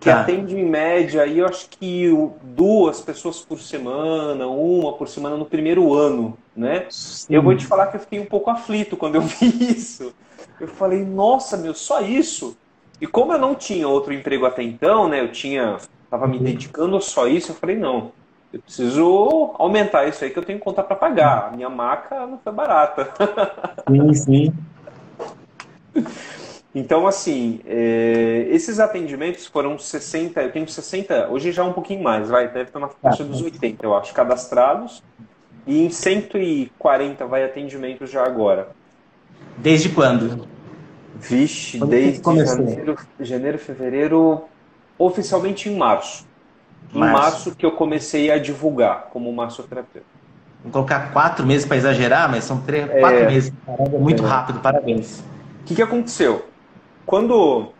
que 0.00 0.08
tá. 0.08 0.20
atende 0.20 0.56
em 0.56 0.64
média, 0.64 1.22
aí 1.22 1.38
eu 1.38 1.46
acho 1.46 1.68
que 1.68 2.08
duas 2.42 3.00
pessoas 3.00 3.40
por 3.40 3.58
semana, 3.58 4.46
uma 4.46 4.92
por 4.92 5.08
semana 5.08 5.36
no 5.36 5.44
primeiro 5.44 5.92
ano, 5.92 6.38
né? 6.56 6.86
Sim. 6.88 7.34
Eu 7.34 7.42
vou 7.42 7.56
te 7.56 7.66
falar 7.66 7.88
que 7.88 7.96
eu 7.96 8.00
fiquei 8.00 8.20
um 8.20 8.26
pouco 8.26 8.48
aflito 8.50 8.96
quando 8.96 9.16
eu 9.16 9.22
vi 9.22 9.72
isso. 9.72 10.14
Eu 10.60 10.68
falei, 10.68 11.04
nossa, 11.04 11.56
meu, 11.56 11.74
só 11.74 12.00
isso? 12.00 12.56
E 13.00 13.06
como 13.06 13.32
eu 13.32 13.38
não 13.38 13.54
tinha 13.54 13.88
outro 13.88 14.12
emprego 14.12 14.46
até 14.46 14.62
então, 14.62 15.08
né? 15.08 15.20
Eu 15.20 15.32
tinha, 15.32 15.78
tava 16.08 16.28
me 16.28 16.38
dedicando 16.38 16.96
a 16.96 17.00
só 17.00 17.26
isso, 17.26 17.50
eu 17.50 17.56
falei, 17.56 17.76
não, 17.76 18.12
eu 18.52 18.60
preciso 18.62 19.54
aumentar 19.58 20.06
isso 20.08 20.24
aí 20.24 20.30
que 20.30 20.38
eu 20.38 20.44
tenho 20.44 20.58
conta 20.60 20.82
para 20.82 20.96
pagar. 20.96 21.48
A 21.48 21.50
minha 21.50 21.68
maca 21.68 22.24
não 22.26 22.38
foi 22.38 22.52
barata. 22.52 23.12
Sim, 23.88 24.14
sim. 24.14 24.54
Então, 26.78 27.08
assim, 27.08 27.58
é, 27.66 28.46
esses 28.50 28.78
atendimentos 28.78 29.46
foram 29.46 29.76
60, 29.76 30.40
eu 30.40 30.52
tenho 30.52 30.68
60, 30.68 31.28
hoje 31.28 31.50
já 31.50 31.64
um 31.64 31.72
pouquinho 31.72 32.04
mais, 32.04 32.28
vai, 32.28 32.46
deve 32.46 32.68
estar 32.68 32.78
na 32.78 32.86
faixa 32.86 33.24
dos 33.24 33.42
80, 33.42 33.84
eu 33.84 33.96
acho, 33.96 34.14
cadastrados, 34.14 35.02
e 35.66 35.84
em 35.84 35.90
140 35.90 37.26
vai 37.26 37.42
atendimento 37.42 38.06
já 38.06 38.24
agora. 38.24 38.68
Desde 39.56 39.88
quando? 39.88 40.46
Vixe, 41.16 41.80
quando 41.80 41.90
desde 41.90 42.22
janeiro, 42.22 42.96
janeiro, 43.18 43.58
fevereiro, 43.58 44.44
oficialmente 44.96 45.68
em 45.68 45.76
março. 45.76 46.28
Em 46.94 46.98
março. 47.00 47.12
março 47.12 47.56
que 47.56 47.66
eu 47.66 47.72
comecei 47.72 48.30
a 48.30 48.38
divulgar 48.38 49.08
como 49.12 49.32
massoterapeuta. 49.32 50.06
Vou 50.62 50.70
colocar 50.70 51.12
quatro 51.12 51.44
meses 51.44 51.66
para 51.66 51.76
exagerar, 51.76 52.30
mas 52.30 52.44
são 52.44 52.60
três, 52.60 52.88
quatro 53.00 53.18
é, 53.18 53.26
meses. 53.26 53.52
Muito 53.98 54.24
é. 54.24 54.28
rápido, 54.28 54.60
parabéns. 54.60 55.18
O 55.62 55.64
que, 55.64 55.74
que 55.74 55.82
aconteceu? 55.82 56.46
Quando. 57.08 57.70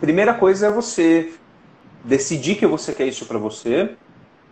Primeira 0.00 0.34
coisa 0.34 0.66
é 0.66 0.70
você 0.70 1.34
decidir 2.02 2.56
que 2.56 2.66
você 2.66 2.92
quer 2.92 3.06
isso 3.06 3.26
para 3.26 3.38
você 3.38 3.94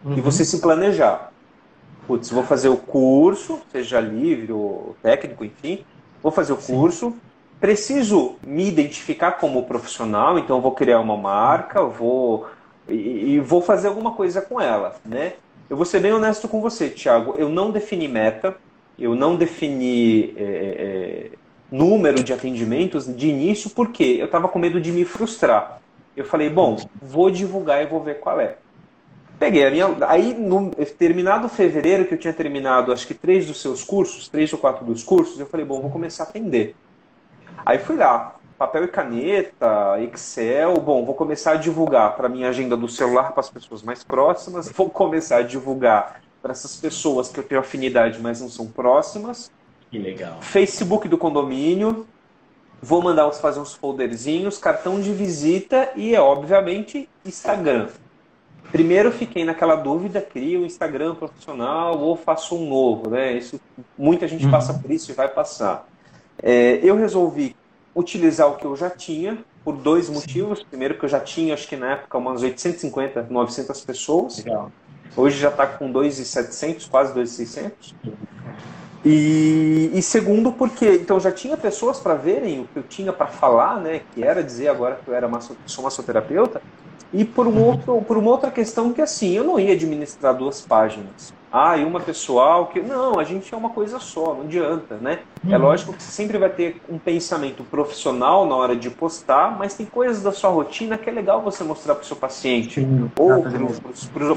uhum. 0.05 0.17
e 0.17 0.21
você 0.21 0.45
se 0.45 0.61
planejar. 0.61 1.33
Putz, 2.07 2.31
vou 2.31 2.45
fazer 2.45 2.69
o 2.69 2.77
curso, 2.77 3.61
seja 3.73 3.99
livre 3.99 4.53
ou 4.53 4.97
técnico, 5.03 5.45
enfim. 5.45 5.85
Vou 6.23 6.31
fazer 6.31 6.53
o 6.53 6.61
Sim. 6.61 6.75
curso. 6.75 7.17
Preciso 7.61 8.37
me 8.47 8.69
identificar 8.69 9.33
como 9.33 9.65
profissional, 9.65 10.39
então 10.39 10.61
vou 10.61 10.73
criar 10.73 11.01
uma 11.01 11.17
marca, 11.17 11.83
vou 11.83 12.47
e, 12.89 13.35
e, 13.35 13.41
vou 13.41 13.61
fazer 13.61 13.89
alguma 13.89 14.13
coisa 14.13 14.41
com 14.41 14.61
ela, 14.61 14.95
né? 15.05 15.35
Eu 15.69 15.77
vou 15.77 15.85
ser 15.85 15.99
bem 15.99 16.13
honesto 16.13 16.47
com 16.47 16.61
você, 16.61 16.89
Thiago. 16.89 17.35
Eu 17.37 17.49
não 17.49 17.73
defini 17.73 18.07
meta, 18.07 18.57
eu 18.97 19.17
não 19.17 19.35
defini 19.35 20.35
é, 20.37 20.43
é, 20.43 21.31
número 21.73 22.23
de 22.23 22.33
atendimentos 22.33 23.07
de 23.07 23.29
início, 23.29 23.71
porque 23.71 24.05
eu 24.05 24.27
estava 24.27 24.47
com 24.47 24.59
medo 24.59 24.81
de 24.81 24.93
me 24.93 25.05
frustrar. 25.07 25.81
Eu 26.15 26.27
falei, 26.27 26.51
bom, 26.51 26.77
vou 27.01 27.31
divulgar 27.31 27.83
e 27.83 27.87
vou 27.87 28.03
ver 28.03 28.21
qual 28.21 28.39
é. 28.39 28.57
Peguei 29.39 29.67
a 29.67 29.71
minha. 29.71 29.97
Aí, 30.07 30.35
no 30.35 30.71
terminado 30.71 31.49
fevereiro, 31.49 32.05
que 32.05 32.15
eu 32.15 32.19
tinha 32.19 32.33
terminado 32.35 32.93
acho 32.93 33.07
que 33.07 33.15
três 33.15 33.47
dos 33.47 33.61
seus 33.61 33.83
cursos, 33.83 34.29
três 34.29 34.53
ou 34.53 34.59
quatro 34.59 34.85
dos 34.85 35.03
cursos, 35.03 35.41
eu 35.41 35.47
falei, 35.47 35.65
bom, 35.65 35.81
vou 35.81 35.91
começar 35.91 36.25
a 36.25 36.29
atender. 36.29 36.77
Aí 37.65 37.79
fui 37.79 37.97
lá, 37.97 38.37
papel 38.59 38.85
e 38.85 38.89
caneta, 38.89 39.99
Excel. 40.01 40.75
Bom, 40.75 41.05
vou 41.05 41.15
começar 41.15 41.53
a 41.53 41.57
divulgar 41.57 42.15
para 42.17 42.29
minha 42.29 42.51
agenda 42.51 42.77
do 42.77 42.87
celular 42.87 43.33
para 43.33 43.41
as 43.41 43.51
pessoas 43.51 43.83
mais 43.83 44.05
próximas. 44.05 44.71
Vou 44.71 44.91
começar 44.91 45.39
a 45.39 45.43
divulgar 45.43 46.21
para 46.43 46.53
essas 46.53 46.77
pessoas 46.77 47.29
que 47.29 47.41
eu 47.41 47.45
tenho 47.45 47.61
afinidade, 47.61 48.21
mas 48.21 48.41
não 48.41 48.49
são 48.49 48.67
próximas. 48.67 49.51
Que 49.93 49.99
legal. 49.99 50.41
Facebook 50.41 51.07
do 51.07 51.19
condomínio. 51.19 52.07
Vou 52.81 53.03
mandar 53.03 53.29
uns, 53.29 53.39
fazer 53.39 53.61
uns 53.61 53.75
folderzinhos, 53.75 54.57
cartão 54.57 54.99
de 54.99 55.13
visita 55.13 55.91
e, 55.95 56.17
obviamente, 56.17 57.07
Instagram. 57.27 57.89
Primeiro 58.73 59.13
fiquei 59.13 59.45
naquela 59.45 59.77
dúvida, 59.77 60.23
crio 60.23 60.63
um 60.63 60.65
Instagram 60.65 61.15
profissional 61.15 62.01
ou 62.01 62.17
faço 62.17 62.57
um 62.57 62.67
novo, 62.67 63.11
né? 63.11 63.35
Isso, 63.35 63.61
muita 63.97 64.27
gente 64.27 64.47
uhum. 64.47 64.51
passa 64.51 64.73
por 64.73 64.91
isso 64.91 65.13
e 65.13 65.15
vai 65.15 65.29
passar. 65.29 65.87
É, 66.43 66.81
eu 66.83 66.97
resolvi 66.97 67.55
utilizar 67.95 68.49
o 68.49 68.57
que 68.57 68.65
eu 68.65 68.75
já 68.75 68.89
tinha 68.89 69.39
por 69.63 69.77
dois 69.77 70.09
motivos. 70.09 70.61
Sim. 70.61 70.65
Primeiro, 70.71 70.99
que 70.99 71.05
eu 71.05 71.09
já 71.09 71.21
tinha, 71.21 71.53
acho 71.53 71.69
que 71.69 71.77
na 71.77 71.93
época, 71.93 72.17
umas 72.17 72.43
850, 72.43 73.27
900 73.29 73.81
pessoas. 73.83 74.39
Legal. 74.39 74.73
Hoje 75.15 75.39
já 75.39 75.51
está 75.51 75.67
com 75.67 75.93
2.700, 75.93 76.89
quase 76.89 77.13
2.600. 77.13 77.95
E, 79.05 79.91
e, 79.93 80.03
segundo, 80.03 80.53
porque 80.53 80.89
então 80.95 81.19
já 81.19 81.33
tinha 81.33 81.57
pessoas 81.57 81.99
para 81.99 82.15
verem 82.15 82.61
o 82.61 82.65
que 82.65 82.79
eu 82.79 82.83
tinha 82.85 83.13
para 83.13 83.27
falar, 83.27 83.81
né, 83.81 84.01
que 84.15 84.23
era 84.23 84.43
dizer 84.43 84.69
agora 84.69 84.97
que 85.03 85.11
eu 85.11 85.15
era 85.15 85.27
masso, 85.27 85.57
sou 85.67 85.83
massoterapeuta, 85.83 86.63
e 87.13 87.25
por, 87.25 87.47
um 87.47 87.63
outro, 87.63 88.01
por 88.03 88.17
uma 88.17 88.31
outra 88.31 88.51
questão 88.51 88.93
que 88.93 89.03
assim, 89.03 89.33
eu 89.33 89.45
não 89.45 89.59
ia 89.59 89.73
administrar 89.73 90.35
duas 90.35 90.63
páginas. 90.63 91.33
Ah, 91.53 91.77
e 91.77 91.85
uma 91.85 92.01
pessoal 92.01 92.69
que. 92.69 92.81
Não, 92.81 93.21
a 93.21 93.25
gente 93.25 93.53
é 93.53 93.57
uma 93.57 93.69
coisa 93.69 93.99
só, 93.99 94.33
não 94.33 94.41
adianta, 94.43 94.97
né? 94.97 95.19
É 95.45 95.49
uhum. 95.49 95.55
É 95.55 95.59
lógico 95.59 95.93
que 95.93 96.03
você 96.03 96.11
sempre 96.11 96.39
vai 96.39 96.49
ter 96.49 96.81
um 96.89 96.99
pensamento 96.99 97.63
profissional 97.65 98.47
na 98.47 98.57
hora 98.57 98.75
de 98.75 98.89
postar, 98.89 99.59
mas 99.59 99.75
tem 99.75 99.85
coisas 99.85 100.23
da 100.23 100.33
sua 100.33 100.49
rotina 100.49 100.97
que 100.97 101.11
é 101.11 101.13
legal 101.13 101.43
você 101.43 101.63
mostrar 101.63 101.95
para 101.95 102.05
o 102.05 102.07
seu 102.07 102.17
paciente. 102.17 102.81
Sim, 102.81 103.11
ou 103.19 103.45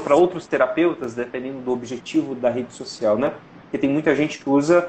para 0.00 0.14
outros 0.14 0.46
terapeutas, 0.46 1.14
dependendo 1.14 1.60
do 1.60 1.72
objetivo 1.72 2.34
da 2.34 2.50
rede 2.50 2.74
social, 2.74 3.16
né? 3.16 3.32
Porque 3.66 3.78
tem 3.78 3.90
muita 3.90 4.14
gente 4.14 4.38
que 4.38 4.48
usa, 4.48 4.88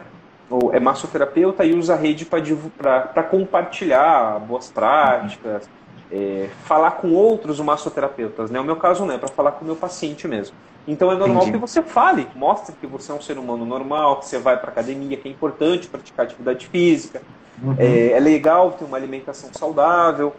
ou 0.50 0.74
é 0.74 0.80
massoterapeuta 0.80 1.66
e 1.66 1.74
usa 1.74 1.94
a 1.94 1.98
rede 1.98 2.26
para 2.26 3.24
compartilhar 3.24 4.40
boas 4.40 4.70
práticas, 4.70 5.70
é, 6.12 6.50
falar 6.64 6.92
com 6.92 7.12
outros 7.12 7.60
massoterapeutas. 7.60 8.50
Né? 8.50 8.60
O 8.60 8.64
meu 8.64 8.76
caso 8.76 9.06
não 9.06 9.14
é 9.14 9.18
para 9.18 9.28
falar 9.28 9.52
com 9.54 9.64
o 9.64 9.66
meu 9.66 9.76
paciente 9.76 10.28
mesmo. 10.28 10.56
Então 10.88 11.12
é 11.12 11.16
normal 11.16 11.44
Entendi. 11.44 11.52
que 11.52 11.58
você 11.58 11.82
fale, 11.82 12.28
mostre 12.34 12.74
que 12.80 12.88
você 12.88 13.12
é 13.12 13.16
um 13.16 13.22
ser 13.22 13.38
humano 13.38 13.66
normal, 13.66 14.20
que 14.20 14.26
você 14.26 14.40
vai 14.40 14.58
para 14.58 14.70
academia, 14.70 15.18
que 15.18 15.28
é 15.28 15.32
importante 15.32 15.88
praticar 15.88 16.26
atividade 16.26 16.68
física, 16.68 17.22
uhum. 17.62 17.76
é, 17.78 18.12
é, 18.12 18.20
legal 18.20 18.72
ter 18.72 18.86
uma 18.86 18.96
alimentação 18.96 19.50
saudável. 19.52 20.34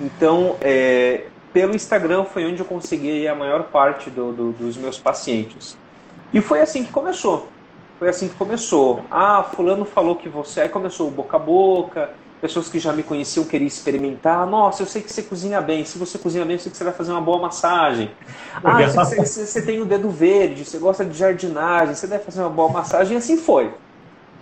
Então, 0.00 0.56
é, 0.60 1.26
pelo 1.52 1.74
Instagram 1.74 2.24
foi 2.24 2.44
onde 2.46 2.60
eu 2.60 2.66
consegui 2.66 3.28
a 3.28 3.34
maior 3.34 3.64
parte 3.64 4.10
do, 4.10 4.32
do, 4.32 4.52
dos 4.52 4.76
meus 4.76 4.98
pacientes. 4.98 5.78
E 6.32 6.40
foi 6.40 6.60
assim 6.60 6.84
que 6.84 6.92
começou. 6.92 7.48
Foi 7.98 8.08
assim 8.08 8.28
que 8.28 8.34
começou. 8.34 9.04
Ah, 9.10 9.42
fulano 9.42 9.84
falou 9.84 10.16
que 10.16 10.28
você. 10.28 10.62
Aí 10.62 10.68
começou 10.68 11.08
o 11.08 11.10
boca 11.10 11.36
a 11.36 11.40
boca. 11.40 12.10
pessoas 12.40 12.70
que 12.70 12.78
já 12.78 12.92
me 12.92 13.02
conheciam 13.02 13.44
queriam 13.44 13.66
experimentar. 13.66 14.46
Nossa, 14.46 14.82
eu 14.82 14.86
sei 14.86 15.02
que 15.02 15.12
você 15.12 15.22
cozinha 15.22 15.60
bem. 15.60 15.84
Se 15.84 15.98
você 15.98 16.18
cozinha 16.18 16.44
bem, 16.44 16.54
eu 16.54 16.60
sei 16.60 16.70
que 16.72 16.78
você 16.78 16.84
vai 16.84 16.92
fazer 16.94 17.12
uma 17.12 17.20
boa 17.20 17.38
massagem. 17.38 18.10
Ah, 18.62 18.82
você, 18.88 19.16
você, 19.16 19.46
você 19.46 19.62
tem 19.62 19.80
o 19.80 19.86
dedo 19.86 20.10
verde, 20.10 20.64
você 20.64 20.76
gosta 20.76 21.04
de 21.04 21.16
jardinagem, 21.16 21.94
você 21.94 22.06
deve 22.06 22.24
fazer 22.24 22.40
uma 22.40 22.50
boa 22.50 22.68
massagem. 22.68 23.14
E 23.14 23.16
assim 23.16 23.36
foi. 23.36 23.72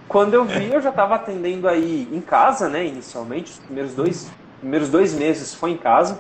Quando 0.09 0.35
eu 0.35 0.45
vi, 0.45 0.73
eu 0.73 0.81
já 0.81 0.89
estava 0.89 1.17
atendendo 1.17 1.69
aí 1.69 2.09
em 2.11 2.21
casa, 2.21 2.69
né? 2.69 2.87
Inicialmente, 2.87 3.53
os 3.53 3.59
primeiros 3.59 3.95
dois, 3.95 4.31
primeiros 4.59 4.89
dois 4.89 5.13
meses 5.13 5.55
foi 5.55 5.73
em 5.73 5.77
casa. 5.77 6.19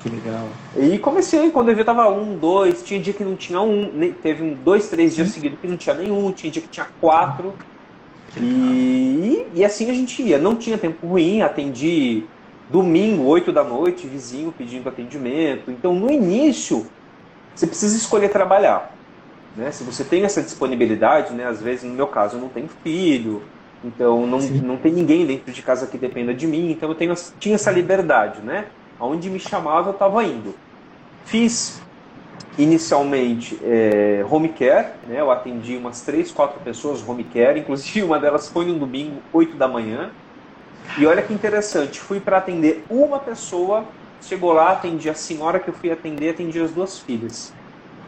Que 0.00 0.08
legal. 0.08 0.48
E 0.76 0.98
comecei, 0.98 1.50
quando 1.50 1.70
eu 1.70 1.76
vi, 1.76 1.84
tava 1.84 2.08
um, 2.10 2.36
dois, 2.36 2.82
tinha 2.82 3.00
dia 3.00 3.12
que 3.12 3.24
não 3.24 3.34
tinha 3.34 3.60
um, 3.60 4.12
teve 4.22 4.42
um, 4.42 4.54
dois, 4.54 4.88
três 4.88 5.14
dias 5.14 5.30
seguidos 5.30 5.58
que 5.58 5.66
não 5.66 5.76
tinha 5.76 5.94
nenhum, 5.94 6.30
tinha 6.32 6.50
dia 6.50 6.62
que 6.62 6.68
tinha 6.68 6.86
quatro. 7.00 7.54
E, 8.36 9.46
e 9.54 9.64
assim 9.64 9.90
a 9.90 9.94
gente 9.94 10.22
ia. 10.22 10.38
Não 10.38 10.54
tinha 10.54 10.76
tempo 10.76 11.06
ruim, 11.06 11.40
atendi 11.40 12.24
domingo, 12.70 13.24
8 13.24 13.52
da 13.52 13.64
noite, 13.64 14.06
vizinho 14.06 14.52
pedindo 14.56 14.88
atendimento. 14.88 15.70
Então, 15.70 15.94
no 15.94 16.10
início, 16.10 16.86
você 17.54 17.66
precisa 17.66 17.96
escolher 17.96 18.28
trabalhar. 18.28 18.94
Né? 19.56 19.70
Se 19.70 19.84
você 19.84 20.04
tem 20.04 20.24
essa 20.24 20.42
disponibilidade, 20.42 21.32
né? 21.32 21.46
às 21.46 21.62
vezes, 21.62 21.84
no 21.84 21.94
meu 21.94 22.06
caso, 22.06 22.36
eu 22.36 22.40
não 22.40 22.48
tenho 22.48 22.68
filho, 22.82 23.42
então 23.84 24.26
não, 24.26 24.38
não 24.38 24.76
tem 24.76 24.92
ninguém 24.92 25.24
dentro 25.24 25.52
de 25.52 25.62
casa 25.62 25.86
que 25.86 25.96
dependa 25.96 26.34
de 26.34 26.46
mim, 26.46 26.70
então 26.70 26.88
eu 26.88 26.94
tenho, 26.94 27.14
tinha 27.38 27.54
essa 27.54 27.70
liberdade. 27.70 28.40
Né? 28.42 28.66
Aonde 28.98 29.28
me 29.28 29.38
chamava, 29.38 29.88
eu 29.88 29.92
estava 29.92 30.24
indo. 30.24 30.54
Fiz 31.24 31.80
inicialmente 32.58 33.58
é, 33.62 34.24
home 34.30 34.48
care, 34.48 34.88
né? 35.06 35.20
eu 35.20 35.30
atendi 35.30 35.76
umas 35.76 36.00
três, 36.00 36.30
quatro 36.30 36.58
pessoas 36.60 37.06
home 37.06 37.24
care, 37.24 37.60
inclusive 37.60 38.02
uma 38.02 38.18
delas 38.18 38.48
foi 38.48 38.64
no 38.64 38.78
domingo, 38.78 39.20
8 39.32 39.56
da 39.56 39.68
manhã. 39.68 40.10
E 40.98 41.06
olha 41.06 41.22
que 41.22 41.34
interessante, 41.34 42.00
fui 42.00 42.20
para 42.20 42.38
atender 42.38 42.84
uma 42.88 43.18
pessoa, 43.18 43.84
chegou 44.22 44.52
lá, 44.52 44.72
atendi 44.72 45.10
a 45.10 45.14
senhora 45.14 45.58
que 45.58 45.68
eu 45.68 45.74
fui 45.74 45.90
atender, 45.90 46.30
atendi 46.30 46.60
as 46.60 46.70
duas 46.70 46.98
filhas. 46.98 47.52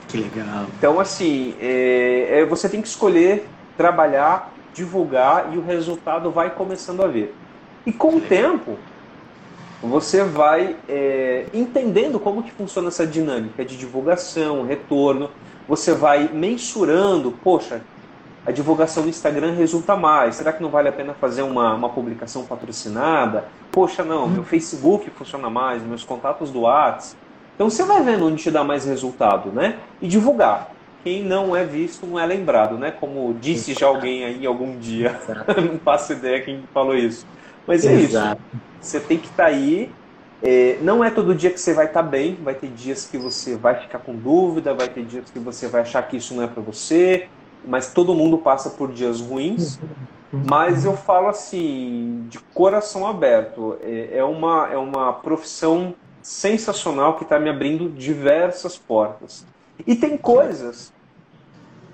Que 0.09 0.17
legal. 0.17 0.65
Então, 0.79 0.99
assim, 0.99 1.55
é, 1.61 2.41
é, 2.41 2.45
você 2.47 2.69
tem 2.69 2.81
que 2.81 2.89
escolher, 2.89 3.47
trabalhar, 3.77 4.51
divulgar 4.73 5.53
e 5.53 5.59
o 5.59 5.63
resultado 5.63 6.31
vai 6.31 6.51
começando 6.51 7.03
a 7.03 7.07
ver. 7.07 7.35
E 7.85 7.93
com 7.93 8.17
o 8.17 8.21
tempo, 8.21 8.79
você 9.83 10.25
vai 10.25 10.77
é, 10.89 11.47
entendendo 11.55 12.19
como 12.19 12.43
que 12.43 12.51
funciona 12.51 12.89
essa 12.89 13.07
dinâmica 13.07 13.65
de 13.65 13.77
divulgação, 13.77 14.65
retorno, 14.65 15.31
você 15.69 15.95
vai 15.95 16.29
mensurando, 16.33 17.33
poxa, 17.45 17.83
a 18.45 18.51
divulgação 18.51 19.03
no 19.03 19.09
Instagram 19.09 19.53
resulta 19.53 19.95
mais, 19.95 20.37
será 20.37 20.53
que 20.53 20.63
não 20.63 20.71
vale 20.71 20.89
a 20.89 20.93
pena 20.93 21.15
fazer 21.15 21.43
uma, 21.43 21.75
uma 21.75 21.91
publicação 21.91 22.45
patrocinada? 22.45 23.45
Poxa, 23.71 24.03
não, 24.03 24.27
meu 24.27 24.43
Facebook 24.43 25.11
funciona 25.11 25.51
mais, 25.51 25.83
meus 25.83 26.03
contatos 26.03 26.51
do 26.51 26.63
WhatsApp. 26.63 27.17
Então 27.55 27.69
você 27.69 27.85
vai 27.85 28.03
vendo 28.03 28.27
onde 28.27 28.43
te 28.43 28.51
dá 28.51 28.65
mais 28.65 28.85
resultado, 28.85 29.51
né? 29.51 29.77
E 30.01 30.09
divulgar. 30.09 30.71
Quem 31.05 31.23
não 31.23 31.55
é 31.55 31.65
visto 31.65 32.07
não 32.07 32.19
é 32.19 32.25
lembrado, 32.25 32.79
né? 32.79 32.91
Como 32.91 33.35
disse 33.35 33.75
já 33.75 33.87
alguém 33.87 34.25
aí 34.25 34.47
algum 34.47 34.79
dia. 34.79 35.21
não 35.71 35.79
faço 35.81 36.13
ideia 36.13 36.41
quem 36.41 36.65
falou 36.73 36.97
isso. 36.97 37.27
Mas 37.67 37.85
é 37.85 37.93
Exato. 37.93 38.41
isso. 38.55 38.68
Você 38.81 39.01
tem 39.01 39.19
que 39.19 39.27
estar 39.27 39.45
tá 39.45 39.49
aí. 39.49 39.91
É, 40.43 40.79
não 40.83 41.03
é 41.03 41.11
todo 41.11 41.35
dia 41.35 41.51
que 41.51 41.61
você 41.61 41.75
vai 41.75 41.87
estar 41.87 42.03
tá 42.03 42.09
bem, 42.09 42.37
vai 42.43 42.55
ter 42.55 42.69
dias 42.69 43.05
que 43.07 43.19
você 43.19 43.57
vai 43.57 43.75
ficar 43.75 43.99
com 43.99 44.15
dúvida, 44.15 44.73
vai 44.73 44.89
ter 44.89 45.05
dias 45.05 45.31
que 45.31 45.39
você 45.39 45.67
vai 45.67 45.83
achar 45.83 46.03
que 46.07 46.17
isso 46.17 46.35
não 46.35 46.45
é 46.45 46.47
para 46.47 46.63
você, 46.63 47.29
mas 47.67 47.93
todo 47.93 48.15
mundo 48.15 48.39
passa 48.39 48.71
por 48.71 48.93
dias 48.93 49.21
ruins. 49.21 49.79
Mas 50.31 50.85
eu 50.85 50.97
falo 50.97 51.29
assim, 51.29 52.27
de 52.29 52.39
coração 52.39 53.07
aberto, 53.07 53.79
é, 53.83 54.19
é 54.19 54.25
uma, 54.25 54.69
é 54.71 54.77
uma 54.77 55.13
profissão 55.13 55.95
sensacional 56.21 57.17
que 57.17 57.23
está 57.23 57.39
me 57.41 57.49
abrindo 57.49 57.89
diversas 57.89 58.77
portas. 58.77 59.47
E 59.87 59.97
tem 59.97 60.19
coisas, 60.19 60.93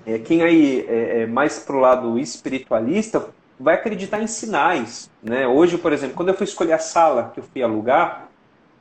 é, 0.05 0.19
quem 0.19 0.41
aí 0.43 0.85
é, 0.87 1.21
é 1.21 1.25
mais 1.25 1.59
pro 1.59 1.79
lado 1.79 2.19
espiritualista 2.19 3.29
vai 3.59 3.75
acreditar 3.75 4.21
em 4.21 4.27
sinais. 4.27 5.09
Né? 5.23 5.47
Hoje, 5.47 5.77
por 5.77 5.93
exemplo, 5.93 6.15
quando 6.15 6.29
eu 6.29 6.35
fui 6.35 6.45
escolher 6.45 6.73
a 6.73 6.79
sala 6.79 7.31
que 7.33 7.39
eu 7.39 7.43
fui 7.43 7.63
alugar, 7.63 8.27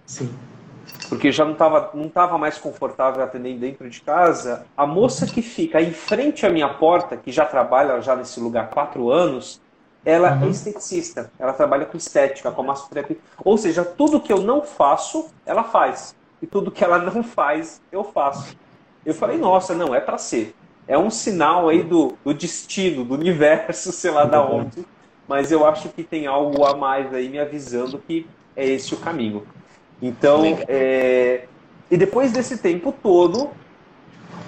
Sim. 0.05 0.33
porque 1.09 1.31
já 1.33 1.45
não 1.45 1.53
estava 1.53 1.91
não 1.95 2.09
tava 2.09 2.37
mais 2.37 2.59
confortável 2.59 3.23
atender 3.23 3.57
dentro 3.59 3.89
de 3.89 4.01
casa, 4.01 4.67
a 4.77 4.87
moça 4.87 5.27
que 5.27 5.43
fica 5.43 5.81
em 5.81 5.93
frente 5.93 6.45
à 6.45 6.51
minha 6.51 6.69
porta, 6.69 7.17
que 7.17 7.31
já 7.31 7.45
trabalha 7.45 8.01
já 8.01 8.17
nesse 8.17 8.41
lugar 8.41 8.65
há 8.65 8.69
quatro 8.69 9.11
anos, 9.11 9.61
ela 10.05 10.29
é 10.29 10.35
uhum. 10.35 10.47
é 10.47 10.51
esteticista, 10.51 11.31
ela 11.39 11.53
trabalha 11.53 11.87
com 11.87 11.97
estética, 11.97 12.51
com 12.51 12.63
massoterapia. 12.63 13.17
Ou 13.43 13.57
seja, 13.57 13.85
tudo 13.85 14.21
que 14.21 14.33
eu 14.33 14.43
não 14.43 14.63
faço, 14.63 15.29
ela 15.47 15.65
faz. 15.65 16.15
E 16.43 16.47
tudo 16.47 16.71
que 16.71 16.85
ela 16.85 16.99
não 16.99 17.23
faz, 17.23 17.81
eu 17.91 18.05
faço. 18.05 18.55
Eu 19.07 19.15
falei, 19.15 19.39
nossa, 19.39 19.75
não, 19.75 19.95
é 19.95 20.01
para 20.01 20.19
ser 20.19 20.55
é 20.87 20.99
um 20.99 21.11
sinal 21.11 21.69
aí 21.69 21.83
do, 21.83 22.15
do 22.25 22.35
destino, 22.35 23.05
do 23.05 23.15
universo, 23.15 23.91
sei 23.93 24.11
lá 24.11 24.25
da 24.25 24.45
onde. 24.45 24.85
Mas 25.27 25.51
eu 25.51 25.67
acho 25.67 25.89
que 25.89 26.03
tem 26.03 26.27
algo 26.27 26.65
a 26.65 26.77
mais 26.77 27.13
aí 27.15 27.29
me 27.29 27.39
avisando 27.39 27.99
que 27.99 28.27
é 28.55 28.67
esse 28.67 28.95
o 28.95 28.99
caminho. 28.99 29.45
Então, 30.03 30.43
é... 30.69 31.47
e 31.91 31.97
depois 31.97 32.31
desse 32.31 32.59
tempo 32.59 32.93
todo, 32.93 33.51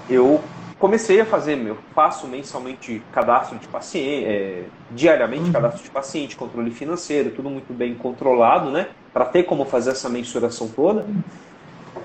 eu 0.08 0.40
comecei 0.78 1.20
a 1.20 1.24
fazer, 1.24 1.56
meu, 1.56 1.78
faço 1.94 2.26
mensalmente 2.26 3.02
cadastro 3.12 3.58
de 3.58 3.66
paciente, 3.66 4.26
é, 4.26 4.64
diariamente 4.90 5.44
uhum. 5.44 5.52
cadastro 5.52 5.82
de 5.82 5.90
paciente, 5.90 6.36
controle 6.36 6.70
financeiro, 6.70 7.30
tudo 7.30 7.48
muito 7.48 7.72
bem 7.72 7.94
controlado, 7.94 8.70
né? 8.70 8.88
Para 9.12 9.24
ter 9.24 9.44
como 9.44 9.64
fazer 9.64 9.90
essa 9.90 10.08
mensuração 10.08 10.68
toda. 10.68 11.06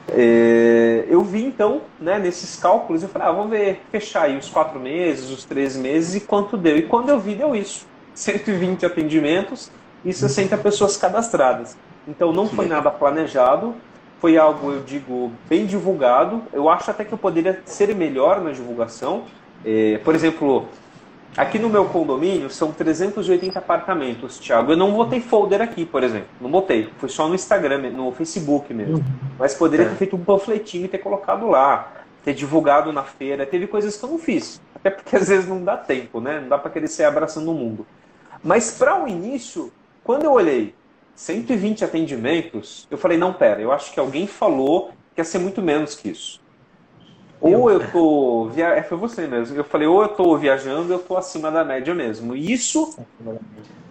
É, 0.10 1.06
eu 1.08 1.22
vi 1.22 1.43
então, 1.45 1.82
né, 1.99 2.20
nesses 2.20 2.56
cálculos, 2.56 3.04
eu 3.04 3.10
falei, 3.10 3.28
ah, 3.28 3.32
vou 3.32 3.47
ver, 3.47 3.82
fechar 3.91 4.24
aí 4.24 4.38
os 4.38 4.49
quatro 4.49 4.80
meses, 4.80 5.30
os 5.30 5.45
três 5.45 5.76
meses 5.76 6.16
e 6.16 6.26
quanto 6.26 6.58
deu. 6.58 6.78
E 6.78 6.84
quando 6.84 7.10
eu 7.10 7.20
vi, 7.20 7.36
deu 7.36 7.56
isso: 7.56 7.86
120 8.14 8.86
atendimentos 8.86 9.72
e 10.04 10.12
60 10.12 10.58
pessoas 10.58 10.97
cadastradas. 10.97 11.78
Então 12.08 12.34
não 12.34 12.47
foi 12.47 12.66
nada 12.66 12.89
planejado, 12.89 13.76
foi 14.20 14.38
algo, 14.38 14.72
eu 14.72 14.82
digo, 14.82 15.32
bem 15.47 15.66
divulgado. 15.66 16.43
Eu 16.52 16.68
acho 16.70 16.89
até 16.89 17.06
que 17.06 17.14
eu 17.14 17.18
poderia 17.18 17.62
ser 17.66 17.93
melhor 17.95 18.41
na 18.41 18.52
divulgação. 18.52 19.24
É, 19.64 19.99
por 20.04 20.16
exemplo, 20.16 20.68
Aqui 21.38 21.57
no 21.57 21.69
meu 21.69 21.86
condomínio 21.86 22.49
são 22.49 22.73
380 22.73 23.57
apartamentos, 23.57 24.38
Thiago. 24.38 24.73
Eu 24.73 24.77
não 24.77 24.91
botei 24.91 25.21
folder 25.21 25.61
aqui, 25.61 25.86
por 25.86 26.03
exemplo. 26.03 26.27
Não 26.41 26.51
botei. 26.51 26.89
Foi 26.97 27.07
só 27.07 27.27
no 27.27 27.36
Instagram, 27.36 27.89
no 27.91 28.11
Facebook 28.11 28.73
mesmo. 28.73 28.97
Uhum. 28.97 29.03
Mas 29.39 29.53
poderia 29.53 29.86
ter 29.86 29.93
é. 29.93 29.95
feito 29.95 30.15
um 30.15 30.23
panfletinho 30.23 30.86
e 30.86 30.88
ter 30.89 30.97
colocado 30.97 31.47
lá. 31.47 31.93
Ter 32.25 32.34
divulgado 32.34 32.91
na 32.91 33.03
feira. 33.03 33.45
Teve 33.45 33.65
coisas 33.65 33.95
que 33.95 34.03
eu 34.03 34.09
não 34.09 34.19
fiz. 34.19 34.61
Até 34.75 34.89
porque 34.89 35.15
às 35.15 35.29
vezes 35.29 35.47
não 35.47 35.63
dá 35.63 35.77
tempo, 35.77 36.19
né? 36.19 36.41
Não 36.41 36.49
dá 36.49 36.57
para 36.57 36.69
querer 36.69 36.88
ser 36.89 37.05
abraçando 37.05 37.49
o 37.49 37.53
mundo. 37.53 37.88
Mas 38.43 38.71
para 38.71 39.01
o 39.01 39.07
início, 39.07 39.71
quando 40.03 40.25
eu 40.25 40.34
olhei 40.34 40.75
120 41.15 41.86
atendimentos, 41.86 42.88
eu 42.91 42.97
falei, 42.97 43.17
não, 43.17 43.32
pera, 43.32 43.61
eu 43.61 43.71
acho 43.71 43.93
que 43.93 43.99
alguém 43.99 44.27
falou 44.27 44.91
que 45.15 45.21
ia 45.21 45.25
ser 45.25 45.39
muito 45.39 45.61
menos 45.61 45.95
que 45.95 46.09
isso. 46.09 46.41
Ou 47.42 47.72
eu 47.72 47.92
tô. 47.92 48.50
Via... 48.50 48.68
É, 48.68 48.84
foi 48.84 48.98
você 48.98 49.26
mesmo. 49.26 49.58
Eu 49.58 49.64
falei, 49.64 49.88
ou 49.88 50.04
eu 50.04 50.10
tô 50.10 50.38
viajando, 50.38 50.94
eu 50.94 51.00
tô 51.00 51.18
acima 51.18 51.50
da 51.50 51.64
média 51.64 51.94
mesmo. 51.94 52.36
E 52.36 52.54
isso 52.54 52.96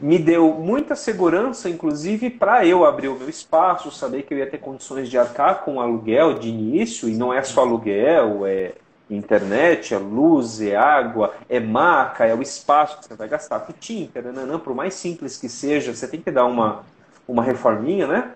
me 0.00 0.18
deu 0.18 0.54
muita 0.54 0.94
segurança, 0.94 1.68
inclusive, 1.68 2.30
para 2.30 2.64
eu 2.64 2.84
abrir 2.84 3.08
o 3.08 3.18
meu 3.18 3.28
espaço, 3.28 3.90
saber 3.90 4.22
que 4.22 4.32
eu 4.32 4.38
ia 4.38 4.48
ter 4.48 4.58
condições 4.58 5.10
de 5.10 5.18
arcar 5.18 5.64
com 5.64 5.80
aluguel 5.80 6.34
de 6.34 6.48
início, 6.48 7.08
e 7.08 7.16
não 7.16 7.34
é 7.34 7.42
só 7.42 7.62
aluguel, 7.62 8.46
é 8.46 8.72
internet, 9.10 9.92
é 9.92 9.98
luz, 9.98 10.60
é 10.60 10.76
água, 10.76 11.34
é 11.48 11.58
maca, 11.58 12.24
é 12.24 12.34
o 12.34 12.40
espaço 12.40 12.98
que 12.98 13.06
você 13.06 13.14
vai 13.14 13.28
gastar 13.28 13.60
com 13.60 13.72
tinta, 13.72 14.22
né? 14.22 14.44
Não, 14.46 14.60
por 14.60 14.74
mais 14.74 14.94
simples 14.94 15.36
que 15.36 15.48
seja, 15.48 15.92
você 15.92 16.06
tem 16.06 16.20
que 16.20 16.30
dar 16.30 16.46
uma, 16.46 16.84
uma 17.26 17.42
reforminha, 17.42 18.06
né? 18.06 18.32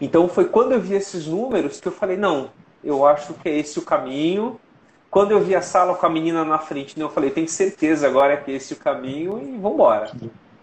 Então 0.00 0.28
foi 0.28 0.46
quando 0.46 0.72
eu 0.72 0.80
vi 0.80 0.94
esses 0.94 1.26
números 1.26 1.80
que 1.80 1.88
eu 1.88 1.92
falei, 1.92 2.16
não, 2.16 2.50
eu 2.86 3.06
acho 3.06 3.34
que 3.34 3.48
é 3.48 3.58
esse 3.58 3.78
o 3.78 3.82
caminho. 3.82 4.60
Quando 5.10 5.32
eu 5.32 5.40
vi 5.40 5.54
a 5.54 5.62
sala 5.62 5.94
com 5.94 6.06
a 6.06 6.10
menina 6.10 6.44
na 6.44 6.58
frente, 6.58 6.98
né, 6.98 7.04
eu 7.04 7.10
falei, 7.10 7.30
tenho 7.30 7.48
certeza 7.48 8.06
agora 8.06 8.36
que 8.36 8.50
é 8.50 8.54
esse 8.54 8.74
o 8.74 8.76
caminho 8.76 9.38
e 9.38 9.56
vamos 9.58 9.74
embora. 9.74 10.10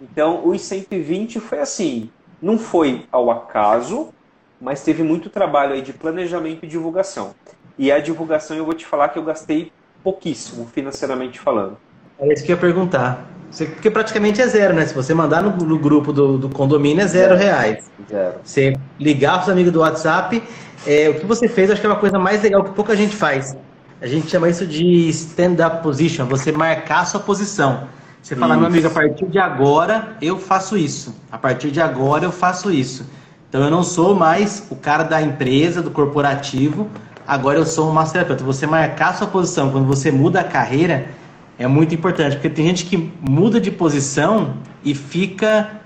Então, 0.01 0.47
os 0.47 0.61
120 0.61 1.39
foi 1.39 1.59
assim, 1.59 2.09
não 2.41 2.57
foi 2.57 3.05
ao 3.11 3.31
acaso, 3.31 4.13
mas 4.59 4.83
teve 4.83 5.03
muito 5.03 5.29
trabalho 5.29 5.73
aí 5.73 5.81
de 5.81 5.93
planejamento 5.93 6.65
e 6.65 6.67
divulgação. 6.67 7.33
E 7.77 7.91
a 7.91 7.99
divulgação 7.99 8.55
eu 8.55 8.65
vou 8.65 8.73
te 8.73 8.85
falar 8.85 9.09
que 9.09 9.17
eu 9.17 9.23
gastei 9.23 9.71
pouquíssimo, 10.03 10.67
financeiramente 10.67 11.39
falando. 11.39 11.77
É 12.19 12.31
isso 12.31 12.45
que 12.45 12.51
eu 12.51 12.55
ia 12.55 12.61
perguntar. 12.61 13.25
Você, 13.53 13.67
porque 13.67 13.91
praticamente 13.91 14.41
é 14.41 14.47
zero, 14.47 14.73
né? 14.73 14.83
Se 14.83 14.95
você 14.95 15.13
mandar 15.13 15.43
no, 15.43 15.51
no 15.55 15.77
grupo 15.77 16.11
do, 16.11 16.39
do, 16.39 16.49
condomínio, 16.49 17.03
é 17.03 17.07
zero, 17.07 17.37
zero 17.37 17.39
reais. 17.39 17.91
Zero. 18.09 18.33
Você 18.43 18.73
ligar 18.99 19.33
para 19.33 19.43
os 19.43 19.49
amigos 19.49 19.71
do 19.71 19.81
WhatsApp, 19.81 20.41
é, 20.87 21.09
o 21.09 21.19
que 21.19 21.25
você 21.27 21.47
fez, 21.47 21.69
acho 21.69 21.79
que 21.79 21.85
é 21.85 21.89
uma 21.89 21.99
coisa 21.99 22.17
mais 22.17 22.41
legal 22.41 22.63
que 22.63 22.71
pouca 22.71 22.95
gente 22.95 23.15
faz. 23.15 23.55
A 24.01 24.07
gente 24.07 24.27
chama 24.27 24.49
isso 24.49 24.65
de 24.65 25.07
stand-up 25.09 25.83
position, 25.83 26.25
você 26.25 26.51
marcar 26.51 27.01
a 27.01 27.05
sua 27.05 27.19
posição. 27.19 27.83
Você 28.23 28.35
fala, 28.35 28.57
meu 28.57 28.65
amigo, 28.65 28.87
a 28.87 28.89
partir 28.89 29.27
de 29.27 29.37
agora 29.37 30.17
eu 30.19 30.39
faço 30.39 30.75
isso. 30.75 31.15
A 31.31 31.37
partir 31.37 31.69
de 31.69 31.79
agora 31.79 32.25
eu 32.25 32.31
faço 32.31 32.71
isso. 32.71 33.05
Então 33.47 33.61
eu 33.61 33.69
não 33.69 33.83
sou 33.83 34.15
mais 34.15 34.65
o 34.71 34.75
cara 34.75 35.03
da 35.03 35.21
empresa, 35.21 35.79
do 35.79 35.91
corporativo, 35.91 36.89
agora 37.27 37.59
eu 37.59 37.65
sou 37.67 37.87
um 37.87 37.93
massoterapeuta. 37.93 38.43
Você 38.43 38.65
marcar 38.65 39.13
sua 39.13 39.27
posição 39.27 39.69
quando 39.69 39.85
você 39.85 40.11
muda 40.11 40.39
a 40.39 40.43
carreira 40.43 41.05
é 41.63 41.67
muito 41.67 41.95
importante, 41.95 42.35
porque 42.35 42.49
tem 42.49 42.65
gente 42.65 42.85
que 42.85 42.97
muda 43.21 43.59
de 43.59 43.71
posição 43.71 44.57
e 44.83 44.93
fica. 44.93 45.79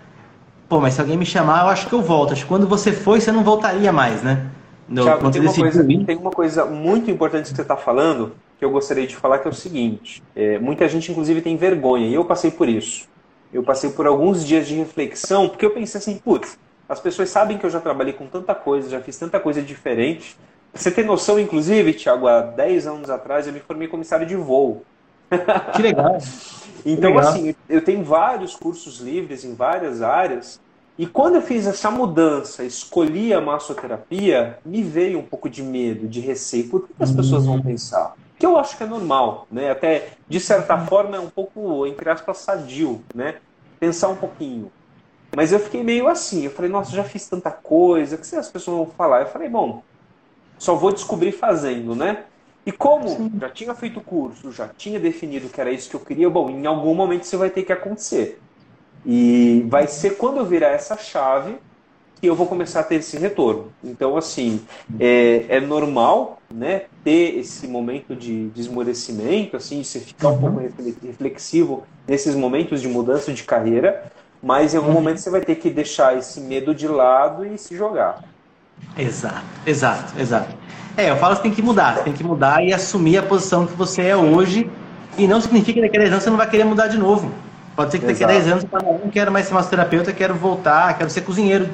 Pô, 0.67 0.81
mas 0.81 0.95
se 0.95 1.01
alguém 1.01 1.15
me 1.15 1.25
chamar, 1.25 1.65
eu 1.65 1.69
acho 1.69 1.87
que 1.87 1.93
eu 1.93 2.01
volto. 2.01 2.33
Acho 2.33 2.43
que 2.43 2.47
quando 2.47 2.67
você 2.67 2.91
foi, 2.91 3.21
você 3.21 3.31
não 3.31 3.43
voltaria 3.43 3.91
mais, 3.91 4.23
né? 4.23 4.47
No, 4.89 5.03
Thiago, 5.03 5.29
tem, 5.29 5.41
uma 5.41 5.53
coisa, 5.53 5.83
tem 5.83 6.17
uma 6.17 6.31
coisa 6.31 6.65
muito 6.65 7.11
importante 7.11 7.49
que 7.49 7.55
você 7.55 7.61
está 7.61 7.77
falando 7.77 8.33
que 8.57 8.65
eu 8.65 8.71
gostaria 8.71 9.05
de 9.05 9.15
falar 9.15 9.37
que 9.37 9.47
é 9.47 9.51
o 9.51 9.53
seguinte: 9.53 10.23
é, 10.35 10.57
muita 10.57 10.87
gente, 10.89 11.11
inclusive, 11.11 11.41
tem 11.41 11.55
vergonha, 11.55 12.07
e 12.07 12.13
eu 12.15 12.25
passei 12.25 12.49
por 12.49 12.67
isso. 12.67 13.07
Eu 13.53 13.61
passei 13.61 13.91
por 13.91 14.07
alguns 14.07 14.43
dias 14.43 14.67
de 14.67 14.75
reflexão, 14.75 15.47
porque 15.47 15.65
eu 15.65 15.69
pensei 15.69 15.99
assim, 15.99 16.17
putz, 16.17 16.57
as 16.89 16.99
pessoas 16.99 17.29
sabem 17.29 17.57
que 17.57 17.65
eu 17.65 17.69
já 17.69 17.79
trabalhei 17.79 18.13
com 18.13 18.25
tanta 18.25 18.55
coisa, 18.55 18.89
já 18.89 18.99
fiz 18.99 19.15
tanta 19.17 19.39
coisa 19.39 19.61
diferente. 19.61 20.35
Você 20.73 20.89
tem 20.89 21.05
noção, 21.05 21.39
inclusive, 21.39 21.93
Tiago, 21.93 22.27
há 22.27 22.41
10 22.41 22.87
anos 22.87 23.09
atrás 23.11 23.45
eu 23.45 23.53
me 23.53 23.59
formei 23.59 23.87
comissário 23.87 24.25
de 24.25 24.35
voo. 24.35 24.83
Que 25.75 25.81
legal. 25.81 26.17
então, 26.85 27.11
que 27.11 27.17
legal. 27.17 27.19
assim, 27.19 27.55
eu 27.67 27.83
tenho 27.83 28.03
vários 28.03 28.55
cursos 28.55 28.99
livres 28.99 29.43
em 29.43 29.53
várias 29.53 30.01
áreas. 30.01 30.59
E 30.97 31.05
quando 31.05 31.35
eu 31.35 31.41
fiz 31.41 31.67
essa 31.67 31.91
mudança, 31.91 32.63
escolhi 32.63 33.31
a 33.31 33.39
massoterapia, 33.39 34.57
me 34.65 34.81
veio 34.81 35.19
um 35.19 35.23
pouco 35.23 35.47
de 35.47 35.61
medo, 35.61 36.07
de 36.07 36.19
receio. 36.19 36.69
Por 36.69 36.87
que 36.87 36.93
as 36.99 37.11
pessoas 37.11 37.45
vão 37.45 37.61
pensar? 37.61 38.15
Que 38.39 38.45
eu 38.45 38.57
acho 38.57 38.75
que 38.75 38.83
é 38.83 38.87
normal, 38.87 39.47
né? 39.51 39.69
Até, 39.69 40.09
de 40.27 40.39
certa 40.39 40.77
forma, 40.77 41.15
é 41.15 41.19
um 41.19 41.29
pouco, 41.29 41.85
entre 41.85 42.09
aspas, 42.09 42.37
sadio, 42.39 43.03
né? 43.13 43.35
Pensar 43.79 44.07
um 44.07 44.15
pouquinho. 44.15 44.71
Mas 45.35 45.51
eu 45.51 45.59
fiquei 45.59 45.83
meio 45.83 46.07
assim, 46.07 46.45
eu 46.45 46.51
falei, 46.51 46.71
nossa, 46.71 46.91
já 46.91 47.03
fiz 47.03 47.27
tanta 47.27 47.51
coisa, 47.51 48.15
o 48.15 48.19
que 48.19 48.35
as 48.35 48.49
pessoas 48.49 48.77
vão 48.77 48.87
falar? 48.87 49.21
Eu 49.21 49.27
falei, 49.27 49.49
bom, 49.49 49.83
só 50.57 50.73
vou 50.73 50.91
descobrir 50.91 51.31
fazendo, 51.31 51.93
né? 51.93 52.23
E 52.67 52.71
como 52.73 53.07
Sim. 53.07 53.31
já 53.39 53.49
tinha 53.49 53.73
feito 53.73 53.99
o 54.01 54.03
curso, 54.03 54.51
já 54.51 54.67
tinha 54.67 54.99
definido 54.99 55.47
que 55.47 55.61
era 55.61 55.71
isso 55.71 55.89
que 55.89 55.95
eu 55.95 56.01
queria, 56.01 56.29
bom, 56.29 56.49
em 56.49 56.65
algum 56.65 56.93
momento 56.93 57.23
isso 57.23 57.37
vai 57.37 57.49
ter 57.49 57.63
que 57.63 57.71
acontecer. 57.71 58.41
E 59.05 59.65
vai 59.69 59.87
ser 59.87 60.17
quando 60.17 60.39
eu 60.39 60.45
virar 60.45 60.71
essa 60.71 60.97
chave 60.97 61.55
que 62.19 62.27
eu 62.27 62.35
vou 62.35 62.45
começar 62.45 62.81
a 62.81 62.83
ter 62.83 62.95
esse 62.95 63.17
retorno. 63.17 63.71
Então, 63.81 64.17
assim, 64.17 64.59
é, 64.99 65.45
é 65.47 65.59
normal 65.61 66.41
né, 66.53 66.87
ter 67.05 67.39
esse 67.39 67.69
momento 67.69 68.13
de 68.13 68.49
desmorecimento, 68.49 69.55
assim, 69.55 69.79
de 69.79 69.87
você 69.87 70.01
ficar 70.01 70.27
um 70.27 70.37
pouco 70.37 70.59
reflexivo 71.05 71.85
nesses 72.05 72.35
momentos 72.35 72.81
de 72.81 72.89
mudança 72.89 73.31
de 73.31 73.43
carreira, 73.43 74.11
mas 74.43 74.73
em 74.73 74.77
algum 74.77 74.89
uhum. 74.89 74.95
momento 74.95 75.19
você 75.19 75.29
vai 75.29 75.39
ter 75.39 75.55
que 75.55 75.69
deixar 75.69 76.17
esse 76.17 76.41
medo 76.41 76.75
de 76.75 76.85
lado 76.85 77.45
e 77.45 77.57
se 77.57 77.77
jogar. 77.77 78.25
Exato, 78.97 79.45
exato, 79.65 80.13
exato. 80.19 80.55
É, 80.95 81.11
eu 81.11 81.17
falo 81.17 81.35
que 81.35 81.43
tem 81.43 81.51
que 81.51 81.61
mudar, 81.61 81.99
tem 82.03 82.13
que 82.13 82.23
mudar 82.23 82.63
e 82.63 82.73
assumir 82.73 83.17
a 83.17 83.23
posição 83.23 83.67
que 83.67 83.73
você 83.73 84.01
é 84.01 84.15
hoje. 84.15 84.69
E 85.17 85.27
não 85.27 85.39
significa 85.41 85.73
que 85.73 85.81
daqui 85.81 85.97
a 85.97 85.99
10 86.01 86.11
anos 86.11 86.23
você 86.23 86.29
não 86.29 86.37
vai 86.37 86.49
querer 86.49 86.63
mudar 86.63 86.87
de 86.87 86.97
novo. 86.97 87.31
Pode 87.75 87.91
ser 87.91 87.99
que 87.99 88.05
daqui 88.05 88.23
a 88.23 88.27
10 88.27 88.47
anos 88.47 88.63
você 88.63 88.67
fala, 88.67 88.99
não 89.03 89.09
quero 89.09 89.31
mais 89.31 89.47
ser 89.47 89.53
massoterapeuta, 89.53 90.11
quero 90.11 90.33
voltar, 90.33 90.97
quero 90.97 91.09
ser 91.09 91.21
cozinheiro, 91.21 91.69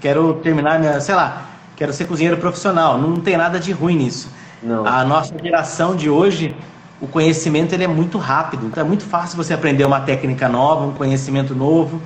quero 0.00 0.34
terminar 0.42 0.78
minha, 0.78 1.00
sei 1.00 1.14
lá, 1.14 1.46
quero 1.76 1.92
ser 1.92 2.06
cozinheiro 2.06 2.38
profissional. 2.38 2.96
Não 2.98 3.16
tem 3.16 3.36
nada 3.36 3.58
de 3.58 3.72
ruim 3.72 3.96
nisso. 3.96 4.28
Não. 4.62 4.86
A 4.86 5.04
nossa 5.04 5.34
geração 5.38 5.94
de 5.94 6.08
hoje 6.08 6.54
o 7.00 7.06
conhecimento 7.06 7.74
ele 7.74 7.84
é 7.84 7.88
muito 7.88 8.18
rápido. 8.18 8.66
Então 8.66 8.82
é 8.82 8.86
muito 8.86 9.04
fácil 9.04 9.36
você 9.36 9.52
aprender 9.52 9.84
uma 9.84 10.00
técnica 10.00 10.48
nova, 10.48 10.86
um 10.86 10.92
conhecimento 10.92 11.54
novo. 11.54 12.00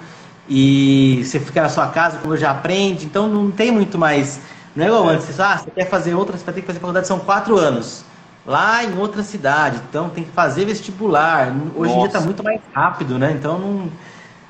E 0.49 1.23
você 1.25 1.39
fica 1.39 1.63
na 1.63 1.69
sua 1.69 1.89
casa, 1.89 2.19
como 2.19 2.37
já 2.37 2.51
aprende, 2.51 3.05
então 3.05 3.29
não 3.29 3.51
tem 3.51 3.71
muito 3.71 3.99
mais. 3.99 4.41
Não 4.75 4.85
é 4.85 4.89
igual 4.89 5.11
é. 5.11 5.15
antes, 5.15 5.39
ah, 5.39 5.59
você 5.59 5.71
quer 5.71 5.89
fazer 5.89 6.15
outra, 6.15 6.37
você 6.37 6.45
vai 6.45 6.55
ter 6.55 6.61
que 6.63 6.67
fazer 6.67 6.79
faculdade, 6.79 7.07
são 7.07 7.19
quatro 7.19 7.59
anos. 7.59 8.05
Lá 8.47 8.83
em 8.83 8.97
outra 8.97 9.23
cidade, 9.23 9.79
então 9.91 10.09
tem 10.09 10.25
que 10.25 10.31
fazer 10.31 10.65
vestibular. 10.65 11.55
Hoje 11.77 11.93
Nossa. 11.93 11.95
em 11.95 11.99
dia 11.99 12.07
está 12.07 12.21
muito 12.21 12.43
mais 12.43 12.61
rápido, 12.73 13.19
né? 13.19 13.37
Então 13.39 13.59
não, 13.59 13.91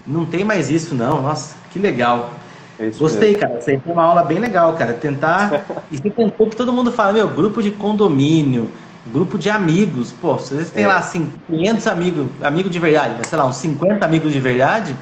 não 0.06 0.24
tem 0.24 0.44
mais 0.44 0.70
isso, 0.70 0.94
não. 0.94 1.20
Nossa, 1.20 1.56
que 1.72 1.80
legal. 1.80 2.30
É 2.78 2.90
Gostei, 2.90 3.30
mesmo. 3.32 3.40
cara. 3.40 3.58
Isso 3.58 3.70
aí 3.70 3.80
foi 3.80 3.92
uma 3.92 4.04
aula 4.04 4.22
bem 4.22 4.38
legal, 4.38 4.72
cara. 4.74 4.92
Tentar. 4.92 5.64
e 5.90 5.96
você 5.96 6.10
tentou 6.10 6.46
que 6.48 6.54
todo 6.54 6.72
mundo 6.72 6.92
fala, 6.92 7.12
meu, 7.12 7.28
grupo 7.28 7.60
de 7.60 7.72
condomínio, 7.72 8.70
grupo 9.06 9.36
de 9.36 9.50
amigos. 9.50 10.12
Pô, 10.12 10.38
se 10.38 10.54
você 10.54 10.70
tem 10.70 10.84
é. 10.84 10.86
lá 10.86 10.98
assim, 10.98 11.32
500 11.48 11.86
amigos, 11.88 12.26
amigos 12.40 12.70
de 12.70 12.78
verdade, 12.78 13.26
sei 13.26 13.36
lá, 13.36 13.46
uns 13.46 13.56
50 13.56 14.04
amigos 14.04 14.32
de 14.32 14.38
verdade, 14.38 14.94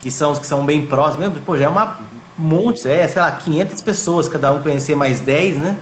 que 0.00 0.10
são 0.10 0.32
os 0.32 0.38
que 0.38 0.46
são 0.46 0.64
bem 0.64 0.86
próximos 0.86 1.38
pô, 1.44 1.56
já 1.56 1.66
é 1.66 1.68
uma 1.68 1.98
monte, 2.36 2.88
é, 2.88 3.06
sei 3.06 3.20
lá, 3.20 3.30
500 3.32 3.82
pessoas, 3.82 4.28
cada 4.28 4.50
um 4.52 4.62
conhecer 4.62 4.96
mais 4.96 5.20
10, 5.20 5.58
né? 5.58 5.76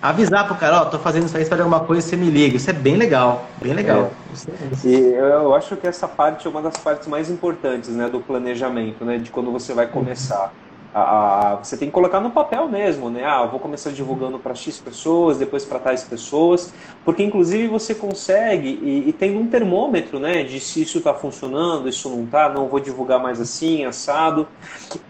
Avisar 0.00 0.46
pro 0.46 0.54
cara, 0.54 0.82
ó, 0.82 0.84
tô 0.84 0.98
fazendo 0.98 1.24
isso 1.24 1.36
aí, 1.36 1.44
se 1.44 1.52
alguma 1.52 1.80
coisa, 1.80 2.06
você 2.06 2.16
me 2.16 2.30
liga. 2.30 2.56
Isso 2.56 2.68
é 2.68 2.72
bem 2.72 2.96
legal, 2.96 3.46
bem 3.60 3.72
legal. 3.72 4.10
É. 4.84 4.86
E 4.86 5.14
eu 5.14 5.54
acho 5.54 5.74
que 5.76 5.86
essa 5.86 6.06
parte 6.06 6.46
é 6.46 6.50
uma 6.50 6.60
das 6.60 6.76
partes 6.76 7.08
mais 7.08 7.30
importantes, 7.30 7.88
né, 7.88 8.08
do 8.08 8.20
planejamento, 8.20 9.04
né, 9.04 9.16
de 9.16 9.30
quando 9.30 9.50
você 9.50 9.72
vai 9.72 9.86
começar 9.86 10.52
a, 10.94 11.52
a, 11.52 11.56
você 11.56 11.76
tem 11.76 11.88
que 11.88 11.94
colocar 11.94 12.20
no 12.20 12.30
papel 12.30 12.68
mesmo, 12.68 13.10
né? 13.10 13.24
Ah, 13.24 13.44
vou 13.44 13.60
começar 13.60 13.90
divulgando 13.90 14.38
para 14.38 14.54
X 14.54 14.78
pessoas, 14.78 15.38
depois 15.38 15.64
para 15.64 15.78
tais 15.78 16.02
pessoas, 16.04 16.72
porque 17.04 17.22
inclusive 17.22 17.66
você 17.68 17.94
consegue 17.94 18.68
e, 18.82 19.08
e, 19.08 19.12
tem 19.12 19.36
um 19.36 19.46
termômetro, 19.46 20.18
né? 20.18 20.42
De 20.42 20.58
se 20.58 20.82
isso 20.82 20.98
está 20.98 21.12
funcionando, 21.12 21.88
isso 21.88 22.08
não 22.08 22.24
está, 22.24 22.48
não 22.48 22.68
vou 22.68 22.80
divulgar 22.80 23.20
mais 23.20 23.40
assim, 23.40 23.84
assado. 23.84 24.48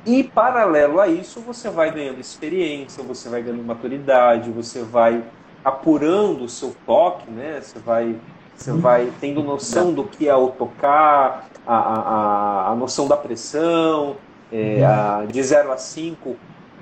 E 0.04 0.22
paralelo 0.22 1.00
a 1.00 1.08
isso, 1.08 1.40
você 1.40 1.70
vai 1.70 1.92
ganhando 1.92 2.20
experiência, 2.20 3.02
você 3.02 3.28
vai 3.28 3.42
ganhando 3.42 3.62
maturidade, 3.62 4.50
você 4.50 4.82
vai 4.82 5.22
apurando 5.64 6.44
o 6.44 6.48
seu 6.48 6.74
toque, 6.86 7.30
né? 7.30 7.60
Você 7.60 7.78
vai 7.78 8.16
você 8.56 8.72
vai 8.72 9.12
tendo 9.20 9.42
noção 9.42 9.92
do 9.92 10.04
que 10.04 10.28
é 10.28 10.34
o 10.34 10.48
tocar, 10.48 11.46
a, 11.66 11.76
a, 11.76 12.72
a 12.72 12.74
noção 12.74 13.06
da 13.06 13.16
pressão, 13.16 14.16
é, 14.52 14.84
a, 14.84 15.24
de 15.24 15.42
0 15.42 15.72
a 15.72 15.76
5, 15.76 16.36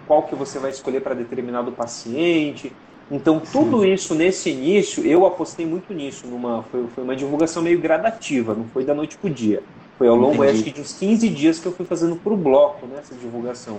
qual 0.06 0.22
que 0.24 0.34
você 0.34 0.58
vai 0.58 0.70
escolher 0.70 1.00
para 1.00 1.14
determinado 1.14 1.72
paciente. 1.72 2.72
Então, 3.10 3.40
tudo 3.40 3.84
isso 3.84 4.14
nesse 4.14 4.50
início, 4.50 5.04
eu 5.04 5.26
apostei 5.26 5.66
muito 5.66 5.92
nisso. 5.92 6.26
Numa, 6.26 6.62
foi, 6.64 6.86
foi 6.94 7.04
uma 7.04 7.14
divulgação 7.14 7.62
meio 7.62 7.80
gradativa, 7.80 8.54
não 8.54 8.64
foi 8.64 8.84
da 8.84 8.94
noite 8.94 9.18
para 9.18 9.28
o 9.28 9.30
dia. 9.30 9.62
Foi 9.98 10.08
ao 10.08 10.16
longo 10.16 10.42
acho 10.42 10.62
que, 10.62 10.72
de 10.72 10.80
uns 10.80 10.92
15 10.94 11.28
dias 11.28 11.58
que 11.58 11.66
eu 11.66 11.72
fui 11.72 11.86
fazendo 11.86 12.16
para 12.16 12.32
o 12.32 12.36
bloco 12.36 12.86
né, 12.86 12.96
essa 12.98 13.14
divulgação. 13.14 13.78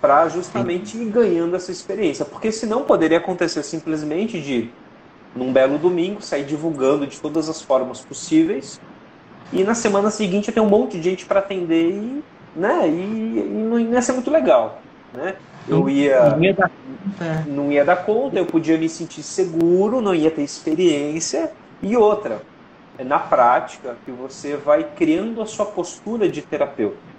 Para 0.00 0.28
justamente 0.28 0.96
ir 0.96 1.06
ganhando 1.06 1.56
essa 1.56 1.70
experiência. 1.70 2.24
Porque 2.24 2.50
senão 2.50 2.82
poderia 2.82 3.18
acontecer 3.18 3.62
simplesmente 3.62 4.40
de, 4.40 4.70
num 5.34 5.52
belo 5.52 5.78
domingo, 5.78 6.20
sair 6.20 6.44
divulgando 6.44 7.06
de 7.06 7.20
todas 7.20 7.48
as 7.48 7.62
formas 7.62 8.00
possíveis. 8.00 8.80
E 9.52 9.64
na 9.64 9.74
semana 9.74 10.10
seguinte 10.10 10.48
eu 10.48 10.54
tenho 10.54 10.66
um 10.66 10.70
monte 10.70 10.98
de 10.98 11.02
gente 11.02 11.26
para 11.26 11.40
atender 11.40 11.90
e 11.90 12.22
né? 12.54 12.88
E, 12.88 13.38
e 13.38 13.66
não 13.68 13.78
ia 13.78 14.02
ser 14.02 14.12
muito 14.12 14.30
legal, 14.30 14.80
né? 15.12 15.36
Eu 15.68 15.88
ia 15.88 16.30
não 16.30 16.42
ia, 16.42 16.54
dar 16.54 16.70
conta. 16.70 17.44
não 17.46 17.72
ia 17.72 17.84
dar 17.84 17.96
conta, 17.96 18.38
eu 18.38 18.46
podia 18.46 18.76
me 18.78 18.88
sentir 18.88 19.22
seguro, 19.22 20.00
não 20.00 20.14
ia 20.14 20.30
ter 20.30 20.42
experiência 20.42 21.52
e 21.82 21.96
outra, 21.96 22.42
é 22.98 23.04
na 23.04 23.18
prática 23.18 23.96
que 24.04 24.10
você 24.10 24.56
vai 24.56 24.84
criando 24.84 25.40
a 25.40 25.46
sua 25.46 25.66
postura 25.66 26.28
de 26.28 26.42
terapeuta. 26.42 27.10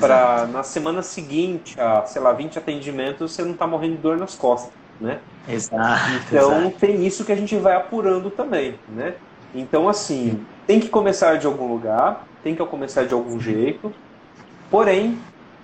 Para 0.00 0.46
na 0.46 0.62
semana 0.62 1.02
seguinte, 1.02 1.78
a, 1.78 2.04
sei 2.06 2.20
lá, 2.22 2.32
20 2.32 2.58
atendimentos, 2.58 3.32
você 3.32 3.42
não 3.42 3.52
está 3.52 3.66
morrendo 3.66 3.96
de 3.96 4.02
dor 4.02 4.16
nas 4.16 4.34
costas, 4.34 4.72
né? 5.00 5.20
Exato. 5.48 6.10
Então 6.26 6.60
exato. 6.60 6.76
tem 6.78 7.06
isso 7.06 7.24
que 7.24 7.32
a 7.32 7.36
gente 7.36 7.56
vai 7.56 7.76
apurando 7.76 8.30
também, 8.30 8.74
né? 8.88 9.14
Então 9.54 9.88
assim, 9.88 10.44
tem 10.66 10.80
que 10.80 10.88
começar 10.88 11.36
de 11.36 11.46
algum 11.46 11.68
lugar, 11.68 12.26
tem 12.42 12.54
que 12.54 12.64
começar 12.64 13.04
de 13.04 13.12
algum 13.12 13.38
jeito, 13.38 13.92
Porém, 14.72 15.18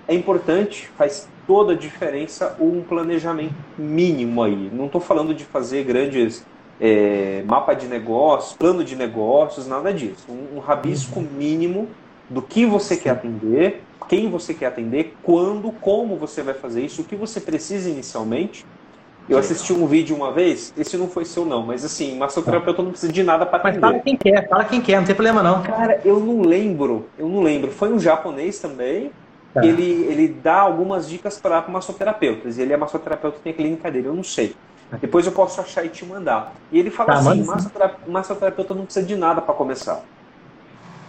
é 0.07 0.15
importante, 0.15 0.91
faz 0.99 1.27
toda 1.47 1.73
a 1.73 1.75
diferença 1.75 2.55
um 2.61 2.83
planejamento 2.83 3.55
mínimo 3.79 4.43
aí. 4.43 4.71
Não 4.71 4.85
estou 4.85 5.01
falando 5.01 5.33
de 5.33 5.47
fazer 5.47 5.83
grandes 5.83 6.45
é, 6.79 7.43
mapa 7.47 7.73
de 7.73 7.87
negócios, 7.87 8.55
plano 8.55 8.85
de 8.85 8.95
negócios, 8.95 9.67
nada 9.67 9.95
disso. 9.95 10.27
Um, 10.29 10.59
um 10.59 10.61
rabisco 10.61 11.23
mínimo 11.23 11.89
do 12.29 12.43
que 12.43 12.67
você 12.67 12.99
quer 12.99 13.13
atender, 13.13 13.83
quem 14.11 14.29
você 14.29 14.53
quer 14.53 14.67
atender, 14.67 15.17
quando, 15.23 15.73
como 15.73 16.17
você 16.17 16.43
vai 16.43 16.53
fazer 16.53 16.85
isso, 16.85 17.01
o 17.01 17.05
que 17.05 17.17
você 17.17 17.41
precisa 17.41 17.89
inicialmente. 17.89 18.67
Eu 19.29 19.39
assisti 19.39 19.75
um 19.75 19.87
vídeo 19.87 20.17
uma 20.17 20.33
vez, 20.33 20.73
esse 20.77 20.97
não 20.97 21.07
foi 21.07 21.25
seu 21.27 21.45
não, 21.45 21.63
mas 21.63 21.85
assim, 21.85 22.17
massoterapeuta 22.17 22.83
não 22.83 22.91
precisa 22.91 23.13
de 23.13 23.23
nada 23.23 23.45
para 23.45 23.59
atender. 23.59 23.79
Mas 23.79 23.91
fala 23.91 24.03
quem 24.03 24.17
quer, 24.17 24.49
fala 24.49 24.65
quem 24.65 24.81
quer, 24.81 24.97
não 24.97 25.05
tem 25.05 25.15
problema 25.15 25.43
não. 25.43 25.63
Cara, 25.63 26.01
eu 26.03 26.19
não 26.19 26.41
lembro, 26.41 27.09
eu 27.19 27.29
não 27.29 27.43
lembro. 27.43 27.71
Foi 27.71 27.93
um 27.93 27.99
japonês 27.99 28.59
também, 28.59 29.13
tá. 29.53 29.65
ele, 29.65 30.07
ele 30.09 30.29
dá 30.29 30.61
algumas 30.61 31.07
dicas 31.07 31.39
para 31.39 31.63
massoterapeutas. 31.69 32.59
Ele 32.59 32.73
é 32.73 32.77
massoterapeuta, 32.77 33.39
tem 33.45 33.53
a 33.53 33.57
clínica 33.57 33.91
dele, 33.91 34.09
eu 34.09 34.15
não 34.15 34.25
sei. 34.25 34.57
Depois 34.99 35.27
eu 35.27 35.33
posso 35.33 35.61
achar 35.61 35.85
e 35.85 35.91
te 35.91 36.07
mandar. 36.07 36.55
E 36.73 36.79
ele 36.79 36.91
fala 36.91 37.13
tá, 37.13 37.19
assim, 37.19 37.45
massoterapeuta, 37.45 38.11
massoterapeuta 38.11 38.75
não 38.75 38.85
precisa 38.85 39.07
de 39.07 39.15
nada 39.15 39.43
para 39.43 39.53
começar. 39.53 40.01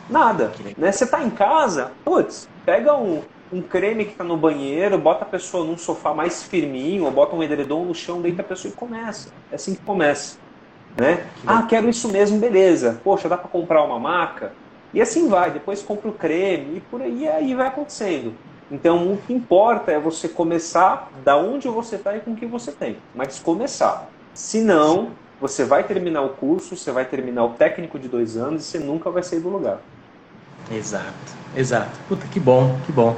Nada. 0.10 0.52
Né? 0.78 0.91
Você 0.91 1.06
está 1.06 1.24
em 1.24 1.30
casa, 1.30 1.91
putz, 2.04 2.50
pega 2.66 2.94
um, 2.98 3.22
um 3.51 3.61
creme 3.61 4.05
que 4.05 4.11
está 4.11 4.23
no 4.23 4.38
banheiro, 4.38 4.97
bota 4.97 5.23
a 5.23 5.27
pessoa 5.27 5.65
num 5.65 5.77
sofá 5.77 6.13
mais 6.13 6.43
firminho, 6.43 7.05
ou 7.05 7.11
bota 7.11 7.35
um 7.35 7.41
edredom 7.41 7.85
no 7.85 7.95
chão, 7.95 8.21
deita 8.21 8.41
a 8.41 8.45
pessoa 8.45 8.71
e 8.71 8.76
começa. 8.76 9.30
É 9.51 9.55
assim 9.55 9.73
que 9.73 9.81
começa. 9.81 10.38
Né? 10.97 11.26
Ah, 11.45 11.63
quero 11.63 11.89
isso 11.89 12.09
mesmo, 12.09 12.39
beleza. 12.39 12.99
Poxa, 13.03 13.30
dá 13.30 13.38
para 13.38 13.49
comprar 13.49 13.84
uma 13.84 13.99
maca? 13.99 14.53
E 14.93 15.01
assim 15.01 15.27
vai, 15.27 15.51
depois 15.51 15.81
compra 15.81 16.09
o 16.09 16.13
creme 16.13 16.77
e 16.77 16.80
por 16.80 17.01
aí, 17.01 17.27
aí 17.27 17.53
vai 17.53 17.67
acontecendo. 17.67 18.34
Então 18.71 19.13
o 19.13 19.17
que 19.17 19.34
importa 19.34 19.91
é 19.91 19.99
você 19.99 20.27
começar 20.27 21.11
da 21.23 21.38
onde 21.38 21.67
você 21.67 21.95
está 21.95 22.15
e 22.15 22.19
com 22.19 22.31
o 22.31 22.35
que 22.35 22.45
você 22.45 22.71
tem. 22.71 22.97
Mas 23.15 23.39
começar. 23.39 24.09
Se 24.34 24.61
não, 24.61 25.11
você 25.39 25.63
vai 25.63 25.84
terminar 25.84 26.21
o 26.21 26.30
curso, 26.30 26.76
você 26.76 26.91
vai 26.91 27.05
terminar 27.05 27.45
o 27.45 27.49
técnico 27.49 27.97
de 27.97 28.07
dois 28.07 28.35
anos 28.38 28.63
e 28.63 28.65
você 28.65 28.80
nunca 28.80 29.09
vai 29.09 29.23
sair 29.23 29.39
do 29.39 29.49
lugar. 29.49 29.80
Exato, 30.71 31.34
exato. 31.55 31.97
Puta, 32.07 32.27
que 32.27 32.39
bom, 32.39 32.77
que 32.85 32.91
bom. 32.91 33.15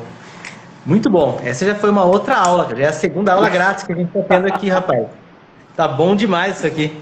Muito 0.85 1.09
bom. 1.09 1.39
Essa 1.43 1.65
já 1.65 1.75
foi 1.75 1.89
uma 1.89 2.03
outra 2.03 2.35
aula, 2.35 2.67
já 2.75 2.85
é 2.85 2.87
a 2.87 2.93
segunda 2.93 3.33
aula 3.33 3.49
grátis 3.49 3.83
que 3.83 3.91
a 3.93 3.95
gente 3.95 4.07
está 4.07 4.21
tendo 4.35 4.47
aqui, 4.47 4.69
rapaz. 4.69 5.07
Tá 5.75 5.87
bom 5.87 6.15
demais 6.15 6.57
isso 6.57 6.67
aqui. 6.67 7.01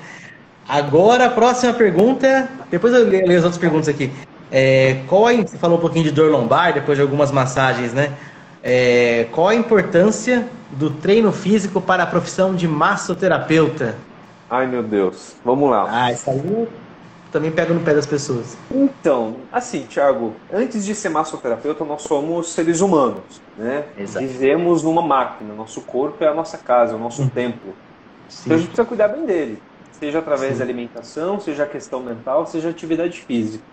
Agora 0.68 1.26
a 1.26 1.30
próxima 1.30 1.74
pergunta, 1.74 2.48
depois 2.70 2.94
eu 2.94 3.08
leio 3.08 3.38
as 3.38 3.44
outras 3.44 3.58
perguntas 3.58 3.88
aqui. 3.88 4.12
É, 4.52 5.02
qual 5.08 5.28
a, 5.28 5.34
você 5.34 5.58
falou 5.58 5.78
um 5.78 5.82
pouquinho 5.82 6.04
de 6.04 6.12
dor 6.12 6.30
lombar, 6.30 6.74
depois 6.74 6.98
de 6.98 7.02
algumas 7.02 7.32
massagens, 7.32 7.94
né? 7.94 8.12
É, 8.62 9.28
qual 9.32 9.48
a 9.48 9.56
importância 9.56 10.46
do 10.72 10.90
treino 10.90 11.32
físico 11.32 11.80
para 11.80 12.04
a 12.04 12.06
profissão 12.06 12.54
de 12.54 12.68
massoterapeuta? 12.68 13.96
Ai 14.50 14.68
meu 14.68 14.84
Deus, 14.84 15.36
vamos 15.46 15.70
lá. 15.70 15.88
Ah, 15.90 16.12
isso 16.12 16.30
aí 16.30 16.68
também 17.32 17.52
pega 17.52 17.74
no 17.74 17.82
pé 17.82 17.94
das 17.94 18.06
pessoas. 18.06 18.58
Então, 18.72 19.38
assim, 19.52 19.86
Thiago, 19.88 20.34
antes 20.52 20.86
de 20.86 20.96
ser 20.96 21.10
massoterapeuta, 21.10 21.86
nós 21.86 22.02
somos 22.02 22.52
seres 22.52 22.82
humanos, 22.82 23.42
né? 23.58 23.86
Exato. 23.98 24.26
Vivemos 24.26 24.84
numa 24.84 25.02
máquina, 25.02 25.54
nosso 25.54 25.82
corpo 25.82 26.24
é 26.24 26.28
a 26.28 26.34
nossa 26.34 26.58
casa, 26.58 26.94
é 26.94 26.96
o 26.96 27.00
nosso 27.00 27.30
templo. 27.30 27.74
Sim. 28.28 28.44
Então 28.46 28.56
a 28.56 28.60
gente 28.60 28.68
precisa 28.68 28.88
cuidar 28.88 29.08
bem 29.10 29.26
dele, 29.26 29.62
seja 29.92 30.20
através 30.20 30.58
da 30.58 30.64
alimentação, 30.64 31.40
seja 31.40 31.64
a 31.64 31.68
questão 31.68 32.00
mental, 32.02 32.46
seja 32.46 32.70
atividade 32.70 33.22
física. 33.22 33.64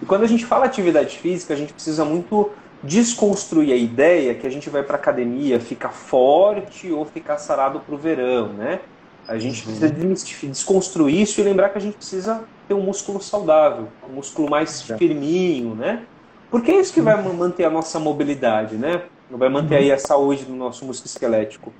E 0.00 0.06
quando 0.06 0.22
a 0.22 0.26
gente 0.26 0.44
fala 0.44 0.64
atividade 0.64 1.18
física, 1.18 1.52
a 1.52 1.56
gente 1.56 1.72
precisa 1.72 2.04
muito 2.04 2.50
desconstruir 2.82 3.72
a 3.72 3.76
ideia 3.76 4.34
que 4.34 4.46
a 4.46 4.50
gente 4.50 4.68
vai 4.70 4.82
para 4.82 4.96
academia 4.96 5.58
ficar 5.58 5.90
forte 5.90 6.92
ou 6.92 7.04
ficar 7.04 7.38
sarado 7.38 7.80
para 7.80 7.94
o 7.94 7.98
verão, 7.98 8.48
né? 8.48 8.80
A 9.28 9.38
gente 9.38 9.62
precisa 9.62 9.88
desconstruir 9.88 11.20
isso 11.20 11.40
e 11.40 11.44
lembrar 11.44 11.70
que 11.70 11.78
a 11.78 11.80
gente 11.80 11.96
precisa 11.96 12.44
ter 12.68 12.74
um 12.74 12.82
músculo 12.82 13.20
saudável, 13.20 13.88
um 14.08 14.14
músculo 14.14 14.48
mais 14.48 14.82
firminho, 14.82 15.74
né? 15.74 16.04
Porque 16.50 16.70
é 16.70 16.80
isso 16.80 16.92
que 16.92 17.00
vai 17.00 17.20
manter 17.20 17.64
a 17.64 17.70
nossa 17.70 17.98
mobilidade, 17.98 18.76
né? 18.76 19.02
Vai 19.30 19.48
manter 19.48 19.76
aí 19.76 19.92
a 19.92 19.98
saúde 19.98 20.44
do 20.44 20.54
nosso 20.54 20.84
músculo 20.84 21.06
esquelético. 21.06 21.72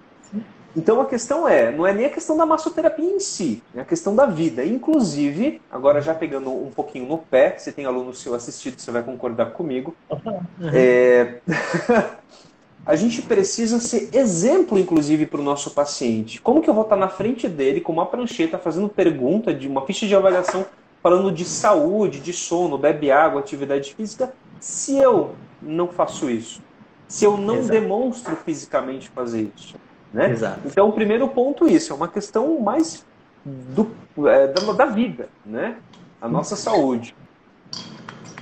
Então 0.77 1.01
a 1.01 1.07
questão 1.07 1.49
é, 1.49 1.73
não 1.73 1.87
é 1.87 1.95
nem 1.95 2.05
a 2.05 2.11
questão 2.11 2.37
da 2.37 2.45
massoterapia 2.45 3.11
em 3.11 3.19
si, 3.19 3.63
é 3.75 3.81
a 3.81 3.85
questão 3.85 4.15
da 4.15 4.27
vida. 4.27 4.63
Inclusive, 4.63 5.63
agora 5.73 6.03
já 6.03 6.15
pegando 6.15 6.51
um 6.51 6.71
pouquinho 6.71 7.07
no 7.07 7.17
pé, 7.17 7.57
você 7.57 7.73
tem 7.73 7.87
aluno 7.87 8.13
seu 8.13 8.35
assistido, 8.35 8.79
você 8.79 8.91
vai 8.91 9.03
concordar 9.03 9.53
comigo. 9.53 9.97
Uhum. 10.11 10.71
É... 10.75 11.41
a 12.87 12.95
gente 12.95 13.21
precisa 13.21 13.81
ser 13.81 14.09
exemplo, 14.13 14.79
inclusive, 14.79 15.27
para 15.27 15.41
o 15.41 15.45
nosso 15.45 15.73
paciente. 15.73 16.41
Como 16.41 16.63
que 16.63 16.71
eu 16.71 16.75
vou 16.75 16.85
estar 16.85 16.95
na 16.95 17.09
frente 17.09 17.49
dele 17.49 17.81
com 17.81 17.93
uma 17.93 18.07
prancheta 18.07 18.59
fazendo 18.59 18.89
pergunta 18.89 19.53
de 19.53 19.67
uma 19.67 19.85
ficha 19.85 20.07
de 20.07 20.15
avaliação 20.15 20.65
falando 21.03 21.33
de 21.33 21.45
saúde, 21.45 22.21
de 22.21 22.33
sono, 22.33 22.79
bebe 22.79 23.11
água, 23.11 23.41
atividade 23.41 23.93
física, 23.93 24.33
se 24.61 24.97
eu 24.97 25.35
não 25.61 25.89
faço 25.89 26.31
isso? 26.31 26.63
Se 27.09 27.25
eu 27.25 27.37
não 27.37 27.57
Exato. 27.57 27.81
demonstro 27.81 28.37
fisicamente 28.37 29.09
fazer 29.09 29.51
isso? 29.57 29.75
Né? 30.13 30.31
Exato. 30.31 30.61
Então, 30.65 30.89
o 30.89 30.93
primeiro 30.93 31.27
ponto 31.29 31.67
é 31.67 31.73
isso, 31.73 31.93
é 31.93 31.97
uma 31.97 32.09
questão 32.09 32.61
mais 32.61 33.05
do, 33.45 33.91
é, 34.29 34.47
da, 34.47 34.73
da 34.73 34.87
vida, 34.87 35.29
né? 35.45 35.77
A 36.21 36.29
nossa 36.29 36.57
saúde. 36.57 37.15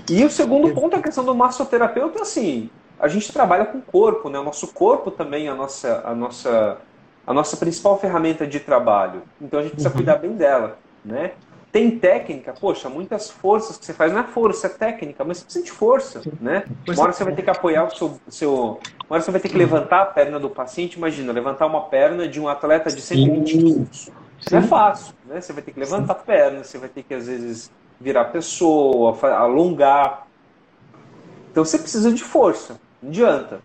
E 0.09 0.23
o 0.25 0.31
segundo 0.31 0.73
ponto 0.75 0.95
é 0.95 0.99
a 0.99 1.03
questão 1.03 1.25
do 1.25 1.35
massoterapeuta, 1.35 2.23
assim, 2.23 2.71
a 3.05 3.09
gente 3.09 3.33
trabalha 3.33 3.67
com 3.67 3.79
o 3.79 3.83
corpo, 3.83 4.31
né? 4.31 4.39
O 4.39 4.45
nosso 4.45 4.73
corpo 4.73 5.11
também 5.11 5.47
é 5.47 5.51
a 5.51 5.55
nossa, 5.55 6.03
a 6.07 6.15
nossa, 6.15 6.83
a 7.27 7.35
nossa 7.35 7.57
principal 7.59 7.99
ferramenta 8.01 8.47
de 8.47 8.61
trabalho. 8.61 9.25
Então 9.41 9.61
a 9.61 9.63
gente 9.63 9.75
precisa 9.75 9.91
Uhum. 9.91 9.97
cuidar 9.97 10.17
bem 10.17 10.37
dela, 10.37 10.81
né? 11.05 11.37
Tem 11.73 11.99
técnica, 11.99 12.53
poxa, 12.55 12.89
muitas 12.89 13.31
forças 13.31 13.77
que 13.77 13.85
você 13.85 13.93
faz, 13.95 14.13
não 14.13 14.21
é 14.21 14.25
força, 14.25 14.69
é 14.69 14.71
técnica, 14.71 15.25
mas 15.25 15.39
você 15.39 15.45
precisa 15.45 15.65
de 15.65 15.73
força, 15.73 16.29
né? 16.41 16.69
Uma 16.95 17.05
hora 17.05 17.13
você 17.13 17.25
vai 17.25 17.35
ter 17.35 17.43
que 17.43 17.51
apoiar 17.51 17.85
o 17.87 17.91
seu, 17.91 18.23
seu. 18.29 18.53
Uma 19.09 19.17
hora 19.17 19.23
você 19.23 19.31
vai 19.33 19.41
ter 19.41 19.49
que 19.51 19.59
levantar 19.59 20.03
a 20.03 20.07
perna 20.07 20.39
do 20.41 20.51
paciente, 20.51 20.95
imagina, 20.97 21.33
levantar 21.33 21.67
uma 21.67 21.89
perna 21.89 22.29
de 22.29 22.41
um 22.41 22.49
atleta 22.49 22.93
de 22.93 23.03
120 23.03 23.59
quilos. 23.59 24.13
Não 24.51 24.59
é 24.59 24.63
fácil, 24.63 25.15
né? 25.25 25.41
Você 25.41 25.53
vai 25.53 25.63
ter 25.63 25.73
que 25.73 25.81
levantar 25.81 26.13
a 26.15 26.17
perna, 26.17 26.65
você 26.65 26.79
vai 26.79 26.89
ter 26.89 27.03
que, 27.03 27.15
às 27.15 27.27
vezes, 27.27 27.73
virar 28.01 28.27
pessoa, 28.27 29.19
alongar. 29.37 30.29
Então 31.51 31.65
você 31.65 31.79
precisa 31.79 32.13
de 32.13 32.23
força, 32.23 32.81
não 33.05 33.11
adianta. 33.11 33.61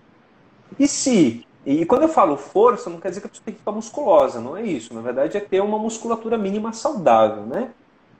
E 0.77 0.87
se. 0.87 1.45
E 1.65 1.85
quando 1.85 2.03
eu 2.03 2.09
falo 2.09 2.37
força, 2.37 2.89
não 2.89 2.99
quer 2.99 3.09
dizer 3.09 3.21
que 3.21 3.27
a 3.27 3.29
pessoa 3.29 3.45
tem 3.45 3.53
que 3.53 3.59
ficar 3.59 3.71
musculosa, 3.71 4.39
não 4.39 4.55
é 4.55 4.63
isso. 4.63 4.93
Na 4.93 5.01
verdade, 5.01 5.37
é 5.37 5.39
ter 5.39 5.61
uma 5.61 5.77
musculatura 5.77 6.37
mínima 6.37 6.73
saudável, 6.73 7.43
né? 7.43 7.71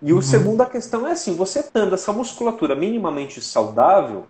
E 0.01 0.13
o 0.13 0.21
segunda 0.21 0.65
questão 0.65 1.07
é 1.07 1.11
assim: 1.11 1.35
você 1.35 1.63
tendo 1.63 1.95
essa 1.95 2.11
musculatura 2.13 2.75
minimamente 2.75 3.41
saudável, 3.41 4.25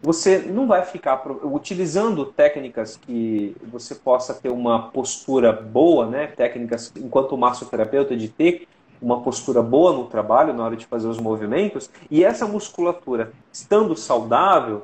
você 0.00 0.38
não 0.38 0.66
vai 0.66 0.84
ficar 0.84 1.22
utilizando 1.44 2.26
técnicas 2.26 2.96
que 2.96 3.56
você 3.70 3.94
possa 3.94 4.34
ter 4.34 4.50
uma 4.50 4.90
postura 4.90 5.52
boa, 5.52 6.06
né? 6.06 6.26
Técnicas, 6.28 6.92
enquanto 6.96 7.36
massoterapeuta, 7.36 8.16
de 8.16 8.28
ter 8.28 8.66
uma 9.00 9.20
postura 9.20 9.62
boa 9.62 9.92
no 9.92 10.04
trabalho, 10.06 10.54
na 10.54 10.64
hora 10.64 10.76
de 10.76 10.86
fazer 10.86 11.08
os 11.08 11.18
movimentos, 11.18 11.90
e 12.10 12.24
essa 12.24 12.46
musculatura 12.46 13.32
estando 13.52 13.96
saudável, 13.96 14.82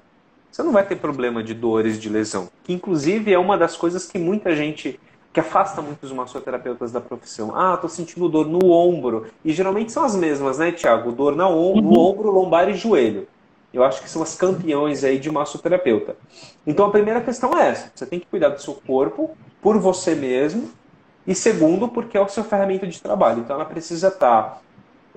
você 0.51 0.63
não 0.63 0.73
vai 0.73 0.85
ter 0.87 0.97
problema 0.97 1.43
de 1.43 1.55
dores, 1.55 1.99
de 1.99 2.09
lesão. 2.09 2.49
Que 2.65 2.73
inclusive 2.73 3.33
é 3.33 3.39
uma 3.39 3.57
das 3.57 3.77
coisas 3.77 4.07
que 4.07 4.19
muita 4.19 4.55
gente 4.55 4.99
que 5.33 5.41
afasta 5.41 5.83
muitos 5.83 6.11
massoterapeutas 6.11 6.91
da 6.91 7.01
profissão. 7.01 7.55
Ah, 7.55 7.77
tô 7.77 7.89
sentindo 7.89 8.29
dor 8.29 8.47
no 8.47 8.71
ombro. 8.71 9.27
E 9.45 9.53
geralmente 9.53 9.93
são 9.93 10.05
as 10.05 10.17
mesmas, 10.17 10.59
né, 10.59 10.73
Tiago? 10.73 11.13
Dor 11.13 11.37
no 11.37 11.47
ombro, 11.47 12.31
lombar 12.31 12.69
e 12.69 12.75
joelho. 12.75 13.29
Eu 13.73 13.85
acho 13.85 14.03
que 14.03 14.09
são 14.09 14.23
as 14.23 14.35
campeões 14.35 15.05
aí 15.05 15.19
de 15.19 15.31
massoterapeuta. 15.31 16.17
Então 16.67 16.87
a 16.87 16.91
primeira 16.91 17.21
questão 17.21 17.57
é 17.57 17.69
essa. 17.69 17.93
Você 17.95 18.07
tem 18.07 18.19
que 18.19 18.27
cuidar 18.27 18.49
do 18.49 18.61
seu 18.61 18.75
corpo 18.75 19.37
por 19.61 19.79
você 19.79 20.15
mesmo. 20.15 20.71
E 21.27 21.35
segundo, 21.35 21.89
porque 21.89 22.17
é 22.17 22.21
o 22.21 22.29
seu 22.29 22.43
ferramenta 22.43 22.87
de 22.87 23.01
trabalho. 23.01 23.41
Então 23.41 23.55
ela 23.55 23.67
precisa 23.67 24.09
estar 24.09 24.63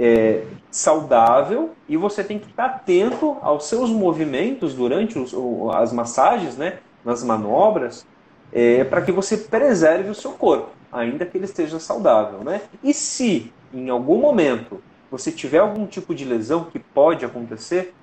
é, 0.01 0.43
saudável 0.71 1.75
e 1.87 1.95
você 1.95 2.23
tem 2.23 2.39
que 2.39 2.47
estar 2.49 2.65
atento 2.65 3.37
aos 3.41 3.65
seus 3.65 3.91
movimentos 3.91 4.73
durante 4.73 5.19
os- 5.19 5.31
as 5.75 5.93
massagens, 5.93 6.57
né, 6.57 6.79
nas 7.05 7.23
manobras, 7.23 8.03
é, 8.51 8.83
para 8.83 9.03
que 9.03 9.11
você 9.11 9.37
preserve 9.37 10.09
o 10.09 10.15
seu 10.15 10.31
corpo, 10.31 10.71
ainda 10.91 11.23
que 11.23 11.37
ele 11.37 11.45
esteja 11.45 11.79
saudável. 11.79 12.43
Né? 12.43 12.61
E 12.83 12.95
se 12.95 13.53
em 13.71 13.89
algum 13.89 14.17
momento 14.17 14.83
você 15.11 15.31
tiver 15.31 15.59
algum 15.59 15.85
tipo 15.85 16.15
de 16.15 16.25
lesão 16.25 16.63
que 16.65 16.79
pode 16.79 17.23
acontecer, 17.23 17.93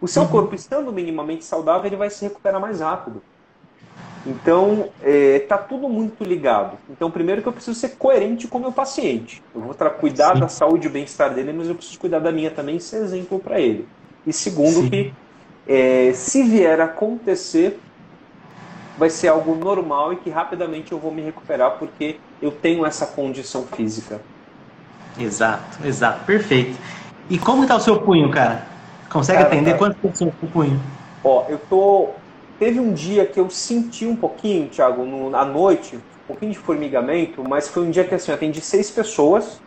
o 0.00 0.06
seu 0.06 0.28
corpo 0.28 0.54
estando 0.54 0.92
minimamente 0.92 1.44
saudável, 1.44 1.86
ele 1.86 1.96
vai 1.96 2.08
se 2.08 2.24
recuperar 2.24 2.60
mais 2.60 2.80
rápido. 2.80 3.20
Então, 4.30 4.92
está 5.00 5.56
tudo 5.56 5.88
muito 5.88 6.22
ligado. 6.22 6.78
Então, 6.88 7.10
primeiro 7.10 7.40
que 7.40 7.48
eu 7.48 7.52
preciso 7.52 7.78
ser 7.78 7.96
coerente 7.96 8.46
com 8.46 8.58
o 8.58 8.60
meu 8.60 8.72
paciente. 8.72 9.42
Eu 9.54 9.62
vou 9.62 9.74
cuidar 9.98 10.34
Sim. 10.34 10.40
da 10.40 10.48
saúde 10.48 10.86
e 10.86 10.90
bem-estar 10.90 11.34
dele, 11.34 11.52
mas 11.52 11.68
eu 11.68 11.74
preciso 11.74 11.98
cuidar 11.98 12.18
da 12.18 12.30
minha 12.30 12.50
também 12.50 12.76
e 12.76 12.80
ser 12.80 13.02
exemplo 13.02 13.40
para 13.40 13.58
ele. 13.58 13.88
E 14.26 14.32
segundo 14.32 14.82
Sim. 14.82 14.90
que, 14.90 15.14
é, 15.66 16.12
se 16.12 16.42
vier 16.42 16.78
a 16.80 16.84
acontecer, 16.84 17.82
vai 18.94 19.08
ser 19.08 19.28
algo 19.28 19.54
normal 19.54 20.12
e 20.12 20.16
que 20.16 20.28
rapidamente 20.28 20.92
eu 20.92 20.98
vou 21.00 21.12
me 21.12 21.22
recuperar 21.22 21.78
porque 21.78 22.20
eu 22.40 22.52
tenho 22.52 22.84
essa 22.84 23.06
condição 23.06 23.66
física. 23.66 24.26
Exato, 25.18 25.84
exato, 25.84 26.24
perfeito. 26.24 26.78
E 27.28 27.38
como 27.38 27.66
tá 27.66 27.76
o 27.76 27.80
seu 27.80 28.00
punho, 28.00 28.30
cara? 28.30 28.66
Consegue 29.10 29.42
Cara, 29.42 29.48
atender 29.48 29.72
tá- 29.72 29.78
quantas 29.78 30.00
pessoas 30.00 30.34
com 30.38 30.46
o 30.46 30.50
punho? 30.50 30.80
Ó, 31.22 31.48
eu 31.48 31.66
tô. 31.66 32.27
Teve 32.58 32.80
um 32.80 32.92
dia 32.92 33.24
que 33.24 33.38
eu 33.38 33.48
senti 33.50 34.04
um 34.06 34.16
pouquinho, 34.16 34.68
Thiago, 34.68 35.04
no, 35.04 35.34
à 35.36 35.44
noite, 35.44 35.96
um 35.96 36.26
pouquinho 36.26 36.52
de 36.52 36.58
formigamento, 36.58 37.44
mas 37.44 37.68
foi 37.68 37.84
um 37.84 37.90
dia 37.90 38.04
que 38.04 38.14
assim, 38.14 38.30
eu 38.30 38.34
atendi 38.36 38.60
seis 38.60 38.90
pessoas, 38.90 39.60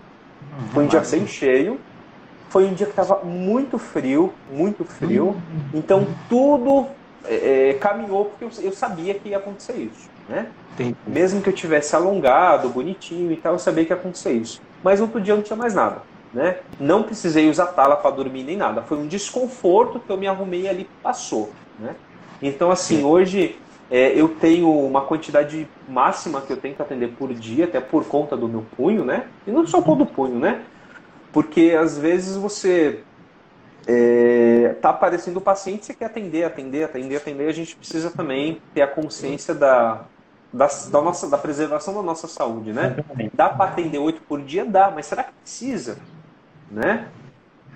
foi 0.73 0.83
um 0.83 0.87
dia 0.87 0.99
bem 0.99 1.25
cheio. 1.27 1.79
Foi 2.49 2.65
um 2.65 2.73
dia 2.73 2.85
que 2.85 2.91
estava 2.91 3.23
muito 3.23 3.77
frio, 3.77 4.33
muito 4.51 4.83
frio. 4.83 5.41
Então 5.73 6.05
tudo 6.27 6.85
é, 7.23 7.69
é, 7.69 7.73
caminhou 7.75 8.25
porque 8.25 8.43
eu, 8.43 8.51
eu 8.65 8.73
sabia 8.73 9.13
que 9.13 9.29
ia 9.29 9.37
acontecer 9.37 9.73
isso, 9.77 10.09
né? 10.27 10.51
Entendi. 10.73 10.97
Mesmo 11.07 11.41
que 11.41 11.47
eu 11.47 11.53
tivesse 11.53 11.95
alongado, 11.95 12.69
bonitinho 12.69 13.31
e 13.31 13.37
tal, 13.37 13.53
eu 13.53 13.59
sabia 13.59 13.85
que 13.85 13.93
ia 13.93 13.95
acontecer 13.95 14.33
isso. 14.33 14.59
Mas 14.83 14.99
outro 14.99 15.21
dia 15.21 15.33
não 15.33 15.41
tinha 15.41 15.55
mais 15.55 15.73
nada. 15.73 16.01
né? 16.33 16.57
Não 16.77 17.03
precisei 17.03 17.49
usar 17.49 17.67
tala 17.67 17.95
para 17.95 18.11
dormir 18.11 18.43
nem 18.43 18.57
nada. 18.57 18.81
Foi 18.81 18.97
um 18.97 19.07
desconforto 19.07 19.99
que 19.99 20.11
eu 20.11 20.17
me 20.17 20.27
arrumei 20.27 20.67
ali 20.67 20.89
passou, 21.01 21.57
né? 21.79 21.95
Então 22.41 22.71
assim, 22.71 23.03
hoje 23.03 23.57
é, 23.89 24.19
eu 24.19 24.29
tenho 24.29 24.71
uma 24.71 25.01
quantidade 25.01 25.67
máxima 25.87 26.41
que 26.41 26.51
eu 26.51 26.57
tenho 26.57 26.73
que 26.73 26.81
atender 26.81 27.09
por 27.09 27.33
dia, 27.33 27.65
até 27.65 27.81
por 27.81 28.05
conta 28.05 28.37
do 28.37 28.47
meu 28.47 28.65
punho, 28.77 29.03
né? 29.03 29.27
E 29.45 29.51
não 29.51 29.67
só 29.67 29.81
do 29.81 30.05
punho, 30.05 30.39
né? 30.39 30.61
Porque 31.33 31.77
às 31.77 31.97
vezes 31.97 32.37
você 32.37 33.03
é, 33.85 34.75
tá 34.81 34.91
aparecendo 34.91 35.37
o 35.37 35.41
paciente, 35.41 35.85
você 35.85 35.93
quer 35.93 36.05
atender, 36.05 36.43
atender, 36.43 36.85
atender, 36.85 37.17
atender, 37.17 37.49
a 37.49 37.53
gente 37.53 37.75
precisa 37.75 38.09
também 38.09 38.61
ter 38.73 38.81
a 38.81 38.87
consciência 38.87 39.53
da, 39.53 40.05
da, 40.53 40.67
da, 40.67 41.01
nossa, 41.01 41.29
da 41.29 41.37
preservação 41.37 41.93
da 41.93 42.01
nossa 42.01 42.27
saúde, 42.27 42.71
né? 42.71 42.95
Dá 43.33 43.49
para 43.49 43.71
atender 43.71 43.97
oito 43.97 44.21
por 44.21 44.41
dia? 44.41 44.63
Dá, 44.63 44.89
mas 44.89 45.05
será 45.05 45.23
que 45.23 45.33
precisa? 45.41 45.97
Né? 46.69 47.07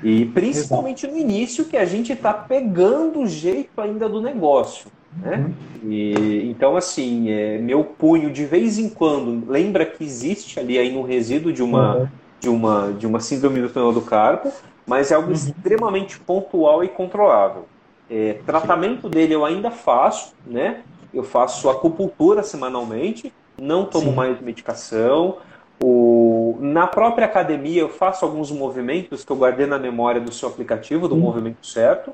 E 0.06 0.24
principalmente 0.24 1.08
no 1.08 1.18
início 1.18 1.66
que 1.66 1.76
a 1.76 1.84
gente 1.84 2.14
está 2.14 2.32
pegando 2.32 3.22
o 3.22 3.28
jeito 3.28 3.82
ainda 3.82 4.08
do 4.08 4.22
negócio. 4.22 4.86
Né? 5.18 5.38
Uhum. 5.84 5.92
E, 5.92 6.48
então, 6.48 6.78
assim, 6.78 7.32
é, 7.32 7.58
meu 7.58 7.84
punho 7.84 8.30
de 8.30 8.46
vez 8.46 8.78
em 8.78 8.88
quando 8.88 9.50
lembra 9.50 9.84
que 9.84 10.04
existe 10.04 10.60
ali 10.60 10.78
aí 10.78 10.96
um 10.96 11.02
resíduo 11.02 11.52
de 11.52 11.64
uma, 11.64 11.96
uhum. 11.96 12.08
de 12.40 12.50
uma, 12.50 12.94
de 12.94 13.08
uma 13.08 13.20
síndrome 13.20 13.60
do 13.60 13.70
túnel 13.70 13.92
do 13.92 14.02
carpo, 14.02 14.52
mas 14.86 15.10
é 15.10 15.16
algo 15.16 15.30
uhum. 15.30 15.34
extremamente 15.34 16.20
pontual 16.20 16.84
e 16.84 16.88
controlável. 16.88 17.66
É, 18.08 18.34
tratamento 18.46 19.10
dele 19.10 19.34
eu 19.34 19.44
ainda 19.44 19.72
faço, 19.72 20.36
né? 20.46 20.82
Eu 21.12 21.24
faço 21.24 21.68
acupuntura 21.68 22.44
semanalmente, 22.44 23.34
não 23.60 23.86
tomo 23.86 24.12
Sim. 24.12 24.16
mais 24.16 24.40
medicação. 24.40 25.38
O... 25.82 26.58
Na 26.60 26.88
própria 26.88 27.26
academia 27.26 27.82
eu 27.82 27.90
faço 27.90 28.26
alguns 28.26 28.52
movimentos 28.52 29.24
que 29.24 29.32
eu 29.32 29.36
guardei 29.36 29.66
na 29.66 29.78
memória 29.78 30.22
do 30.22 30.32
seu 30.32 30.50
aplicativo, 30.50 31.08
do 31.08 31.16
movimento 31.16 31.66
certo, 31.66 32.12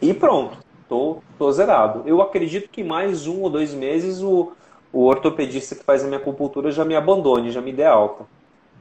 e 0.00 0.14
pronto 0.14 0.58
tô, 0.90 1.22
tô 1.38 1.52
zerado. 1.52 2.02
Eu 2.04 2.20
acredito 2.20 2.68
que 2.68 2.82
mais 2.82 3.28
um 3.28 3.42
ou 3.42 3.48
dois 3.48 3.72
meses 3.72 4.20
o, 4.20 4.52
o 4.92 5.04
ortopedista 5.04 5.76
que 5.76 5.84
faz 5.84 6.02
a 6.02 6.06
minha 6.06 6.18
acupuntura 6.18 6.72
já 6.72 6.84
me 6.84 6.96
abandone, 6.96 7.52
já 7.52 7.60
me 7.60 7.72
dê 7.72 7.84
alta. 7.84 8.24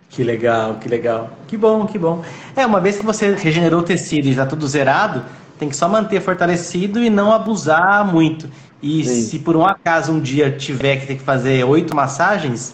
Que 0.10 0.24
legal, 0.24 0.76
que 0.82 0.90
legal. 0.90 1.30
Que 1.48 1.56
bom, 1.56 1.86
que 1.86 2.00
bom. 2.00 2.24
É, 2.56 2.66
uma 2.66 2.82
vez 2.82 2.98
que 2.98 3.06
você 3.06 3.36
regenerou 3.36 3.82
o 3.82 3.84
tecido 3.84 4.28
e 4.28 4.34
já 4.34 4.44
tudo 4.44 4.68
zerado, 4.68 5.24
tem 5.60 5.70
que 5.70 5.76
só 5.76 5.88
manter 5.88 6.20
fortalecido 6.20 7.00
e 7.00 7.12
não 7.12 7.32
abusar 7.32 8.12
muito. 8.12 8.50
E 8.82 9.06
Sim. 9.06 9.22
se 9.22 9.40
por 9.40 9.56
um 9.56 9.64
acaso 9.64 10.12
um 10.12 10.20
dia 10.20 10.52
tiver 10.52 10.98
que 10.98 11.06
ter 11.06 11.16
que 11.18 11.24
fazer 11.24 11.64
oito 11.64 11.96
massagens, 11.96 12.74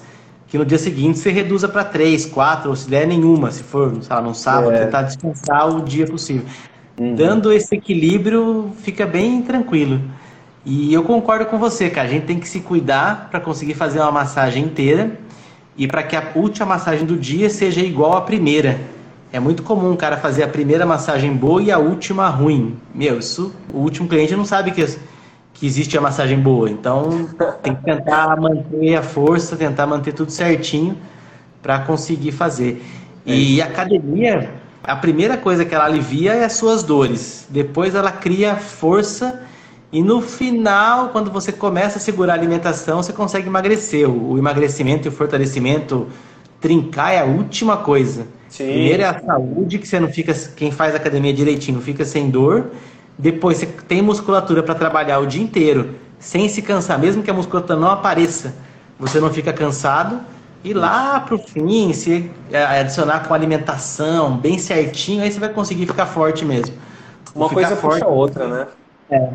que 0.56 0.58
no 0.58 0.66
dia 0.66 0.78
seguinte 0.78 1.20
você 1.20 1.32
reduza 1.32 1.68
para 1.68 1.84
três, 1.84 2.26
quatro, 2.26 2.70
ou 2.70 2.76
se 2.78 2.90
der 2.90 3.06
nenhuma, 3.06 3.52
se 3.52 3.62
for, 3.62 3.94
sei 4.02 4.16
lá, 4.16 4.22
num 4.22 4.34
sábado, 4.34 4.72
é. 4.72 4.86
tentar 4.86 5.02
descansar 5.02 5.68
o 5.68 5.82
dia 5.82 6.08
possível. 6.08 6.46
Uhum. 6.98 7.14
Dando 7.14 7.52
esse 7.52 7.76
equilíbrio, 7.76 8.72
fica 8.82 9.06
bem 9.06 9.42
tranquilo. 9.42 10.00
E 10.66 10.94
eu 10.94 11.04
concordo 11.04 11.46
com 11.48 11.58
você, 11.58 11.90
cara. 11.90 12.08
A 12.08 12.12
gente 12.12 12.26
tem 12.26 12.40
que 12.40 12.48
se 12.48 12.62
cuidar 12.62 13.28
para 13.30 13.42
conseguir 13.42 13.74
fazer 13.74 14.00
uma 14.00 14.14
massagem 14.14 14.64
inteira 14.64 15.20
e 15.78 15.88
para 15.88 16.02
que 16.02 16.16
a 16.16 16.32
última 16.36 16.66
massagem 16.66 17.06
do 17.06 17.18
dia 17.18 17.50
seja 17.50 17.82
igual 17.82 18.16
à 18.16 18.22
primeira. 18.22 18.80
É 19.34 19.42
muito 19.42 19.62
comum 19.62 19.92
o 19.92 19.98
cara 19.98 20.16
fazer 20.16 20.44
a 20.44 20.48
primeira 20.48 20.86
massagem 20.86 21.34
boa 21.34 21.62
e 21.62 21.70
a 21.70 21.78
última 21.78 22.30
ruim. 22.30 22.78
Meu, 22.94 23.20
isso 23.20 23.54
o 23.74 23.80
último 23.80 24.08
cliente 24.08 24.34
não 24.38 24.46
sabe 24.46 24.72
que, 24.72 24.88
que 25.56 25.66
existe 25.66 25.98
a 25.98 26.02
massagem 26.02 26.40
boa. 26.40 26.70
Então 26.70 27.28
tem 27.64 27.74
que 27.74 27.84
tentar 27.84 28.40
manter 28.40 28.96
a 28.96 29.02
força, 29.02 29.56
tentar 29.56 29.88
manter 29.88 30.14
tudo 30.14 30.32
certinho 30.32 30.96
para 31.64 31.80
conseguir 31.80 32.32
fazer. 32.32 32.86
E 33.26 33.60
é 33.60 33.64
academia 33.64 34.64
a 34.88 34.96
primeira 34.96 35.36
coisa 35.36 35.66
que 35.66 35.74
ela 35.74 35.86
alivia 35.86 36.34
é 36.34 36.46
as 36.46 36.54
suas 36.54 36.84
dores. 36.84 37.48
Depois 37.50 37.96
ela 37.96 38.12
cria 38.12 38.56
força 38.56 39.42
e 39.92 40.04
no 40.04 40.22
final, 40.22 41.10
quando 41.10 41.32
você 41.32 41.52
começa 41.52 41.98
a 41.98 42.02
segurar 42.02 42.34
a 42.34 42.36
alimentação, 42.36 43.02
você 43.02 43.12
consegue 43.12 43.48
emagrecer. 43.48 44.08
O 44.08 44.38
emagrecimento 44.38 45.08
e 45.08 45.10
o 45.10 45.12
fortalecimento 45.12 46.08
trincar 46.62 47.14
é 47.14 47.20
a 47.20 47.26
última 47.26 47.78
coisa. 47.78 48.28
Sim. 48.48 48.66
Primeiro 48.66 49.02
é 49.02 49.06
a 49.06 49.20
saúde, 49.20 49.80
que 49.80 49.88
você 49.88 50.00
não 50.00 50.08
fica, 50.08 50.34
quem 50.56 50.72
faz 50.72 50.94
academia 50.94 51.34
direitinho, 51.34 51.82
fica 51.82 52.06
sem 52.06 52.30
dor. 52.30 52.72
Depois 53.18 53.58
você 53.58 53.66
tem 53.66 54.02
musculatura 54.02 54.62
para 54.62 54.76
trabalhar 54.76 55.20
o 55.20 55.26
dia 55.26 55.42
inteiro, 55.42 55.96
sem 56.20 56.50
se 56.50 56.62
cansar, 56.62 57.00
mesmo 57.00 57.24
que 57.24 57.32
a 57.32 57.34
musculatura 57.34 57.80
não 57.80 57.90
apareça, 57.90 58.56
você 59.00 59.20
não 59.20 59.32
fica 59.32 59.54
cansado. 59.54 60.20
E 60.64 60.74
lá 60.74 61.20
pro 61.20 61.38
fim, 61.38 61.94
se 61.94 62.30
adicionar 62.80 63.28
com 63.28 63.34
alimentação 63.34 64.36
bem 64.36 64.58
certinho, 64.58 65.22
aí 65.22 65.32
você 65.32 65.40
vai 65.40 65.50
conseguir 65.50 65.86
ficar 65.86 66.08
forte 66.08 66.44
mesmo. 66.44 66.76
Uma 67.36 67.50
coisa 67.50 67.76
forte, 67.76 68.00
puxa 68.00 68.06
a 68.06 68.10
outra, 68.10 68.48
né? 68.48 68.68
É. 69.12 69.30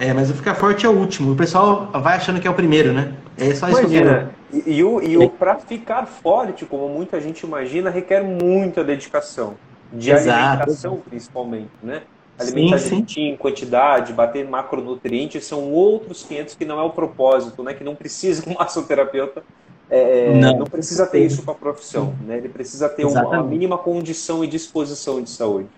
É, 0.00 0.12
mas 0.12 0.30
o 0.30 0.34
ficar 0.34 0.54
forte 0.54 0.84
é 0.84 0.88
o 0.88 0.92
último. 0.92 1.32
O 1.32 1.36
pessoal 1.36 1.88
vai 1.92 2.16
achando 2.16 2.40
que 2.40 2.48
é 2.48 2.50
o 2.50 2.54
primeiro, 2.54 2.92
né? 2.92 3.12
É 3.38 3.54
só 3.54 3.68
isso 3.68 3.80
Imagina, 3.80 4.30
e, 4.52 4.78
e, 4.78 4.84
o, 4.84 5.02
e 5.02 5.16
o 5.16 5.28
para 5.28 5.56
ficar 5.56 6.06
forte, 6.06 6.64
como 6.64 6.88
muita 6.88 7.20
gente 7.20 7.44
imagina, 7.44 7.90
requer 7.90 8.22
muita 8.22 8.82
dedicação. 8.82 9.54
De 9.92 10.10
Exato. 10.10 10.40
alimentação, 10.40 11.00
principalmente, 11.08 11.70
né? 11.82 12.02
Alimentar 12.38 12.78
sim, 12.78 12.88
direitinho, 12.88 13.38
quantidade, 13.38 14.12
bater 14.12 14.48
macronutrientes, 14.48 15.44
são 15.44 15.70
outros 15.70 16.24
500 16.24 16.54
que 16.54 16.64
não 16.64 16.80
é 16.80 16.82
o 16.82 16.90
propósito, 16.90 17.62
né? 17.62 17.74
Que 17.74 17.84
não 17.84 17.94
precisa 17.94 18.42
um 18.48 18.54
massoterapeuta 18.54 19.42
é, 19.90 20.30
é, 20.30 20.34
não. 20.34 20.58
não. 20.58 20.66
precisa 20.66 21.06
ter 21.06 21.24
isso 21.24 21.42
para 21.42 21.52
a 21.52 21.56
profissão, 21.56 22.14
né? 22.26 22.38
Ele 22.38 22.48
precisa 22.48 22.88
ter 22.88 23.04
uma, 23.04 23.22
uma, 23.22 23.42
mínima 23.42 23.78
condição 23.78 24.42
e 24.42 24.46
disposição 24.46 25.22
de 25.22 25.30
saúde. 25.30 25.68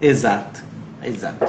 Exato, 0.00 0.62
exato. 1.02 1.44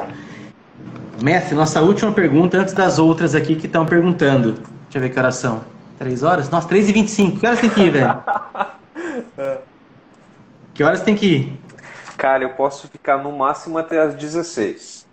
Mestre, 1.22 1.54
nossa 1.54 1.82
última 1.82 2.12
pergunta 2.12 2.58
antes 2.58 2.74
das 2.74 2.98
outras 2.98 3.36
aqui 3.36 3.56
que 3.56 3.68
estão 3.68 3.86
perguntando. 3.86 4.54
Deixa 4.54 4.98
eu 4.98 5.02
ver 5.02 5.10
que 5.10 5.20
horas 5.20 5.36
são. 5.36 5.62
Três 6.00 6.24
horas? 6.24 6.50
Nossa, 6.50 6.68
três 6.68 6.90
e 6.90 6.94
vinte 6.94 7.10
e 7.10 7.12
cinco. 7.12 7.40
Que 7.40 7.46
horas 7.46 7.60
tem 7.60 7.70
que 7.70 7.82
ir, 7.82 7.92
velho? 7.92 8.24
que 10.74 10.84
horas 10.84 11.02
tem 11.02 11.16
que 11.16 11.26
ir? 11.28 11.61
Cara, 12.22 12.44
eu 12.44 12.50
posso 12.52 12.88
ficar 12.88 13.18
no 13.18 13.32
máximo 13.32 13.80
até 13.80 14.00
as 14.00 14.14
16. 14.14 15.08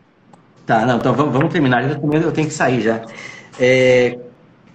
Tá, 0.66 0.84
não, 0.84 0.98
então 0.98 1.14
vamos, 1.14 1.32
vamos 1.32 1.50
terminar. 1.50 1.82
Eu 1.82 2.32
tenho 2.32 2.48
que 2.48 2.52
sair 2.52 2.82
já. 2.82 3.00
É, 3.58 4.18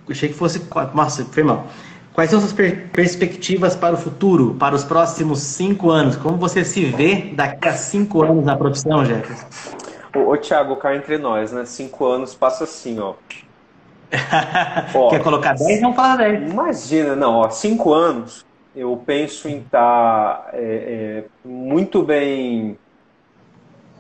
achei 0.10 0.30
que 0.30 0.34
fosse. 0.34 0.60
Nossa, 0.96 1.24
foi 1.26 1.44
mal. 1.44 1.68
Quais 2.12 2.32
são 2.32 2.40
suas 2.40 2.52
per 2.52 2.90
perspectivas 2.90 3.76
para 3.76 3.94
o 3.94 3.98
futuro, 4.00 4.56
para 4.56 4.74
os 4.74 4.84
próximos 4.84 5.42
cinco 5.42 5.92
anos? 5.92 6.16
Como 6.16 6.36
você 6.36 6.66
se 6.66 6.86
vê 6.86 7.34
daqui 7.36 7.68
a 7.68 7.74
cinco 7.74 8.24
anos 8.24 8.44
na 8.44 8.58
profissão, 8.58 9.06
Jefferson? 9.06 9.46
Ô, 10.16 10.32
ô 10.32 10.36
Thiago, 10.36 10.76
cá 10.78 10.96
entre 10.96 11.20
nós, 11.20 11.52
né? 11.52 11.66
Cinco 11.66 12.04
anos 12.04 12.34
passa 12.34 12.64
assim, 12.64 13.00
ó. 13.00 13.14
ó 14.96 15.10
Quer 15.12 15.22
colocar 15.22 15.54
dez? 15.54 15.82
Vamos 15.82 15.96
falar 15.96 16.16
dez. 16.16 16.52
Imagina, 16.52 17.16
não, 17.16 17.36
ó, 17.36 17.52
cinco 17.52 17.94
anos 17.94 18.44
eu 18.76 19.02
penso 19.06 19.48
em 19.48 19.60
estar 19.60 20.46
tá, 20.46 20.50
é, 20.54 21.24
é, 21.24 21.48
muito 21.48 22.02
bem 22.04 22.78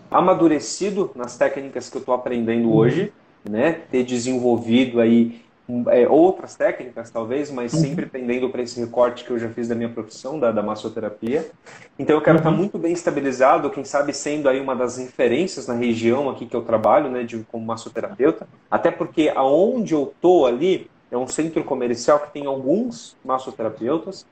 amadurecido 0.09 1.11
nas 1.15 1.37
técnicas 1.37 1.89
que 1.89 1.97
eu 1.97 1.99
estou 1.99 2.13
aprendendo 2.13 2.73
hoje, 2.73 3.11
né? 3.47 3.81
Ter 3.91 4.03
desenvolvido 4.03 4.99
aí 4.99 5.43
é, 5.87 6.07
outras 6.07 6.55
técnicas, 6.55 7.09
talvez, 7.09 7.49
mas 7.49 7.73
uhum. 7.73 7.79
sempre 7.79 8.05
tendendo 8.05 8.49
para 8.49 8.61
esse 8.61 8.79
recorte 8.79 9.23
que 9.23 9.31
eu 9.31 9.39
já 9.39 9.49
fiz 9.49 9.67
da 9.67 9.75
minha 9.75 9.89
profissão, 9.89 10.39
da, 10.39 10.51
da 10.51 10.61
massoterapia. 10.61 11.49
Então 11.97 12.15
eu 12.15 12.21
quero 12.21 12.37
uhum. 12.37 12.41
estar 12.41 12.51
muito 12.51 12.77
bem 12.77 12.91
estabilizado, 12.91 13.69
quem 13.69 13.83
sabe 13.83 14.13
sendo 14.13 14.49
aí 14.49 14.59
uma 14.59 14.75
das 14.75 14.97
referências 14.97 15.67
na 15.67 15.73
região 15.73 16.29
aqui 16.29 16.45
que 16.45 16.55
eu 16.55 16.63
trabalho, 16.63 17.09
né, 17.09 17.23
de, 17.23 17.39
como 17.51 17.65
massoterapeuta, 17.65 18.47
até 18.69 18.91
porque 18.91 19.31
aonde 19.33 19.93
eu 19.93 20.13
tô 20.21 20.45
ali 20.45 20.89
é 21.09 21.17
um 21.17 21.27
centro 21.27 21.63
comercial 21.63 22.19
que 22.19 22.33
tem 22.33 22.45
alguns 22.45 23.15
massoterapeutas, 23.23 24.25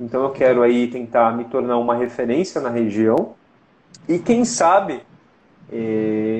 então 0.00 0.22
eu 0.22 0.30
quero 0.30 0.62
aí 0.62 0.88
tentar 0.88 1.36
me 1.36 1.44
tornar 1.44 1.78
uma 1.78 1.94
referência 1.94 2.60
na 2.60 2.70
região 2.70 3.34
e 4.08 4.18
quem 4.18 4.44
sabe 4.44 5.02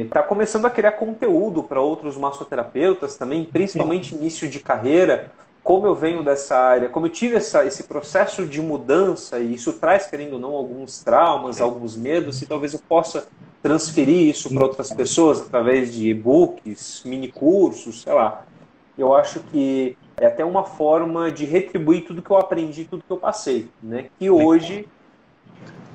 está 0.05 0.23
começando 0.23 0.67
a 0.67 0.71
criar 0.71 0.93
conteúdo 0.93 1.63
para 1.63 1.81
outros 1.81 2.17
massoterapeutas 2.19 3.17
também, 3.17 3.45
principalmente 3.45 4.15
início 4.15 4.49
de 4.49 4.61
carreira. 4.61 5.33
Como 5.63 5.87
eu 5.87 5.95
venho 5.95 6.25
dessa 6.25 6.57
área, 6.57 6.89
como 6.89 7.07
eu 7.07 7.11
tive 7.11 7.37
essa, 7.37 7.65
esse 7.65 7.85
processo 7.85 8.45
de 8.45 8.61
mudança, 8.61 9.39
e 9.39 9.55
isso 9.55 9.73
traz, 9.75 10.07
querendo 10.07 10.35
ou 10.35 10.39
não, 10.41 10.51
alguns 10.55 11.03
traumas, 11.05 11.61
alguns 11.61 11.97
medos, 11.97 12.43
e 12.43 12.47
talvez 12.47 12.75
eu 12.75 12.81
possa 12.81 13.29
transferir 13.63 14.29
isso 14.29 14.53
para 14.53 14.65
outras 14.65 14.93
pessoas 14.93 15.41
através 15.41 15.95
de 15.95 16.11
e-books, 16.11 17.03
mini 17.07 17.31
cursos, 17.31 18.03
sei 18.03 18.13
lá. 18.13 18.45
Eu 18.99 19.15
acho 19.15 19.39
que 19.53 19.97
é 20.19 20.27
até 20.27 20.45
uma 20.45 20.65
forma 20.65 21.31
de 21.31 21.45
retribuir 21.45 22.05
tudo 22.05 22.23
que 22.23 22.31
eu 22.31 22.37
aprendi, 22.37 22.85
tudo 22.85 23.05
que 23.07 23.13
eu 23.13 23.17
passei, 23.17 23.69
né? 23.83 24.07
Que 24.19 24.31
hoje 24.31 24.87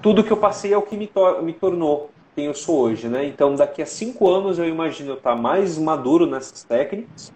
tudo 0.02 0.24
que 0.24 0.32
eu 0.32 0.38
passei 0.38 0.74
é 0.74 0.78
o 0.78 0.82
que 0.82 0.96
me, 0.96 1.08
tor 1.08 1.42
me 1.42 1.54
tornou 1.54 2.12
quem 2.36 2.46
eu 2.46 2.54
sou 2.54 2.80
hoje, 2.82 3.08
né? 3.08 3.26
Então, 3.26 3.56
daqui 3.56 3.82
a 3.82 3.86
cinco 3.86 4.30
anos 4.30 4.60
eu 4.60 4.68
imagino 4.68 5.12
eu 5.12 5.16
estar 5.16 5.36
mais 5.36 5.78
maduro 5.78 6.26
nessas 6.26 6.64
técnicas, 6.64 7.34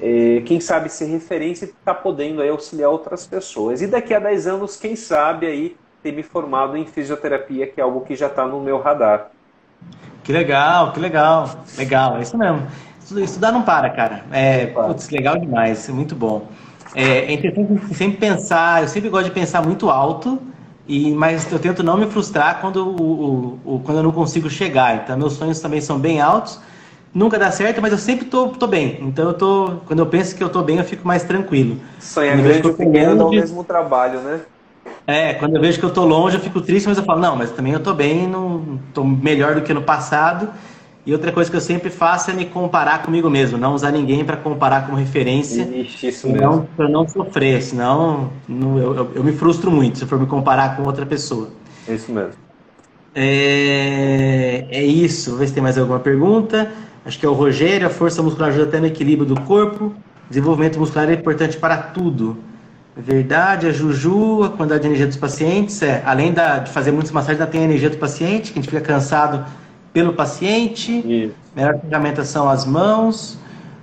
é, 0.00 0.42
quem 0.44 0.58
sabe 0.58 0.88
ser 0.88 1.06
referência 1.06 1.66
e 1.66 1.68
estar 1.68 1.94
tá 1.94 1.94
podendo 1.94 2.42
aí 2.42 2.48
auxiliar 2.48 2.90
outras 2.90 3.26
pessoas. 3.26 3.80
E 3.80 3.86
daqui 3.86 4.12
a 4.12 4.18
dez 4.18 4.46
anos, 4.46 4.76
quem 4.76 4.96
sabe 4.96 5.46
aí 5.46 5.76
ter 6.02 6.12
me 6.12 6.22
formado 6.22 6.76
em 6.76 6.84
fisioterapia, 6.84 7.66
que 7.66 7.80
é 7.80 7.84
algo 7.84 8.00
que 8.00 8.16
já 8.16 8.26
está 8.26 8.46
no 8.46 8.60
meu 8.60 8.80
radar. 8.80 9.30
Que 10.22 10.32
legal, 10.32 10.92
que 10.92 11.00
legal. 11.00 11.48
Legal, 11.78 12.16
é 12.16 12.22
isso 12.22 12.36
mesmo. 12.36 12.66
Estudar 13.22 13.52
não 13.52 13.62
para, 13.62 13.90
cara. 13.90 14.24
É, 14.32 14.66
putz, 14.66 15.10
legal 15.10 15.38
demais, 15.38 15.88
é 15.88 15.92
muito 15.92 16.14
bom. 16.14 16.48
É, 16.94 17.26
é 17.26 17.32
interessante 17.32 17.94
sempre 17.94 18.18
pensar, 18.18 18.82
eu 18.82 18.88
sempre 18.88 19.10
gosto 19.10 19.26
de 19.26 19.32
pensar 19.32 19.62
muito 19.62 19.90
alto, 19.90 20.40
e, 20.86 21.12
mas 21.12 21.50
eu 21.50 21.58
tento 21.58 21.82
não 21.82 21.96
me 21.96 22.06
frustrar 22.06 22.60
quando, 22.60 22.86
o, 22.86 23.02
o, 23.64 23.74
o, 23.74 23.80
quando 23.80 23.98
eu 23.98 24.02
não 24.02 24.12
consigo 24.12 24.48
chegar. 24.48 24.96
Então, 24.96 25.16
meus 25.16 25.34
sonhos 25.34 25.60
também 25.60 25.80
são 25.80 25.98
bem 25.98 26.20
altos. 26.20 26.60
Nunca 27.12 27.38
dá 27.38 27.50
certo, 27.50 27.80
mas 27.80 27.92
eu 27.92 27.98
sempre 27.98 28.26
tô, 28.26 28.48
tô 28.48 28.66
bem. 28.66 28.98
Então, 29.00 29.28
eu 29.28 29.34
tô, 29.34 29.76
quando 29.86 30.00
eu 30.00 30.06
penso 30.06 30.34
que 30.34 30.42
eu 30.42 30.48
tô 30.48 30.62
bem, 30.62 30.78
eu 30.78 30.84
fico 30.84 31.06
mais 31.06 31.22
tranquilo. 31.22 31.78
Sonhar 32.00 32.36
grande 32.36 32.66
ou 32.66 32.74
pequeno 32.74 33.16
dá 33.16 33.26
o 33.26 33.30
mesmo 33.30 33.64
trabalho, 33.64 34.20
né? 34.20 34.40
É, 35.06 35.34
quando 35.34 35.56
eu 35.56 35.60
vejo 35.60 35.78
que 35.78 35.84
eu 35.84 35.92
tô 35.92 36.04
longe, 36.04 36.36
eu 36.36 36.40
fico 36.40 36.60
triste, 36.60 36.88
mas 36.88 36.96
eu 36.98 37.04
falo, 37.04 37.20
não, 37.20 37.36
mas 37.36 37.50
também 37.50 37.72
eu 37.72 37.80
tô 37.80 37.92
bem, 37.92 38.26
não 38.26 38.78
tô 38.92 39.04
melhor 39.04 39.54
do 39.54 39.62
que 39.62 39.72
no 39.74 39.82
passado. 39.82 40.48
E 41.06 41.12
outra 41.12 41.30
coisa 41.30 41.50
que 41.50 41.56
eu 41.56 41.60
sempre 41.60 41.90
faço 41.90 42.30
é 42.30 42.34
me 42.34 42.46
comparar 42.46 43.02
comigo 43.02 43.28
mesmo, 43.28 43.58
não 43.58 43.74
usar 43.74 43.90
ninguém 43.90 44.24
para 44.24 44.38
comparar 44.38 44.86
como 44.86 44.96
referência. 44.96 45.62
Ixi, 45.62 46.08
isso 46.08 46.28
mesmo. 46.30 46.66
Para 46.74 46.88
não 46.88 47.06
sofrer, 47.06 47.62
senão 47.62 48.30
não, 48.48 48.78
eu, 48.78 49.10
eu, 49.14 49.22
me 49.22 49.32
frustro 49.32 49.70
muito 49.70 49.98
se 49.98 50.06
for 50.06 50.18
me 50.18 50.26
comparar 50.26 50.76
com 50.76 50.82
outra 50.84 51.04
pessoa. 51.04 51.50
Isso 51.86 52.10
mesmo. 52.10 52.32
É, 53.14 54.66
é 54.70 54.82
isso. 54.82 55.26
Vamos 55.26 55.40
ver 55.40 55.46
se 55.48 55.52
tem 55.52 55.62
mais 55.62 55.76
alguma 55.76 56.00
pergunta. 56.00 56.72
Acho 57.04 57.18
que 57.18 57.26
é 57.26 57.28
o 57.28 57.34
Rogério. 57.34 57.86
A 57.86 57.90
força 57.90 58.22
muscular 58.22 58.48
ajuda 58.48 58.64
até 58.68 58.80
no 58.80 58.86
equilíbrio 58.86 59.26
do 59.26 59.38
corpo. 59.42 59.92
Desenvolvimento 60.30 60.78
muscular 60.78 61.10
é 61.10 61.12
importante 61.12 61.58
para 61.58 61.76
tudo. 61.76 62.38
É 62.96 63.02
verdade, 63.02 63.66
a 63.66 63.72
Juju, 63.72 64.44
a 64.44 64.50
quantidade 64.50 64.82
de 64.82 64.86
energia 64.86 65.06
dos 65.06 65.16
pacientes, 65.16 65.82
é, 65.82 66.00
além 66.06 66.32
da, 66.32 66.60
de 66.60 66.70
fazer 66.70 66.92
muitas 66.92 67.10
massagens, 67.10 67.40
ainda 67.40 67.50
tem 67.50 67.62
a 67.62 67.64
energia 67.64 67.90
do 67.90 67.96
paciente, 67.96 68.52
que 68.52 68.58
a 68.58 68.62
gente 68.62 68.70
fica 68.70 68.80
cansado 68.80 69.44
pelo 69.94 70.12
paciente. 70.12 70.92
Isso. 70.98 71.34
Melhor 71.56 71.78
ferramenta 71.80 72.24
são 72.24 72.50
as 72.50 72.66
mãos. 72.66 73.38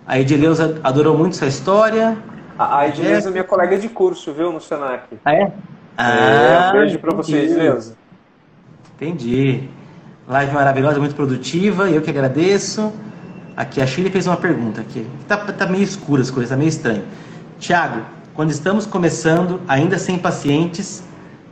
A 0.05 0.19
Edileuza 0.19 0.79
adorou 0.83 1.17
muito 1.17 1.33
essa 1.33 1.47
história. 1.47 2.17
A, 2.59 2.79
a 2.79 2.87
Edileuza 2.89 3.29
é 3.29 3.31
minha 3.31 3.43
colega 3.45 3.79
de 3.79 3.87
curso, 3.87 4.33
viu, 4.33 4.51
no 4.51 4.59
Senac. 4.59 5.17
Ah, 5.23 5.33
é? 5.33 5.51
Ah, 5.97 6.71
é, 6.71 6.71
beijo 6.73 6.99
para 6.99 7.15
você, 7.15 7.37
Edileuza. 7.37 7.95
Entendi. 8.95 9.69
Live 10.27 10.53
maravilhosa, 10.53 10.99
muito 10.99 11.15
produtiva, 11.15 11.89
eu 11.89 12.01
que 12.01 12.09
agradeço. 12.09 12.91
Aqui, 13.55 13.81
a 13.81 13.87
Chile 13.87 14.09
fez 14.09 14.27
uma 14.27 14.37
pergunta 14.37 14.81
aqui. 14.81 15.07
Tá, 15.27 15.37
tá 15.37 15.65
meio 15.65 15.83
escura 15.83 16.21
as 16.21 16.29
coisas, 16.29 16.49
tá 16.49 16.57
meio 16.57 16.69
estranho. 16.69 17.03
Tiago, 17.57 18.01
quando 18.33 18.51
estamos 18.51 18.85
começando, 18.85 19.61
ainda 19.67 19.97
sem 19.97 20.17
pacientes, 20.17 21.03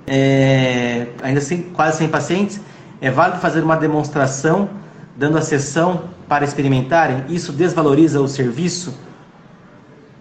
é, 0.06 1.08
ainda 1.22 1.42
sem, 1.42 1.62
quase 1.62 1.98
sem 1.98 2.10
pacientes, 2.10 2.62
é 3.02 3.10
válido 3.10 3.40
fazer 3.40 3.64
uma 3.64 3.78
demonstração 3.78 4.70
dando 5.16 5.38
a 5.38 5.42
sessão 5.42 6.04
para 6.28 6.44
experimentarem? 6.44 7.26
Isso 7.30 7.52
desvaloriza 7.52 8.22
o 8.22 8.28
serviço? 8.28 8.98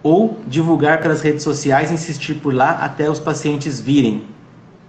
Ou 0.01 0.39
divulgar 0.47 1.01
pelas 1.01 1.21
redes 1.21 1.43
sociais, 1.43 1.91
insistir 1.91 2.35
por 2.35 2.53
lá 2.53 2.79
até 2.81 3.09
os 3.09 3.19
pacientes 3.19 3.79
virem? 3.79 4.27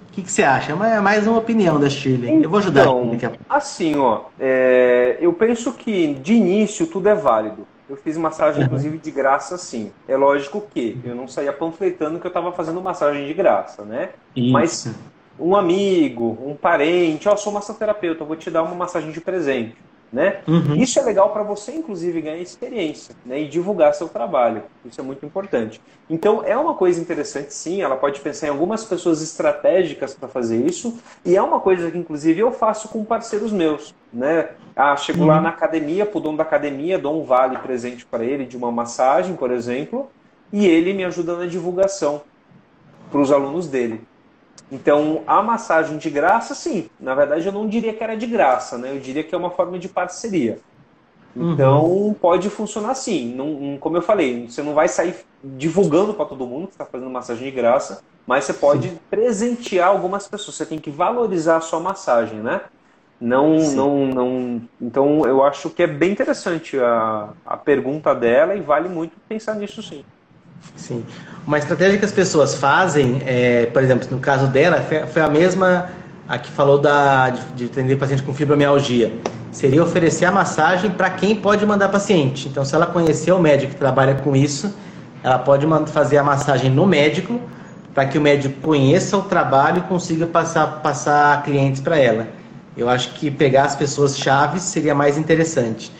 O 0.08 0.12
que, 0.12 0.22
que 0.22 0.30
você 0.30 0.42
acha? 0.42 0.72
É 0.72 1.00
mais 1.00 1.26
uma 1.26 1.38
opinião 1.38 1.78
da 1.78 1.88
Shirley. 1.88 2.42
Eu 2.42 2.50
vou 2.50 2.58
ajudar. 2.58 2.82
Então, 2.82 3.32
assim, 3.48 3.96
ó, 3.96 4.22
é, 4.38 5.16
eu 5.20 5.32
penso 5.32 5.72
que 5.72 6.14
de 6.14 6.34
início 6.34 6.86
tudo 6.86 7.08
é 7.08 7.14
válido. 7.14 7.66
Eu 7.88 7.96
fiz 7.96 8.16
massagem, 8.16 8.64
inclusive, 8.64 8.98
de 8.98 9.10
graça, 9.10 9.58
sim. 9.58 9.90
É 10.06 10.16
lógico 10.16 10.64
que 10.72 10.96
eu 11.04 11.14
não 11.14 11.26
saía 11.26 11.52
panfletando 11.52 12.20
que 12.20 12.26
eu 12.26 12.30
estava 12.30 12.52
fazendo 12.52 12.80
massagem 12.80 13.26
de 13.26 13.34
graça, 13.34 13.84
né? 13.84 14.10
Isso. 14.34 14.52
Mas 14.52 14.94
um 15.40 15.56
amigo, 15.56 16.38
um 16.44 16.54
parente, 16.54 17.28
ó, 17.28 17.34
oh, 17.34 17.36
sou 17.36 17.52
massoterapeuta, 17.52 18.24
vou 18.24 18.36
te 18.36 18.50
dar 18.50 18.62
uma 18.62 18.74
massagem 18.74 19.10
de 19.10 19.20
presente 19.20 19.76
né? 20.12 20.40
Uhum. 20.46 20.74
Isso 20.74 20.98
é 20.98 21.02
legal 21.02 21.30
para 21.30 21.42
você, 21.42 21.72
inclusive, 21.72 22.20
ganhar 22.20 22.38
experiência 22.38 23.14
né? 23.24 23.42
e 23.42 23.48
divulgar 23.48 23.94
seu 23.94 24.08
trabalho. 24.08 24.62
Isso 24.84 25.00
é 25.00 25.04
muito 25.04 25.24
importante. 25.24 25.80
Então, 26.08 26.42
é 26.44 26.56
uma 26.56 26.74
coisa 26.74 27.00
interessante, 27.00 27.54
sim. 27.54 27.80
Ela 27.80 27.96
pode 27.96 28.20
pensar 28.20 28.48
em 28.48 28.50
algumas 28.50 28.84
pessoas 28.84 29.22
estratégicas 29.22 30.14
para 30.14 30.28
fazer 30.28 30.64
isso. 30.66 30.98
E 31.24 31.36
é 31.36 31.42
uma 31.42 31.60
coisa 31.60 31.90
que, 31.90 31.98
inclusive, 31.98 32.40
eu 32.40 32.50
faço 32.50 32.88
com 32.88 33.04
parceiros 33.04 33.52
meus. 33.52 33.94
Né? 34.12 34.48
Ah, 34.74 34.96
chego 34.96 35.20
uhum. 35.20 35.26
lá 35.26 35.40
na 35.40 35.50
academia, 35.50 36.04
pro 36.04 36.20
dono 36.20 36.36
da 36.36 36.42
academia, 36.42 36.98
dou 36.98 37.20
um 37.20 37.24
vale 37.24 37.58
presente 37.58 38.04
para 38.04 38.24
ele 38.24 38.44
de 38.44 38.56
uma 38.56 38.72
massagem, 38.72 39.36
por 39.36 39.52
exemplo, 39.52 40.10
e 40.52 40.66
ele 40.66 40.92
me 40.92 41.04
ajuda 41.04 41.36
na 41.36 41.46
divulgação 41.46 42.22
para 43.12 43.20
os 43.20 43.30
alunos 43.30 43.68
dele. 43.68 44.00
Então, 44.70 45.22
a 45.26 45.42
massagem 45.42 45.98
de 45.98 46.08
graça, 46.08 46.54
sim. 46.54 46.88
Na 46.98 47.14
verdade, 47.14 47.46
eu 47.46 47.52
não 47.52 47.66
diria 47.66 47.92
que 47.92 48.02
era 48.02 48.16
de 48.16 48.26
graça, 48.26 48.78
né? 48.78 48.92
Eu 48.92 49.00
diria 49.00 49.24
que 49.24 49.34
é 49.34 49.38
uma 49.38 49.50
forma 49.50 49.78
de 49.78 49.88
parceria. 49.88 50.58
Então, 51.36 51.84
uhum. 51.84 52.14
pode 52.14 52.50
funcionar 52.50 52.90
assim. 52.90 53.34
Não, 53.34 53.76
como 53.78 53.96
eu 53.96 54.02
falei, 54.02 54.48
você 54.48 54.62
não 54.62 54.74
vai 54.74 54.88
sair 54.88 55.14
divulgando 55.42 56.14
para 56.14 56.24
todo 56.24 56.46
mundo 56.46 56.66
que 56.66 56.74
está 56.74 56.84
fazendo 56.84 57.10
massagem 57.10 57.44
de 57.44 57.50
graça, 57.50 58.02
mas 58.26 58.44
você 58.44 58.52
pode 58.52 58.88
sim. 58.88 58.98
presentear 59.08 59.88
algumas 59.88 60.26
pessoas. 60.28 60.56
Você 60.56 60.66
tem 60.66 60.78
que 60.78 60.90
valorizar 60.90 61.56
a 61.56 61.60
sua 61.60 61.80
massagem, 61.80 62.40
né? 62.40 62.62
Não, 63.20 63.56
não, 63.74 64.06
não. 64.06 64.62
Então, 64.80 65.26
eu 65.26 65.44
acho 65.44 65.68
que 65.70 65.82
é 65.82 65.86
bem 65.86 66.12
interessante 66.12 66.78
a, 66.78 67.28
a 67.44 67.56
pergunta 67.56 68.14
dela 68.14 68.54
e 68.54 68.60
vale 68.60 68.88
muito 68.88 69.12
pensar 69.28 69.54
nisso, 69.54 69.82
sim. 69.82 70.04
Sim. 70.76 71.04
Uma 71.46 71.58
estratégia 71.58 71.98
que 71.98 72.04
as 72.04 72.12
pessoas 72.12 72.54
fazem, 72.54 73.22
é, 73.26 73.66
por 73.66 73.82
exemplo, 73.82 74.06
no 74.10 74.18
caso 74.18 74.46
dela, 74.46 74.84
foi 75.12 75.22
a 75.22 75.28
mesma 75.28 75.90
a 76.28 76.38
que 76.38 76.48
falou 76.48 76.78
da, 76.78 77.30
de, 77.30 77.40
de 77.56 77.64
atender 77.64 77.96
paciente 77.96 78.22
com 78.22 78.32
fibromialgia. 78.32 79.12
Seria 79.50 79.82
oferecer 79.82 80.26
a 80.26 80.30
massagem 80.30 80.88
para 80.88 81.10
quem 81.10 81.34
pode 81.34 81.66
mandar 81.66 81.88
paciente. 81.88 82.46
Então, 82.46 82.64
se 82.64 82.72
ela 82.72 82.86
conhecer 82.86 83.32
o 83.32 83.40
médico 83.40 83.72
que 83.72 83.78
trabalha 83.78 84.14
com 84.14 84.36
isso, 84.36 84.72
ela 85.24 85.40
pode 85.40 85.66
fazer 85.90 86.18
a 86.18 86.22
massagem 86.22 86.70
no 86.70 86.86
médico, 86.86 87.40
para 87.92 88.06
que 88.06 88.16
o 88.16 88.20
médico 88.20 88.60
conheça 88.60 89.16
o 89.16 89.22
trabalho 89.22 89.78
e 89.78 89.80
consiga 89.88 90.24
passar, 90.24 90.80
passar 90.80 91.42
clientes 91.42 91.80
para 91.80 91.98
ela. 91.98 92.28
Eu 92.76 92.88
acho 92.88 93.12
que 93.14 93.28
pegar 93.28 93.64
as 93.64 93.74
pessoas 93.74 94.16
chaves 94.16 94.62
seria 94.62 94.94
mais 94.94 95.18
interessante. 95.18 95.90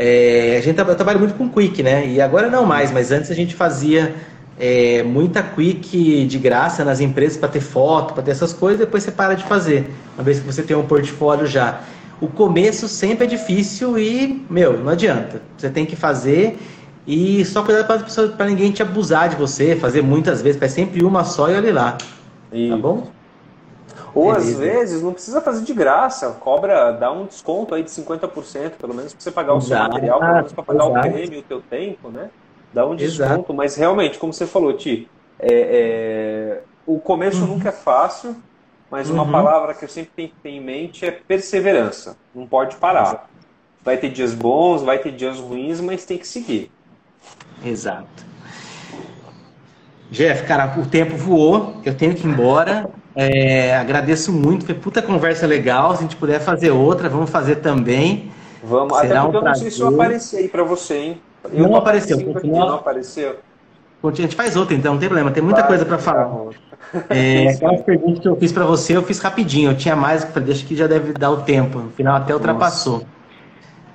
É, 0.00 0.56
a 0.56 0.60
gente 0.60 0.78
eu 0.78 0.94
trabalho 0.94 1.18
muito 1.18 1.34
com 1.34 1.48
Quick, 1.48 1.82
né? 1.82 2.06
E 2.06 2.20
agora 2.20 2.48
não 2.48 2.64
mais, 2.64 2.92
mas 2.92 3.10
antes 3.10 3.32
a 3.32 3.34
gente 3.34 3.56
fazia 3.56 4.14
é, 4.56 5.02
muita 5.02 5.42
Quick 5.42 6.24
de 6.24 6.38
graça 6.38 6.84
nas 6.84 7.00
empresas 7.00 7.36
para 7.36 7.48
ter 7.48 7.60
foto, 7.60 8.14
para 8.14 8.22
ter 8.22 8.30
essas 8.30 8.52
coisas, 8.52 8.78
depois 8.78 9.02
você 9.02 9.10
para 9.10 9.34
de 9.34 9.42
fazer, 9.42 9.90
uma 10.14 10.22
vez 10.22 10.38
que 10.38 10.46
você 10.46 10.62
tem 10.62 10.76
um 10.76 10.86
portfólio 10.86 11.48
já. 11.48 11.80
O 12.20 12.28
começo 12.28 12.86
sempre 12.86 13.24
é 13.24 13.28
difícil 13.28 13.98
e, 13.98 14.44
meu, 14.48 14.78
não 14.78 14.92
adianta. 14.92 15.42
Você 15.56 15.68
tem 15.68 15.84
que 15.84 15.96
fazer 15.96 16.56
e 17.04 17.44
só 17.44 17.62
cuidar 17.64 17.84
para 17.84 18.46
ninguém 18.46 18.70
te 18.70 18.82
abusar 18.82 19.28
de 19.28 19.36
você, 19.36 19.74
fazer 19.74 20.02
muitas 20.02 20.40
vezes, 20.42 20.60
faz 20.60 20.72
sempre 20.72 21.04
uma 21.04 21.24
só 21.24 21.50
e 21.50 21.54
olhe 21.54 21.72
lá. 21.72 21.98
E... 22.52 22.68
Tá 22.68 22.76
bom? 22.76 23.17
Ou 24.18 24.32
às 24.32 24.52
vezes 24.52 25.00
não 25.00 25.12
precisa 25.12 25.40
fazer 25.40 25.64
de 25.64 25.72
graça, 25.72 26.30
cobra, 26.40 26.90
dá 26.90 27.12
um 27.12 27.26
desconto 27.26 27.74
aí 27.74 27.84
de 27.84 27.90
50%, 27.90 28.72
pelo 28.72 28.92
menos 28.92 29.12
para 29.12 29.22
você 29.22 29.30
pagar 29.30 29.54
o 29.54 29.60
seu 29.60 29.76
exato, 29.76 29.92
material, 29.92 30.18
pelo 30.18 30.34
menos 30.34 30.52
para 30.52 30.64
pagar 30.64 30.84
exato. 30.84 30.98
o 30.98 31.12
creme, 31.12 31.36
o 31.38 31.42
teu 31.42 31.60
tempo, 31.60 32.08
né? 32.08 32.30
Dá 32.72 32.84
um 32.84 32.96
desconto, 32.96 33.32
exato. 33.32 33.54
mas 33.54 33.76
realmente, 33.76 34.18
como 34.18 34.32
você 34.32 34.44
falou, 34.46 34.72
Ti, 34.72 35.08
é, 35.38 35.52
é, 35.52 36.60
o 36.84 36.98
começo 36.98 37.42
uhum. 37.42 37.54
nunca 37.54 37.68
é 37.68 37.72
fácil, 37.72 38.34
mas 38.90 39.08
uma 39.08 39.22
uhum. 39.22 39.30
palavra 39.30 39.72
que 39.72 39.84
eu 39.84 39.88
sempre 39.88 40.10
tenho 40.16 40.28
que 40.30 40.36
ter 40.42 40.50
em 40.50 40.60
mente 40.60 41.06
é 41.06 41.10
perseverança. 41.12 42.16
Não 42.34 42.46
pode 42.46 42.76
parar. 42.76 43.28
Vai 43.84 43.98
ter 43.98 44.08
dias 44.08 44.34
bons, 44.34 44.82
vai 44.82 44.98
ter 44.98 45.12
dias 45.12 45.38
ruins, 45.38 45.80
mas 45.80 46.04
tem 46.04 46.18
que 46.18 46.26
seguir. 46.26 46.72
Exato. 47.64 48.26
Jeff, 50.10 50.46
cara, 50.46 50.74
o 50.78 50.86
tempo 50.86 51.16
voou, 51.16 51.80
eu 51.84 51.94
tenho 51.94 52.14
que 52.14 52.26
ir 52.26 52.30
embora. 52.30 52.90
É, 53.20 53.76
agradeço 53.76 54.32
muito, 54.32 54.64
foi 54.64 54.76
puta 54.76 55.02
conversa 55.02 55.44
legal. 55.44 55.90
Se 55.96 55.98
a 55.98 56.02
gente 56.02 56.14
puder 56.14 56.38
fazer 56.38 56.70
outra, 56.70 57.08
vamos 57.08 57.28
fazer 57.28 57.56
também. 57.56 58.30
Vamos, 58.62 58.96
Será 58.96 59.22
até 59.22 59.32
porque 59.32 59.36
um 59.36 59.40
eu 59.40 59.44
não 59.44 59.54
sei 59.56 59.70
se 59.72 59.80
eu 59.80 59.88
apareci 59.88 60.36
aí 60.36 60.48
para 60.48 60.62
você, 60.62 60.96
hein? 60.96 61.20
Eu 61.52 61.64
não, 61.64 61.70
não 61.70 61.76
apareceu. 61.78 62.16
Continua... 62.22 62.66
Não 62.66 62.74
apareceu. 62.76 63.36
A 64.04 64.10
gente 64.12 64.36
faz 64.36 64.54
outra 64.54 64.76
então, 64.76 64.92
não 64.92 65.00
tem 65.00 65.08
problema, 65.08 65.32
tem 65.32 65.42
muita 65.42 65.62
Vai, 65.62 65.70
coisa 65.70 65.84
para 65.84 65.98
falar. 65.98 66.30
É, 67.10 67.48
aquelas 67.58 67.82
perguntas 67.82 68.20
que 68.20 68.28
eu 68.28 68.36
fiz 68.36 68.52
para 68.52 68.64
você, 68.64 68.96
eu 68.96 69.02
fiz 69.02 69.18
rapidinho. 69.18 69.72
Eu 69.72 69.76
tinha 69.76 69.96
mais, 69.96 70.24
acho 70.24 70.64
que 70.64 70.76
já 70.76 70.86
deve 70.86 71.12
dar 71.12 71.32
o 71.32 71.38
tempo. 71.38 71.80
No 71.80 71.90
final 71.90 72.14
até 72.14 72.32
ultrapassou. 72.32 72.98
Nossa. 72.98 73.06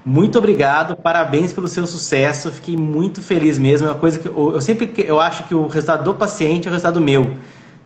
Muito 0.06 0.38
obrigado, 0.38 0.98
parabéns 0.98 1.54
pelo 1.54 1.70
seu 1.70 1.88
sucesso. 1.88 2.52
Fiquei 2.52 2.76
muito 2.76 3.22
feliz 3.22 3.58
mesmo. 3.58 3.88
É 3.88 3.92
uma 3.92 3.98
coisa 3.98 4.20
que 4.20 4.28
eu, 4.28 4.52
eu 4.56 4.60
sempre 4.60 4.94
eu 4.98 5.18
acho 5.22 5.46
que 5.46 5.56
o 5.56 5.68
resultado 5.68 6.04
do 6.04 6.14
paciente 6.14 6.68
é 6.68 6.70
o 6.70 6.74
resultado 6.74 7.00
meu. 7.00 7.38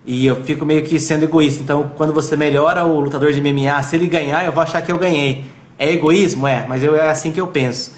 E 0.08 0.26
eu 0.26 0.38
fico 0.38 0.66
meio 0.66 0.84
que 0.84 1.00
sendo 1.00 1.24
egoísta. 1.24 1.62
Então, 1.62 1.92
quando 1.96 2.14
você 2.14 2.36
melhora 2.36 2.84
o 2.86 3.00
lutador 3.00 3.32
de 3.32 3.42
MMA, 3.42 3.84
se 3.84 3.96
ele 3.96 4.08
ganhar, 4.08 4.44
eu 4.44 4.52
vou 4.52 4.64
achar 4.64 4.82
que 4.82 4.92
eu 4.92 4.98
ganhei. 4.98 5.46
É 5.78 5.92
egoísmo? 5.92 6.48
É, 6.48 6.66
mas 6.68 6.82
eu, 6.82 6.96
é 6.96 7.10
assim 7.10 7.32
que 7.32 7.42
eu 7.42 7.48
penso. 7.48 7.94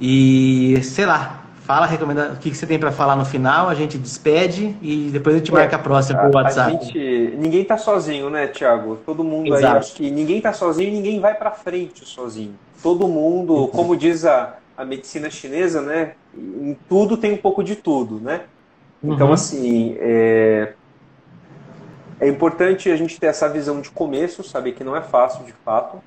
E, 0.00 0.80
sei 0.82 1.04
lá, 1.04 1.42
Fala 1.62 1.86
recomenda... 1.86 2.32
o 2.32 2.36
que, 2.36 2.50
que 2.50 2.56
você 2.56 2.66
tem 2.66 2.78
para 2.78 2.90
falar 2.90 3.14
no 3.14 3.24
final, 3.24 3.68
a 3.68 3.74
gente 3.74 3.96
despede 3.96 4.76
e 4.82 5.10
depois 5.12 5.36
a 5.36 5.38
gente 5.38 5.52
marca 5.52 5.76
a 5.76 5.78
próxima 5.78 6.20
pelo 6.20 6.34
WhatsApp. 6.34 6.86
Gente... 6.86 7.36
Ninguém 7.38 7.64
tá 7.64 7.78
sozinho, 7.78 8.28
né, 8.28 8.48
Thiago? 8.48 8.98
Todo 9.06 9.22
mundo 9.22 9.54
Exato. 9.54 9.72
aí, 9.72 9.78
acho 9.78 9.94
que 9.94 10.10
ninguém 10.10 10.40
tá 10.40 10.52
sozinho 10.52 10.88
e 10.88 10.92
ninguém 10.92 11.20
vai 11.20 11.34
para 11.34 11.52
frente 11.52 12.04
sozinho. 12.04 12.54
Todo 12.82 13.06
mundo, 13.06 13.54
uhum. 13.54 13.66
como 13.68 13.96
diz 13.96 14.24
a, 14.24 14.56
a 14.76 14.84
medicina 14.84 15.30
chinesa, 15.30 15.80
né? 15.80 16.12
Em 16.36 16.76
tudo 16.88 17.16
tem 17.16 17.32
um 17.32 17.36
pouco 17.36 17.62
de 17.62 17.76
tudo, 17.76 18.18
né? 18.20 18.40
Então, 19.02 19.28
uhum. 19.28 19.32
assim, 19.32 19.96
é... 20.00 20.72
é 22.22 22.28
importante 22.28 22.90
a 22.90 22.96
gente 22.96 23.20
ter 23.20 23.26
essa 23.26 23.48
visão 23.48 23.80
de 23.80 23.90
começo, 23.90 24.42
saber 24.42 24.72
que 24.72 24.82
não 24.82 24.96
é 24.96 25.02
fácil 25.02 25.44
de 25.44 25.52
fato, 25.64 25.98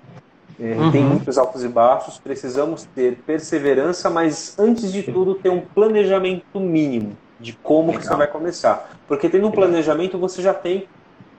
é, 0.60 0.74
uhum. 0.74 0.92
Tem 0.92 1.04
muitos 1.04 1.38
altos 1.38 1.64
e 1.64 1.68
baixos, 1.68 2.18
precisamos 2.18 2.86
ter 2.96 3.18
perseverança, 3.26 4.10
mas 4.10 4.58
antes 4.58 4.92
de 4.92 5.04
tudo 5.04 5.36
ter 5.36 5.50
um 5.50 5.60
planejamento 5.60 6.60
mínimo 6.60 7.18
de 7.40 7.52
como 7.54 7.98
que 7.98 8.06
você 8.06 8.16
vai 8.16 8.28
começar. 8.28 8.90
Porque 9.08 9.28
tendo 9.28 9.48
um 9.48 9.52
planejamento 9.52 10.18
você 10.18 10.42
já 10.42 10.54
tem 10.54 10.88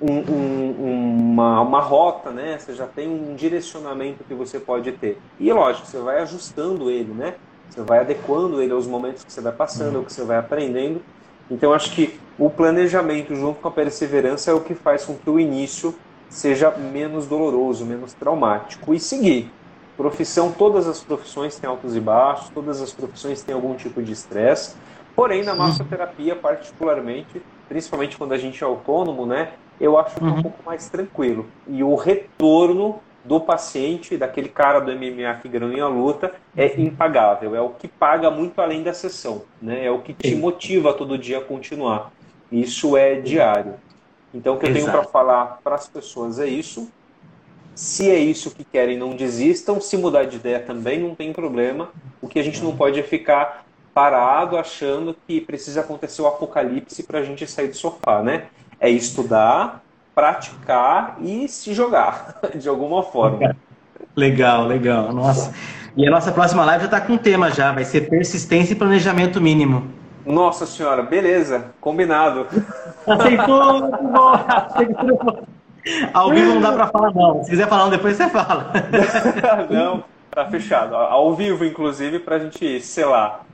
um, 0.00 0.12
um, 0.12 1.30
uma, 1.32 1.62
uma 1.62 1.80
rota, 1.80 2.30
né? 2.30 2.58
Você 2.58 2.74
já 2.74 2.86
tem 2.86 3.08
um 3.08 3.34
direcionamento 3.34 4.22
que 4.22 4.34
você 4.34 4.60
pode 4.60 4.92
ter. 4.92 5.18
E 5.40 5.50
lógico, 5.50 5.86
você 5.86 5.98
vai 5.98 6.20
ajustando 6.20 6.90
ele, 6.90 7.14
né? 7.14 7.36
Você 7.70 7.80
vai 7.80 8.00
adequando 8.00 8.60
ele 8.60 8.72
aos 8.72 8.86
momentos 8.86 9.24
que 9.24 9.32
você 9.32 9.40
vai 9.40 9.52
passando, 9.52 9.92
uhum. 9.92 9.98
ao 10.00 10.04
que 10.04 10.12
você 10.12 10.24
vai 10.24 10.36
aprendendo. 10.36 11.00
Então 11.50 11.72
acho 11.72 11.92
que 11.92 12.18
o 12.38 12.50
planejamento 12.50 13.34
junto 13.34 13.60
com 13.60 13.68
a 13.68 13.70
perseverança 13.70 14.50
é 14.50 14.54
o 14.54 14.60
que 14.60 14.74
faz 14.74 15.04
com 15.04 15.14
que 15.14 15.30
o 15.30 15.38
início 15.38 15.94
seja 16.28 16.70
menos 16.70 17.26
doloroso, 17.26 17.84
menos 17.84 18.12
traumático. 18.12 18.92
E 18.92 19.00
seguir. 19.00 19.50
Profissão, 19.96 20.52
todas 20.52 20.86
as 20.86 21.00
profissões 21.00 21.56
têm 21.56 21.68
altos 21.68 21.96
e 21.96 22.00
baixos, 22.00 22.50
todas 22.50 22.82
as 22.82 22.92
profissões 22.92 23.42
têm 23.42 23.54
algum 23.54 23.74
tipo 23.74 24.02
de 24.02 24.12
estresse. 24.12 24.76
Porém, 25.14 25.42
na 25.42 25.54
massoterapia, 25.54 26.36
particularmente, 26.36 27.40
principalmente 27.68 28.18
quando 28.18 28.32
a 28.32 28.38
gente 28.38 28.62
é 28.62 28.66
autônomo, 28.66 29.24
né, 29.24 29.52
eu 29.80 29.98
acho 29.98 30.16
que 30.16 30.22
é 30.22 30.26
um 30.26 30.34
uhum. 30.34 30.42
pouco 30.42 30.62
mais 30.66 30.90
tranquilo. 30.90 31.46
E 31.66 31.82
o 31.82 31.94
retorno 31.94 33.00
do 33.26 33.40
paciente, 33.40 34.16
daquele 34.16 34.48
cara 34.48 34.80
do 34.80 34.92
MMA 34.92 35.34
que 35.42 35.48
ganhou 35.48 35.86
a 35.86 35.90
luta, 35.90 36.32
é 36.56 36.80
impagável. 36.80 37.54
É 37.54 37.60
o 37.60 37.70
que 37.70 37.88
paga 37.88 38.30
muito 38.30 38.60
além 38.60 38.82
da 38.82 38.94
sessão. 38.94 39.42
Né? 39.60 39.84
É 39.84 39.90
o 39.90 40.00
que 40.00 40.14
te 40.14 40.34
motiva 40.34 40.94
todo 40.94 41.18
dia 41.18 41.38
a 41.38 41.40
continuar. 41.42 42.12
Isso 42.50 42.96
é 42.96 43.16
diário. 43.16 43.74
Então, 44.32 44.54
o 44.54 44.58
que 44.58 44.66
Exato. 44.66 44.78
eu 44.78 44.84
tenho 44.84 44.98
para 44.98 45.10
falar 45.10 45.60
para 45.62 45.74
as 45.74 45.88
pessoas 45.88 46.38
é 46.38 46.46
isso. 46.46 46.90
Se 47.74 48.10
é 48.10 48.18
isso 48.18 48.50
que 48.50 48.64
querem, 48.64 48.96
não 48.96 49.16
desistam. 49.16 49.80
Se 49.80 49.96
mudar 49.96 50.24
de 50.24 50.36
ideia 50.36 50.60
também, 50.60 50.98
não 51.00 51.14
tem 51.14 51.32
problema. 51.32 51.90
O 52.22 52.28
que 52.28 52.38
a 52.38 52.42
gente 52.42 52.62
não 52.62 52.76
pode 52.76 52.98
é 53.00 53.02
ficar 53.02 53.66
parado 53.92 54.56
achando 54.56 55.16
que 55.26 55.40
precisa 55.40 55.80
acontecer 55.80 56.22
o 56.22 56.26
apocalipse 56.26 57.02
para 57.02 57.20
a 57.20 57.22
gente 57.22 57.46
sair 57.46 57.68
do 57.68 57.76
sofá, 57.76 58.22
né? 58.22 58.48
É 58.78 58.90
estudar, 58.90 59.82
praticar 60.16 61.18
e 61.20 61.46
se 61.46 61.74
jogar 61.74 62.40
de 62.56 62.66
alguma 62.70 63.02
forma. 63.02 63.54
Legal, 64.16 64.66
legal. 64.66 65.12
Nossa. 65.12 65.52
E 65.94 66.08
a 66.08 66.10
nossa 66.10 66.32
próxima 66.32 66.64
live 66.64 66.84
já 66.84 66.86
está 66.86 67.00
com 67.02 67.12
um 67.12 67.18
tema 67.18 67.50
já, 67.50 67.70
vai 67.70 67.84
ser 67.84 68.08
persistência 68.08 68.72
e 68.72 68.76
planejamento 68.76 69.42
mínimo. 69.42 69.86
Nossa 70.24 70.64
senhora, 70.64 71.02
beleza, 71.02 71.66
combinado. 71.82 72.46
Aceitou, 73.06 73.80
muito 74.74 75.16
bom. 75.16 75.46
Ao 76.14 76.30
vivo 76.30 76.54
não 76.54 76.60
dá 76.62 76.72
para 76.72 76.86
falar 76.88 77.14
não. 77.14 77.44
Se 77.44 77.50
quiser 77.50 77.68
falar 77.68 77.90
depois 77.90 78.16
você 78.16 78.28
fala. 78.30 78.72
não, 79.70 80.02
tá 80.30 80.46
fechado. 80.46 80.96
Ao 80.96 81.34
vivo, 81.34 81.64
inclusive, 81.64 82.18
para 82.18 82.36
a 82.36 82.38
gente 82.38 82.80
selar. 82.80 83.44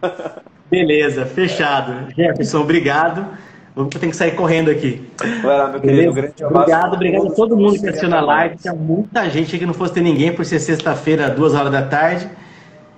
Beleza, 0.70 1.26
fechado. 1.26 2.08
Jefferson, 2.14 2.60
obrigado. 2.60 3.26
Eu 3.74 3.86
tenho 3.86 4.10
que 4.10 4.16
sair 4.16 4.32
correndo 4.32 4.70
aqui. 4.70 5.10
Vai 5.42 5.56
lá, 5.56 5.68
meu 5.68 5.80
querido. 5.80 6.12
Grande 6.12 6.44
obrigado, 6.44 6.94
obrigado 6.94 7.28
a 7.28 7.30
todo 7.30 7.56
mundo 7.56 7.80
que 7.80 7.88
assistiu 7.88 8.08
na 8.08 8.20
live. 8.20 8.56
Tinha 8.58 8.74
muita 8.74 9.28
gente 9.30 9.58
que 9.58 9.64
não 9.64 9.72
fosse 9.72 9.94
ter 9.94 10.02
ninguém 10.02 10.32
por 10.32 10.44
ser 10.44 10.58
sexta-feira, 10.58 11.30
duas 11.30 11.54
horas 11.54 11.72
da 11.72 11.82
tarde. 11.82 12.28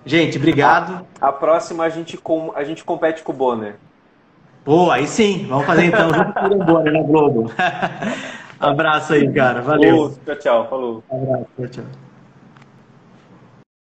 Gente, 0.04 0.36
obrigado. 0.36 1.06
A, 1.20 1.28
a, 1.28 1.32
próxima 1.32 1.84
a 1.84 1.88
gente, 1.88 2.16
com, 2.16 2.52
a 2.56 2.64
gente 2.64 2.82
compete 2.82 3.22
com 3.22 3.32
o 3.32 3.34
Bonner. 3.34 3.76
Pô, 4.64 4.90
aí 4.90 5.06
sim. 5.06 5.46
Vamos 5.48 5.64
fazer 5.64 5.84
então 5.84 6.12
junto 6.12 6.32
com 6.32 6.46
o 6.46 6.64
Bonner 6.64 6.92
na 6.92 7.02
Globo. 7.02 7.50
Abraço 8.58 9.12
aí, 9.12 9.32
cara. 9.32 9.62
Valeu. 9.62 10.14
Tchau, 10.24 10.36
tchau. 10.36 10.68
Falou. 10.68 11.04
Abraço, 11.10 11.46
tchau, 11.56 11.68
tchau. 11.68 12.03